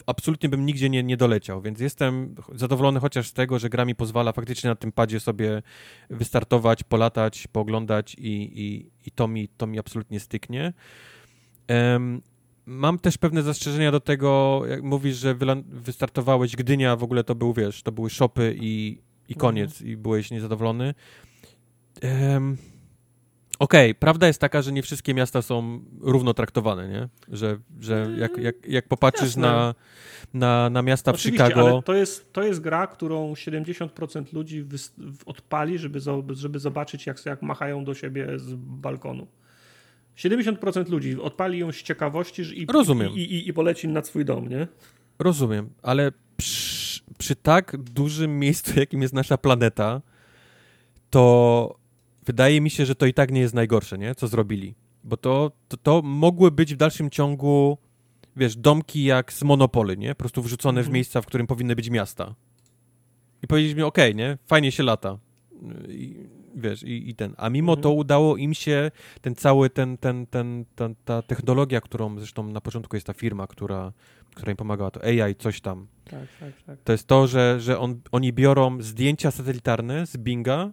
[0.06, 3.94] absolutnie bym nigdzie nie, nie doleciał, więc jestem zadowolony chociaż z tego, że gra mi
[3.94, 5.62] pozwala faktycznie na tym padzie sobie
[6.10, 10.72] wystartować, polatać, pooglądać i, i, i to, mi, to mi absolutnie styknie.
[11.68, 12.22] Um,
[12.66, 15.36] mam też pewne zastrzeżenia do tego, jak mówisz, że
[15.66, 18.98] wystartowałeś Gdynia, w ogóle to był, wiesz, to były shopy i,
[19.28, 19.90] i koniec mhm.
[19.90, 20.94] i byłeś niezadowolony.
[22.02, 22.56] Um,
[23.58, 27.08] Okej, okay, prawda jest taka, że nie wszystkie miasta są równo traktowane, nie?
[27.28, 29.74] Że, że jak, jak, jak popatrzysz na,
[30.34, 31.60] na, na miasta w Chicago...
[31.60, 34.66] ale to jest, to jest gra, którą 70% ludzi
[35.26, 39.26] odpali, żeby, żeby zobaczyć, jak, jak machają do siebie z balkonu.
[40.16, 43.12] 70% ludzi odpali ją z ciekawości i, Rozumiem.
[43.12, 44.66] I, i, i poleci nad swój dom, nie?
[45.18, 50.00] Rozumiem, ale przy, przy tak dużym miejscu, jakim jest nasza planeta,
[51.10, 51.77] to
[52.28, 54.14] wydaje mi się, że to i tak nie jest najgorsze, nie?
[54.14, 54.74] Co zrobili.
[55.04, 57.78] Bo to, to, to mogły być w dalszym ciągu,
[58.36, 60.08] wiesz, domki jak z Monopoly, nie?
[60.14, 60.94] Po prostu wrzucone w mhm.
[60.94, 62.34] miejsca, w którym powinny być miasta.
[63.42, 64.38] I powiedzieliśmy, okej, okay, nie?
[64.46, 65.18] Fajnie się lata.
[65.88, 67.34] I, wiesz, i, i, ten.
[67.36, 67.82] A mimo mhm.
[67.82, 68.90] to udało im się
[69.20, 73.46] ten cały, ten, ten, ten, ten, ta technologia, którą zresztą na początku jest ta firma,
[73.46, 73.92] która,
[74.34, 75.86] która im pomagała, to AI, coś tam.
[76.04, 76.78] Tak, tak, tak.
[76.84, 80.72] To jest to, że, że on, oni biorą zdjęcia satelitarne z Binga,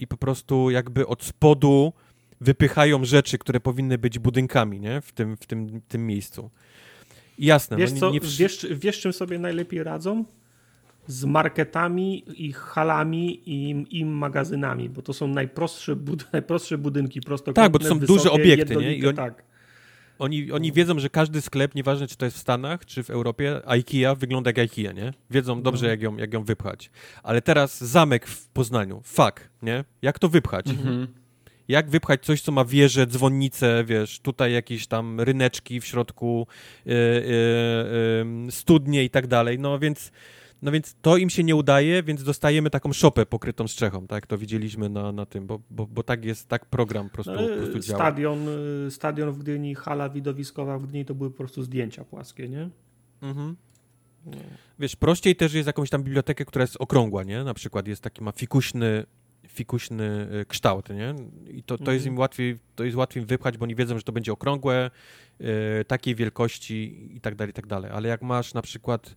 [0.00, 1.92] i po prostu jakby od spodu
[2.40, 5.00] wypychają rzeczy, które powinny być budynkami, nie?
[5.00, 6.50] W tym, w tym, tym miejscu.
[7.38, 7.76] I jasne.
[7.76, 8.20] Wiesz, no, co, nie...
[8.20, 10.24] wiesz, wiesz, czym sobie najlepiej radzą?
[11.06, 17.62] Z marketami i halami i, i magazynami, bo to są najprostsze, bud najprostsze budynki, prostokątne,
[17.62, 18.96] Tak, bo to są wysokie, duże obiekty, nie?
[18.96, 19.42] I oni, tak.
[20.18, 23.60] Oni, oni wiedzą, że każdy sklep, nieważne czy to jest w Stanach, czy w Europie,
[23.66, 25.12] IKEA wygląda jak IKEA, nie?
[25.30, 25.90] Wiedzą dobrze, no.
[25.90, 26.90] jak ją, jak ją wypchać.
[27.22, 29.84] Ale teraz zamek w Poznaniu, fuck, nie?
[30.02, 30.68] Jak to wypchać?
[30.68, 31.06] Mhm.
[31.68, 36.46] Jak wypchać coś, co ma wieże, dzwonnice, wiesz, tutaj jakieś tam ryneczki w środku,
[36.86, 40.12] yy, yy, yy, studnie i tak dalej, no więc
[40.64, 44.26] no więc to im się nie udaje, więc dostajemy taką szopę pokrytą strzechą, tak?
[44.26, 47.48] To widzieliśmy na, na tym, bo, bo, bo tak jest, tak program po prostu, no,
[47.48, 47.98] po prostu działa.
[47.98, 48.48] Stadion,
[48.86, 52.70] y, stadion w Gdyni, hala widowiskowa w Gdyni to były po prostu zdjęcia płaskie, nie?
[53.22, 53.56] Mhm.
[54.26, 54.32] No.
[54.78, 57.44] Wiesz, prościej też jest jakąś tam bibliotekę, która jest okrągła, nie?
[57.44, 59.06] Na przykład jest taki, ma fikuśny,
[59.48, 61.14] fikuśny y, kształt, nie?
[61.50, 61.94] I to, to mhm.
[61.94, 64.90] jest im łatwiej, to jest łatwiej wypchać, bo oni wiedzą, że to będzie okrągłe,
[65.40, 65.46] yy,
[65.86, 67.90] takiej wielkości i tak dalej, i tak dalej.
[67.94, 69.16] Ale jak masz na przykład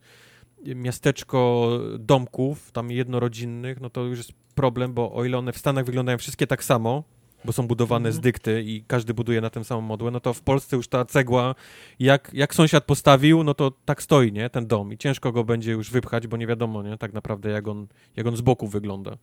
[0.65, 1.69] miasteczko
[1.99, 6.17] domków, tam jednorodzinnych, no to już jest problem, bo o ile one w Stanach wyglądają
[6.17, 7.03] wszystkie tak samo,
[7.45, 8.23] bo są budowane z mhm.
[8.23, 11.55] dykty i każdy buduje na tym samą modłę, no to w Polsce już ta cegła,
[11.99, 15.71] jak, jak sąsiad postawił, no to tak stoi, nie, ten dom i ciężko go będzie
[15.71, 19.17] już wypchać, bo nie wiadomo, nie, tak naprawdę jak on, jak on z boku wygląda.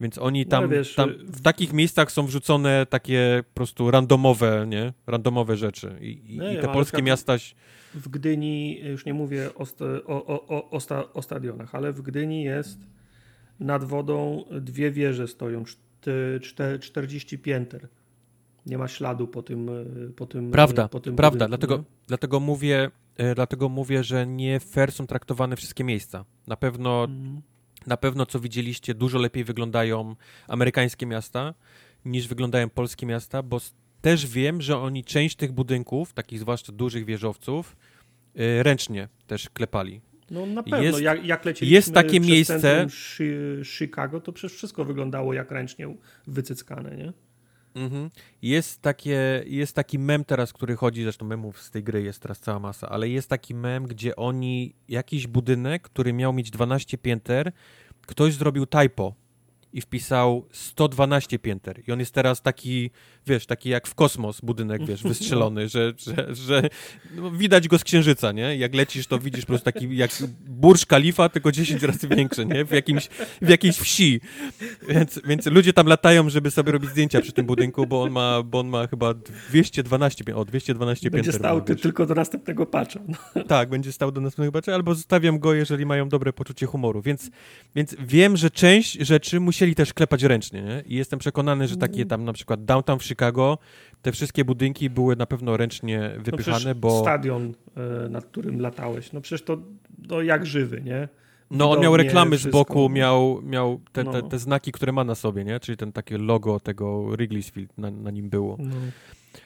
[0.00, 3.90] Więc oni tam, no, wiesz, tam, y, w takich miejscach są wrzucone takie po prostu
[3.90, 4.92] randomowe, nie?
[5.06, 5.98] Randomowe rzeczy.
[6.00, 7.36] I, no, i te polskie miasta...
[7.94, 9.66] W Gdyni, już nie mówię o,
[10.06, 12.78] o, o, o, sta, o stadionach, ale w Gdyni jest
[13.60, 15.64] nad wodą dwie wieże stoją,
[16.80, 17.88] 40 pięter.
[18.66, 21.44] Nie ma śladu po tym y, po tym Prawda, po tym prawda.
[21.44, 22.90] Budynku, dlatego, dlatego, mówię,
[23.34, 26.24] dlatego mówię, że nie fair są traktowane wszystkie miejsca.
[26.46, 27.42] Na pewno mm
[27.86, 30.16] na pewno, co widzieliście, dużo lepiej wyglądają
[30.48, 31.54] amerykańskie miasta
[32.04, 33.60] niż wyglądają polskie miasta, bo
[34.00, 37.76] też wiem, że oni część tych budynków, takich zwłaszcza dużych wieżowców,
[38.34, 40.00] yy, ręcznie też klepali.
[40.30, 42.86] No na pewno, jest, jak, jak leciliśmy jest takie miejsce
[43.64, 45.96] Chicago, to przecież wszystko wyglądało jak ręcznie
[46.26, 47.12] wycyckane, nie?
[47.74, 48.10] Mhm.
[48.42, 52.40] Jest, takie, jest taki mem teraz, który chodzi, zresztą memów z tej gry jest teraz
[52.40, 57.52] cała masa, ale jest taki mem, gdzie oni, jakiś budynek, który miał mieć 12 pięter,
[58.06, 59.14] ktoś zrobił typo
[59.72, 61.82] i wpisał 112 pięter.
[61.88, 62.90] I on jest teraz taki,
[63.26, 66.62] wiesz, taki jak w kosmos budynek, wiesz, wystrzelony, że, że, że
[67.14, 68.56] no, widać go z księżyca, nie?
[68.56, 70.10] Jak lecisz, to widzisz po prostu taki jak
[70.46, 72.64] Burj Khalifa, tylko 10 razy większy, nie?
[72.64, 73.08] W, jakimś,
[73.42, 74.20] w jakiejś wsi.
[74.88, 78.42] Więc, więc ludzie tam latają, żeby sobie robić zdjęcia przy tym budynku, bo on ma,
[78.42, 80.40] bo on ma chyba 212 pięter.
[80.40, 81.40] O, 212 Będzie pięter.
[81.40, 83.00] stał ma, ty tylko do następnego patcha.
[83.08, 83.44] No.
[83.44, 87.02] Tak, będzie stał do następnego patcha, albo zostawiam go, jeżeli mają dobre poczucie humoru.
[87.02, 87.30] Więc,
[87.74, 90.82] więc wiem, że część rzeczy musieli też klepać ręcznie, nie?
[90.86, 93.58] I jestem przekonany, że takie tam na przykład downtown w Chicago,
[94.02, 98.60] te wszystkie budynki były na pewno ręcznie No wypychane, przecież bo stadion, e, nad którym
[98.60, 99.58] latałeś, no przecież to
[100.08, 101.08] no, jak żywy, nie?
[101.50, 102.58] no, on miał reklamy z wszystko.
[102.58, 104.22] boku, miał, miał te, te, No.
[104.22, 105.60] te znaki, które ma na sobie, nie?
[105.60, 108.56] Czyli ten takie logo tego Wrigley's Field na, na nim było.
[108.58, 108.74] No.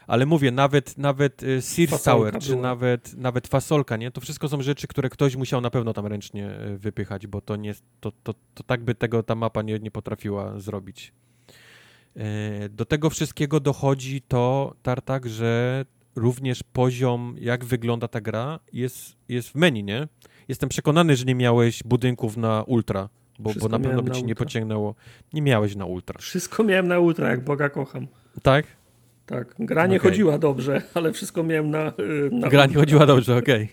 [0.06, 2.62] Ale mówię, nawet, nawet y, Sears Tower, czy była.
[2.62, 4.10] nawet, nawet fasolka, nie?
[4.10, 7.56] To wszystko są rzeczy, które ktoś musiał na pewno tam ręcznie y, wypychać, bo to
[7.56, 11.12] nie, to, to, to tak by tego ta mapa nie, nie potrafiła zrobić.
[12.16, 15.84] E, Do tego wszystkiego dochodzi to, Tartak, że
[16.16, 20.08] również poziom, jak wygląda ta gra, jest, jest w menu, nie?
[20.48, 23.08] Jestem przekonany, że nie miałeś budynków na ultra,
[23.38, 24.44] bo, bo na pewno by na ci nie ultra.
[24.46, 24.94] pociągnęło.
[25.32, 26.18] Nie miałeś na ultra.
[26.20, 28.06] Wszystko miałem na ultra, jak Boga kocham.
[28.42, 28.66] Tak?
[29.26, 30.10] Tak, gra nie Okej.
[30.10, 33.68] chodziła dobrze, ale wszystko miałem na, y, na Gra nie chodziła dobrze, okej.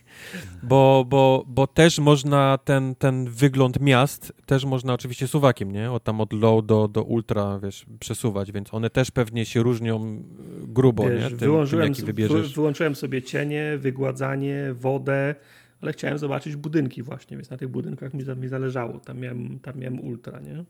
[0.63, 5.91] Bo, bo, bo też można ten, ten wygląd miast, też można oczywiście suwakiem, nie?
[5.91, 10.15] Od tam od low do, do ultra, wiesz, przesuwać, więc one też pewnie się różnią
[10.63, 11.29] y, grubo, Wiesz, nie?
[11.29, 12.53] Tym, wyłączyłem, tym, wybierzesz.
[12.55, 15.35] wyłączyłem sobie cienie, wygładzanie, wodę,
[15.81, 18.99] ale chciałem zobaczyć budynki właśnie, więc na tych budynkach mi, mi zależało.
[18.99, 20.63] Tam miałem, tam miałem ultra, nie?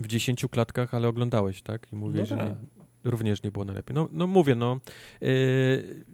[0.00, 1.86] W dziesięciu klatkach, ale oglądałeś, tak?
[1.92, 2.46] I mówię, No że tak.
[2.48, 2.54] nie,
[3.08, 3.94] również nie było najlepiej.
[3.94, 4.80] No, no mówię, no.
[5.20, 6.04] Yy,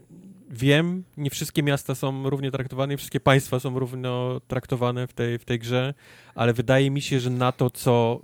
[0.50, 5.38] wiem, nie wszystkie miasta są równie traktowane, nie wszystkie państwa są równo traktowane w tej,
[5.38, 5.94] w tej grze,
[6.34, 8.20] ale wydaje mi się, że na to, co,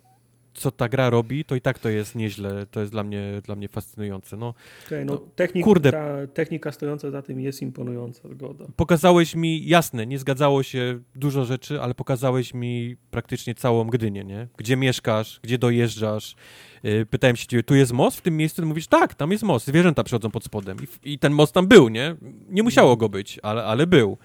[0.54, 2.66] co ta gra robi, to i tak to jest nieźle.
[2.70, 4.36] To jest dla mnie, dla mnie fascynujące.
[4.36, 4.54] No,
[4.86, 5.92] Okej, no, No, technik, kurde.
[5.92, 8.64] Ta technika stojąca za tym jest imponująca, zgoda.
[8.76, 14.48] pokazałeś mi, jasne, nie zgadzało się dużo rzeczy, ale pokazałeś mi praktycznie całą Gdynię, nie?
[14.56, 16.34] Gdzie mieszkasz, gdzie dojeżdżasz.
[16.82, 18.62] Yy, Pytałem się ciebie, tu jest most w tym miejscu?
[18.62, 20.76] Ty mówisz, tak, tam jest most, zwierzęta przychodzą pod spodem.
[21.04, 22.16] I, I ten most tam był, nie?
[22.48, 24.18] Nie musiało go być, ale, ale był.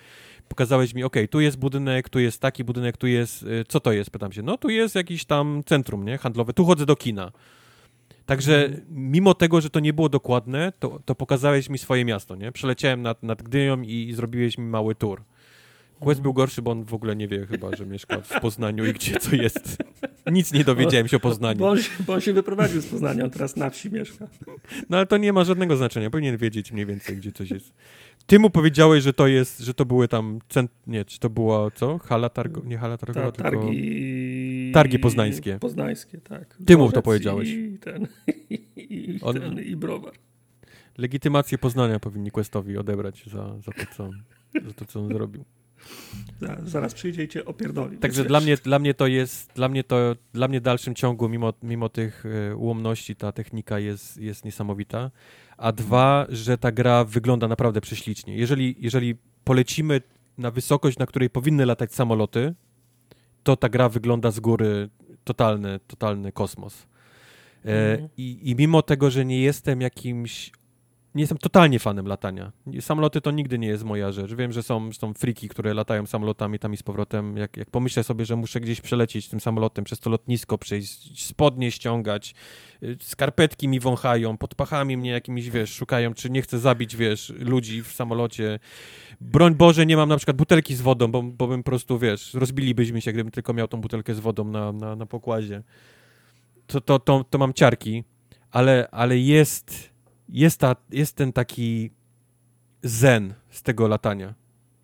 [0.47, 3.91] Pokazałeś mi, okej, tu jest budynek, tu jest taki budynek, tu jest, y, co to
[3.91, 4.09] jest?
[4.09, 6.17] Pytam się, no tu jest jakiś tam centrum, nie?
[6.17, 7.31] Handlowe, tu chodzę do kina.
[8.25, 12.51] Także mimo tego, że to nie było dokładne, to, to pokazałeś mi swoje miasto, nie?
[12.51, 15.21] Przeleciałem nad, nad Gdynią i, i zrobiłeś mi mały tour.
[15.99, 18.93] Quest był gorszy, bo on w ogóle nie wie chyba, że mieszka w Poznaniu i
[18.93, 19.77] gdzie co jest.
[20.31, 21.59] Nic nie dowiedziałem się o Poznaniu.
[21.59, 24.27] Bo on, się, bo on się wyprowadził z Poznania, on teraz na wsi mieszka.
[24.89, 27.73] No ale to nie ma żadnego znaczenia, powinien wiedzieć mniej więcej, gdzie coś jest.
[28.27, 30.71] Ty mu powiedziałeś, że to jest, że to były tam, cent...
[30.87, 31.97] nie, czy to była, co?
[31.97, 32.61] Hala targo...
[32.65, 33.65] nie hala targowa, Ta, tylko...
[33.65, 34.71] targi...
[34.73, 35.59] Targi poznańskie.
[35.59, 36.57] Poznańskie, tak.
[36.65, 37.49] Ty mu to powiedziałeś.
[37.49, 38.07] I ten,
[38.77, 40.13] i, On- ten, i browar.
[40.97, 44.09] Legitymację Poznania powinni Questowi odebrać za, za, to, co,
[44.67, 45.45] za to, co on zrobił.
[46.41, 47.97] Za- Zaraz przyjdzie i cię opierdoli.
[47.97, 51.29] Także dla mnie, dla mnie to jest, dla mnie to, dla mnie w dalszym ciągu,
[51.29, 55.11] mimo, mimo tych e, ułomności, ta technika jest, jest niesamowita.
[55.57, 58.37] A dwa, że ta gra wygląda naprawdę prześlicznie.
[58.37, 60.01] Jeżeli, jeżeli polecimy
[60.37, 62.53] na wysokość, na której powinny latać samoloty,
[63.43, 64.89] to ta gra wygląda z góry
[65.23, 66.87] totalny, totalny kosmos.
[67.65, 68.09] E, Mhm.
[68.17, 70.51] i, I mimo tego, że nie jestem jakimś
[71.15, 72.51] nie jestem totalnie fanem latania.
[72.79, 74.33] Samoloty to nigdy nie jest moja rzecz.
[74.33, 77.37] Wiem, że są, są friki, które latają samolotami tam i z powrotem.
[77.37, 81.71] Jak, jak pomyślę sobie, że muszę gdzieś przelecieć tym samolotem przez to lotnisko, przejść, spodnie
[81.71, 82.35] ściągać,
[82.83, 87.33] y, skarpetki mi wąchają, pod pachami mnie jakimiś, wiesz, szukają, czy nie chcę zabić, wiesz,
[87.39, 88.59] ludzi w samolocie.
[89.21, 92.33] Broń Boże, nie mam na przykład butelki z wodą, bo, bo bym po prostu, wiesz,
[92.33, 95.63] rozbilibyśmy się, gdybym tylko miał tą butelkę z wodą na, na, na pokładzie.
[96.67, 98.03] To, to, to, to mam ciarki,
[98.51, 99.94] ale, ale jest
[100.29, 101.91] jest, ta, jest ten taki
[102.83, 104.33] zen z tego latania.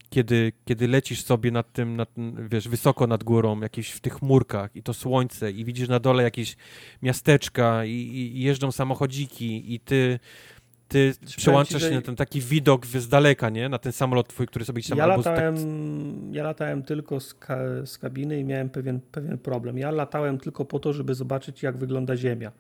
[0.10, 2.10] Kiedy, kiedy lecisz sobie nad tym, nad,
[2.50, 6.24] wiesz, wysoko nad górą, jakieś w tych chmurkach i to słońce i widzisz na dole
[6.24, 6.58] jakieś
[7.02, 10.20] miasteczka i, i, jeżdżą samochodziki i ty,
[10.88, 13.70] ty przełączasz że- się na ten taki widok z daleka, nie?
[13.70, 15.66] Na ten samolot twój, który sobie gdzieś tam Ja latałem, tak,
[16.36, 19.78] ja latałem tylko z, ka z kabiny i miałem pewien, pewien problem.
[19.78, 22.52] Ja latałem tylko po to, żeby zobaczyć, jak wygląda Ziemia.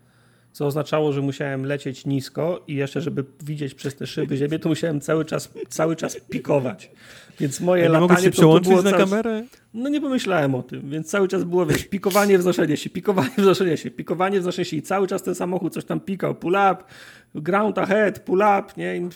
[0.52, 4.70] Co oznaczało, że musiałem lecieć nisko i jeszcze, żeby widzieć przez te szyby Ziemię, to
[4.70, 6.92] musiałem cały czas, cały czas pikować.
[7.40, 9.04] Więc moje nie latanie mogłeś się to, to przełączyć było na cały...
[9.04, 9.44] kamerę?
[9.74, 13.78] No nie pomyślałem o tym, więc cały czas było, wiesz, pikowanie, wznoszenie się, pikowanie, wznoszenie
[13.78, 16.78] się, pikowanie, wznoszenie się i cały czas ten samochód coś tam pikał, pull up,
[17.36, 19.10] ground ahead, pull up, nie, I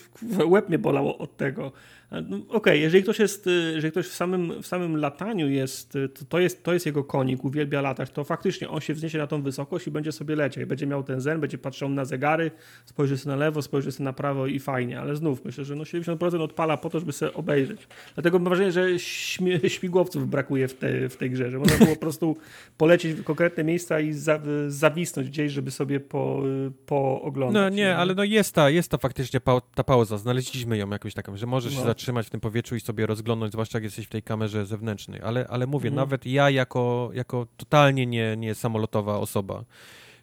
[0.45, 1.71] łeb mnie bolał od tego.
[2.11, 5.95] No, Okej, okay, jeżeli ktoś jest, y, jeżeli ktoś w samym, w samym lataniu jest
[5.95, 9.17] y, to, to, jest, to jest jego konik, uwielbia latać, to faktycznie on się wzniesie
[9.17, 10.67] na tą wysokość i będzie sobie leciał.
[10.67, 12.51] Będzie miał ten zen, będzie patrzył na zegary,
[12.85, 15.83] spojrzy sobie na lewo, spojrzy sobie na prawo i fajnie, ale znów myślę, że no
[15.83, 17.87] 70% odpala po to, żeby sobie obejrzeć.
[18.13, 18.99] Dlatego mam wrażenie, że
[19.69, 22.37] śmigłowców brakuje w, te, w tej grze, że można było po prostu
[22.77, 26.43] polecieć w konkretne miejsca i za, zawisnąć gdzieś, żeby sobie po,
[26.85, 27.63] pooglądać.
[27.63, 31.13] No nie, ale no jest ta, jest ta faktycznie pa ta pauza, znaleźliśmy ją jakąś
[31.13, 31.94] taką, że możesz no.
[31.95, 35.47] Zatrzymać w tym powietrzu i sobie rozglądnąć, zwłaszcza jak jesteś w tej kamerze zewnętrznej, ale,
[35.47, 35.95] ale mówię, mhm.
[35.95, 39.65] nawet ja jako, jako totalnie nie, nie samolotowa osoba,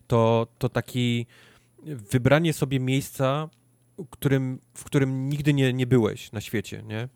[0.07, 1.27] to, to taki
[1.83, 3.49] wybranie sobie miejsca,
[4.11, 7.09] którym, w którym nigdy nie, nie byłeś na świecie, nie?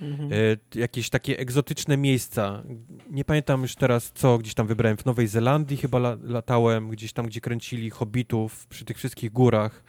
[0.00, 0.30] Mhm.
[0.32, 2.62] E, jakieś takie egzotyczne miejsca.
[3.10, 7.12] Nie pamiętam już teraz co, gdzieś tam wybrałem w Nowej Zelandii chyba la, latałem, gdzieś
[7.12, 9.84] tam, gdzie kręcili hobbitów przy tych wszystkich górach.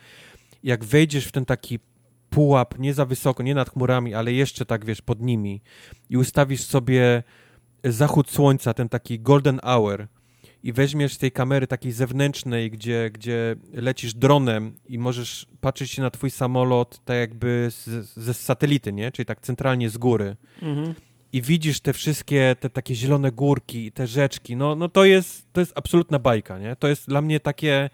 [0.64, 1.80] Jak wejdziesz w ten taki
[2.36, 5.62] pułap, nie za wysoko, nie nad chmurami, ale jeszcze tak, wiesz, pod nimi
[6.10, 7.24] i ustawisz sobie
[7.84, 10.08] zachód słońca, ten taki golden hour
[10.64, 16.02] i weźmiesz z tej kamery takiej zewnętrznej, gdzie, gdzie lecisz dronem i możesz patrzeć się
[16.02, 17.70] na twój samolot tak jakby
[18.16, 19.12] ze satelity, nie?
[19.12, 20.36] Czyli tak centralnie z góry.
[20.62, 20.94] Mhm.
[21.34, 25.60] I widzisz te wszystkie, te takie zielone górki, te rzeczki, no, no to jest, to
[25.60, 26.76] jest absolutna bajka, nie?
[26.76, 27.90] To jest dla mnie takie,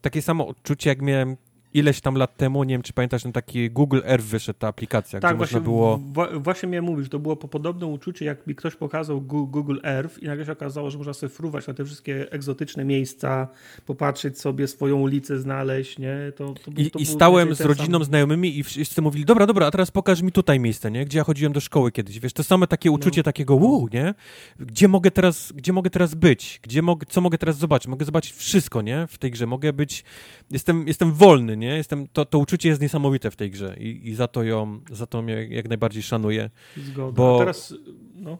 [0.00, 1.36] takie samo odczucie, jak miałem
[1.74, 5.20] ileś tam lat temu, nie wiem czy pamiętasz, ten taki Google Earth wyszedł, ta aplikacja,
[5.20, 6.00] tak, gdzie właśnie, można było...
[6.40, 10.26] właśnie miałem mówić, to było po podobnym uczuciu, jak mi ktoś pokazał Google Earth i
[10.26, 13.48] nagle się okazało, że można sobie fruwać na te wszystkie egzotyczne miejsca,
[13.86, 16.16] popatrzeć sobie, swoją ulicę znaleźć, nie?
[16.36, 18.04] To, to, I, to i stałem z rodziną, sam...
[18.04, 21.04] znajomymi i wszyscy mówili, dobra, dobra, a teraz pokaż mi tutaj miejsce, nie?
[21.04, 22.94] Gdzie ja chodziłem do szkoły kiedyś, wiesz, to same takie no.
[22.94, 23.24] uczucie no.
[23.24, 24.14] takiego, wow, nie?
[24.60, 26.60] Gdzie mogę teraz, gdzie mogę teraz być?
[26.62, 27.88] Gdzie mogę, co mogę teraz zobaczyć?
[27.88, 29.06] Mogę zobaczyć wszystko, nie?
[29.06, 29.46] W tej grze.
[29.46, 30.04] Mogę być,
[30.50, 31.63] jestem, jestem wolny, nie?
[31.70, 35.06] Jestem, to, to uczucie jest niesamowite w tej grze i, i za to ją, za
[35.06, 36.50] to mnie jak najbardziej szanuję.
[36.76, 37.12] Zgoda.
[37.12, 37.74] Bo, A teraz,
[38.14, 38.38] no.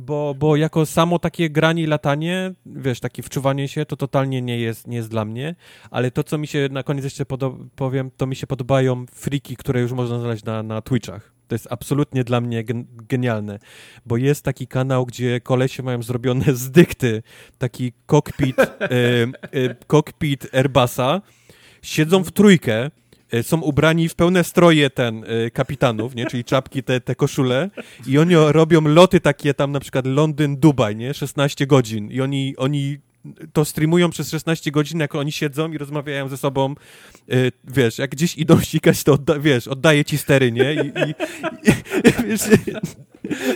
[0.00, 4.58] Bo, bo jako samo takie granie i latanie, wiesz, takie wczuwanie się, to totalnie nie
[4.58, 5.54] jest, nie jest dla mnie,
[5.90, 7.24] ale to, co mi się na koniec jeszcze
[7.76, 11.36] powiem, to mi się podobają friki, które już można znaleźć na, na Twitchach.
[11.48, 13.58] To jest absolutnie dla mnie gen genialne,
[14.06, 17.22] bo jest taki kanał, gdzie kolesie mają zrobione z dykty
[17.58, 18.56] taki kokpit,
[19.86, 21.22] kokpit Airbusa,
[21.86, 22.90] siedzą w trójkę,
[23.32, 26.26] e, są ubrani w pełne stroje ten y, kapitanów, nie?
[26.26, 27.70] czyli czapki, te, te koszule
[28.06, 31.14] i oni robią loty takie tam na przykład Londyn-Dubaj, nie?
[31.14, 32.98] 16 godzin i oni, oni
[33.52, 36.74] to streamują przez 16 godzin, jak oni siedzą i rozmawiają ze sobą,
[37.32, 40.74] y, wiesz, jak gdzieś idą ścigać, to odda, wiesz, oddaje ci stery, nie?
[40.74, 41.14] I, i,
[42.08, 42.40] i wiesz,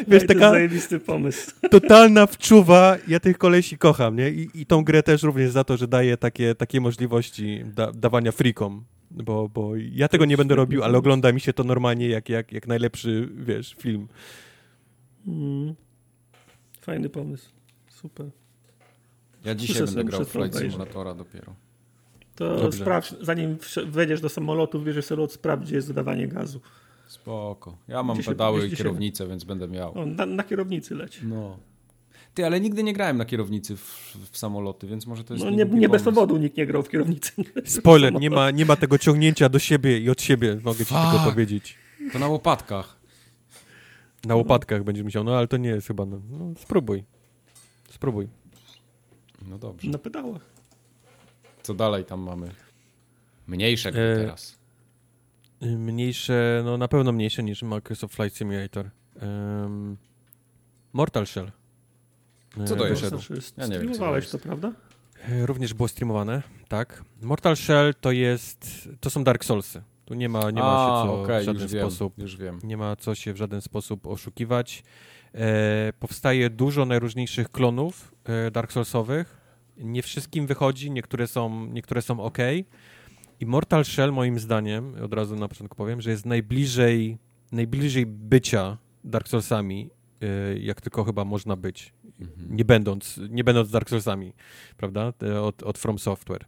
[0.09, 1.51] wiesz taka zajebisty pomysł.
[1.71, 4.31] Totalna wczuwa, ja tych kolesi kocham, nie?
[4.31, 8.33] I, I tą grę też również za to, że daje takie, takie możliwości da, dawania
[8.33, 12.29] frikom, bo, bo ja tego nie będę robił, ale ogląda mi się to normalnie jak,
[12.29, 14.09] jak, jak najlepszy, wiesz, film.
[15.27, 15.75] Mm.
[16.81, 17.51] Fajny pomysł.
[17.89, 18.31] Super.
[19.45, 21.55] Ja dzisiaj będę grał Flight Simulatora dopiero.
[22.35, 22.79] To Dobrze.
[22.79, 26.61] sprawdź, zanim wejdziesz do samolotu, bierzesz sobie lot, sprawdź, gdzie jest dodawanie gazu.
[27.11, 27.77] Spoko.
[27.89, 29.31] Ja mam gdzie pedały się, i kierownicę, się...
[29.31, 29.99] więc będę miał.
[29.99, 31.21] O, na, na, kierownicy leć.
[31.23, 31.59] No.
[32.35, 35.45] Ty, ale nigdy nie grałem na kierownicy w, w samoloty, więc może to jest.
[35.47, 37.33] No nie, nie bez powodu nikt nie grał w kierownicy.
[37.65, 41.01] Spoiler, nie ma, nie ma tego ciągnięcia do siebie i od siebie, mogę ci Fuck.
[41.11, 41.79] tylko powiedzieć.
[42.13, 42.97] To na łopatkach.
[44.25, 46.07] Na łopatkach będziesz musiał, no ale to nie jest chyba.
[46.07, 47.05] No, no spróbuj.
[47.91, 48.29] Spróbuj.
[49.49, 49.91] No dobrze.
[49.91, 50.43] Na pedałach.
[51.63, 52.51] Co dalej tam mamy?
[53.47, 54.60] Mniejsze e, teraz.
[55.61, 58.91] Mniejsze, no na pewno mniejsze niż Microsoft Flight Simulator.
[59.23, 59.97] Um,
[60.93, 61.53] Mortal Shell.
[62.61, 63.03] E, Co to jest?
[63.57, 64.73] Ja nie wiem, to, to, prawda?
[65.29, 67.05] E, również było streamowane, tak.
[67.23, 69.83] Mortal Shell to jest, to są Dark Soulsy.
[70.05, 72.59] Tu nie ma, nie ma A, się co okay, w żaden sposób, wiem, już wiem.
[72.65, 74.83] nie ma co się w żaden sposób oszukiwać.
[75.35, 79.41] E, powstaje dużo najróżniejszych klonów e, Dark Soulsowych.
[79.77, 82.39] Nie wszystkim wychodzi, niektóre są, niektóre są ok.
[83.41, 87.19] I Mortal Shell moim zdaniem, od razu na początku powiem, że jest najbliżej,
[87.53, 92.57] najbliżej bycia Dark Soulsami, e, jak tylko chyba można być, mhm.
[92.57, 94.33] nie, będąc, nie będąc Dark Soulsami,
[94.77, 95.13] prawda,
[95.43, 96.45] od, od From Software.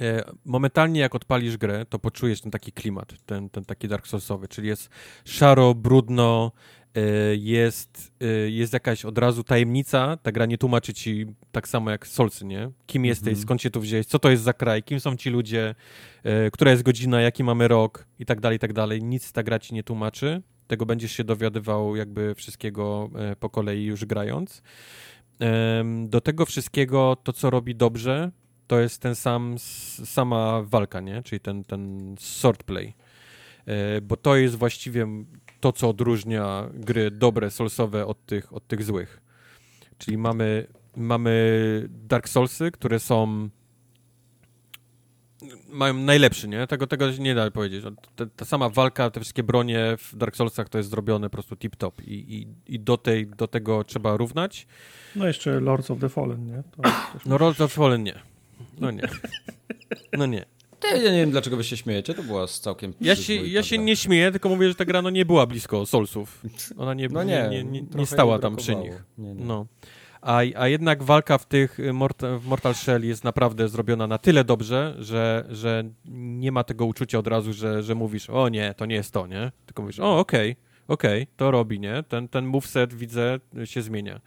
[0.00, 4.48] E, momentalnie jak odpalisz grę, to poczujesz ten taki klimat, ten, ten taki Dark Soulsowy,
[4.48, 4.88] czyli jest
[5.24, 6.52] szaro, brudno,
[7.36, 12.06] jest, e, jest jakaś od razu tajemnica, ta gra nie tłumaczy ci tak samo jak
[12.06, 12.70] Solcy, nie?
[12.86, 13.04] Kim mhm.
[13.04, 15.74] jesteś, skąd się tu wziąłeś, co to jest za kraj, kim są ci ludzie,
[16.24, 19.02] e, która jest godzina, jaki mamy rok i tak dalej, i tak dalej.
[19.02, 20.42] Nic ta gra ci nie tłumaczy.
[20.66, 24.62] Tego będziesz się dowiadywał jakby wszystkiego po kolei już grając.
[26.06, 28.30] Do tego wszystkiego to, co robi dobrze,
[28.66, 29.54] to jest ten sam,
[30.04, 31.22] sama walka, nie?
[31.22, 32.94] Czyli ten, ten sword play
[33.66, 35.06] e, bo to jest właściwie
[35.64, 39.20] to, co odróżnia gry dobre, soulsowe od tych, od tych złych.
[39.98, 43.48] Czyli mamy, mamy Dark Soulsy, które są
[45.68, 46.66] mają najlepszy, nie?
[46.66, 47.84] Tego, tego nie da powiedzieć.
[48.16, 51.54] Ta, ta, sama walka, te wszystkie bronie w Dark Soulsach to jest zrobione po prostu
[51.54, 54.66] tip-top i, i, i do, tej, do tego trzeba równać.
[55.16, 56.62] No jeszcze Lords of the Fallen, nie?
[57.26, 58.18] no Lords of the Fallen nie.
[58.78, 59.02] No nie.
[60.18, 60.44] No nie.
[60.90, 62.94] Ja nie wiem, dlaczego wy się śmiejecie, to była z całkiem...
[63.00, 65.86] Ja się, ja się nie śmieję, tylko mówię, że ta gra no, nie była blisko
[65.86, 66.42] Soulsów.
[66.78, 69.04] Ona nie, no nie, nie, nie, nie stała tam przy nich.
[69.18, 69.66] No.
[70.24, 74.18] A, a jednak walka w tych y, Mortal, w Mortal Shell jest naprawdę zrobiona na
[74.18, 78.74] tyle dobrze, że, że nie ma tego uczucia od razu, że, że mówisz, o nie,
[78.76, 79.52] to nie jest to, nie?
[79.66, 82.02] Tylko mówisz, o okej, okay, okej, okay, to robi, nie?
[82.08, 84.20] Ten, ten moveset, widzę, się zmienia.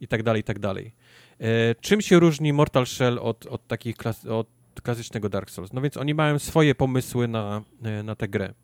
[0.00, 0.92] I tak dalej, i tak dalej.
[1.40, 5.72] E, czym się różni Mortal Shell od, od takich klas od klasycznego Dark Souls?
[5.72, 8.54] No więc oni mają swoje pomysły na, e, na tę grę.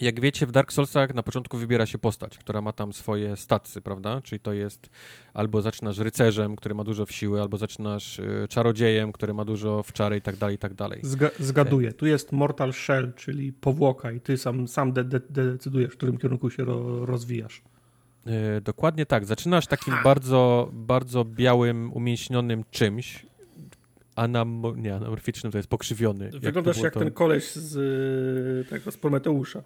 [0.00, 3.80] Jak wiecie, w Dark Soulsach na początku wybiera się postać, która ma tam swoje statsy,
[3.80, 4.20] prawda?
[4.22, 4.90] Czyli to jest
[5.34, 9.82] albo zaczynasz rycerzem, który ma dużo w siły, albo zaczynasz y, czarodziejem, który ma dużo
[9.82, 11.00] w czary i tak dalej, i tak dalej.
[11.02, 11.92] Zga zgaduję.
[11.92, 16.18] Tu jest Mortal Shell, czyli powłoka i ty sam, sam de de decydujesz, w którym
[16.18, 17.62] kierunku się ro rozwijasz.
[18.26, 19.24] Y, dokładnie tak.
[19.24, 23.26] Zaczynasz takim bardzo, bardzo białym, umięśnionym czymś,
[24.16, 26.30] anam, nie, anamorficznym to jest pokrzywiony.
[26.40, 27.00] Wyglądasz jak, jak to...
[27.00, 27.76] ten koleś z
[28.66, 29.62] y, tego, z Prometeusza.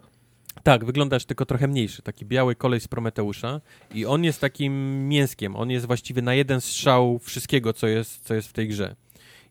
[0.63, 3.61] Tak, wyglądasz tylko trochę mniejszy, taki biały kolej z Prometeusza
[3.95, 8.35] i on jest takim mięskiem, on jest właściwie na jeden strzał wszystkiego, co jest, co
[8.35, 8.97] jest w tej grze.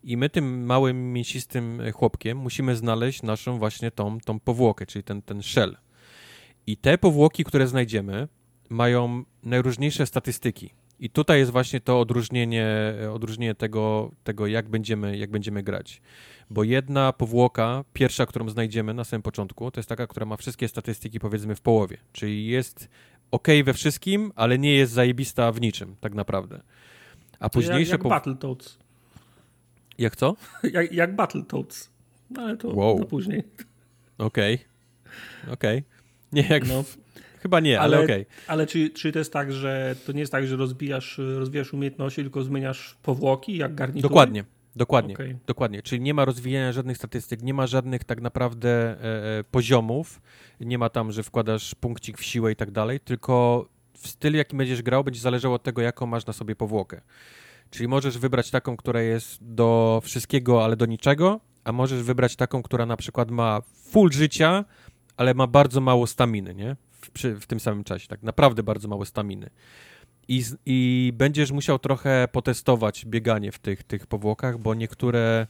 [0.03, 5.21] I my tym małym, mięsistym chłopkiem musimy znaleźć naszą właśnie tą, tą powłokę, czyli ten,
[5.21, 5.77] ten shell.
[6.67, 8.27] I te powłoki, które znajdziemy,
[8.69, 10.73] mają najróżniejsze statystyki.
[10.99, 12.67] I tutaj jest właśnie to odróżnienie,
[13.13, 16.01] odróżnienie tego, tego jak, będziemy, jak będziemy grać.
[16.49, 20.67] Bo jedna powłoka, pierwsza, którą znajdziemy na samym początku, to jest taka, która ma wszystkie
[20.67, 21.97] statystyki powiedzmy w połowie.
[22.11, 22.89] Czyli jest
[23.31, 26.61] ok we wszystkim, ale nie jest zajebista w niczym, tak naprawdę.
[27.39, 27.91] A późniejsze...
[27.91, 28.09] Jak, jak.
[28.09, 28.79] Battletoads.
[29.97, 30.35] Jak co?
[30.73, 31.89] jak, jak Battletoads.
[32.29, 32.99] No, ale to, wow.
[32.99, 33.43] to później.
[34.17, 34.55] Okej.
[34.55, 35.53] Okay.
[35.53, 35.77] Okej.
[35.77, 35.83] Okay.
[36.31, 36.67] Nie jak...
[36.67, 36.83] No.
[36.83, 36.97] W
[37.39, 38.21] Chyba nie, ale, ale okej.
[38.21, 38.43] Okay.
[38.47, 42.21] Ale czy, czy to jest tak, że to nie jest tak, że rozbijasz, rozwijasz umiejętności,
[42.21, 44.09] tylko zmieniasz powłoki jak garnitury?
[44.09, 44.43] Dokładnie.
[44.75, 45.37] Dokładnie, okay.
[45.45, 45.81] dokładnie.
[45.81, 50.21] Czyli nie ma rozwijania żadnych statystyk, nie ma żadnych tak naprawdę e, e, poziomów,
[50.59, 54.57] nie ma tam, że wkładasz punkcik w siłę i tak dalej, tylko w stylu, jaki
[54.57, 57.01] będziesz grał, będzie zależało od tego, jaką masz na sobie powłokę.
[57.69, 62.63] Czyli możesz wybrać taką, która jest do wszystkiego, ale do niczego, a możesz wybrać taką,
[62.63, 63.61] która na przykład ma
[63.91, 64.65] full życia,
[65.17, 66.75] ale ma bardzo mało staminy, nie?
[67.01, 68.07] W, przy, w tym samym czasie.
[68.07, 69.49] Tak naprawdę bardzo mało staminy.
[70.27, 75.47] I, I będziesz musiał trochę potestować bieganie w tych, tych powłokach, bo niektóre,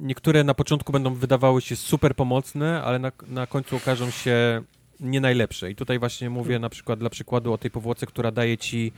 [0.00, 4.62] niektóre na początku będą wydawały się super pomocne, ale na, na końcu okażą się
[5.00, 5.70] nie najlepsze.
[5.70, 8.92] I tutaj właśnie mówię na przykład dla przykładu o tej powłoce, która daje ci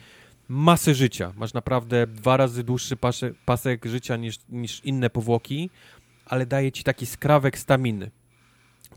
[0.49, 1.33] masę życia.
[1.37, 5.71] Masz naprawdę dwa razy dłuższy pasek, pasek życia niż, niż inne powłoki,
[6.27, 8.11] ale daje ci taki skrawek staminy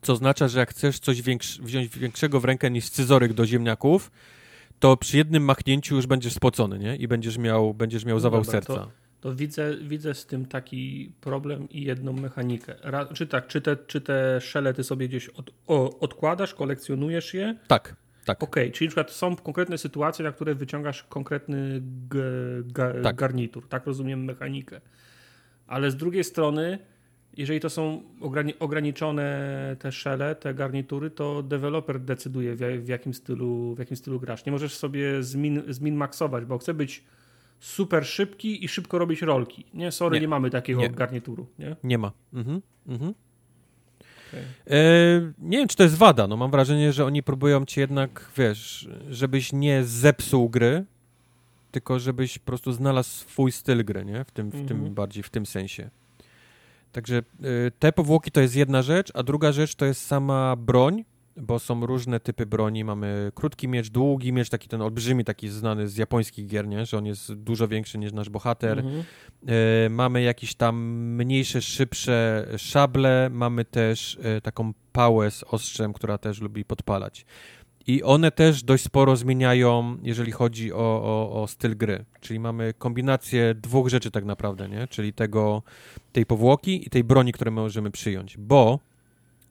[0.03, 4.11] co oznacza, że jak chcesz coś większ, wziąć większego w rękę niż scyzoryk do ziemniaków,
[4.79, 6.95] to przy jednym machnięciu już będziesz spocony, nie?
[6.95, 8.73] I będziesz miał, będziesz miał no zawał dobra, serca.
[8.73, 8.91] To,
[9.21, 12.75] to, widzę, widzę z tym taki problem i jedną mechanikę.
[12.81, 17.57] Ra, czy tak, czy te, czy te szele sobie gdzieś od, o, odkładasz, kolekcjonujesz je?
[17.67, 17.95] Tak.
[18.25, 18.43] Tak.
[18.43, 21.81] Okej, okay, czyli na przykład są konkretne sytuacje, na które wyciągasz konkretny
[23.03, 23.15] tak.
[23.15, 23.67] garnitur.
[23.67, 24.81] Tak rozumiem mechanikę.
[25.67, 26.79] Ale z drugiej strony
[27.37, 28.01] jeżeli to są
[28.59, 34.45] ograniczone te szele, te garnitury, to deweloper decyduje w, jakim stylu, w jakim stylu grasz.
[34.45, 37.03] Nie możesz sobie zmin, zmin-maxować, bo chce być
[37.59, 39.65] super szybki i szybko robić rolki.
[39.73, 40.89] Nie, sorry, nie, nie mamy takiego nie.
[40.89, 41.47] garnituru.
[41.59, 42.11] Nie, nie ma.
[42.33, 42.61] Mhm.
[42.87, 43.13] Mhm.
[44.29, 44.43] Okay.
[44.67, 46.27] E, nie wiem, czy to jest wada.
[46.27, 50.85] No, mam wrażenie, że oni próbują cię jednak, wiesz, żebyś nie zepsuł gry,
[51.71, 54.23] tylko żebyś po prostu znalazł swój styl gry, nie?
[54.23, 54.93] W tym, w tym mhm.
[54.93, 55.89] bardziej w tym sensie.
[56.93, 61.03] Także y, te powłoki to jest jedna rzecz, a druga rzecz to jest sama broń,
[61.37, 62.83] bo są różne typy broni.
[62.83, 66.85] Mamy krótki miecz, długi miecz, taki ten olbrzymi, taki znany z japońskich gier, nie?
[66.85, 68.79] że on jest dużo większy niż nasz bohater.
[68.79, 69.03] Mhm.
[69.85, 70.75] Y, mamy jakieś tam
[71.15, 77.25] mniejsze, szybsze szable, mamy też y, taką pałę z ostrzem, która też lubi podpalać.
[77.87, 82.05] I one też dość sporo zmieniają, jeżeli chodzi o, o, o, styl gry.
[82.21, 84.87] Czyli mamy kombinację dwóch rzeczy tak naprawdę, nie?
[84.87, 85.63] Czyli tego,
[86.11, 88.37] tej powłoki i tej broni, które możemy przyjąć.
[88.37, 88.79] Bo,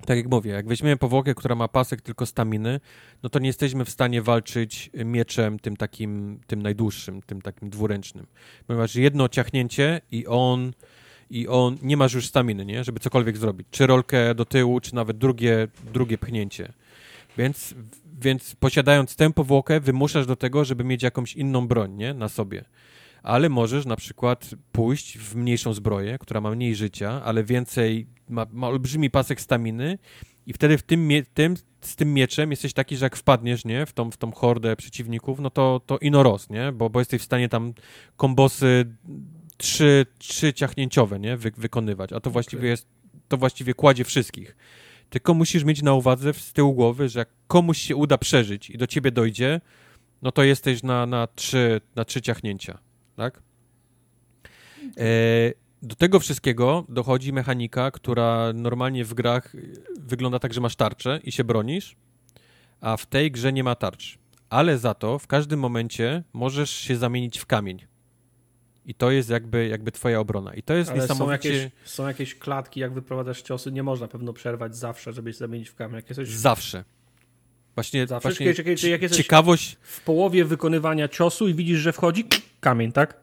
[0.07, 2.81] tak jak mówię, jak weźmiemy powłokę, która ma pasek tylko staminy,
[3.23, 8.27] no to nie jesteśmy w stanie walczyć mieczem tym takim, tym najdłuższym, tym takim dwuręcznym.
[8.67, 10.73] Ponieważ jedno ciachnięcie i on
[11.31, 12.85] i on nie masz już staminy, nie?
[12.85, 13.67] Żeby cokolwiek zrobić.
[13.70, 16.73] Czy rolkę do tyłu, czy nawet drugie, drugie pchnięcie.
[17.39, 17.75] Więc,
[18.20, 22.15] więc posiadając tę powłokę, wymuszasz do tego, żeby mieć jakąś inną broń, nie?
[22.15, 22.65] Na sobie.
[23.23, 28.47] Ale możesz na przykład pójść w mniejszą zbroję, która ma mniej życia, ale więcej, ma,
[28.52, 29.99] ma olbrzymi pasek staminy
[30.47, 33.92] i wtedy w tym, tym, z tym mieczem jesteś taki, że jak wpadniesz, nie, w
[33.92, 37.49] tą, w tą hordę przeciwników, no to, to inoros, nie, bo, bo jesteś w stanie
[37.49, 37.74] tam
[38.16, 38.84] kombosy
[39.57, 42.70] trzy, trzy ciachnięciowe, nie, Wy, wykonywać, a to właściwie okay.
[42.70, 42.86] jest,
[43.28, 44.57] to właściwie kładzie wszystkich.
[45.12, 48.78] Tylko musisz mieć na uwadze z tyłu głowy, że jak komuś się uda przeżyć i
[48.78, 49.60] do ciebie dojdzie,
[50.23, 52.78] no to jesteś na, na, trzy, na trzy ciachnięcia,
[53.16, 53.42] tak?
[54.99, 55.05] E,
[55.82, 59.52] do tego wszystkiego dochodzi mechanika, która normalnie w grach
[60.00, 61.97] wygląda tak, że masz tarczę i się bronisz,
[62.81, 64.18] a w tej grze nie ma tarcz.
[64.50, 67.86] Ale za to w każdym momencie możesz się zamienić w kamień.
[68.86, 70.55] I to jest jakby, jakby twoja obrona.
[70.55, 71.49] I to jest Ale niesamowicie...
[71.49, 75.39] Są jakieś, są jakieś klatki, jak wyprowadzasz ciosy, nie można pewno przerwać zawsze, żeby się
[75.39, 75.97] zamienić w kamień.
[75.97, 76.28] Jak jesteś...
[76.28, 76.85] Zawsze.
[77.75, 78.28] Właśnie, zawsze?
[78.28, 79.77] właśnie Czyli, czyli jak jesteś ciekawość...
[79.83, 82.25] w połowie wykonywania ciosu i widzisz, że wchodzi
[82.61, 83.23] kamień, tak?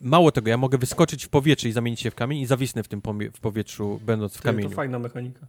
[0.00, 2.88] Mało tego, ja mogę wyskoczyć w powietrze i zamienić się w kamień i zawisnę w
[2.88, 3.02] tym
[3.34, 4.68] w powietrzu, będąc w kamieniu.
[4.68, 5.46] To fajna mechanika.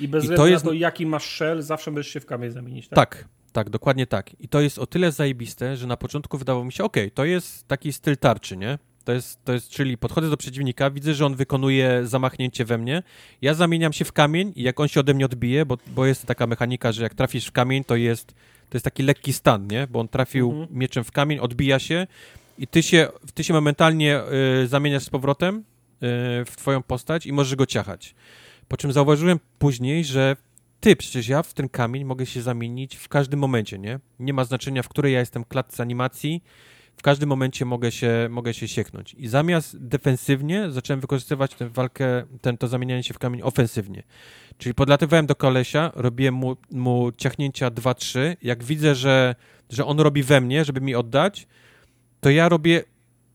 [0.00, 0.64] I bez I względu to jest...
[0.64, 2.96] na to, jaki masz shell, zawsze możesz się w kamień zamienić, tak?
[2.96, 3.28] Tak,
[3.58, 4.40] tak, dokładnie tak.
[4.40, 7.24] I to jest o tyle zajebiste, że na początku wydawało mi się, okej, okay, to
[7.24, 8.78] jest taki styl tarczy, nie?
[9.04, 13.02] To jest, to jest, czyli podchodzę do przeciwnika, widzę, że on wykonuje zamachnięcie we mnie,
[13.42, 16.26] ja zamieniam się w kamień i jak on się ode mnie odbije, bo, bo jest
[16.26, 18.26] taka mechanika, że jak trafisz w kamień, to jest,
[18.70, 19.86] to jest taki lekki stan, nie?
[19.86, 20.78] Bo on trafił mhm.
[20.78, 22.06] mieczem w kamień, odbija się
[22.58, 24.20] i ty się, ty się momentalnie
[24.62, 25.62] y, zamieniasz z powrotem y,
[26.44, 28.14] w twoją postać i możesz go ciachać.
[28.68, 30.36] Po czym zauważyłem później, że
[30.80, 34.00] ty, przecież ja w ten kamień mogę się zamienić w każdym momencie, nie?
[34.18, 36.42] Nie ma znaczenia, w której ja jestem klatce animacji,
[36.98, 39.14] w każdym momencie mogę się, mogę się sieknąć.
[39.14, 44.02] I zamiast defensywnie zacząłem wykorzystywać tę walkę, ten, to zamienianie się w kamień ofensywnie.
[44.58, 48.36] Czyli podlatywałem do kolesia, robiłem mu, mu ciachnięcia 2-3.
[48.42, 49.34] Jak widzę, że,
[49.70, 51.46] że on robi we mnie, żeby mi oddać,
[52.20, 52.84] to ja robię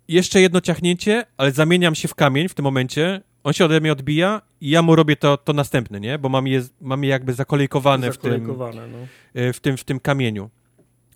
[0.07, 3.22] jeszcze jedno ciachnięcie, ale zamieniam się w kamień w tym momencie.
[3.43, 6.19] On się ode mnie odbija i ja mu robię to, to następne, nie?
[6.19, 9.07] Bo mam je, mam je jakby zakolejkowane, zakolejkowane w, tym, no.
[9.41, 10.49] E, w, tym, w tym kamieniu.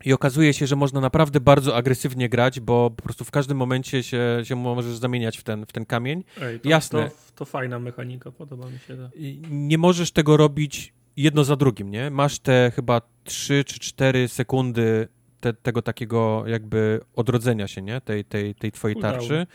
[0.06, 4.04] I okazuje się, że można naprawdę bardzo agresywnie grać, bo po prostu w każdym momencie
[4.04, 6.24] się, się możesz zamieniać w ten, w ten kamień.
[6.42, 7.10] Ej, to, Jasne.
[7.10, 8.98] To, to fajna mechanika, podoba mi się.
[8.98, 9.10] To.
[9.50, 12.10] Nie możesz tego robić jedno za drugim, nie?
[12.10, 15.08] Masz te chyba 3 czy 4 sekundy
[15.40, 18.02] te, tego takiego jakby odrodzenia się, nie?
[18.02, 19.20] Tej, tej, tej twojej Cooldown.
[19.20, 19.48] tarczy,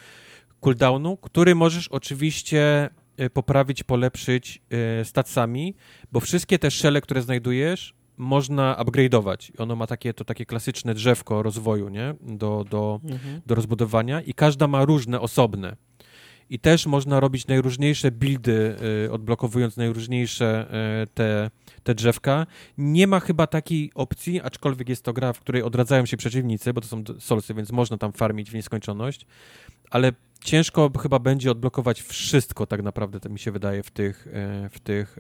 [0.63, 5.75] cooldownu, który możesz oczywiście e, poprawić, polepszyć e, stacami,
[6.13, 9.53] bo wszystkie te szele, które znajdujesz, można upgrade'ować.
[9.59, 12.15] Ono ma takie, to takie klasyczne drzewko rozwoju, nie?
[12.21, 13.41] Do, do, mhm.
[13.47, 15.77] do rozbudowania i każda ma różne, osobne.
[16.51, 18.77] I też można robić najróżniejsze buildy,
[19.07, 20.67] y, odblokowując najróżniejsze
[21.03, 21.51] y, te,
[21.83, 22.47] te drzewka.
[22.79, 26.81] Nie ma chyba takiej opcji, aczkolwiek jest to gra, w której odradzają się przeciwnicy, bo
[26.81, 29.27] to są solsy, więc można tam farmić w nieskończoność,
[29.91, 30.13] ale
[30.45, 34.81] ciężko chyba będzie odblokować wszystko tak naprawdę, to mi się wydaje, w tych, y, w
[34.81, 35.17] tych,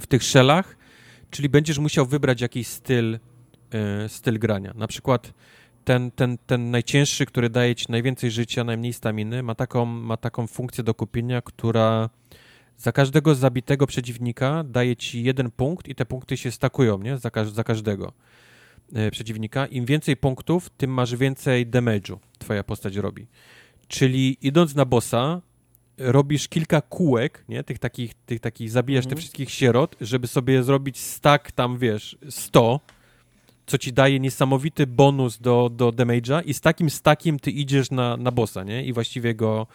[0.00, 0.76] w tych szelach,
[1.30, 3.18] czyli będziesz musiał wybrać jakiś styl,
[4.08, 4.72] styl grania.
[4.76, 5.32] Na przykład
[5.88, 10.46] ten, ten, ten najcięższy, który daje ci najwięcej życia, najmniej staminy, ma taką, ma taką
[10.46, 12.10] funkcję do kupienia, która
[12.76, 17.18] za każdego zabitego przeciwnika daje ci jeden punkt i te punkty się stakują, nie?
[17.18, 18.12] Za, za każdego e,
[19.10, 19.66] przeciwnika.
[19.66, 23.26] Im więcej punktów, tym masz więcej damage'u twoja postać robi.
[23.88, 25.40] Czyli idąc na bossa,
[25.98, 27.64] robisz kilka kółek, nie?
[27.64, 29.16] Tych takich, tych takich zabijasz mhm.
[29.16, 32.80] te wszystkich sierot, żeby sobie zrobić stack tam, wiesz, 100
[33.68, 38.16] co ci daje niesamowity bonus do, do damage'a i z takim stackiem ty idziesz na,
[38.16, 38.84] na bossa, nie?
[38.84, 39.66] I właściwie go,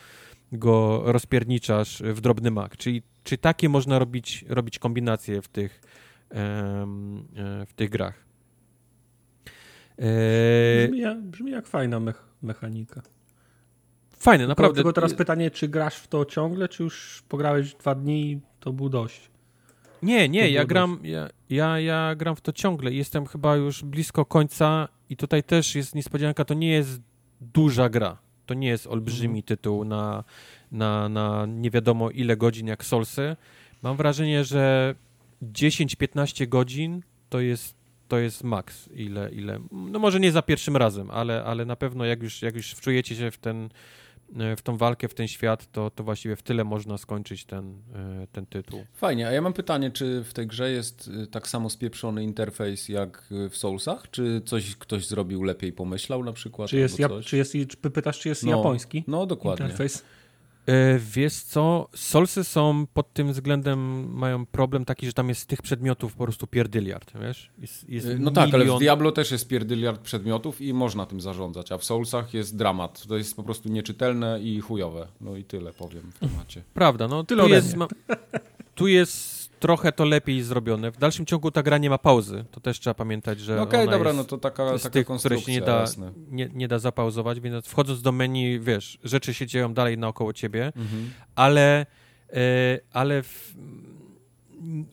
[0.52, 2.78] go rozpierniczasz w drobny mak.
[2.78, 5.82] Czyli, czy takie można robić, robić kombinacje w tych,
[6.32, 7.28] um,
[7.68, 8.26] w tych grach.
[9.98, 10.88] E...
[10.88, 13.02] Brzmi, jak, brzmi jak fajna mech mechanika.
[14.10, 14.76] Fajne, naprawdę.
[14.76, 18.74] Tylko teraz pytanie, czy grasz w to ciągle, czy już pograłeś dwa dni i to
[18.74, 19.32] był dość?
[20.04, 22.92] Nie, nie, ja gram, ja, ja, ja gram w to ciągle.
[22.92, 27.02] Jestem chyba już blisko końca i tutaj też jest niespodzianka, to nie jest
[27.42, 28.18] duża gra.
[28.46, 29.44] To nie jest olbrzymi mhm.
[29.44, 30.24] tytuł na,
[30.72, 33.36] na, na nie wiadomo ile godzin jak Solsy.
[33.82, 34.96] Mam wrażenie, że
[35.44, 37.76] 10-15 godzin to jest,
[38.14, 38.90] to jest maks.
[38.96, 42.56] Ile, ile, no może nie za pierwszym razem, ale, ale na pewno jak już, jak
[42.56, 43.70] już wczujecie się w ten
[44.40, 47.82] e, w tą walkę, w ten świat, to, to właściwie w tyle można skończyć ten,
[47.96, 48.86] e, ten tytuł.
[48.94, 52.90] Fajnie, a ja mam pytanie, czy w tej grze jest y, tak samo spieprzony interfejs
[52.90, 54.12] jak w Soulsach?
[54.12, 56.70] Czy coś ktoś zrobił lepiej, pomyślał na przykład?
[56.70, 57.26] Czy jest, coś?
[57.26, 59.66] czy jest, czy pytasz, czy jest No, japoński No, dokładnie.
[59.66, 60.04] interfejs?
[60.68, 65.62] E, Wiesz co, Solsy są pod tym względem, mają problem taki, że tam jest tych
[65.62, 67.50] przedmiotów po prostu pierdyliard, wiesz?
[67.60, 71.06] Jest, jest Y, No tak, ale w milion- Diablo też jest pierdyliard przedmiotów i można
[71.06, 73.08] tym zarządzać, a w Soulsach jest dramat.
[73.08, 75.08] To jest po prostu nieczytelne i chujowe.
[75.22, 76.64] No i tyle powiem w temacie.
[76.74, 77.88] Prawda, no Tyle tu jest, ma,
[78.76, 79.33] tu jest
[79.64, 80.92] trochę to lepiej zrobione.
[80.92, 83.82] W dalszym ciągu ta gra nie ma pauzy, to też trzeba pamiętać, że No Okej,
[83.82, 85.86] ona dobra, no to taka, z taka tych, które się nie da,
[86.32, 90.66] nie, nie da zapauzować, więc wchodząc do menu, wiesz, rzeczy się dzieją dalej naokoło ciebie,
[90.66, 91.10] Mhm.
[91.36, 91.86] ale,
[92.34, 93.56] e, ale w,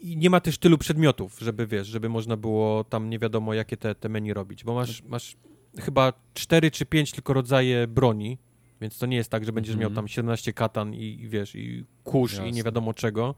[0.00, 3.76] i nie ma też tylu przedmiotów, żeby wiesz, żeby można było tam nie wiadomo jakie
[3.76, 5.36] te, te menu robić, bo masz, masz
[5.78, 8.38] chyba 4 czy 5 tylko rodzaje broni,
[8.80, 9.90] więc to nie jest tak, że będziesz Mhm.
[9.92, 12.52] miał tam 17 katan i, i wiesz, i kurz i Jasne.
[12.52, 13.34] nie wiadomo czego.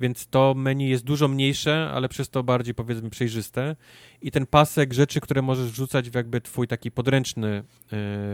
[0.00, 3.76] Więc to menu jest dużo mniejsze, ale przez to bardziej powiedzmy przejrzyste.
[4.22, 7.62] I ten pasek rzeczy, które możesz wrzucać w jakby twój taki podręczny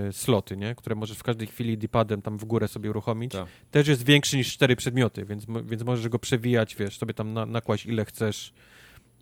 [0.08, 0.74] e, sloty, nie?
[0.74, 3.46] które możesz w każdej chwili D-padem tam w górę sobie uruchomić, Tak.
[3.70, 7.46] też jest większy niż cztery przedmioty, więc, więc możesz go przewijać, wiesz, sobie tam na,
[7.46, 8.52] nakłaść ile chcesz,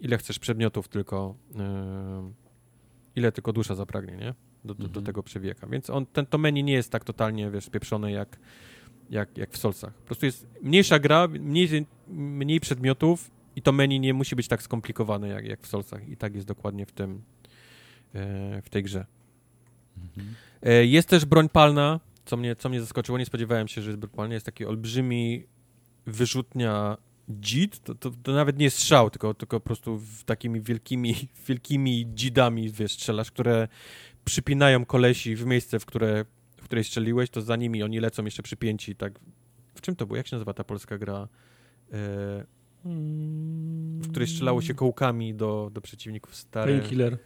[0.01, 2.33] ile chcesz przedmiotów tylko, e,
[3.17, 4.35] ile tylko dusza zapragnie, nie?
[4.65, 5.07] Do, do, do Mhm.
[5.07, 5.67] tego przewieka.
[5.67, 8.39] Więc on, ten, to menu nie jest tak totalnie, wiesz, spieprzone jak,
[9.13, 9.95] jak, jak w Solsach.
[9.95, 14.63] Po prostu jest mniejsza gra, mniej, mniej przedmiotów i to menu nie musi być tak
[14.63, 16.09] skomplikowane jak, jak w Solsach.
[16.09, 17.23] I tak jest dokładnie w tym,
[18.15, 19.07] e, w tej grze.
[19.97, 20.35] Mhm.
[20.63, 23.19] E, Jest też broń palna, co mnie, co mnie zaskoczyło.
[23.19, 24.35] Nie spodziewałem się, że jest broń palna.
[24.35, 25.47] Jest taki olbrzymi
[26.07, 26.97] wyrzutnia
[27.29, 27.81] dzid.
[27.81, 31.15] To, to, to nawet nie jest strzał, tylko, tylko po prostu takimi wielkimi,
[31.49, 33.69] wielkimi dzidami, wiesz, strzelasz, które
[34.25, 36.25] przypinają kolesi w miejsce, w które
[36.63, 39.21] w której strzeliłeś, to za nimi oni lecą jeszcze przypięci, tak.
[39.75, 40.17] W czym to było?
[40.17, 41.29] Jak się nazywa ta polska gra?
[41.93, 42.45] E,
[43.99, 46.79] w której strzelało się kołkami do, do przeciwników stare.
[46.79, 47.19] Painkiller.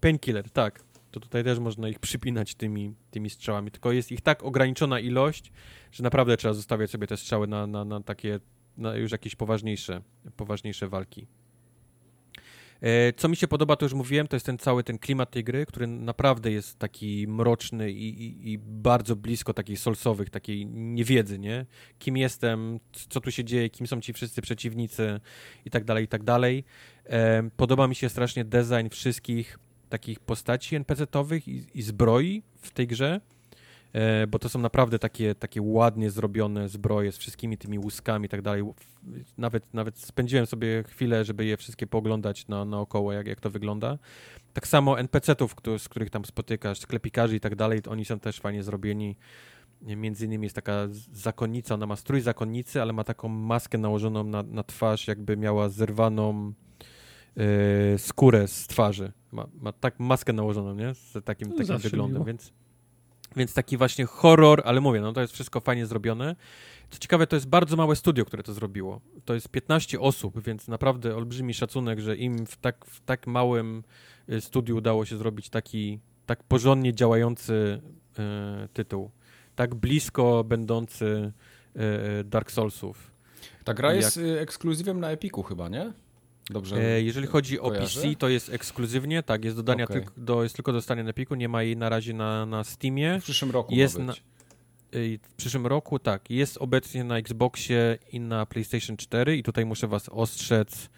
[0.00, 0.84] Painkiller, tak.
[1.10, 5.52] To tutaj też można ich przypinać tymi, tymi strzałami, tylko jest ich tak ograniczona ilość,
[5.92, 8.40] że naprawdę trzeba zostawiać sobie te strzały na, na, na takie,
[8.76, 10.02] na już jakieś poważniejsze,
[10.36, 11.26] poważniejsze walki.
[12.80, 15.44] E, Co mi się podoba, to już mówiłem, to jest ten cały ten klimat tej
[15.44, 21.38] gry, który naprawdę jest taki mroczny i, i, i bardzo blisko takich solsowych, takiej niewiedzy,
[21.38, 21.66] nie?
[21.98, 25.20] Kim jestem, co tu się dzieje, kim są ci wszyscy przeciwnicy
[25.64, 26.64] i tak dalej, i tak dalej.
[27.06, 29.58] E, Podoba mi się strasznie design wszystkich
[29.88, 33.20] takich postaci NPC-owych i, i zbroi w tej grze,
[34.28, 38.42] bo to są naprawdę takie, takie ładnie zrobione zbroje z wszystkimi tymi łuskami i tak
[38.42, 38.62] dalej.
[39.38, 43.98] Nawet, nawet spędziłem sobie chwilę, żeby je wszystkie pooglądać na, naokoło, jak, jak to wygląda.
[44.52, 48.62] Tak samo NPC-ów, z których tam spotykasz, sklepikarzy i tak dalej, oni są też fajnie
[48.62, 49.16] zrobieni.
[49.82, 54.42] Między innymi jest taka zakonnica, ona ma strój zakonnicy, ale ma taką maskę nałożoną na,
[54.42, 56.52] na twarz, jakby miała zerwaną
[57.36, 59.12] e, skórę z twarzy.
[59.32, 60.94] Ma, ma tak maskę nałożoną, nie?
[60.94, 62.24] Z takim, No, takim wyglądem, miło.
[62.24, 62.52] więc,
[63.38, 66.36] więc taki właśnie horror, ale mówię, no to jest wszystko fajnie zrobione.
[66.90, 69.00] Co ciekawe, to jest bardzo małe studio, które to zrobiło.
[69.24, 73.82] To jest 15 osób, więc naprawdę olbrzymi szacunek, że im w tak, w tak małym
[74.28, 77.80] y, studiu udało się zrobić taki tak porządnie działający
[78.18, 79.10] e, tytuł.
[79.54, 81.32] Tak blisko będący
[81.76, 83.10] e, Dark Soulsów.
[83.64, 85.92] Ta gra Jak- jest y, ekskluzywem na Epiku chyba, nie?
[86.50, 86.76] Dobrze.
[86.76, 88.00] E, jeżeli chodzi o kojarzę?
[88.02, 89.96] PC, to jest ekskluzywnie, tak, jest dodania Okej.
[89.96, 93.20] tylko, do, jest tylko dostanie na Epiku, nie ma jej na razie na, na Steamie.
[93.20, 94.14] W przyszłym roku jest na-.
[94.94, 99.66] Y, W przyszłym roku, tak, jest obecnie na Xboxie i na PlayStation 4 i tutaj
[99.66, 100.90] muszę was ostrzec,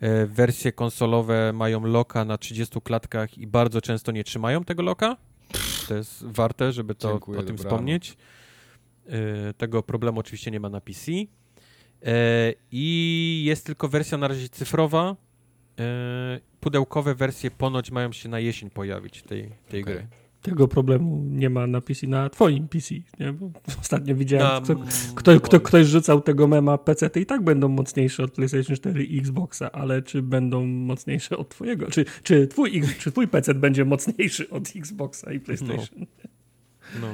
[0.00, 5.16] e, wersje konsolowe mają loka na 30 klatkach i bardzo często nie trzymają tego loka.
[5.88, 7.70] To jest warte, żeby to Dziękuję, o tym dobrano.
[7.76, 8.16] wspomnieć.
[9.06, 11.12] E, Tego problemu oczywiście nie ma na PC.
[12.04, 15.16] E, I jest tylko wersja na razie cyfrowa.
[15.78, 19.94] E, Pudełkowe wersje ponoć mają się na jesień pojawić tej, tej Okej.
[19.94, 20.06] gry.
[20.42, 23.32] Tego problemu nie ma na PC, na twoim PC, nie?
[23.32, 23.50] Bo
[23.80, 24.76] ostatnio widziałem, Na kto,
[25.14, 29.18] kto, kto, ktoś rzucał tego mema PC, i tak będą mocniejsze od PlayStation 4 i
[29.18, 31.86] Xboxa, ale czy będą mocniejsze od twojego?
[31.90, 36.06] Czy, czy, twój, czy twój PC będzie mocniejszy od Xboxa i PlayStation?
[37.00, 37.08] No.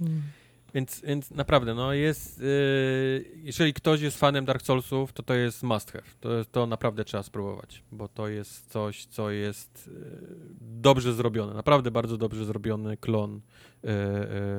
[0.74, 2.38] Więc, więc naprawdę, no jest.
[2.40, 6.04] Yy, jeżeli ktoś jest fanem Dark Soulsów, to to jest must have.
[6.20, 10.28] To, to naprawdę trzeba spróbować, bo to jest coś, co jest yy,
[10.60, 11.54] dobrze zrobione.
[11.54, 13.40] Naprawdę bardzo dobrze zrobiony klon
[13.82, 13.90] yy,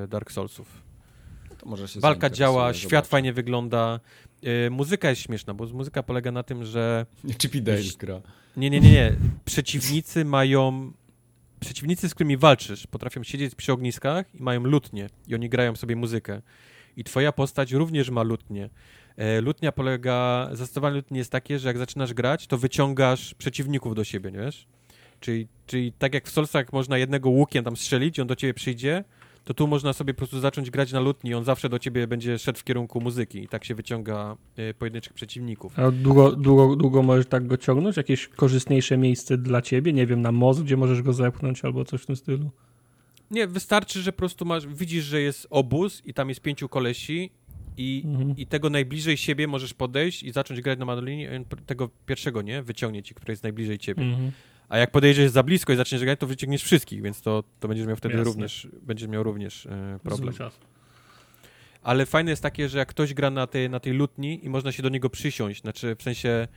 [0.08, 0.84] Dark Soulsów.
[1.86, 3.10] Się Walka działa, świat zobaczę.
[3.10, 4.00] fajnie wygląda.
[4.42, 8.22] Yy, muzyka jest śmieszna, bo muzyka polega na tym, że Nie, Chippy Dale gra.
[8.58, 9.16] nie, nie, nie, nie.
[9.46, 10.94] Przeciwnicy mają
[11.64, 15.96] przeciwnicy, z którymi walczysz, potrafią siedzieć przy ogniskach i mają lutnie i oni grają sobie
[15.96, 16.42] muzykę.
[16.98, 18.70] I twoja postać również ma lutnie.
[19.18, 24.04] E, lutnia polega, zastosowanie lutni jest takie, że jak zaczynasz grać, to wyciągasz przeciwników do
[24.04, 24.68] siebie, nie wiesz?
[25.20, 29.04] Czyli, czyli tak jak w Solsach można jednego łukiem tam strzelić, on do ciebie przyjdzie,
[29.44, 32.08] to tu można sobie po prostu zacząć grać na lutni i on zawsze do ciebie
[32.08, 35.80] będzie szedł w kierunku muzyki i tak się wyciąga y, pojedynczych przeciwników.
[35.80, 37.98] A długo, długo, długo możesz tak go ciągnąć?
[37.98, 39.94] Jakieś korzystniejsze miejsce dla ciebie?
[39.94, 42.52] Nie wiem, na most, gdzie możesz go zepchnąć albo coś w tym stylu?
[43.32, 47.32] Nie, wystarczy, że po prostu masz, widzisz, że jest obóz i tam jest pięciu kolesi
[47.78, 48.38] i, mhm.
[48.38, 52.64] i tego najbliżej siebie możesz podejść i zacząć grać na mandolinie, tego pierwszego, nie?
[52.64, 54.04] Wyciągnie ci, który jest najbliżej ciebie.
[54.04, 54.32] Mhm.
[54.70, 57.88] A jak podejdziesz za blisko i zaczniesz grać, to wyciągniesz wszystkich, więc to, to będziesz
[57.88, 58.32] miał wtedy Jasne.
[58.32, 60.34] również, będziesz miał również e, problem.
[61.84, 64.72] Ale fajne jest takie, że jak ktoś gra na tej, na tej lutni i można
[64.72, 66.48] się do niego przysiąść, znaczy w sensie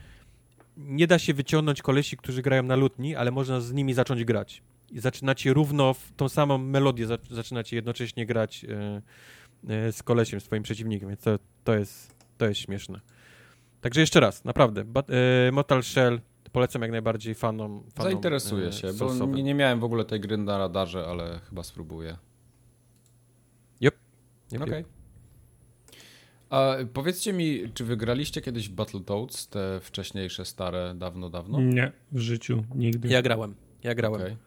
[0.77, 4.61] nie da się wyciągnąć kolesi, którzy grają na lutni, ale można z nimi zacząć grać.
[4.91, 9.01] I zaczynacie równo w tą samą melodię, zaczynacie jednocześnie grać e,
[9.69, 12.99] e, z kolesiem, swoim przeciwnikiem, więc to, to, jest, to jest śmieszne.
[13.81, 14.85] Także jeszcze raz, naprawdę,
[15.47, 16.21] e, Mortal Shell
[16.57, 17.83] polecam jak najbardziej fanom.
[17.95, 21.39] fanom Zainteresuję e, się, bo nie, nie, miałem w ogóle tej gry na radarze, ale
[21.49, 22.17] chyba spróbuję.
[23.81, 23.95] Yep.
[24.51, 24.81] yep Okej.
[24.81, 24.85] Okay.
[26.49, 31.61] A powiedzcie mi, czy wygraliście kiedyś Battletoads, te wcześniejsze, stare, dawno, dawno?
[31.61, 33.07] Nie, w życiu, nigdy.
[33.07, 34.21] Ja grałem, ja grałem.
[34.21, 34.37] Okay.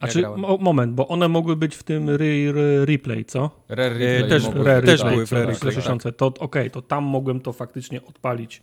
[0.00, 3.50] A ja czy, mo moment, bo one mogły być w tym re, re, replay, co?
[3.68, 4.28] Rare replay.
[4.28, 5.74] Też, mogły, też były w Rare replay.
[5.74, 6.16] Tak.
[6.16, 8.62] To okej, okay, to tam mogłem to faktycznie odpalić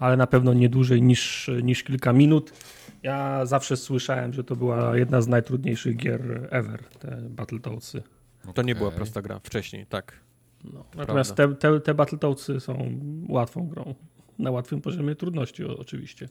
[0.00, 2.52] ale na pewno nie dłużej niż, niż kilka minut.
[3.02, 8.02] Ja zawsze słyszałem, że to była jedna z najtrudniejszych gier ever, te Battletoadsy.
[8.42, 8.54] Okay.
[8.54, 10.12] To nie była prosta gra wcześniej, tak.
[10.64, 13.94] No, natomiast te, te, te Battletoadsy są łatwą grą.
[14.38, 16.28] Na łatwym poziomie trudności oczywiście.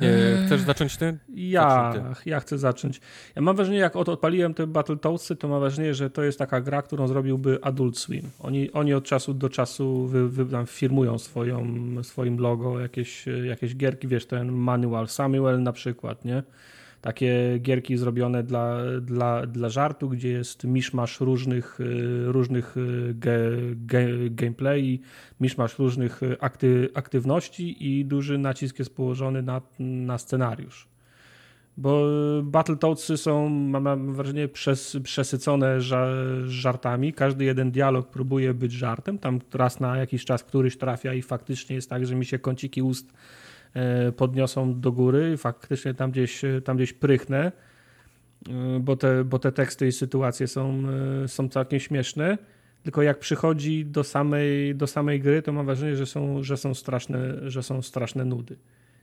[0.00, 1.18] Nie, chcesz zacząć ty?
[1.34, 2.30] Ja, ty.
[2.30, 3.00] ja chcę zacząć.
[3.36, 6.82] Ja mam wrażenie, jak odpaliłem te Battletoadsy, to mam wrażenie, że to jest taka gra,
[6.82, 8.30] którą zrobiłby Adult Swim.
[8.40, 11.66] Oni, oni od czasu do czasu wy, wy, firmują swoją,
[12.02, 16.42] swoim logo, jakieś, jakieś gierki, wiesz, ten Manual Samuel na przykład, nie?
[17.04, 23.38] Takie gierki zrobione dla, dla, dla żartu, gdzie jest miszmasz różnych, y, różnych y, ge,
[23.74, 25.00] ge, gameplay,
[25.40, 30.88] miszmasz różnych akty, aktywności i duży nacisk jest położony na, na scenariusz.
[31.76, 32.06] Bo
[32.42, 35.80] Battletoadsy są, mam wrażenie, przes, przesycone
[36.46, 37.12] żartami.
[37.12, 39.18] Każdy jeden dialog próbuje być żartem.
[39.18, 42.82] Tam raz na jakiś czas któryś trafia i faktycznie jest tak, że mi się kąciki
[42.82, 43.12] ust
[44.16, 47.52] podniosą do góry, faktycznie tam gdzieś, tam gdzieś prychnę,
[48.48, 50.82] e, bo te, bo te teksty i sytuacje są,
[51.24, 52.38] e, są całkiem śmieszne.
[52.82, 56.74] Tylko jak przychodzi do samej, do samej gry, to mam wrażenie, że są, że są,
[56.74, 58.56] straszne, że są straszne nudy.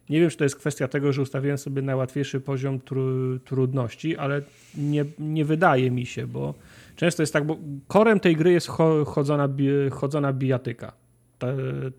[0.09, 4.41] Nie wiem, czy to jest kwestia tego, że ustawiłem sobie najłatwiejszy poziom tru, trudności, ale
[4.77, 6.53] nie, nie wydaje mi się, bo
[6.95, 8.67] często jest tak, bo korem tej gry jest
[9.05, 9.49] chodzona,
[9.91, 11.00] chodzona bijatyka.
[11.41, 11.47] Ta,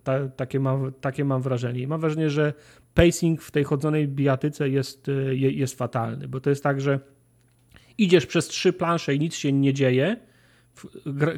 [0.05, 1.81] ta, takie, mam, takie mam wrażenie.
[1.81, 2.53] I mam wrażenie, że
[2.95, 7.01] pacing w tej chodzonej bijatyce jest, e, jest fatalny, bo to jest tak, że
[7.99, 10.17] idziesz przez trzy plansze i nic się nie dzieje,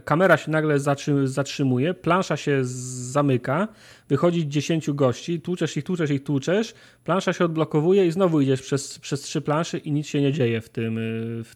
[0.05, 0.79] kamera się nagle
[1.25, 3.69] zatrzymuje, plansza się zamyka,
[4.09, 6.75] wychodzi 10 gości, tłuczesz ich, tłuczesz ich, tłuczesz,
[7.05, 10.61] plansza się odblokowuje i znowu idziesz przez, przez trzy plansze i nic się nie dzieje
[10.61, 10.97] w tym,
[11.45, 11.53] w,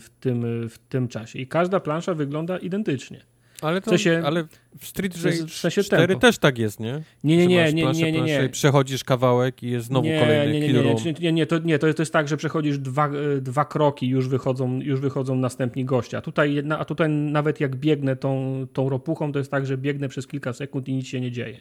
[0.00, 1.38] w, tym, w tym czasie.
[1.38, 3.31] I każda plansza wygląda identycznie.
[3.62, 4.44] Ale, to, w sensie, ale
[4.78, 6.20] w Street w sensie 4 tempo.
[6.20, 7.02] też tak jest, nie?
[7.24, 8.48] Nie, nie, nie, nie, nie, nie, nie.
[8.48, 11.78] Przechodzisz kawałek i jest znowu nie, kolejny nie, nie, nie, nie, nie, nie, to, nie,
[11.78, 13.10] to jest tak, że przechodzisz dwa,
[13.40, 16.18] dwa kroki już wychodzą, już wychodzą następni goście.
[16.18, 20.08] A tutaj, a tutaj nawet jak biegnę tą, tą ropuchą, to jest tak, że biegnę
[20.08, 21.60] przez kilka sekund i nic się nie dzieje.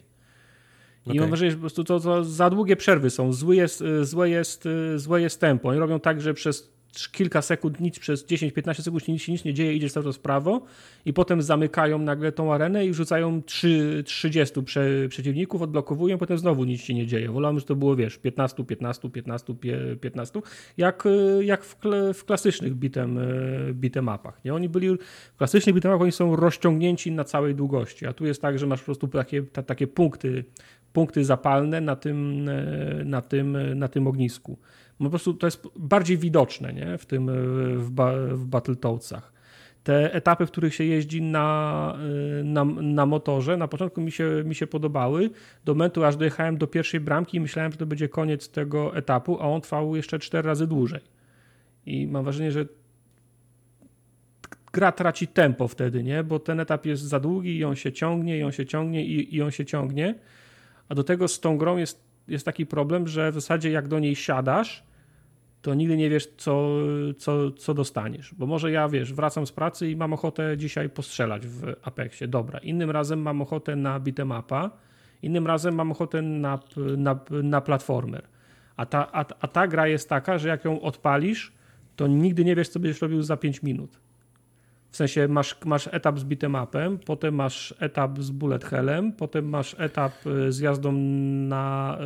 [1.05, 1.21] I okay.
[1.21, 3.33] mam wrażenie, że po prostu to, to za długie przerwy są.
[3.33, 5.69] Złe jest, złe jest, złe jest tempo.
[5.69, 6.73] Oni robią tak, że przez
[7.11, 10.61] kilka sekund, nic przez 10-15 sekund nic, nic nie dzieje, idziesz cały czas w prawo
[11.05, 16.63] i potem zamykają nagle tą arenę i wrzucają 3, 30 prze, przeciwników, odblokowują, potem znowu
[16.63, 17.29] nic się nie dzieje.
[17.29, 19.55] Wolałem, że to było, wiesz, 15, 15, 15,
[20.01, 20.41] 15,
[20.77, 21.03] jak,
[21.41, 21.75] jak w,
[22.13, 23.19] w klasycznych bitem,
[23.73, 24.45] bitem mapach.
[24.45, 24.53] Nie?
[24.53, 24.97] Oni byli,
[25.33, 28.67] w klasycznych bitem mapach oni są rozciągnięci na całej długości, a tu jest tak, że
[28.67, 30.43] masz po prostu takie, ta, takie punkty,
[30.93, 32.49] punkty zapalne na tym,
[33.05, 34.57] na tym, na tym ognisku
[35.05, 36.97] po prostu to jest bardziej widoczne nie?
[36.97, 37.31] w tym
[37.77, 39.33] w, ba, w Battletoadsach.
[39.83, 41.97] Te etapy, w których się jeździ na,
[42.43, 45.30] na, na, motorze, na początku mi się, mi się podobały.
[45.65, 49.38] Do momentu, aż dojechałem do pierwszej bramki i myślałem, że to będzie koniec tego etapu,
[49.39, 51.01] a on trwał jeszcze cztery razy dłużej.
[51.85, 52.65] I mam wrażenie, że
[54.73, 56.23] gra traci tempo wtedy, nie?
[56.23, 59.35] Bo ten etap jest za długi i on się ciągnie, i on się ciągnie, i,
[59.35, 60.15] i on się ciągnie.
[60.89, 63.99] A do tego z tą grą jest, jest taki problem, że w zasadzie jak do
[63.99, 64.83] niej siadasz,
[65.61, 66.69] to nigdy nie wiesz, co,
[67.17, 68.33] co, co dostaniesz.
[68.33, 72.27] Bo może ja, wiesz, wracam z pracy i mam ochotę dzisiaj postrzelać w Apexie.
[72.27, 72.59] Dobra.
[72.59, 74.69] Innym razem mam ochotę na beat'emapa,
[75.22, 76.59] innym razem mam ochotę na,
[76.98, 78.23] na, na platformer.
[78.77, 81.53] A ta, a, a ta gra jest taka, że jak ją odpalisz,
[81.95, 83.99] to nigdy nie wiesz, co będziesz robił za 5 minut.
[84.91, 89.75] W sensie masz, masz etap z beat'emapem, potem masz etap z bullet hellem, potem masz
[89.80, 91.98] etap y, z jazdą na,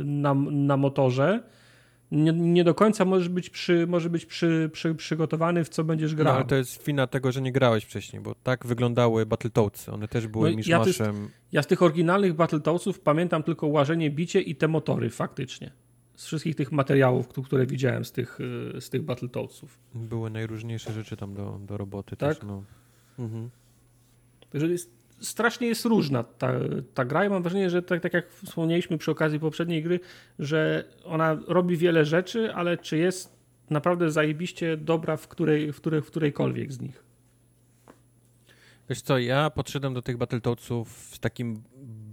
[0.00, 1.42] y, na, na motorze.
[2.12, 6.14] Nie, nie, do końca możesz być, przy, może być przy, przy, przygotowany, w co będziesz
[6.14, 6.32] grał.
[6.32, 9.88] No, ale to jest wina tego, że nie grałeś wcześniej, bo tak wyglądały Battletoads.
[9.88, 11.16] One też były no, miszmaszem.
[11.16, 15.70] Ja, ja z tych oryginalnych Battletoadsów pamiętam tylko łażenie, bicie i te motory faktycznie
[16.18, 18.40] z wszystkich tych materiałów, które widziałem z tych,
[18.76, 19.78] y, z tych Battletoadsów.
[19.94, 22.34] Były najróżniejsze rzeczy tam do, do roboty tak?
[22.34, 22.64] też, no.
[23.18, 23.50] Mhm.
[24.50, 26.52] Także jest, strasznie jest różna ta,
[26.94, 30.00] ta gra i mam wrażenie, że tak, tak jak wspomnieliśmy przy okazji poprzedniej gry,
[30.38, 33.38] że ona robi wiele rzeczy, ale czy jest
[33.70, 37.04] naprawdę zajebiście dobra w, której, w, której, w którejkolwiek z nich?
[38.88, 41.62] Wiesz co, ja podszedłem do tych Battletoadsów z takim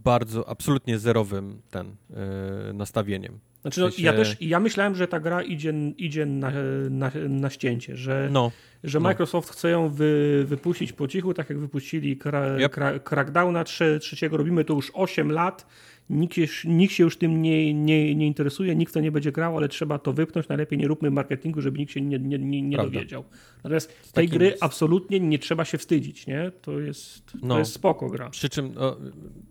[0.06, 3.40] bardzo, absolutnie zerowym ten, yy, nastawieniem.
[3.62, 6.52] Znaczy, no, ja też ja myślałem, że ta gra idzie, idzie na,
[6.90, 8.52] na, na ścięcie, że, no,
[8.84, 9.04] że no.
[9.04, 12.72] Microsoft chce ją wy, wypuścić po cichu, tak jak wypuścili kra, yep.
[12.72, 13.64] kra, Crackdowna
[14.00, 14.38] trzeciego.
[14.38, 15.68] Robimy to już 8 lat
[16.10, 19.70] nikt, nikt się już tym nie, nie, nie interesuje, nikt to nie będzie grał, ale
[19.70, 20.48] trzeba to wypchnąć.
[20.48, 23.24] Najlepiej nie róbmy marketingu, żeby nikt się nie, nie, nie, nie dowiedział.
[23.58, 24.64] Natomiast tej gry jest...
[24.64, 26.52] absolutnie nie trzeba się wstydzić, nie?
[26.62, 28.30] To jest, to no, jest spoko gra.
[28.30, 28.98] Przy czym, o,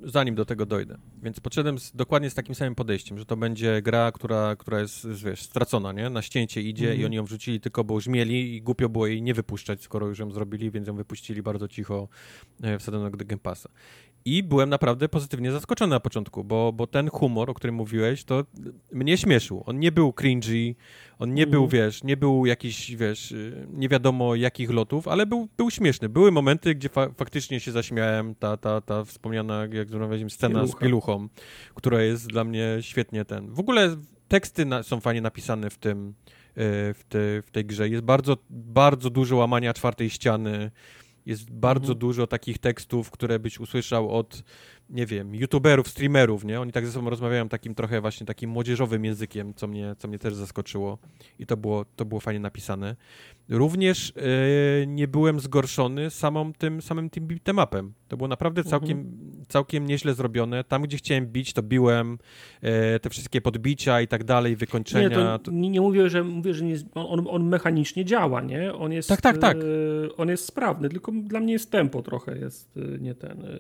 [0.03, 3.83] zanim do tego dojdę, więc podszedłem z, dokładnie z takim samym podejściem, że to będzie
[3.83, 6.11] gra, która, która jest, wiesz, stracona, nie?
[6.11, 7.01] Na ścięcie idzie mm -hmm.
[7.01, 10.07] i oni ją wrzucili tylko, bo już mieli i głupio było jej nie wypuszczać, skoro
[10.07, 12.09] już ją zrobili, więc ją wypuścili bardzo cicho
[12.63, 13.71] e, wsadzonego do Game Passa.
[14.27, 18.45] I byłem naprawdę pozytywnie zaskoczony na początku, bo, bo ten humor, o którym mówiłeś, to
[18.93, 19.63] mnie śmieszył.
[19.67, 20.75] On nie był cringy,
[21.19, 21.51] on nie mm.
[21.51, 21.83] był, mhm.
[21.83, 23.35] wiesz, nie był jakiś, wiesz,
[23.73, 26.09] nie wiadomo jakich lotów, ale był, był śmieszny.
[26.09, 30.79] Były momenty, gdzie fa faktycznie się zaśmiałem, ta, ta, ta wspomniana, jak rozmawialiśmy, scena Pielucha.
[30.79, 31.29] z pieluchą,
[31.75, 33.51] która jest dla mnie świetnie ten.
[33.51, 33.97] W ogóle
[34.29, 37.89] teksty na, są fajnie napisane w tym, e, w, te, w tej grze.
[37.89, 40.71] Jest bardzo, bardzo dużo łamania czwartej ściany,
[41.27, 41.99] jest bardzo mhm.
[41.99, 44.43] dużo takich tekstów, które byś usłyszał od,
[44.91, 46.61] nie wiem, youtuberów, streamerów, nie?
[46.61, 50.19] Oni tak ze sobą rozmawiają takim trochę właśnie takim młodzieżowym językiem, co mnie, co mnie
[50.19, 50.99] też zaskoczyło
[51.39, 52.97] i to było, to było fajnie napisane.
[53.49, 57.93] Również yy, nie byłem zgorszony samą tym, samym tym beatemapem.
[58.09, 58.71] To było naprawdę mhm.
[58.71, 59.45] całkiem, mhm.
[59.49, 60.65] całkiem nieźle zrobione.
[60.65, 62.19] Tam, gdzie chciałem bić, to biłem.
[62.63, 65.09] Yy, te wszystkie podbicia i tak dalej, wykończenia.
[65.09, 65.51] Nie, to, to...
[65.51, 68.75] nie, nie mówię, że, mówię, że nie, on, on mechanicznie działa, nie?
[68.75, 69.57] On jest, tak, tak, tak.
[69.57, 73.59] Yy, on jest sprawny, tylko dla mnie jest tempo trochę jest nie ten,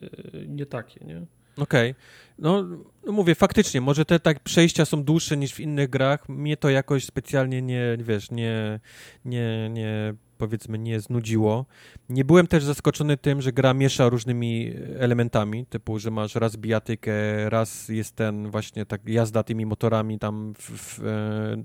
[0.49, 1.24] nie takie, nie?
[1.58, 1.91] Okej.
[1.91, 2.02] Okay.
[2.39, 2.62] No,
[3.07, 6.28] no, mówię, faktycznie, może te tak przejścia są dłuższe niż w innych grach.
[6.28, 8.81] Mnie to jakoś specjalnie nie, wiesz, nie,
[9.24, 11.67] nie, nie powiedzmy nie znudziło.
[12.09, 17.13] Nie byłem też zaskoczony tym, że gra miesza różnymi elementami, typu, że masz raz bijatykę,
[17.51, 21.01] raz jest ten właśnie tak jazda tymi motorami tam w, w,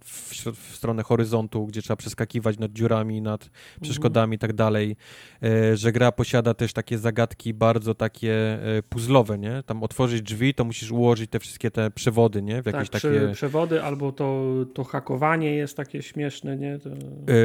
[0.04, 3.82] w, w stronę horyzontu, gdzie trzeba przeskakiwać nad dziurami, nad mhm.
[3.82, 4.96] przeszkodami i tak dalej,
[5.44, 8.34] e, że gra posiada też takie zagadki bardzo takie
[8.78, 9.64] e, puzzlowe, nie?
[9.66, 12.62] Tam otworzyć drzwi, to musisz ułożyć te wszystkie te przewody, nie?
[12.62, 13.30] W jakieś tak, takie...
[13.34, 16.80] przewody albo to, to hakowanie jest takie śmieszne, nie?
[16.80, 16.90] To...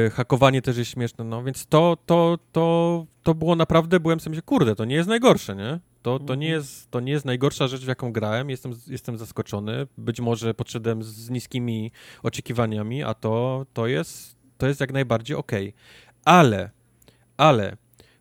[0.05, 4.41] E, hakowanie też jest śmieszne, no więc to, to, to, to było naprawdę, byłem sobie,
[4.41, 5.79] kurde, to nie jest najgorsze, nie?
[6.01, 6.61] To, to, nie mhm.
[6.61, 8.49] jest, to nie jest najgorsza rzecz, w jaką grałem.
[8.49, 9.87] Jestem, jestem zaskoczony.
[9.97, 11.91] Być może podszedłem z niskimi
[12.23, 15.51] oczekiwaniami, a to, to, jest, to jest jak najbardziej ok.
[16.25, 16.69] Ale,
[17.37, 17.77] ale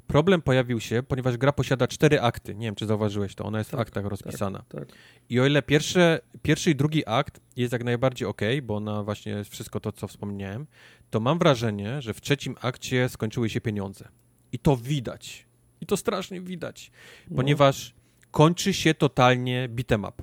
[0.06, 2.54] problem pojawił się, ponieważ gra posiada cztery akty.
[2.54, 3.44] Nie wiem, czy zauważyłeś to.
[3.44, 4.64] Ona jest tak, w aktach rozpisana.
[4.68, 4.98] Tak, tak.
[5.28, 9.32] I o ile pierwszy, pierwszy i drugi akt jest jak najbardziej ok, bo ona właśnie
[9.32, 10.66] jest wszystko to, co wspomniałem,
[11.10, 14.08] to mam wrażenie, że w trzecim akcie skończyły się pieniądze.
[14.52, 15.46] I to widać.
[15.80, 16.90] I to strasznie widać,
[17.30, 17.36] no.
[17.36, 17.94] ponieważ
[18.30, 20.22] kończy się totalnie beat'em up.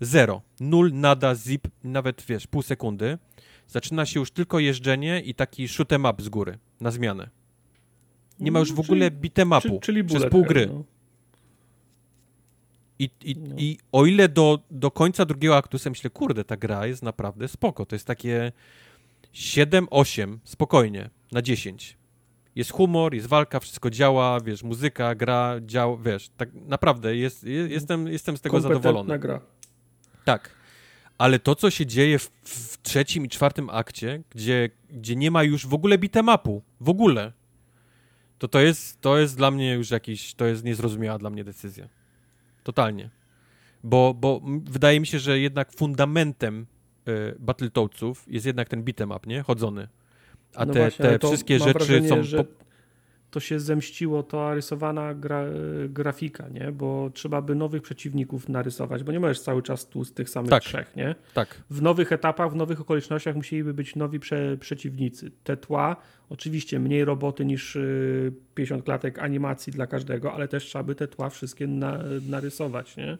[0.00, 0.42] Zero.
[0.60, 3.18] Nul, nada, zip, nawet wiesz, pół sekundy.
[3.66, 7.30] Zaczyna się już tylko jeżdżenie i taki shoot'em up z góry, na zmianę.
[8.40, 10.66] Nie ma już w ogóle beat'em upu czyli, przez pół gry.
[10.66, 10.84] No.
[12.98, 13.54] I, i, no.
[13.58, 17.48] I o ile do, do końca drugiego aktu sobie myślę, kurde, ta gra jest naprawdę
[17.48, 17.86] spoko.
[17.86, 18.52] To jest takie
[19.34, 21.98] 7-8, spokojnie, na 10.
[22.54, 27.70] Jest humor, jest walka, wszystko działa, wiesz, muzyka, gra, działa, wiesz, tak naprawdę jest, jest,
[27.70, 29.18] jestem, jestem z tego zadowolony.
[29.18, 29.40] gra.
[30.24, 30.50] Tak.
[31.18, 35.42] Ale to, co się dzieje w, w, trzecim i czwartym akcie, gdzie, gdzie nie ma
[35.42, 37.32] już w ogóle bitemapu, w ogóle,
[38.38, 41.88] to to jest, to jest dla mnie już jakiś, to jest niezrozumiała dla mnie decyzja.
[42.62, 43.10] Totalnie.
[43.84, 46.66] Bo, bo wydaje mi się, że jednak fundamentem
[47.08, 49.42] y, Battletoadsów jest jednak ten beat'em up, nie?
[49.42, 49.88] Chodzony.
[50.54, 52.22] A No te, właśnie, te wszystkie rzeczy wrażenie, są...
[52.22, 52.67] że Po...
[53.30, 55.44] To się zemściło, to rysowana gra,
[55.88, 56.72] grafika, nie?
[56.72, 60.50] Bo trzeba by nowych przeciwników narysować, bo nie możesz cały czas tu z tych samych
[60.50, 60.62] Tak.
[60.62, 61.14] trzech, nie?
[61.34, 65.30] Tak, W nowych etapach, w nowych okolicznościach musieliby być nowi prze, przeciwnicy.
[65.44, 65.96] Te tła,
[66.28, 71.08] oczywiście mniej roboty niż y, 50 klatek animacji dla każdego, ale też trzeba by te
[71.08, 71.98] tła wszystkie na,
[72.28, 73.18] narysować, nie?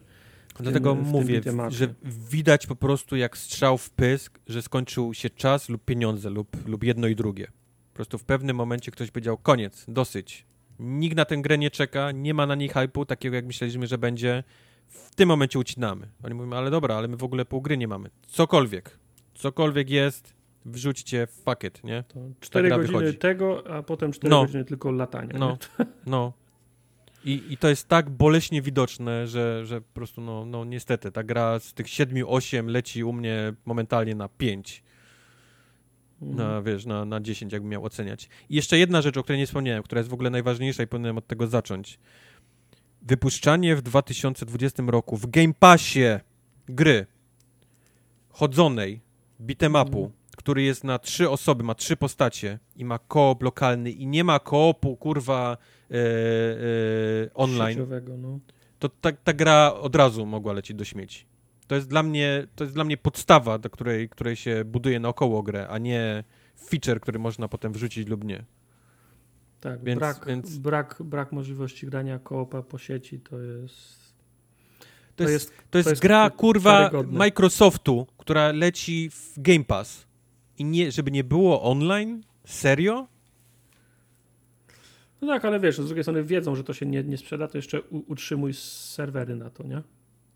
[0.59, 1.71] dlatego tym mówię, beat'em upie.
[1.71, 1.87] że
[2.29, 6.83] widać po prostu jak strzał w pysk, że skończył się czas lub pieniądze lub, lub
[6.83, 7.47] jedno i drugie.
[7.99, 10.45] Po prostu w pewnym momencie ktoś powiedział koniec, dosyć.
[10.79, 13.97] Nikt na tę grę nie czeka, nie ma na niej hype'u, takiego jak myśleliśmy, że
[13.97, 14.43] będzie.
[14.87, 16.07] W tym momencie ucinamy.
[16.23, 18.09] Oni mówią, ale dobra, ale my w ogóle pół gry nie mamy.
[18.27, 18.99] Cokolwiek.
[19.33, 20.33] Cokolwiek jest,
[20.65, 22.03] wrzućcie fuck it, nie?
[22.07, 23.17] To 4 gra godziny wychodzi.
[23.17, 24.41] tego, a potem 4 No.
[24.41, 25.39] godziny tylko latania.
[25.39, 25.85] No, nie?
[26.05, 26.33] no.
[27.25, 31.23] I, I to jest tak boleśnie widoczne, że, że po prostu, no, no niestety, ta
[31.23, 34.83] gra z tych 7-8 leci u mnie momentalnie na 5.
[36.21, 36.37] Mhm.
[36.37, 38.29] na, wiesz, na, na 10, jakbym miał oceniać.
[38.49, 41.17] I jeszcze jedna rzecz, o której nie wspomniałem, która jest w ogóle najważniejsza i powinienem
[41.17, 41.99] od tego zacząć.
[43.01, 46.19] Wypuszczanie w 2020 roku w Game Passie
[46.69, 47.05] gry
[48.29, 49.01] chodzonej,
[49.41, 50.11] beat'em upu, Mhm.
[50.37, 54.39] który jest na trzy osoby, ma trzy postacie i ma koop lokalny i nie ma
[54.39, 55.57] koopu, kurwa,
[55.91, 55.99] e, e,
[57.33, 57.79] online,
[58.17, 58.39] no.
[58.79, 61.25] to ta, ta gra od razu mogła lecieć do śmieci.
[61.69, 65.43] To jest dla mnie, to jest dla mnie podstawa, do której, której się buduje naokoło
[65.43, 66.23] grę, a nie
[66.69, 68.45] feature, który można potem wrzucić lub nie.
[69.59, 74.13] Tak, Więc- brak, więc- brak, brak możliwości grania koopa po sieci to jest...
[75.15, 77.17] To, jest, jest- to jest jest gra, kurwa, karygodne.
[77.17, 80.07] Microsoftu, która leci w Game Pass.
[80.57, 82.23] I nie, żeby nie było online?
[82.45, 83.07] Serio?
[85.21, 87.57] No tak, ale wiesz, z drugiej strony wiedzą, że to się nie, nie sprzeda, to
[87.57, 89.81] jeszcze u, utrzymuj serwery na to, nie?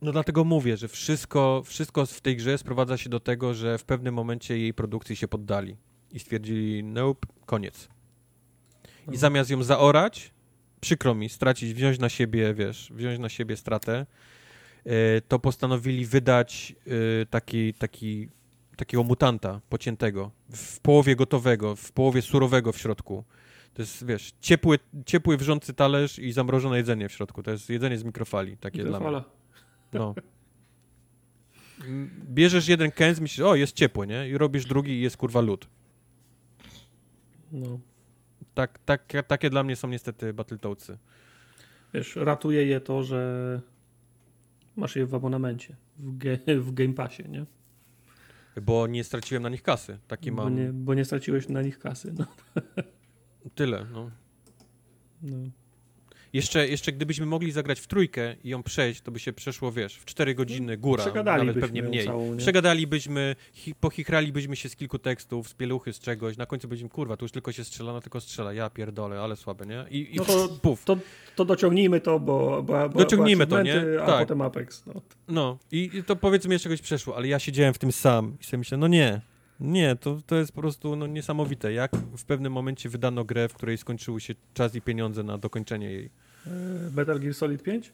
[0.03, 3.83] No dlatego mówię, że wszystko, wszystko w tej grze sprowadza się do tego, że w
[3.83, 5.75] pewnym momencie jej produkcji się poddali
[6.11, 7.89] i stwierdzili, nope, koniec.
[9.07, 9.17] I No.
[9.17, 10.31] zamiast ją zaorać,
[10.81, 14.05] przykro mi, stracić, wziąć na siebie, wiesz, wziąć na siebie stratę,
[14.85, 16.75] e, to postanowili wydać
[17.21, 18.29] e, taki, taki,
[18.77, 23.23] takiego mutanta pociętego, w połowie gotowego, w połowie surowego w środku.
[23.73, 27.43] To jest, wiesz, ciepły, ciepły wrzący talerz i zamrożone jedzenie w środku.
[27.43, 29.42] To jest jedzenie z mikrofali, takie dla mnie.
[29.93, 30.15] No.
[32.29, 34.29] Bierzesz jeden kęs, myślisz, o, jest ciepły, nie?
[34.29, 35.67] I robisz drugi i jest kurwa lód.
[37.51, 37.79] No.
[38.53, 40.97] Tak, tak, takie dla mnie są niestety Battletoadsy.
[41.93, 43.61] Wiesz, ratuje je to, że
[44.75, 47.45] masz je w abonamencie, w, ge, w Game Passie, nie?
[48.61, 49.97] Bo nie straciłem na nich kasy.
[50.07, 52.13] Taki Bo mam nie, bo nie straciłeś na nich kasy.
[52.17, 52.25] No.
[53.55, 54.11] tyle, no.
[55.21, 55.37] No.
[56.33, 59.95] Jeszcze, jeszcze gdybyśmy mogli zagrać w trójkę i ją przejść, to by się przeszło, wiesz,
[59.95, 62.05] w 4 godziny góra, nawet pewnie mniej.
[62.05, 62.37] całą, nie?
[62.37, 67.17] Przegadalibyśmy, hi, pochichralibyśmy się z kilku tekstów, z pieluchy, z czegoś, na końcu byśmy, kurwa,
[67.17, 69.85] tu już tylko się strzela, no tylko strzela, ja pierdolę, ale słabe, nie?
[69.89, 70.85] I, i No to- puf.
[70.85, 70.97] To,
[71.35, 73.83] to dociągnijmy to, bo, bo, bo Dociągnijmy bo to, nie?
[74.01, 74.19] A Tak.
[74.19, 74.83] potem Apex.
[74.85, 75.01] No.
[75.27, 78.43] No i, i to powiedzmy jeszcze czegoś przeszło, ale ja siedziałem w tym sam i
[78.43, 79.21] sobie myślę, no nie,
[79.59, 83.53] nie, to, to jest po prostu no, niesamowite, jak w pewnym momencie wydano grę, w
[83.53, 86.09] której skończyły się czas i pieniądze na dokończenie jej.
[86.47, 86.49] E,
[86.95, 87.93] Metal Gear Solid 5?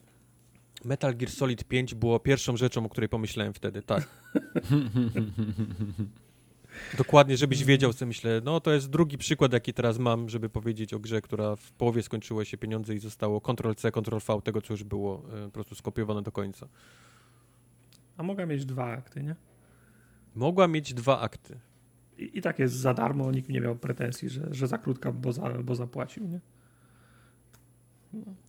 [0.86, 4.08] Metal Gear Solid 5 było pierwszą rzeczą, o której pomyślałem wtedy, tak.
[6.98, 8.42] Dokładnie, żebyś wiedział, co myślę.
[8.44, 12.04] No to jest drugi przykład, jaki teraz mam, żeby powiedzieć o grze, która w połowie
[12.04, 16.22] skończyły się pieniądze i zostało Ctrl-C, Ctrl-V tego, co już było e, po prostu skopiowane
[16.22, 16.68] do końca.
[18.18, 19.36] A mogę mieć dwa akty, nie?
[20.36, 21.60] Mogła mieć dwa akty.
[22.18, 25.34] I, I tak jest za darmo, nikt nie miał pretensji, że, że za krótka, bo,
[25.34, 26.40] za, bo zapłacił, nie?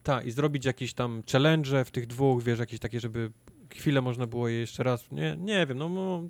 [0.02, 3.30] Tak, i zrobić jakieś tam challenge w tych dwóch, wiesz, jakieś takie, żeby
[3.74, 5.10] chwilę można było je jeszcze raz.
[5.12, 6.22] Nie, nie wiem, no, no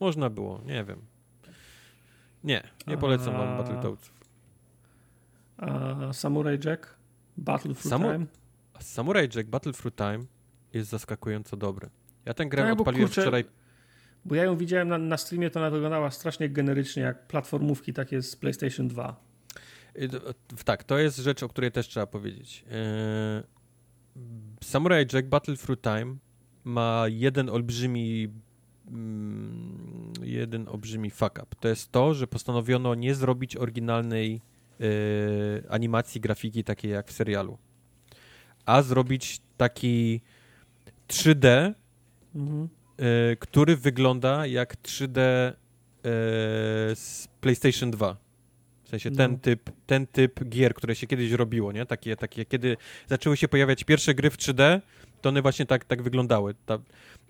[0.00, 1.00] można było, nie wiem.
[2.44, 4.10] Nie, nie polecam wam A- Battletoads.
[5.56, 6.96] A Samurai Jack?
[7.36, 8.26] Battle Through Samu- Time?
[8.80, 10.18] Samurai Jack Battle Through Time
[10.72, 11.90] jest zaskakująco dobry.
[12.24, 13.44] Ja tę grę bo odpaliłem kurczę, wczoraj.
[14.24, 18.22] Bo ja ją widziałem na, na streamie, to ona wyglądała strasznie generycznie, jak platformówki takie
[18.22, 19.23] z PlayStation 2.
[19.96, 20.08] Y,
[20.64, 22.64] Tak, to jest rzecz, o której też trzeba powiedzieć.
[24.16, 24.24] Yy,
[24.64, 26.16] Samurai Jack Battle Through Time
[26.64, 28.28] ma jeden olbrzymi
[28.88, 31.56] mm, jeden olbrzymi fuck up.
[31.60, 34.40] To jest to, że postanowiono nie zrobić oryginalnej
[34.78, 34.88] yy,
[35.68, 37.58] animacji grafiki takiej jak w serialu,
[38.66, 40.20] a zrobić taki
[41.08, 41.72] 3D,
[42.34, 42.68] Mhm.
[43.32, 45.52] y, który wygląda jak 3D y,
[46.96, 48.16] z PlayStation 2.
[48.84, 49.16] W sensie No.
[49.16, 51.86] ten, typ, ten typ gier, które się kiedyś robiło, nie?
[51.86, 54.80] Takie, takie, kiedy zaczęły się pojawiać pierwsze gry w 3D,
[55.20, 56.54] to one właśnie tak, tak wyglądały.
[56.66, 56.78] Ta,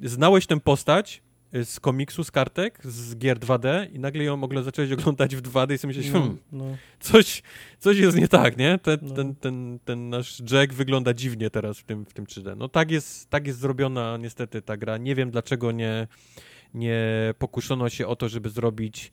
[0.02, 1.22] znałeś tę postać,
[1.54, 5.42] y, z komiksu, z kartek, z gier 2D i nagle ją mogę zacząć oglądać w
[5.42, 6.76] 2D i sobie myśleć, hmm, no, no.
[7.00, 7.42] Coś,
[7.78, 8.78] coś jest nie tak, nie?
[8.78, 9.14] Ten, no.
[9.14, 12.56] ten, ten, ten nasz Jack wygląda dziwnie teraz w tym, w tym 3D.
[12.56, 14.96] No tak jest, tak jest zrobiona niestety ta gra.
[14.96, 16.08] Nie wiem, dlaczego nie,
[16.74, 17.00] nie
[17.38, 19.12] pokuszono się o to, żeby zrobić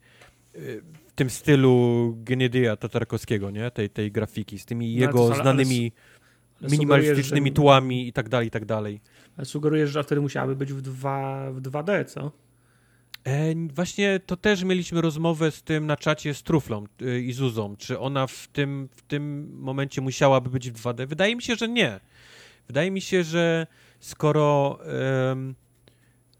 [0.54, 0.82] y,
[1.14, 3.70] tym stylu Genedia Tatarkowskiego, nie?
[3.70, 5.92] Tej, tej grafiki, z tymi no, jego znanymi
[6.70, 7.54] minimalistycznymi że...
[7.54, 9.00] tłami i tak dalej, i tak dalej.
[9.36, 12.32] Ale sugerujesz, że wtedy musiałaby być w, dwa, w 2D, co?
[13.24, 17.76] E, właśnie to też mieliśmy rozmowę z tym na czacie z Truflą y, i Zuzą,
[17.76, 21.06] czy ona w tym, w tym momencie musiałaby być w 2D.
[21.06, 22.00] Wydaje mi się, że nie.
[22.66, 23.66] Wydaje mi się, że
[24.00, 24.78] skoro,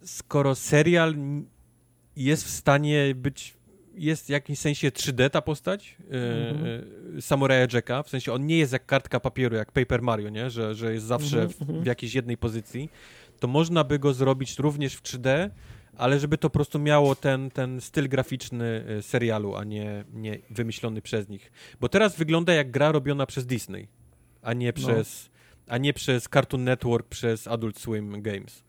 [0.04, 1.14] skoro serial
[2.16, 3.54] jest w stanie być
[3.94, 7.20] jest w jakimś sensie 3D ta postać mm-hmm.
[7.20, 10.50] Samuraja Jacka, w sensie on nie jest jak kartka papieru, jak Paper Mario, nie?
[10.50, 11.52] Że, że jest zawsze mm-hmm.
[11.52, 11.82] w, mhm.
[11.82, 12.88] w jakiejś jednej pozycji,
[13.40, 15.50] to można by go zrobić również w 3D,
[15.96, 20.38] ale żeby to po prostu miało ten, ten styl graficzny e, serialu, a nie, nie
[20.50, 21.52] wymyślony przez nich.
[21.80, 23.88] Bo teraz wygląda jak gra robiona przez Disney,
[24.42, 24.72] a nie no.
[24.72, 25.30] przez,
[25.66, 25.74] no.
[25.74, 28.64] a nie przez Cartoon Network, przez Adult Swim Games.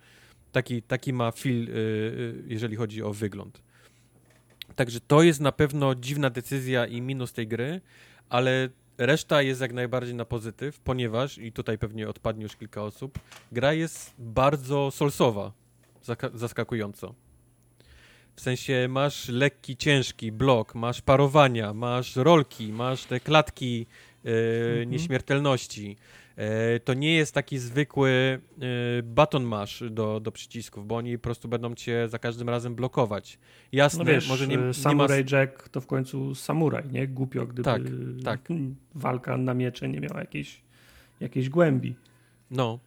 [0.51, 1.67] Taki, taki ma feel,
[2.47, 3.62] jeżeli chodzi o wygląd.
[4.75, 7.81] Także to jest na pewno dziwna decyzja i minus tej gry,
[8.29, 13.19] ale reszta jest jak najbardziej na pozytyw, ponieważ, i tutaj pewnie odpadnie już kilka osób,
[13.51, 15.51] gra jest bardzo solsowa,
[16.33, 17.15] zaskakująco.
[18.35, 23.85] W sensie masz lekki, ciężki blok, masz parowania, masz rolki, masz te klatki
[24.23, 24.31] yy,
[24.69, 24.89] mhm.
[24.89, 25.97] nieśmiertelności.
[26.35, 31.23] E, to nie jest taki zwykły e, baton masz do, do przycisków, bo oni po
[31.23, 33.39] prostu będą cię za każdym razem blokować.
[33.71, 35.37] Jasne, no wiesz, może nie, nie Samurai ma...
[35.37, 37.07] Jack to w końcu samuraj, nie?
[37.07, 37.81] Głupio, gdyby tak,
[38.23, 38.41] tak.
[38.95, 40.61] walka na miecze nie miała jakiejś,
[41.19, 41.95] jakiejś głębi.
[42.51, 42.79] No,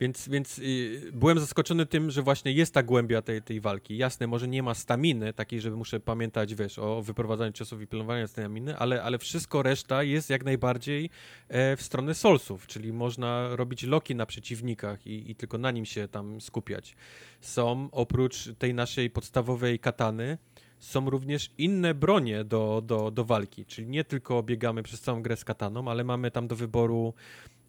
[0.00, 3.96] więc, więc y, byłem zaskoczony tym, że właśnie jest ta głębia tej, tej walki.
[3.96, 8.28] Jasne, może nie ma staminy takiej, żeby muszę pamiętać, wiesz, o wyprowadzaniu ciosów i pilnowaniu
[8.28, 11.10] staminy, ale, ale wszystko reszta jest jak najbardziej
[11.48, 15.84] e, w stronę solsów, czyli można robić loki na przeciwnikach i, i tylko na nim
[15.84, 16.96] się tam skupiać.
[17.40, 20.38] Są oprócz tej naszej podstawowej katany,
[20.84, 25.36] są również inne bronie do, do, do walki, czyli nie tylko biegamy przez całą grę
[25.36, 27.14] z kataną, ale mamy tam do wyboru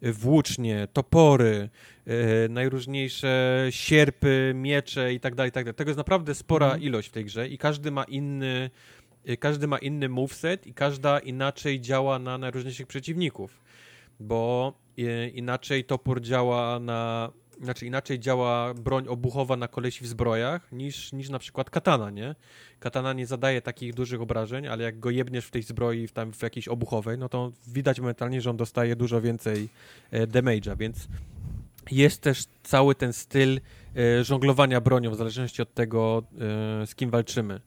[0.02, 1.68] włócznie, topory,
[2.06, 2.14] yy,
[2.50, 5.74] najróżniejsze sierpy, miecze i tak dalej, tak dalej.
[5.74, 6.82] Tego jest naprawdę spora mm.
[6.82, 8.70] ilość w tej grze i każdy ma inny
[9.24, 13.60] yy, każdy ma inny moveset i każda inaczej działa na najróżniejszych przeciwników,
[14.20, 14.72] bo
[15.34, 17.30] inaczej topór działa na
[17.62, 22.34] znaczy inaczej działa broń obuchowa na kolesi w zbrojach niż, niż na przykład katana, nie?
[22.80, 26.32] Katana nie zadaje takich dużych obrażeń, ale jak go jebniesz w tej zbroi w, tam,
[26.32, 29.68] w jakiejś obuchowej, no to widać momentalnie, że on dostaje dużo więcej
[30.10, 31.08] e, damage'a, więc
[31.90, 33.60] jest też cały ten styl
[33.96, 36.22] e, żonglowania bronią w zależności od tego,
[36.82, 37.60] e, z kim walczymy.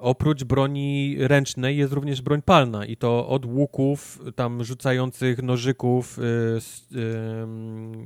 [0.00, 6.22] Oprócz broni ręcznej jest również broń palna i to od łuków, tam rzucających nożyków, y,
[6.22, 7.00] y,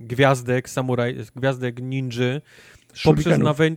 [0.01, 2.43] gwiazdek, samuraj, gwiazdek ninży,
[3.05, 3.75] poprzez nawet,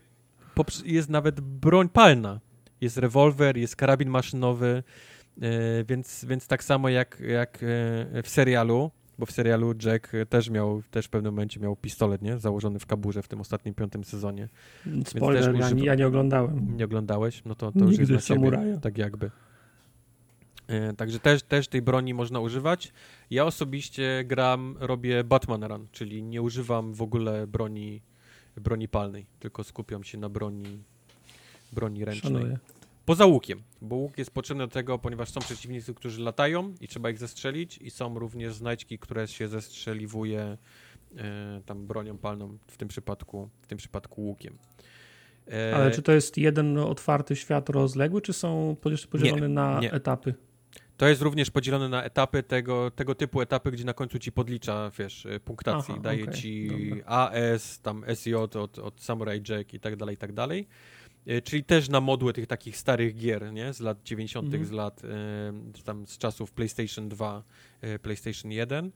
[0.55, 2.39] poprzez, jest nawet broń palna.
[2.81, 4.83] Jest rewolwer, jest karabin maszynowy,
[5.37, 5.41] y,
[5.89, 7.57] więc, więc tak samo jak, jak
[8.23, 12.37] w serialu, bo w serialu Jack też miał, też w pewnym momencie miał pistolet, nie?
[12.37, 14.49] Założony w kaburze w tym ostatnim piątym sezonie.
[15.05, 16.77] Spoiler, ja, ja, nie oglądałem.
[16.77, 17.41] Nie oglądałeś?
[17.45, 18.77] No to, to już jest samuraja.
[18.77, 19.31] tak jakby.
[20.67, 22.93] E, także też, też tej broni można używać.
[23.29, 28.01] Ja osobiście gram, robię Batman Run, czyli nie używam w ogóle broni,
[28.55, 30.83] broni palnej, tylko skupiam się na broni,
[31.73, 32.33] broni ręcznej.
[32.33, 32.57] Szanuję.
[33.07, 37.09] Poza łukiem, bo łuk jest potrzebny do tego, ponieważ są przeciwnicy, którzy latają i trzeba
[37.09, 40.57] ich zestrzelić i są również znajdźki, które się zestrzeliwuje
[41.17, 44.57] e, tam bronią palną, w tym przypadku, w tym przypadku łukiem.
[45.51, 48.75] E, Ale czy to jest jeden otwarty świat rozległy, czy są
[49.09, 49.91] podzielone nie, na nie.
[49.91, 50.33] etapy?
[50.97, 54.91] To jest również podzielone na etapy tego, tego typu etapy, gdzie na końcu ci podlicza,
[54.99, 57.05] wiesz, e, punktacji, Aha, daje okay, ci dobra.
[57.05, 60.67] AS, tam SJ od, od Samurai Jack i tak dalej, i tak dalej.
[61.27, 63.73] E, czyli też na modłę tych takich starych gier, nie?
[63.73, 64.65] Z lat 90., mm.
[64.65, 67.43] z lat, y, tam z czasów PlayStation 2,
[67.83, 68.85] y, PlayStation 1.
[68.85, 68.91] Y,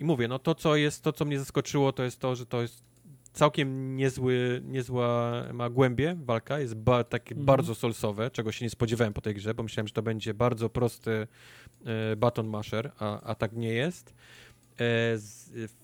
[0.00, 2.62] I mówię, no to, co jest, to, co mnie zaskoczyło, to jest to, że to
[2.62, 2.82] jest
[3.32, 7.46] całkiem niezły, niezła, ma głębie walka, jest ba, takie mm.
[7.46, 10.68] bardzo solsowe, czego się nie spodziewałem po tej grze, bo myślałem, że to będzie bardzo
[10.68, 11.26] prosty
[12.16, 14.14] baton masher, a, a tak nie jest.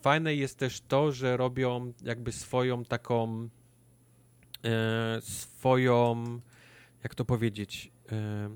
[0.00, 3.48] Fajne jest też to, że robią jakby swoją taką E,
[5.20, 6.24] swoją,
[7.04, 8.48] jak to powiedzieć, e,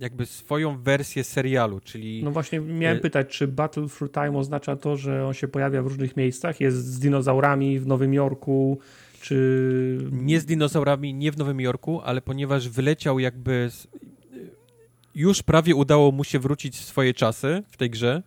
[0.00, 2.24] jakby swoją wersję serialu, czyli...
[2.24, 5.82] No właśnie miałem e, pytać, czy Battle Through Time oznacza to, że on się pojawia
[5.82, 8.78] w różnych miejscach, jest z dinozaurami w Nowym Jorku,
[9.20, 9.98] Czy...
[10.12, 13.70] Nie z dinozaurami, nie w Nowym Jorku, ale ponieważ wyleciał jakby...
[13.70, 13.88] Z...
[15.14, 18.22] Już prawie udało mu się wrócić w swoje czasy w tej grze,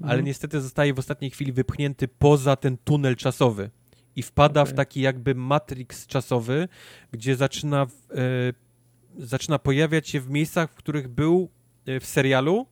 [0.00, 0.24] ale Mhm.
[0.24, 3.70] niestety zostaje w ostatniej chwili wypchnięty poza ten tunel czasowy
[4.16, 4.76] i wpada w Okej.
[4.76, 6.68] taki jakby matrix czasowy,
[7.12, 11.48] gdzie zaczyna, w- e, zaczyna pojawiać się w miejscach, w których był
[11.86, 12.66] e, w serialu,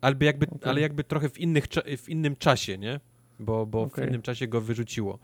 [0.00, 0.70] albo jakby, Okej.
[0.70, 1.64] ale jakby trochę w, innych,
[1.98, 3.00] w innym czasie, nie?
[3.40, 4.08] Bo, bo w Okej.
[4.08, 5.18] innym czasie go wyrzuciło.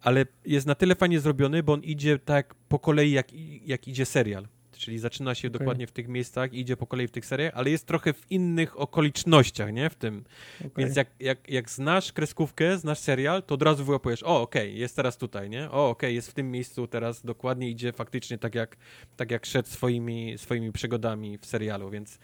[0.00, 3.26] Ale jest na tyle fajnie zrobiony, bo on idzie tak po kolei, jak,
[3.66, 4.48] jak idzie serial.
[4.84, 5.58] Czyli zaczyna się Okej.
[5.58, 8.80] dokładnie w tych miejscach, idzie po kolei w tych seriach, ale jest trochę w innych
[8.80, 9.90] okolicznościach, nie?
[9.90, 10.24] W tym.
[10.60, 10.70] Okej.
[10.76, 14.96] Więc jak, jak, jak znasz kreskówkę, znasz serial, to od razu wyłapujesz, o okej, jest
[14.96, 15.70] teraz tutaj, nie?
[15.70, 18.76] O okej, jest w tym miejscu teraz, dokładnie idzie faktycznie tak jak,
[19.16, 22.18] tak jak szedł swoimi, swoimi przygodami w serialu, więc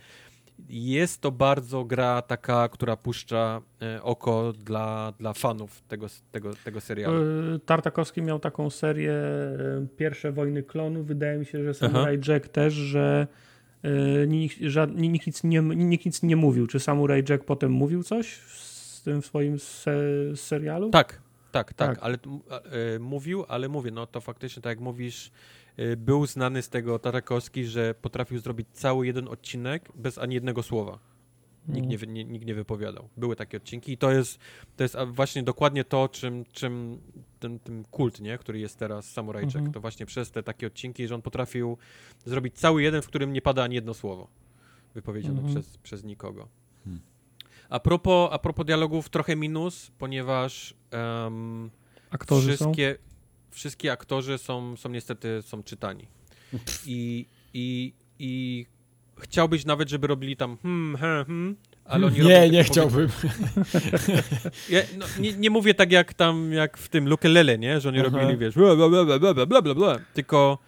[0.69, 6.81] jest to bardzo gra taka, która puszcza e, oko dla, dla fanów tego, tego, tego
[6.81, 7.23] serialu.
[7.55, 11.07] E, Tartakowski miał taką serię e, Pierwsze Wojny Klonów.
[11.07, 13.27] Wydaje mi się, że Samurai Jack też, że
[14.27, 16.67] nikt, żad, nikt, nic nie, nikt nic nie mówił.
[16.67, 19.93] Czy Samurai Jack potem mówił coś z tym w swoim se,
[20.37, 20.91] serialu?
[20.91, 21.21] Tak,
[21.53, 21.99] tak, tak, Tak.
[22.03, 22.19] ale
[23.01, 25.31] mówił, ale mówię, no to faktycznie tak jak mówisz,
[25.97, 30.99] był znany z tego Tarakowski, że potrafił zrobić cały jeden odcinek bez ani jednego słowa.
[31.68, 33.09] Nikt nie, wy- nie, nikt nie wypowiadał.
[33.17, 34.39] Były takie odcinki i to jest,
[34.76, 37.00] to jest właśnie dokładnie to, czym, czym
[37.41, 39.73] ten, ten kult, nie, który jest teraz Samurai Jack, Mhm.
[39.73, 41.78] to właśnie przez te takie odcinki, że on potrafił
[42.25, 44.28] zrobić cały jeden, w którym nie pada ani jedno słowo
[44.94, 45.55] wypowiedziane Mhm.
[45.55, 46.49] przez, przez nikogo.
[46.84, 47.00] Hmm.
[47.68, 51.70] A propos, a propos dialogów, trochę minus, ponieważ em,
[52.10, 52.73] Aktorzy są?
[53.51, 56.07] wszystkie aktorzy są, są niestety są czytani.
[56.87, 58.67] I, i, i
[59.20, 63.09] chciałbyś nawet, żeby robili tam hmm, hmm, hmm, ale oni Nie, robią, nie tak chciałbym.
[64.70, 67.81] Ja, no, nie, nie, mówię tak jak tam, jak w tym Lukelele, nie?
[67.81, 68.09] Że oni Aha.
[68.12, 69.99] robili, wiesz, bla, bla, bla, bla, bla, bla, bla.
[70.15, 70.59] Tylko,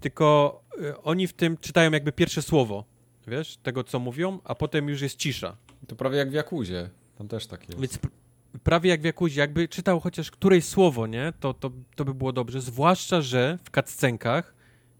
[0.00, 2.84] tylko y, oni w tym czytają jakby pierwsze słowo,
[3.26, 5.56] wiesz, tego co mówią, a potem już jest cisza.
[5.86, 6.90] To prawie jak w Jakuzie.
[7.18, 7.76] Tam też takie.
[7.78, 7.98] Więc
[8.62, 11.32] prawie jak w Jakuzie, jakby czytał chociaż któreś słowo, nie?
[11.40, 12.60] To, to, to by było dobrze.
[12.60, 14.54] Zwłaszcza, że w cutscenkach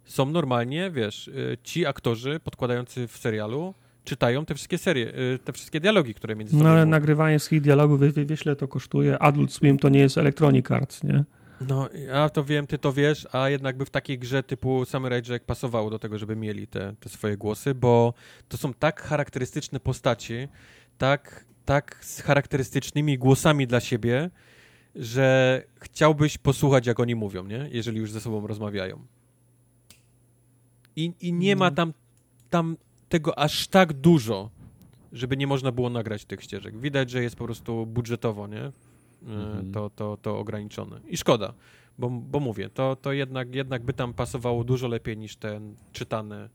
[0.05, 3.74] są normalnie, wiesz, y, ci aktorzy podkładający w serialu
[4.05, 7.60] czytają te wszystkie serie, y, te wszystkie dialogi, które między sobą No ale nagrywanie wszystkich
[7.60, 9.18] dialogów, wie, wie, wiesz ile to kosztuje?
[9.18, 11.24] Adult Swim to nie jest Electronic Arts, nie?
[11.68, 15.22] No, ja to wiem, ty to wiesz, a jednak by w takiej grze typu Samurai
[15.28, 18.14] Jack pasowało do tego, żeby mieli te, te swoje głosy, bo
[18.48, 20.48] to są tak charakterystyczne postaci,
[20.98, 24.31] tak, tak z charakterystycznymi głosami dla siebie,
[24.94, 27.68] że chciałbyś posłuchać, jak oni mówią, nie?
[27.73, 29.07] Jeżeli już ze sobą rozmawiają.
[30.97, 31.76] I, i nie ma No.
[31.76, 31.92] tam,
[32.50, 32.76] tam
[33.08, 34.50] tego aż tak dużo,
[35.12, 36.78] żeby nie można było nagrać tych ścieżek.
[36.78, 38.62] Widać, że jest po prostu budżetowo, nie?
[38.65, 38.73] E,
[39.26, 39.73] Mhm.
[39.73, 41.00] To, to, to ograniczone.
[41.08, 41.55] I szkoda,
[41.99, 45.60] bo, bo mówię, to, to jednak, jednak by tam pasowało dużo lepiej niż te
[45.92, 46.49] czytane,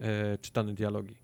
[0.00, 1.14] e, czytane dialogi.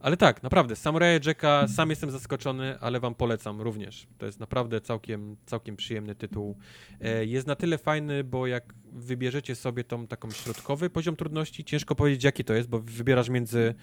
[0.00, 4.06] Ale tak, naprawdę, Samurai Jacka sam jestem zaskoczony, ale wam polecam również.
[4.18, 6.56] To jest naprawdę całkiem, całkiem przyjemny tytuł.
[7.00, 11.94] E, jest na tyle fajny, bo jak wybierzecie sobie tą taką środkowy poziom trudności, ciężko
[11.94, 13.74] powiedzieć jaki to jest, bo wybierasz między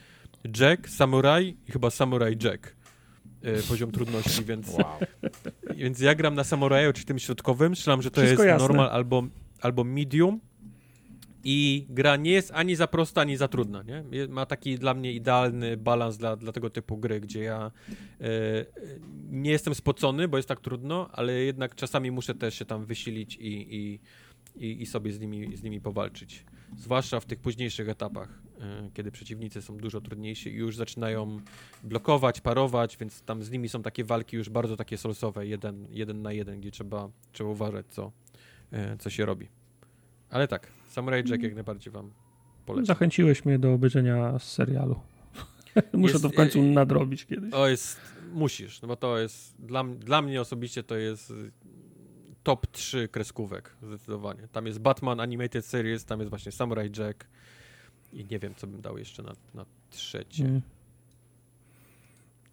[0.59, 2.75] Jack, Samurai i chyba Samurai Jack
[3.41, 4.85] e, poziom trudności, więc, Wow.
[5.77, 8.67] więc ja gram na Samuraju, czy tym środkowym, strzelam, że to Wszystko jest jasne.
[8.67, 9.23] normal albo,
[9.61, 10.39] albo medium
[11.47, 14.27] i gra nie jest ani za prosta, ani za trudna, nie?
[14.27, 17.71] Ma taki dla mnie idealny balans dla, dla tego typu gry, gdzie ja
[18.21, 18.25] e,
[19.29, 23.35] nie jestem spocony, bo jest tak trudno, ale jednak czasami muszę też się tam wysilić
[23.35, 23.99] i, i,
[24.55, 26.45] i, i sobie z nimi, z nimi powalczyć.
[26.77, 31.39] Zwłaszcza w tych późniejszych etapach, e, kiedy przeciwnicy są dużo trudniejsi i już zaczynają
[31.83, 36.21] blokować, parować, więc tam z nimi są takie walki już bardzo takie solsowe, jeden, jeden
[36.21, 38.11] na jeden, gdzie trzeba, trzeba uważać, co,
[38.71, 39.47] e, co się robi.
[40.29, 42.11] Ale tak, Samurai Jack jak najbardziej wam
[42.65, 42.85] polecam.
[42.85, 44.99] Zachęciłeś mnie do obejrzenia serialu.
[45.93, 47.51] Muszę Jest- to w końcu e, e, nadrobić kiedyś.
[47.51, 47.99] To jest,
[48.33, 51.51] musisz, no bo to jest, dla, dla mnie osobiście to jest y,
[52.43, 54.47] top 3 kreskówek, zdecydowanie.
[54.51, 57.27] Tam jest Batman Animated Series, tam jest właśnie Samurai Jack
[58.13, 60.45] i nie wiem, co bym dał jeszcze na, na trzecie.
[60.45, 60.61] Mm.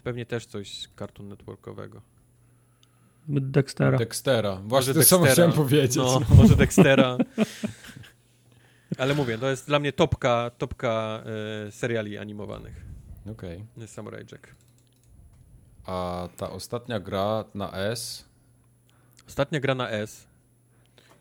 [0.04, 2.02] Pewnie też coś Cartoon Networkowego.
[3.28, 3.98] Dextera.
[3.98, 4.56] Dextera.
[4.56, 5.48] Właśnie Może to samo Dextera.
[5.50, 5.96] chciałem powiedzieć.
[5.96, 7.16] No, może Dextera.
[8.98, 11.22] Ale mówię, to jest dla mnie topka, topka
[11.66, 12.86] e, seriali animowanych.
[13.30, 13.64] Okej.
[13.86, 14.54] Samurai Jack.
[15.86, 18.24] A ta ostatnia gra na S.
[19.28, 20.26] Ostatnia gra na S.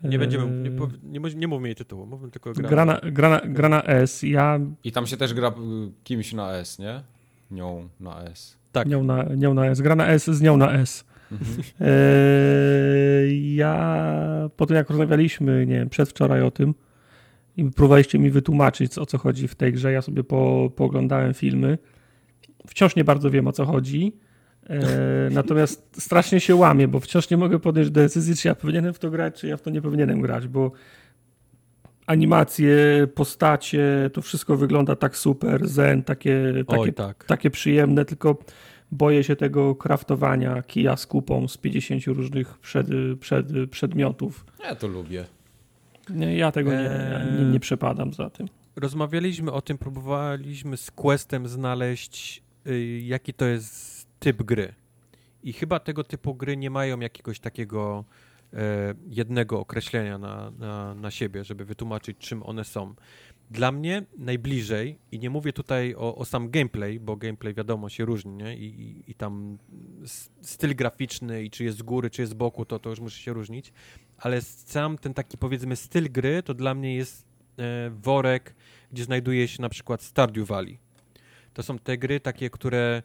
[0.03, 2.69] Nie będziemy, nie, Eee, nie, mów- nie mówmy jej tytułu, mówmy tylko gra.
[2.69, 4.23] Gra na, gra, na, gra na S.
[4.23, 5.51] Ja I tam się też gra y,
[6.03, 7.01] kimś na S, nie?
[7.51, 8.57] Nią na S.
[8.71, 8.87] Tak.
[8.87, 9.81] nią na, nią na S.
[9.81, 11.05] Gra na S z nią na S.
[11.31, 11.63] Mhm.
[11.81, 16.73] Eee, ja po tym, jak rozmawialiśmy, nie wiem, przedwczoraj o tym
[17.57, 21.77] i próbowaliście mi wytłumaczyć, o co chodzi w tej grze, ja sobie po, pooglądałem filmy.
[22.67, 24.13] Wciąż nie bardzo wiem, o co chodzi.
[24.69, 24.79] Eee,
[25.39, 29.09] natomiast strasznie się łamię, bo wciąż nie mogę podjąć decyzji, czy ja powinienem w to
[29.09, 30.71] grać, czy ja w to nie powinienem grać, bo
[32.05, 37.23] animacje, postacie, to wszystko wygląda tak super, zen, takie, takie, Oj, tak.
[37.23, 38.37] takie przyjemne, tylko
[38.91, 42.87] boję się tego kraftowania kija z kupą z 50 różnych przed,
[43.19, 44.45] przed, przedmiotów.
[44.63, 45.25] Ja to lubię.
[46.09, 46.89] Nie, ja tego nie,
[47.39, 48.47] nie, nie przepadam za tym.
[48.75, 54.73] Rozmawialiśmy o tym, próbowaliśmy z Questem znaleźć, y, jaki to jest typ gry.
[55.43, 58.05] I chyba tego typu gry nie mają jakiegoś takiego
[58.53, 62.95] E, jednego określenia na, na, na siebie, żeby wytłumaczyć, czym one są.
[63.51, 68.05] Dla mnie najbliżej, i nie mówię tutaj o, o sam gameplay, bo gameplay wiadomo się
[68.05, 68.57] różni, nie?
[68.57, 69.57] I, i, i tam
[70.41, 73.23] styl graficzny, i czy jest z góry, czy jest z boku, to, to już musi
[73.23, 73.73] się różnić,
[74.21, 77.25] ale sam ten taki powiedzmy styl gry, to dla mnie jest
[77.57, 78.55] e, worek,
[78.91, 80.77] gdzie znajduje się na przykład Stardew Valley.
[81.53, 83.03] To są te gry takie, które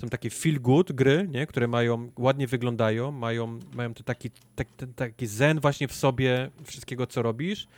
[0.00, 1.46] są takie feel good gry, nie?
[1.46, 7.06] które mają, ładnie wyglądają, mają, mają to taki, taki, taki zen właśnie w sobie wszystkiego,
[7.06, 7.68] co robisz,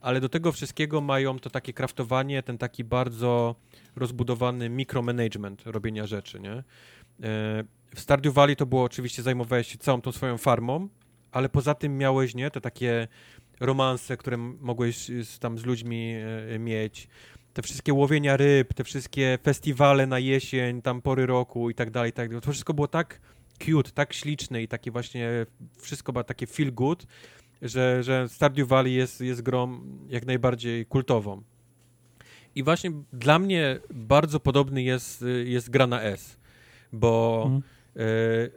[0.00, 3.54] ale do tego wszystkiego mają to takie kraftowanie, ten taki bardzo
[3.96, 6.52] rozbudowany mikromanagement robienia rzeczy, nie?
[6.52, 6.62] E,
[7.94, 10.88] w Stardew Valley to było oczywiście, zajmowałeś się całą tą swoją farmą,
[11.36, 13.08] ale poza tym miałeś, nie, te takie
[13.60, 16.14] romanse, które mogłeś tam z ludźmi
[16.54, 17.08] e, mieć,
[17.52, 22.10] te wszystkie łowienia ryb, te wszystkie festiwale na jesień, tam pory roku i tak dalej,
[22.10, 22.42] i tak dalej.
[22.42, 23.20] To wszystko było tak
[23.58, 25.46] cute, tak śliczne i takie właśnie,
[25.78, 27.06] wszystko było takie feel good,
[27.62, 31.42] że, że Stardew Valley jest, jest grą jak najbardziej kultową.
[32.54, 36.38] I właśnie dla mnie bardzo podobny jest, jest gra na S,
[36.92, 37.50] bo,
[37.96, 38.00] y,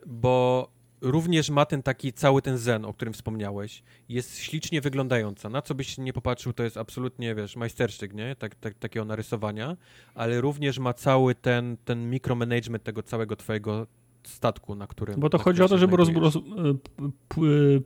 [0.06, 3.84] bo również ma ten taki cały ten zen, o którym wspomniałeś.
[4.10, 5.50] Jest ślicznie wyglądająca.
[5.50, 8.36] Na co byś nie popatrzył, to jest absolutnie, wiesz, majstersztyk, nie?
[8.36, 9.78] Tak, tak, takiego narysowania,
[10.16, 13.88] ale również ma cały ten, ten mikromanagement tego całego twojego
[14.24, 15.20] statku, na którym...
[15.20, 16.38] Bo to chodzi o to, żeby roz, roz,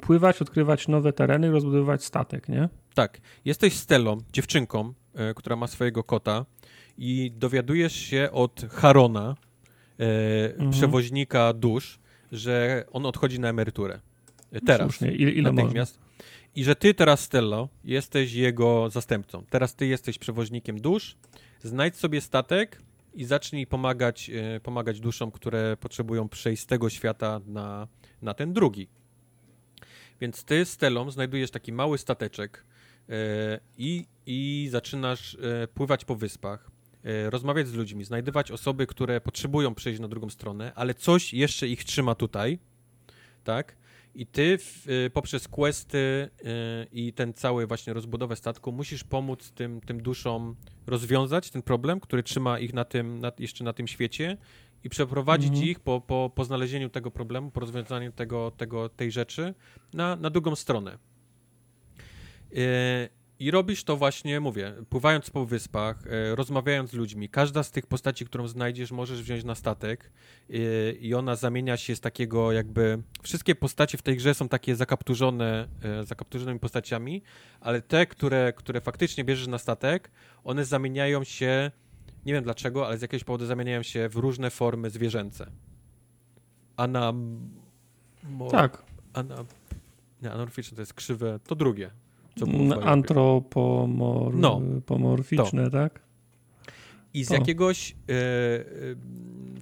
[0.02, 2.70] pływać, odkrywać nowe tereny i rozbudowywać statek, nie?
[2.94, 3.22] Tak.
[3.46, 6.46] Jesteś Stelą, dziewczynką, e, która ma swojego kota
[6.98, 9.36] i dowiadujesz się od Harona,
[10.00, 10.72] e, mhm.
[10.72, 12.00] przewoźnika dusz,
[12.34, 14.00] że on odchodzi na emeryturę.
[14.66, 14.92] Teraz.
[14.92, 15.12] Słusznie.
[15.12, 15.98] Ile, ile natychmiast.
[15.98, 16.14] Można?
[16.56, 19.44] I że ty teraz, Stello, jesteś jego zastępcą.
[19.50, 21.16] Teraz ty jesteś przewoźnikiem dusz.
[21.64, 22.82] Znajdź sobie statek
[23.14, 27.88] i zacznij pomagać, e, pomagać duszom, które potrzebują przejść z tego świata na,
[28.22, 28.88] na ten drugi.
[30.22, 32.66] Więc ty, Stelą, znajdujesz taki mały stateczek
[33.10, 36.72] e, i, i zaczynasz e, pływać po wyspach.
[37.04, 41.68] E, rozmawiać z ludźmi, znajdywać osoby, które potrzebują przejść na drugą stronę, ale coś jeszcze
[41.68, 42.60] ich trzyma tutaj,
[43.44, 43.78] tak?
[44.16, 44.58] I ty
[45.06, 46.30] e, poprzez questy e,
[46.92, 50.56] i ten cały właśnie rozbudowę statku musisz pomóc tym, tym duszom
[50.88, 54.38] rozwiązać ten problem, który trzyma ich na tym, na, jeszcze na tym świecie
[54.84, 55.68] i przeprowadzić mhm.
[55.68, 59.54] ich po, po, po znalezieniu tego problemu, po rozwiązaniu tego, tego, tej rzeczy
[59.94, 60.98] na, na drugą stronę.
[63.40, 67.30] I robisz to właśnie, mówię, pływając po wyspach, e, rozmawiając z ludźmi.
[67.30, 70.12] Każda z tych postaci, którą znajdziesz, możesz wziąć na statek
[70.50, 73.04] e, i ona zamienia się z takiego jakby...
[73.24, 77.24] Wszystkie postacie w tej grze są takie zakapturzone, e, zakapturzonymi postaciami,
[77.62, 80.12] ale te, które, które faktycznie bierzesz na statek,
[80.44, 81.72] one zamieniają się,
[82.26, 85.52] nie wiem dlaczego, ale z jakiegoś powodu zamieniają się w różne formy zwierzęce.
[86.78, 87.14] A na...
[88.24, 88.84] Mo, tak.
[89.14, 89.36] A na...
[90.22, 91.92] Nie, anamorficzne to jest krzywe, to drugie.
[92.36, 96.02] Co było Antropomorficzne, no, tak?
[97.14, 97.34] I z o.
[97.34, 98.26] jakiegoś e, e,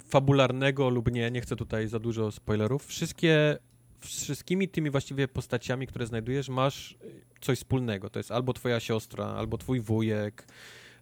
[0.08, 3.58] fabularnego lub nie, nie chcę tutaj za dużo spoilerów, wszystkie,
[4.00, 6.98] wszystkimi tymi właściwie postaciami, które znajdujesz, masz
[7.40, 8.10] coś wspólnego.
[8.10, 10.46] To jest albo twoja siostra, albo twój wujek,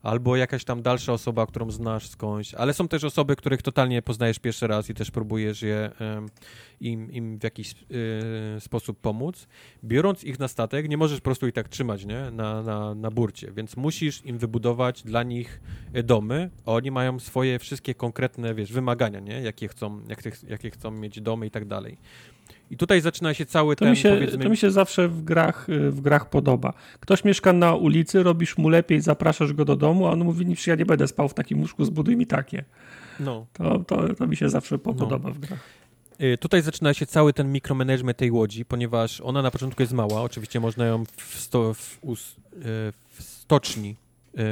[0.03, 4.39] albo jakaś tam dalsza osoba, którą znasz skądś, ale są też osoby, których totalnie poznajesz
[4.39, 5.91] pierwszy raz i też próbujesz je,
[6.81, 7.75] im, im w jakiś
[8.57, 9.47] y, sposób pomóc.
[9.85, 12.31] Biorąc ich na statek, nie możesz po prostu ich tak trzymać nie?
[12.31, 15.61] Na, na, na burcie, więc musisz im wybudować dla nich
[15.93, 16.51] e, domy.
[16.67, 19.43] Oni mają swoje wszystkie konkretne, wiesz, wymagania, nie?
[19.43, 21.99] Jakie chcą, jak, jakie chcą mieć domy i tak dalej.
[22.71, 24.45] I tutaj zaczyna się cały to ten, mi się, powiedzmy...
[24.45, 26.73] To mi się zawsze w grach, y, w grach podoba.
[27.01, 30.67] Ktoś mieszka na ulicy, robisz mu lepiej, zapraszasz go do domu, a on mówi, niż
[30.67, 32.65] ja nie będę spał w takim łóżku, zbuduj mi takie.
[33.21, 33.47] No.
[33.53, 34.79] To, to, to mi się zawsze no.
[34.79, 35.35] podoba no.
[35.35, 35.61] w grach.
[36.21, 40.23] Y, tutaj zaczyna się cały ten mikromanagement tej łodzi, ponieważ ona na początku jest mała.
[40.23, 43.97] Oczywiście można ją w, sto, w, y, w stoczni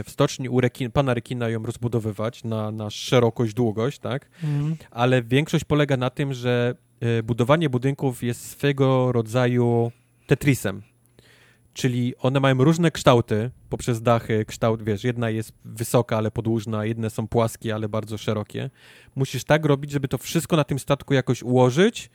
[0.05, 4.29] w stoczni u rekin, pana rekina ją rozbudowywać na, na szerokość, długość, tak?
[4.45, 4.77] Mm.
[4.91, 6.75] Ale większość polega na tym, że
[7.25, 9.93] budowanie budynków jest swego rodzaju
[10.27, 10.83] Tetrisem.
[11.75, 17.11] Czyli one mają różne kształty poprzez dachy, kształt, wiesz, jedna jest wysoka, ale podłużna, jedne
[17.11, 18.71] są płaskie, ale bardzo szerokie.
[19.17, 22.11] Musisz tak robić, żeby to wszystko na tym statku jakoś ułożyć,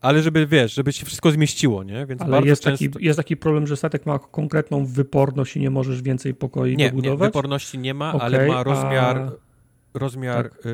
[0.00, 2.06] ale żeby, wiesz, żeby się wszystko zmieściło, nie?
[2.06, 2.84] Więc ale jest, często...
[2.92, 6.90] taki, jest taki problem, że statek ma konkretną wyporność i nie możesz więcej pokoi nie,
[6.90, 7.20] dobudować?
[7.20, 9.32] Nie, wyporności nie ma, okay, ale ma rozmiar, a...
[9.98, 10.66] rozmiar tak.
[10.66, 10.70] y,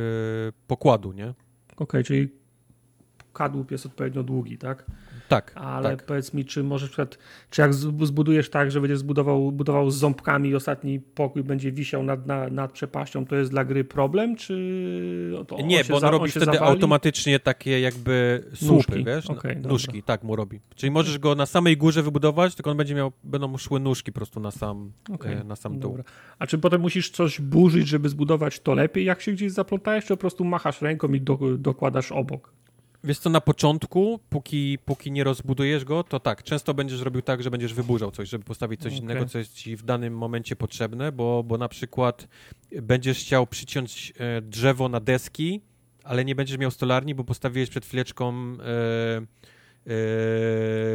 [0.66, 1.24] pokładu, nie?
[1.24, 1.36] Okej,
[1.76, 2.28] okay, czyli
[3.32, 4.84] kadłub jest odpowiednio długi, tak?
[5.28, 5.52] Tak.
[5.54, 6.06] Ale tak.
[6.06, 7.18] powiedz mi, czy możesz przykład,
[7.50, 12.02] czy jak zbudujesz tak, że będziesz zbudował budował z ząbkami i ostatni pokój będzie wisiał
[12.02, 16.10] nad, nad, nad przepaścią, to jest dla gry problem, czy to Nie, bo on za,
[16.10, 16.64] robi on wtedy zawali?
[16.64, 19.04] automatycznie takie jakby słupy, nóżki.
[19.04, 19.26] wiesz?
[19.26, 20.06] Okay, nóżki, dobra.
[20.06, 20.60] tak mu robi.
[20.74, 24.12] Czyli możesz go na samej górze wybudować, tylko on będzie miał, będą mu szły nóżki
[24.12, 25.90] po prostu na sam, okay, e, na sam dół.
[25.90, 26.04] Dobra.
[26.38, 30.08] A czy potem musisz coś burzyć, żeby zbudować to lepiej, jak się gdzieś zaplątałeś, czy
[30.08, 32.52] po prostu machasz ręką i do, dokładasz obok?
[33.04, 37.42] Wiesz co, na początku, póki, póki nie rozbudujesz go, to tak, często będziesz robił tak,
[37.42, 39.02] że będziesz wyburzał coś, żeby postawić coś okay.
[39.02, 42.28] innego, co jest ci w danym momencie potrzebne, bo, bo na przykład
[42.82, 45.60] będziesz chciał przyciąć e, drzewo na deski,
[46.04, 48.46] ale nie będziesz miał stolarni, bo postawiłeś przed chwileczką e,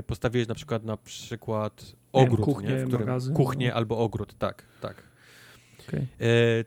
[0.08, 2.76] postawiłeś na przykład na przykład ogród, kuchnię, nie?
[2.76, 3.74] W którym, magazyn, kuchnię no.
[3.74, 5.03] albo ogród, tak, tak.
[5.88, 6.08] Okay.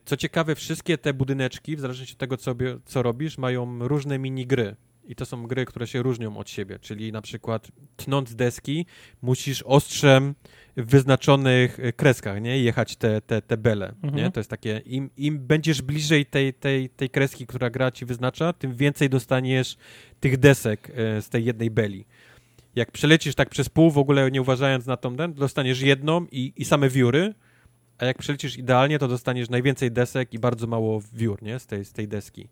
[0.04, 2.54] Co ciekawe, wszystkie te budyneczki, w zależności od tego, co,
[2.84, 4.76] co robisz, mają różne minigry.
[5.04, 8.86] I to są gry, które się różnią od siebie, czyli na przykład tnąc deski,
[9.22, 10.34] musisz ostrzem
[10.76, 12.58] w wyznaczonych e, kreskach, nie?
[12.58, 14.16] Jechać te, te, te bele, mhm.
[14.16, 14.30] nie?
[14.30, 18.52] To jest takie, im, im będziesz bliżej tej, tej, tej kreski, która gra ci wyznacza,
[18.52, 19.76] tym więcej dostaniesz
[20.20, 22.06] tych desek e, z tej jednej beli.
[22.74, 26.64] Jak przelecisz tak przez pół, w ogóle nie uważając na tą, dostaniesz jedną i, i
[26.64, 27.34] same wióry,
[27.98, 31.58] a jak przelecisz idealnie, to dostaniesz najwięcej desek i bardzo mało wiór, nie?
[31.58, 32.48] Z tej, z tej deski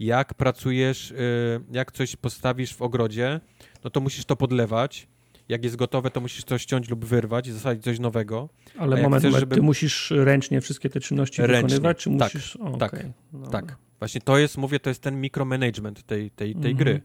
[0.00, 3.40] jak pracujesz, y, jak coś postawisz w ogrodzie,
[3.84, 5.08] no to musisz to podlewać.
[5.48, 8.48] Jak jest gotowe, to musisz to ściąć lub wyrwać i zasadzić coś nowego.
[8.78, 9.56] Ale moment, chcesz, żeby...
[9.56, 11.62] ty musisz ręcznie wszystkie te czynności ręcznie.
[11.62, 12.56] wykonywać, czy tak, musisz...
[12.56, 13.12] O, tak, okay.
[13.32, 13.46] no.
[13.46, 13.76] tak.
[13.98, 16.76] Właśnie to jest, mówię, to jest ten mikromanagement tej, tej, tej mhm.
[16.76, 17.00] gry.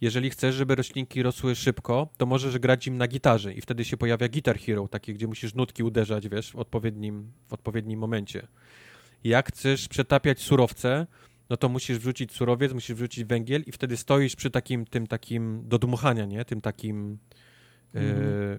[0.00, 3.96] Jeżeli chcesz, żeby roślinki rosły szybko, to możesz grać im na gitarze i wtedy się
[3.96, 8.46] pojawia Guitar Hero, takie, gdzie musisz nutki uderzać, wiesz, w odpowiednim, w odpowiednim momencie.
[9.24, 11.06] Jak chcesz przetapiać surowce,
[11.54, 15.62] no to musisz wrzucić surowiec, musisz wrzucić węgiel i wtedy stoisz przy takim, tym takim
[15.68, 16.44] do dmuchania, nie?
[16.44, 17.18] Tym takim,
[17.94, 18.22] mm.
[18.22, 18.58] yy,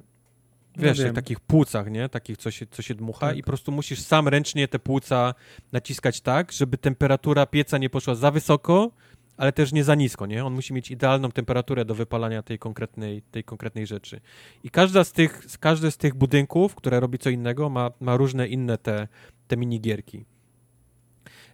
[0.78, 2.10] wiesz, ja takich płucach, nie?
[2.10, 3.38] Takich, co się, co się dmucha tak.
[3.38, 5.34] i po prostu musisz sam ręcznie te płuca
[5.72, 8.92] naciskać tak, żeby temperatura pieca nie poszła za wysoko,
[9.38, 10.46] ale też nie za nisko, nie?
[10.46, 14.22] On musi mieć idealną temperaturę do wypalania tej konkretnej, tej konkretnej rzeczy.
[14.64, 18.48] I każda z tych, każdy z tych budynków, które robi co innego, ma, ma różne
[18.48, 19.08] inne te,
[19.48, 20.26] te minigierki.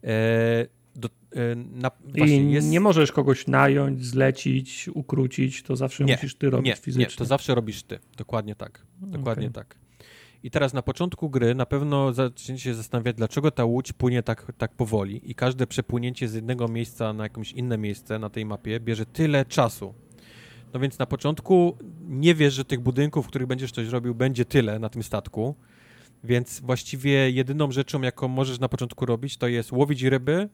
[0.04, 0.81] E, do, e,
[1.74, 2.70] na, I jest...
[2.70, 7.06] nie możesz kogoś nająć, zlecić, ukrócić, to zawsze nie, musisz ty robić nie, fizycznie.
[7.06, 8.00] Nie, to zawsze robisz ty.
[8.18, 8.86] Dokładnie tak.
[9.02, 9.64] Dokładnie okay.
[9.64, 9.78] tak.
[10.44, 14.52] I teraz na początku gry na pewno zaczniecie się zastanawiać, dlaczego ta łódź płynie tak,
[14.58, 18.80] tak powoli i każde przepłynięcie z jednego miejsca na jakieś inne miejsce na tej mapie
[18.80, 19.94] bierze tyle czasu.
[20.74, 24.46] No więc na początku nie wiesz, że tych budynków, w których będziesz coś robił, będzie
[24.46, 25.56] tyle na tym statku,
[26.24, 30.50] więc właściwie jedyną rzeczą, jaką możesz na początku robić, to jest łowić ryby,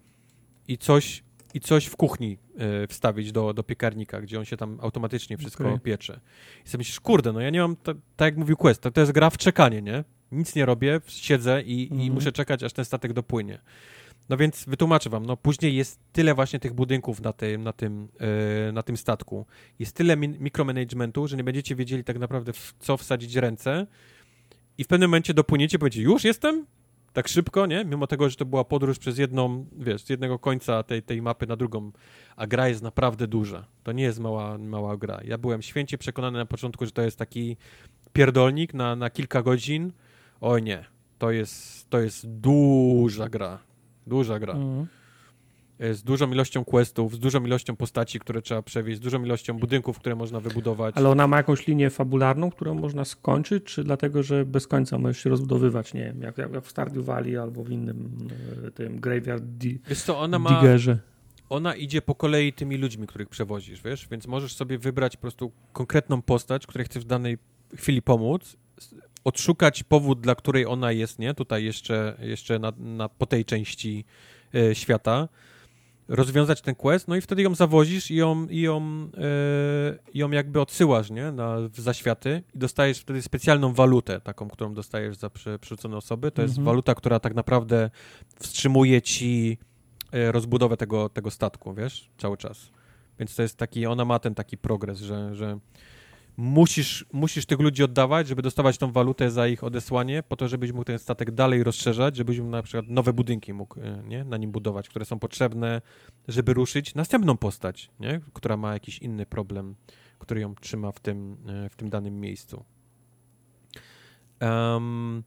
[0.67, 1.23] i coś,
[1.53, 2.37] i coś w kuchni
[2.83, 5.79] y, wstawić do, do piekarnika, gdzie on się tam automatycznie wszystko okay.
[5.79, 6.19] piecze.
[6.65, 9.11] I sobie myślisz, kurde, no ja nie mam, tak jak mówił Quest, to, to jest
[9.11, 10.03] gra w czekanie, nie?
[10.31, 12.01] Nic nie robię, siedzę i, mm -hmm.
[12.01, 12.13] i mhm.
[12.13, 13.59] muszę czekać, aż ten statek dopłynie.
[14.29, 18.07] No więc wytłumaczę wam, no później jest tyle właśnie tych budynków na tym, na tym,
[18.65, 19.45] yy, na tym statku,
[19.79, 23.87] jest tyle mikromanagementu, że nie będziecie wiedzieli tak naprawdę w co wsadzić ręce
[24.77, 26.65] i w pewnym momencie dopłyniecie, powiecie, już jestem?
[27.17, 27.85] Tak szybko, nie?
[27.85, 31.47] Mimo tego, że to była podróż przez jedną, wiesz, z jednego końca tej, tej mapy
[31.47, 31.91] na drugą,
[32.35, 33.65] a gra jest naprawdę duża.
[33.83, 35.19] To nie jest mała, mała gra.
[35.23, 37.57] Ja byłem święcie przekonany na początku, że to jest taki
[38.13, 39.91] pierdolnik na, na kilka godzin.
[40.41, 40.85] Oj nie,
[41.17, 43.59] to jest, to jest duża gra.
[44.07, 44.53] Duża gra.
[44.53, 44.87] Mhm.
[45.79, 49.53] E, z dużą ilością questów, z dużą ilością postaci, które trzeba przewieźć, z dużą ilością
[49.53, 50.97] budynków, które można wybudować.
[50.97, 55.23] Ale ona ma jakąś linię fabularną, którą można skończyć, czy dlatego, że bez końca możesz
[55.23, 58.27] się rozbudowywać, nie wiem, jak, jak w Stardew Valley albo w innym
[58.67, 60.49] e, tym Graveyard di Wiesz co, ona ma...
[60.49, 60.99] Diggerze.
[61.49, 65.51] Ona idzie po kolei tymi ludźmi, których przewozisz, wiesz, więc możesz sobie wybrać po prostu
[65.73, 67.37] konkretną postać, której chcesz w danej
[67.75, 68.57] chwili pomóc,
[69.23, 71.33] odszukać powód, dla której ona jest, nie?
[71.33, 74.05] Tutaj jeszcze, jeszcze na, na po tej części
[74.55, 75.27] y, świata
[76.07, 80.61] rozwiązać ten quest, no i wtedy ją zawozisz i ją, i ją, yy, ją jakby
[80.61, 85.97] odsyłasz, nie, na, w zaświaty i dostajesz wtedy specjalną walutę, taką, którą dostajesz za przerzucone
[85.97, 86.31] osoby.
[86.31, 86.65] To jest mhm.
[86.65, 87.89] waluta, która tak naprawdę
[88.39, 89.57] wstrzymuje ci
[90.13, 92.69] yy, rozbudowę tego, tego statku, wiesz, cały czas.
[93.19, 95.59] Więc to jest taki, ona ma ten taki progres, że, że
[96.37, 100.71] musisz, musisz tych ludzi oddawać, żeby dostawać tą walutę za ich odesłanie, po to, żebyś
[100.71, 104.37] mógł ten statek dalej rozszerzać, żebyś mógł na przykład nowe budynki mógł e, nie, na
[104.37, 105.81] nim budować, które są potrzebne,
[106.27, 109.75] żeby ruszyć następną postać, nie, która ma jakiś inny problem,
[110.19, 112.65] który ją trzyma w tym, e, w tym danym miejscu.
[114.41, 115.23] Um,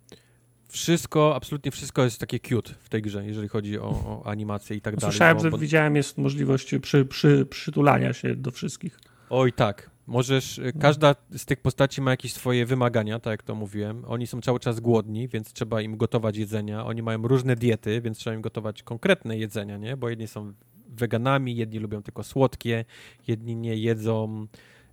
[0.68, 4.80] wszystko, absolutnie wszystko jest takie cute w tej grze, jeżeli chodzi o, o animację i
[4.80, 5.12] tak dalej.
[5.12, 5.58] Słyszałem, że bo...
[5.58, 9.00] widziałem, jest możliwość przy, przy, przytulania się do wszystkich.
[9.30, 13.54] Oj tak, Możesz, y, każda z tych postaci ma jakieś swoje wymagania, tak jak to
[13.54, 14.04] mówiłem.
[14.06, 16.86] Oni są cały czas głodni, więc trzeba im gotować jedzenia.
[16.86, 19.96] Oni mają różne diety, więc trzeba im gotować konkretne jedzenia, nie?
[19.96, 20.52] Bo jedni są
[20.88, 22.84] weganami, jedni lubią tylko słodkie,
[23.28, 24.46] jedni nie jedzą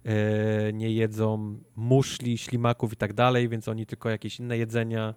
[0.06, 5.14] e, nie jedzą muszli, ślimaków i tak dalej, więc oni tylko jakieś inne jedzenia.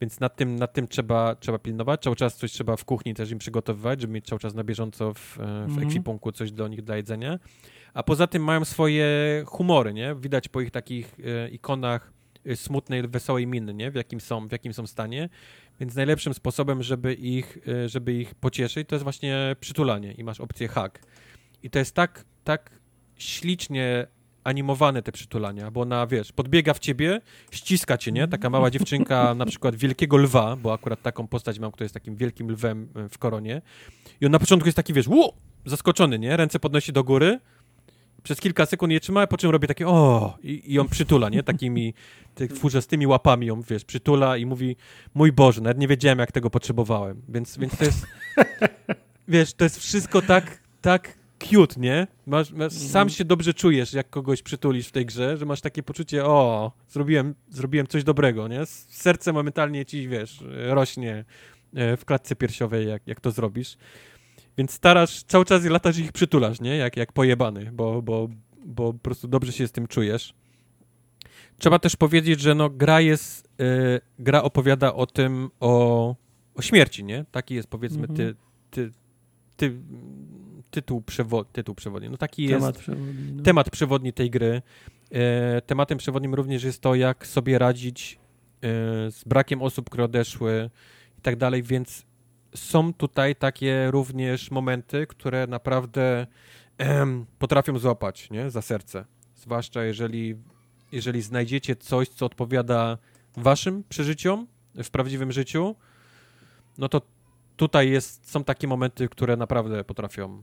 [0.00, 2.02] Więc nad tym, nad tym trzeba, trzeba pilnować.
[2.02, 5.14] Cały czas coś trzeba w kuchni też im przygotowywać, żeby mieć cały czas na bieżąco
[5.14, 5.86] w, w mhm.
[5.86, 7.38] ekwipunku coś do nich dla jedzenia
[8.02, 9.06] poza tym mają swoje
[9.46, 10.14] humory, nie?
[10.14, 12.12] Widać po ich takich e, ikonach
[12.46, 13.90] e, smutnej, wesołej miny, nie?
[13.90, 15.28] W jakim są, w jakim są stanie.
[15.80, 20.40] Więc najlepszym sposobem, żeby ich, e, żeby ich pocieszyć, to jest właśnie przytulanie i masz
[20.40, 20.98] opcję hack.
[21.62, 22.70] I to jest tak, tak
[23.16, 24.06] ślicznie
[24.44, 28.28] animowane te przytulania, bo ona, wiesz, podbiega w ciebie, ściska cię, nie?
[28.28, 32.16] Taka mała dziewczynka, na przykład wielkiego lwa, bo akurat taką postać mam, która jest takim
[32.16, 33.62] wielkim lwem w koronie.
[34.20, 35.34] I on na początku jest taki, wiesz, ło,
[35.66, 36.36] zaskoczony, nie?
[36.36, 37.38] Ręce podnosi do góry,
[38.22, 41.42] przez kilka sekund je trzyma, po czym robi takie o i, i ją przytula, nie?
[41.42, 41.94] Takimi
[42.54, 44.76] tworzystymi łapami ją, wiesz, przytula i mówi
[45.14, 47.22] mój Boże, nawet nie wiedziałem, jak tego potrzebowałem.
[47.28, 48.06] Więc, więc to jest,
[49.28, 52.06] wiesz, to jest wszystko tak, tak cute, nie?
[52.26, 55.82] Masz, masz, sam się dobrze czujesz, jak kogoś przytulisz w tej grze, że masz takie
[55.82, 58.66] poczucie, o, zrobiłem, zrobiłem coś dobrego, nie?
[58.88, 61.24] Serce momentalnie ci, wiesz, rośnie
[61.74, 63.76] e, w klatce piersiowej, jak, jak to zrobisz.
[64.58, 66.76] Więc starasz, cały czas latasz i ich przytulasz, nie?
[66.76, 68.28] Jak, jak pojebany, bo, bo,
[68.64, 70.34] bo po prostu dobrze się z tym czujesz.
[71.58, 76.16] Trzeba też powiedzieć, że no, gra jest, yy, gra opowiada o tym, o,
[76.54, 77.24] o śmierci, nie?
[77.30, 78.34] Taki jest powiedzmy ty, mhm.
[78.70, 78.90] ty,
[79.56, 79.72] ty,
[80.70, 82.10] tytuł, przewo tytuł przewodni.
[82.10, 83.42] No taki temat jest przewodni, no.
[83.42, 84.62] temat przewodni tej gry.
[85.10, 88.68] E, tematem przewodnim również jest to, jak sobie radzić e,
[89.10, 90.70] z brakiem osób, które odeszły
[91.18, 92.06] i tak dalej, więc
[92.54, 96.26] są tutaj takie również momenty, które naprawdę
[96.78, 98.50] em, potrafią złapać nie?
[98.50, 99.04] za serce.
[99.36, 100.34] Zwłaszcza jeżeli,
[100.92, 102.98] jeżeli znajdziecie coś, co odpowiada
[103.36, 105.76] waszym przeżyciom w prawdziwym życiu,
[106.78, 107.02] no to
[107.56, 110.42] tutaj jest, są takie momenty, które naprawdę potrafią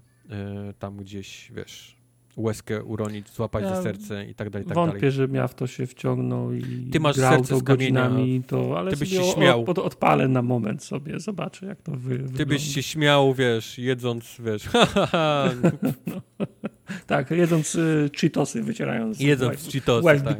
[0.70, 1.99] y, tam gdzieś, wiesz,
[2.38, 5.12] łezkę uronić, złapać ja za serce i tak dalej, tak wątpię, dalej.
[5.12, 8.80] że ja w to się wciągnął i Ty masz grał serce to z godzinami, to,
[8.80, 9.64] ale ty byś się śmiał.
[9.68, 12.46] Od, odpalę na moment sobie, zobaczę jak to wy, Ty wygląda.
[12.46, 14.64] byś się śmiał, wiesz, jedząc, wiesz,
[16.08, 16.22] no.
[17.08, 20.38] Tak, jedząc y, cheetosy, wycierając jedząc cheetosy, tak.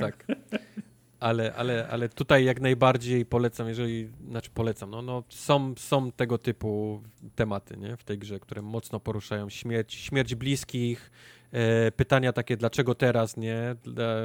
[0.00, 0.26] tak.
[1.22, 6.38] Ale, ale, ale tutaj jak najbardziej polecam, jeżeli, znaczy polecam, no, no są, są tego
[6.38, 7.02] typu
[7.34, 11.10] tematy, nie, w tej grze, które mocno poruszają śmierć, śmierć bliskich,
[11.52, 13.76] e, pytania takie, dlaczego teraz, nie, e,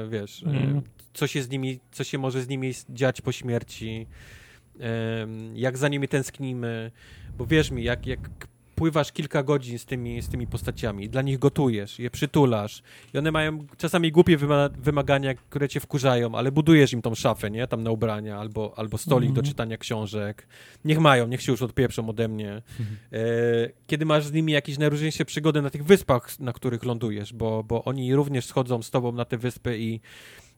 [0.08, 4.06] wiesz, e, co się z nimi, co się może z nimi dziać po śmierci,
[5.54, 6.90] jak za nimi tęsknimy,
[7.38, 8.20] bo wierz mi, jak, jak
[8.78, 12.82] pływasz kilka godzin z tymi, z tymi postaciami, dla nich gotujesz, je przytulasz
[13.14, 14.36] i one mają czasami głupie
[14.78, 17.66] wymagania, które cię wkurzają, ale budujesz im tą szafę, nie?
[17.66, 19.46] Tam na ubrania albo, albo stolik do mhm.
[19.46, 20.46] czytania książek.
[20.84, 22.62] Niech mają, niech się już odpieprzą ode mnie.
[22.80, 22.98] Mhm.
[23.12, 23.18] E,
[23.86, 27.84] kiedy masz z nimi jakieś najróżniejsze przygody na tych wyspach, na których lądujesz, bo, bo
[27.84, 30.00] oni również schodzą z tobą na te wyspy i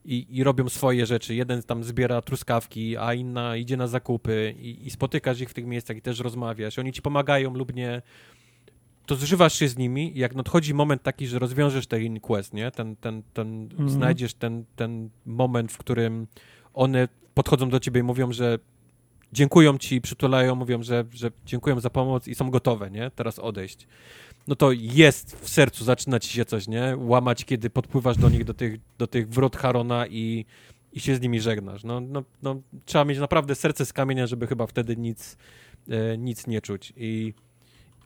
[0.04, 1.34] i, i, robią swoje rzeczy.
[1.34, 5.66] Jeden tam zbiera truskawki, a inna idzie na zakupy i, i, spotykasz ich w tych
[5.66, 6.78] miejscach i też rozmawiasz.
[6.78, 8.02] Oni ci pomagają lub nie.
[9.06, 12.70] To zżywasz się z nimi i jak nadchodzi moment taki, że rozwiążesz ten quest, nie?
[12.70, 13.88] Ten, ten, ten, mhm.
[13.88, 16.26] znajdziesz ten, ten moment, w którym
[16.74, 18.58] one podchodzą do ciebie i mówią, że
[19.32, 23.10] dziękują ci, przytulają, mówią, że, że dziękują za pomoc i są gotowe, nie?
[23.10, 23.86] Teraz odejść
[24.48, 26.94] no to jest w sercu, zaczyna ci się coś, nie?
[26.98, 30.44] Łamać, kiedy podpływasz do nich, do tych, do tych wrot Harona i,
[30.92, 31.84] i się z nimi żegnasz.
[31.84, 35.36] No, no, no, trzeba mieć naprawdę serce z kamienia, żeby chyba wtedy nic,
[35.88, 36.92] e, nic nie czuć.
[36.96, 37.34] I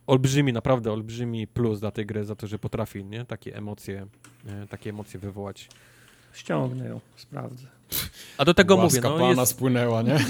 [0.07, 3.25] olbrzymi, naprawdę olbrzymi plus dla tej gry, za to, że potrafi, nie?
[3.25, 4.07] Takie emocje,
[4.47, 5.69] e, takie emocje wywołać.
[6.33, 7.67] Ściągnę ją, sprawdzę.
[8.39, 9.53] A do tego Łaska mówię, no, pana jest...
[9.53, 10.19] spłynęła, nie?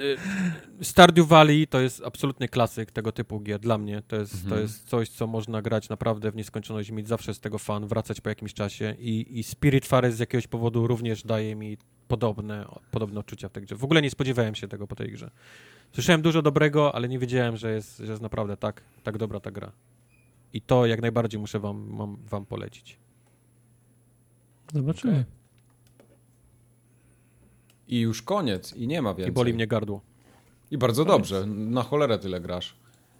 [0.00, 4.02] Y, Stardew Valley to jest absolutny klasyk tego typu gier dla mnie.
[4.08, 4.50] To jest, mhm.
[4.50, 8.20] to jest coś, co można grać naprawdę w nieskończoność, mieć zawsze z tego fan, wracać
[8.20, 11.76] po jakimś czasie i, i Spirit Fares z jakiegoś powodu również daje mi
[12.08, 13.76] podobne, podobne odczucia w tej grze.
[13.76, 15.30] W ogóle nie spodziewałem się tego po tej grze.
[15.92, 19.50] Słyszałem dużo dobrego, ale nie wiedziałem, że jest, że jest naprawdę tak, tak dobra ta
[19.50, 19.72] gra.
[20.52, 22.98] I to jak najbardziej muszę wam, mam, wam polecić.
[24.72, 25.12] Zobaczymy.
[25.12, 25.37] Okay.
[27.88, 29.30] I już koniec, i nie ma więcej.
[29.30, 30.00] I boli mnie gardło.
[30.70, 32.74] I bardzo dobrze, na cholerę tyle grasz.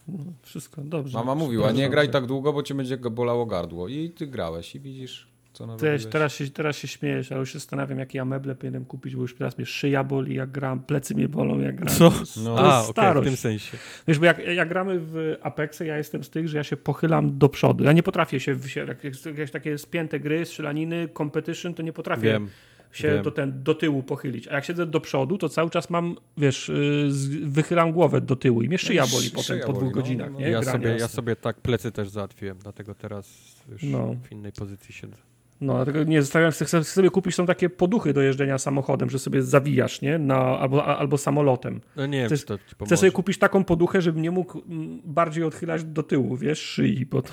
[0.09, 1.19] No, wszystko dobrze.
[1.19, 3.89] Mama mówiła, nie graj tak długo, bo cię będzie bolało gardło.
[3.89, 6.07] I ty grałeś i widzisz, co narobiłeś.
[6.07, 9.23] teraz, się, teraz się śmiejesz, ale już się zastanawiam, jakie ja meble powinienem kupić, bo
[9.23, 11.95] już teraz mnie szyja boli, jak gram, plecy mnie bolą, jak gram.
[11.95, 12.13] Co?
[12.45, 12.57] No.
[12.57, 13.77] To A, okay, w tym sensie.
[14.09, 17.39] Wiesz, bo jak, jak gramy w Apexie, ja jestem z tych, że ja się pochylam
[17.39, 17.85] do przodu.
[17.85, 18.57] Ja nie potrafię się,
[18.87, 22.33] jak jakieś takie spięte gry, strzelaniny, competition, to nie potrafię.
[22.33, 22.49] Wiem
[22.93, 23.23] się Wiem.
[23.23, 24.49] do, ten, do tyłu pochylić.
[24.49, 27.09] A jak siedzę do przodu, to cały czas mam, wiesz, y,
[27.43, 30.33] wychylam głowę do tyłu i mnie szyja boli no, potem po dwóch no, godzinach.
[30.33, 30.51] No, nie?
[30.51, 34.15] Ja, sobie, ja sobie tak plecy też załatwiłem, dlatego teraz już no.
[34.23, 35.17] w innej pozycji siedzę.
[35.61, 39.43] No, dlatego nie zostawiam, chcę sobie kupić są takie poduchy do jeżdżenia samochodem, że sobie
[39.43, 40.19] zawijasz, nie?
[40.19, 41.81] Na, albo, albo samolotem.
[41.97, 45.85] No nie chcę, to chcę sobie kupić taką poduchę, żebym nie mógł mm, bardziej odchylać
[45.85, 47.33] do tyłu, wiesz, szyi, bo to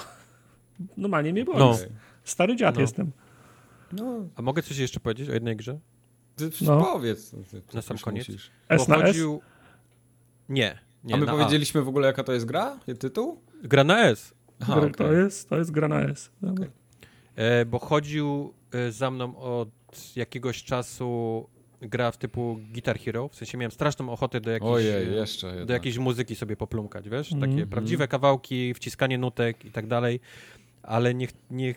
[0.98, 1.59] normalnie mnie boli.
[1.59, 1.77] No.
[2.24, 2.82] Stary dziad no.
[2.82, 3.11] jestem.
[3.92, 4.28] No.
[4.36, 5.80] A mogę coś jeszcze powiedzieć o jednej grze?
[6.62, 6.82] no.
[6.82, 7.36] Powiedz.
[7.74, 8.28] na sam koniec.
[8.28, 8.52] Musisz.
[8.70, 9.42] S na chodził...
[10.50, 11.16] Nie, nie.
[11.16, 11.84] A my powiedzieliśmy A.
[11.84, 12.80] w ogóle, jaka to jest gra?
[13.00, 13.42] Tytuł?
[13.64, 14.34] Gra na S.
[14.60, 14.92] Aha, okay.
[14.92, 16.32] to, jest, to jest gra na S.
[16.54, 16.70] Okay.
[17.36, 19.70] E, bo chodził e, za mną od
[20.16, 21.46] jakiegoś czasu
[21.82, 25.74] gra w typu Guitar Hero, w sensie miałem straszną ochotę do jakiejś, Ojej, jeszcze do
[25.74, 27.30] jakiejś muzyki sobie poplumkać, wiesz?
[27.30, 27.68] Takie mm -hmm.
[27.68, 30.20] prawdziwe kawałki, wciskanie nutek i tak dalej
[30.86, 31.76] ale nie, nie,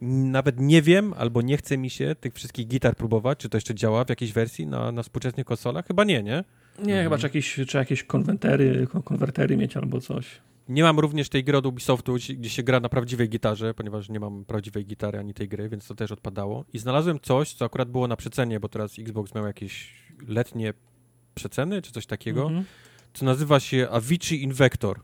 [0.00, 3.74] nawet nie wiem, albo nie chce mi się tych wszystkich gitar próbować, czy to jeszcze
[3.74, 5.86] działa w jakiejś wersji na, na współczesnych konsolach?
[5.86, 6.44] Chyba nie, nie?
[6.78, 7.04] Nie, mhm.
[7.04, 10.40] chyba czy jakieś, czy jakieś konwertery, konwertery mieć albo coś.
[10.68, 14.20] Nie mam również tej gry od Ubisoftu, gdzie się gra na prawdziwej gitarze, ponieważ nie
[14.20, 16.64] mam prawdziwej gitary ani tej gry, więc to też odpadało.
[16.72, 19.94] I znalazłem coś, co akurat było na przecenie, bo teraz Xbox miał jakieś
[20.28, 20.74] letnie
[21.34, 22.64] przeceny, czy coś takiego, mhm.
[23.14, 25.00] co nazywa się Avicii Invector.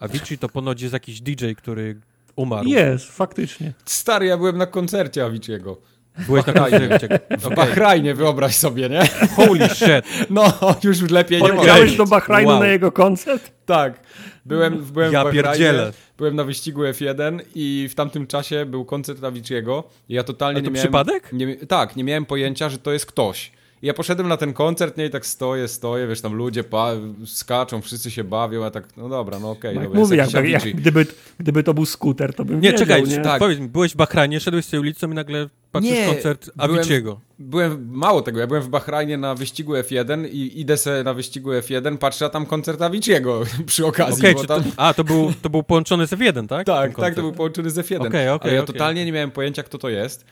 [0.00, 2.00] Avicii to ponoć jest jakiś DJ, który
[2.36, 2.68] umarł.
[2.68, 3.72] Jest, faktycznie.
[3.84, 5.80] Stary, ja byłem na koncercie Aviciego.
[6.26, 7.20] Byłeś na koncercie.
[7.30, 9.08] W Bahrajnie, wyobraź sobie, nie?
[9.36, 10.04] Holy shit.
[10.30, 10.52] No,
[10.84, 11.64] już lepiej nie mogę.
[11.64, 12.60] Grałeś do Bahrajnu wow.
[12.60, 13.50] na jego koncert?
[13.66, 14.00] Tak.
[14.44, 15.92] Byłem, byłem ja w pierdzielę.
[16.18, 19.84] byłem na wyścigu F1 i w tamtym czasie był koncert Aviciego.
[20.08, 20.82] Ja totalnie nie miałem...
[20.82, 21.32] przypadek?
[21.32, 23.52] Nie, tak, nie miałem pojęcia, że to jest ktoś.
[23.84, 26.92] Ja poszedłem na ten koncert, nie, i tak stoję, stoję, wiesz, tam ludzie pa,
[27.26, 29.76] skaczą, wszyscy się bawią, a tak, no dobra, no okej.
[29.76, 31.06] Okay, no, mówię, jak, jak, gdyby,
[31.38, 33.18] gdyby to był skuter, to bym Nie, wiedział, czekaj, nie?
[33.18, 33.38] tak.
[33.38, 37.16] powiedz mi, byłeś w Bahrajnie, szedłeś sobie ulicą i nagle patrzysz nie, koncert Avicii'ego.
[37.38, 41.14] Byłem, byłem, mało tego, ja byłem w Bahrajnie na wyścigu F1 i idę sobie na
[41.14, 44.30] wyścigu F1, patrzę, a tam koncert Avicii'ego przy okazji.
[44.30, 44.64] Okay, tam...
[44.64, 46.66] to, a, to był, to był połączony z F1, tak?
[46.66, 48.06] Tak, tak, to był połączony z F1.
[48.06, 50.24] Okay, okay, Ale ja totalnie nie miałem pojęcia, kto to jest.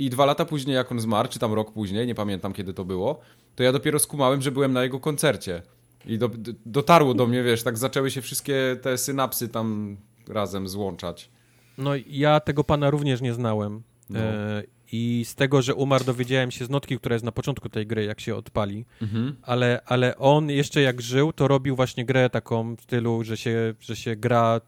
[0.00, 2.84] I dwa lata później, jak on zmarł, czy tam rok później, nie pamiętam kiedy to
[2.84, 3.20] było,
[3.56, 5.62] to ja dopiero skumałem, że byłem na jego koncercie.
[6.06, 6.30] I do,
[6.66, 9.96] dotarło do mnie, wiesz, tak zaczęły się wszystkie te synapsy tam
[10.28, 11.30] razem złączać.
[11.78, 13.82] No ja tego pana również nie znałem.
[14.10, 14.20] No.
[14.20, 14.62] E,
[14.92, 18.04] I z tego, że umarł, dowiedziałem się z notki, która jest na początku tej gry,
[18.04, 18.84] jak się odpali.
[19.02, 19.36] Mhm.
[19.42, 23.74] Ale, ale on jeszcze jak żył, to robił właśnie grę taką w stylu, że się,
[23.80, 24.60] że się gra,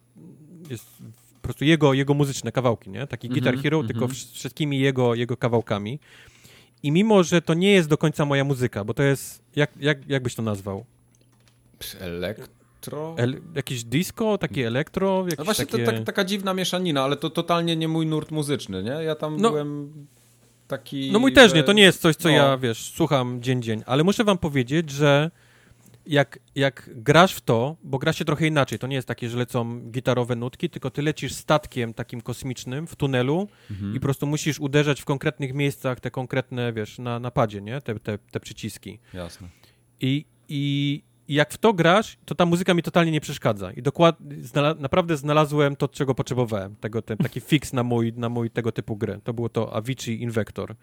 [0.71, 0.87] jest
[1.43, 3.07] po prostu jego, jego muzyczne kawałki, nie?
[3.07, 3.93] Taki mm -hmm, Guitar Hero, mm -hmm.
[3.93, 5.99] tylko wszystkimi jego, jego kawałkami.
[6.83, 10.09] I mimo, że to nie jest do końca moja muzyka, bo to jest, jak, jak,
[10.09, 10.85] jak byś to nazwał?
[12.01, 13.15] Elektro?
[13.19, 15.27] El, jakieś disco, takie elektro?
[15.39, 15.85] No właśnie, takie...
[15.85, 18.91] to, tak, taka dziwna mieszanina, ale to totalnie nie mój nurt muzyczny, nie?
[18.91, 19.93] Ja tam no, byłem
[20.69, 21.13] taki...
[21.13, 22.35] No mój też nie, to nie jest coś, co no.
[22.35, 25.31] ja, wiesz, słucham dzień dzień, ale muszę wam powiedzieć, że
[26.07, 29.39] jak, jak grasz w to, bo gra się trochę inaczej, to nie jest takie, że
[29.39, 33.95] lecą gitarowe nutki, tylko ty lecisz statkiem takim kosmicznym w tunelu mhm.
[33.97, 37.81] i po prostu musisz uderzać w konkretnych miejscach te konkretne, wiesz, na napadzie, nie?
[37.81, 38.99] Te, te, te przyciski.
[39.15, 39.49] Jasne.
[40.01, 43.73] I, i, i jak w to grasz, to ta muzyka mi totalnie nie przeszkadza.
[43.73, 46.77] I dokładnie, znala naprawdę znalazłem to, czego potrzebowałem.
[46.77, 49.21] Tego, ten, taki fix na mój, na mój tego typu grę.
[49.25, 50.75] To było to Avicii Invector.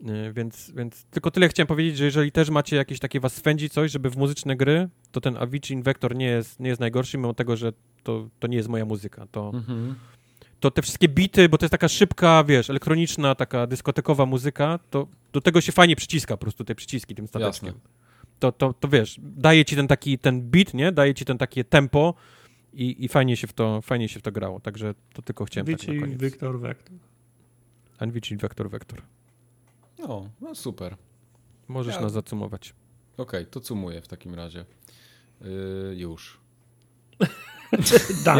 [0.00, 3.70] Y, więc, więc tylko tyle chciałem powiedzieć, że jeżeli też macie jakieś takie was swędzi
[3.70, 7.34] coś, żeby w muzyczne gry, to ten Avicii Invector nie jest, nie jest najgorszy, mimo
[7.34, 9.26] tego, że to, to nie jest moja muzyka.
[9.30, 9.94] To, mhm.
[10.60, 15.06] to te wszystkie bity, bo to jest taka szybka, wiesz, elektroniczna, taka dyskotekowa muzyka, to
[15.32, 17.74] do tego się fajnie przyciska po prostu te przyciski tym stateczkiem.
[18.38, 20.92] To, to, to wiesz, daje ci ten taki, ten beat, nie?
[20.92, 22.14] Daje ci ten takie tempo
[22.72, 24.60] i, i fajnie się w to, fajnie się w to grało.
[24.60, 26.20] Także to tylko chciałem Avicii tak na koniec.
[26.20, 26.76] Vector.
[27.98, 29.02] Avicii Vector Vector.
[30.08, 30.96] O, no super.
[31.68, 32.00] Możesz ja...
[32.00, 32.74] nas zacumować.
[33.16, 34.64] Okej, okay, to cumuję w takim razie.
[35.40, 36.40] Yy, już.
[38.26, 38.36] ja,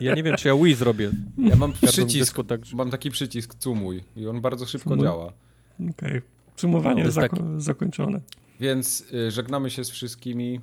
[0.00, 1.10] ja, nie wiem, czy ja Wii zrobię.
[1.38, 5.04] Ja mam przycisk, tak, mam taki przycisk cumuj i on bardzo szybko Cumuj?
[5.04, 5.32] działa.
[5.74, 6.22] Okej, okay.
[6.56, 7.48] cumowanie no, zako taki...
[7.56, 8.20] zakończone.
[8.60, 10.60] Więc y, żegnamy się z wszystkimi.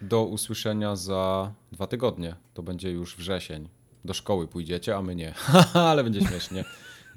[0.00, 2.36] Do usłyszenia za dwa tygodnie.
[2.54, 3.68] To będzie już wrzesień.
[4.04, 5.34] Do szkoły pójdziecie, a my nie.
[5.74, 6.64] Ale będzie śmiesznie.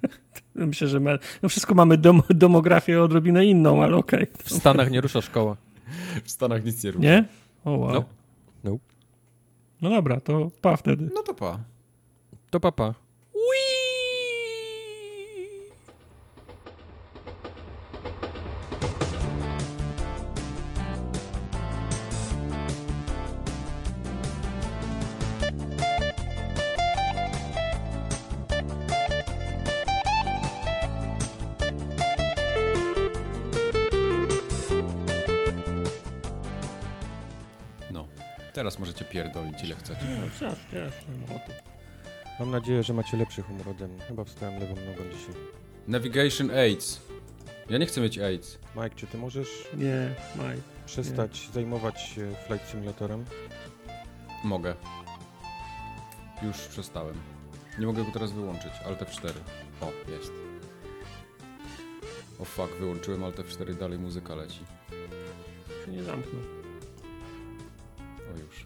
[0.56, 4.28] Myślę, że my, no wszystko mamy dom, demografię odrobinę inną, ale okej.
[4.44, 5.58] W Stanach nie rusza szkoła.
[6.24, 7.06] W Stanach nic nie ruszy.
[7.06, 7.26] Nie?
[7.66, 7.94] O wow.
[7.94, 8.06] No.
[8.64, 8.78] No.
[9.82, 11.10] No dobra, to pa wtedy.
[11.16, 11.60] No to pa.
[12.50, 12.86] To papa.
[12.88, 13.09] No.
[40.00, 40.46] Pierdolić ile chcecie.
[40.46, 41.54] No, wsiadł, ja mam ochotę.
[42.40, 44.02] Mam nadzieję, że macie lepszy humor ode mnie.
[44.02, 45.36] Chyba wstałem lewą nogą dzisiaj.
[45.88, 47.02] Navigation AIDS.
[47.70, 48.58] Ja nie chcę mieć AIDS.
[48.76, 50.58] Mike, czy ty możesz Nie, Maj.
[50.86, 53.26] przestać zajmować się Flight Simulatorem?
[54.44, 54.76] Mogę.
[56.44, 57.16] Już przestałem.
[57.80, 58.72] Nie mogę go teraz wyłączyć.
[58.86, 59.32] Alt F4.
[59.82, 60.32] O, jest.
[62.40, 64.60] O fuck, wyłączyłem Alt F4, dalej muzyka leci.
[65.86, 66.42] Się nie zamknął.
[68.36, 68.66] O już.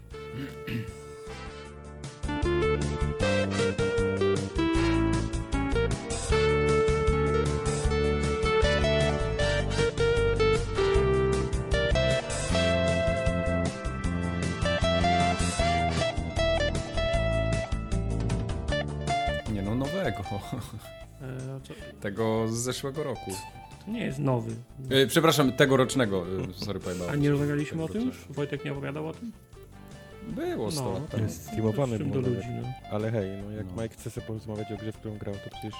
[19.52, 20.18] Nie no, nowego.
[21.22, 23.30] E, to, Tego z zeszłego roku.
[23.84, 24.52] to nie jest nowy.
[24.90, 26.24] E, przepraszam, tegorocznego.
[26.50, 27.12] E, sorry, pojebałem.
[27.12, 28.24] A nie rozmawialiśmy o tym już?
[28.30, 29.32] Wojtek nie opowiadał o tym?
[30.28, 31.22] Było 100 No, lat temu.
[31.22, 32.68] jest streamowany do ludzi, no.
[32.90, 33.82] Ale hej, no jak No.
[33.82, 35.74] Mike chce sobie porozmawiać o grze, w którą grał, to przecież...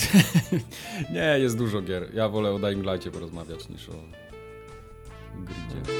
[1.14, 2.14] Nie, jest dużo gier.
[2.14, 3.92] Ja wolę o Dying Light'cie porozmawiać niż o
[5.34, 5.92] gridzie.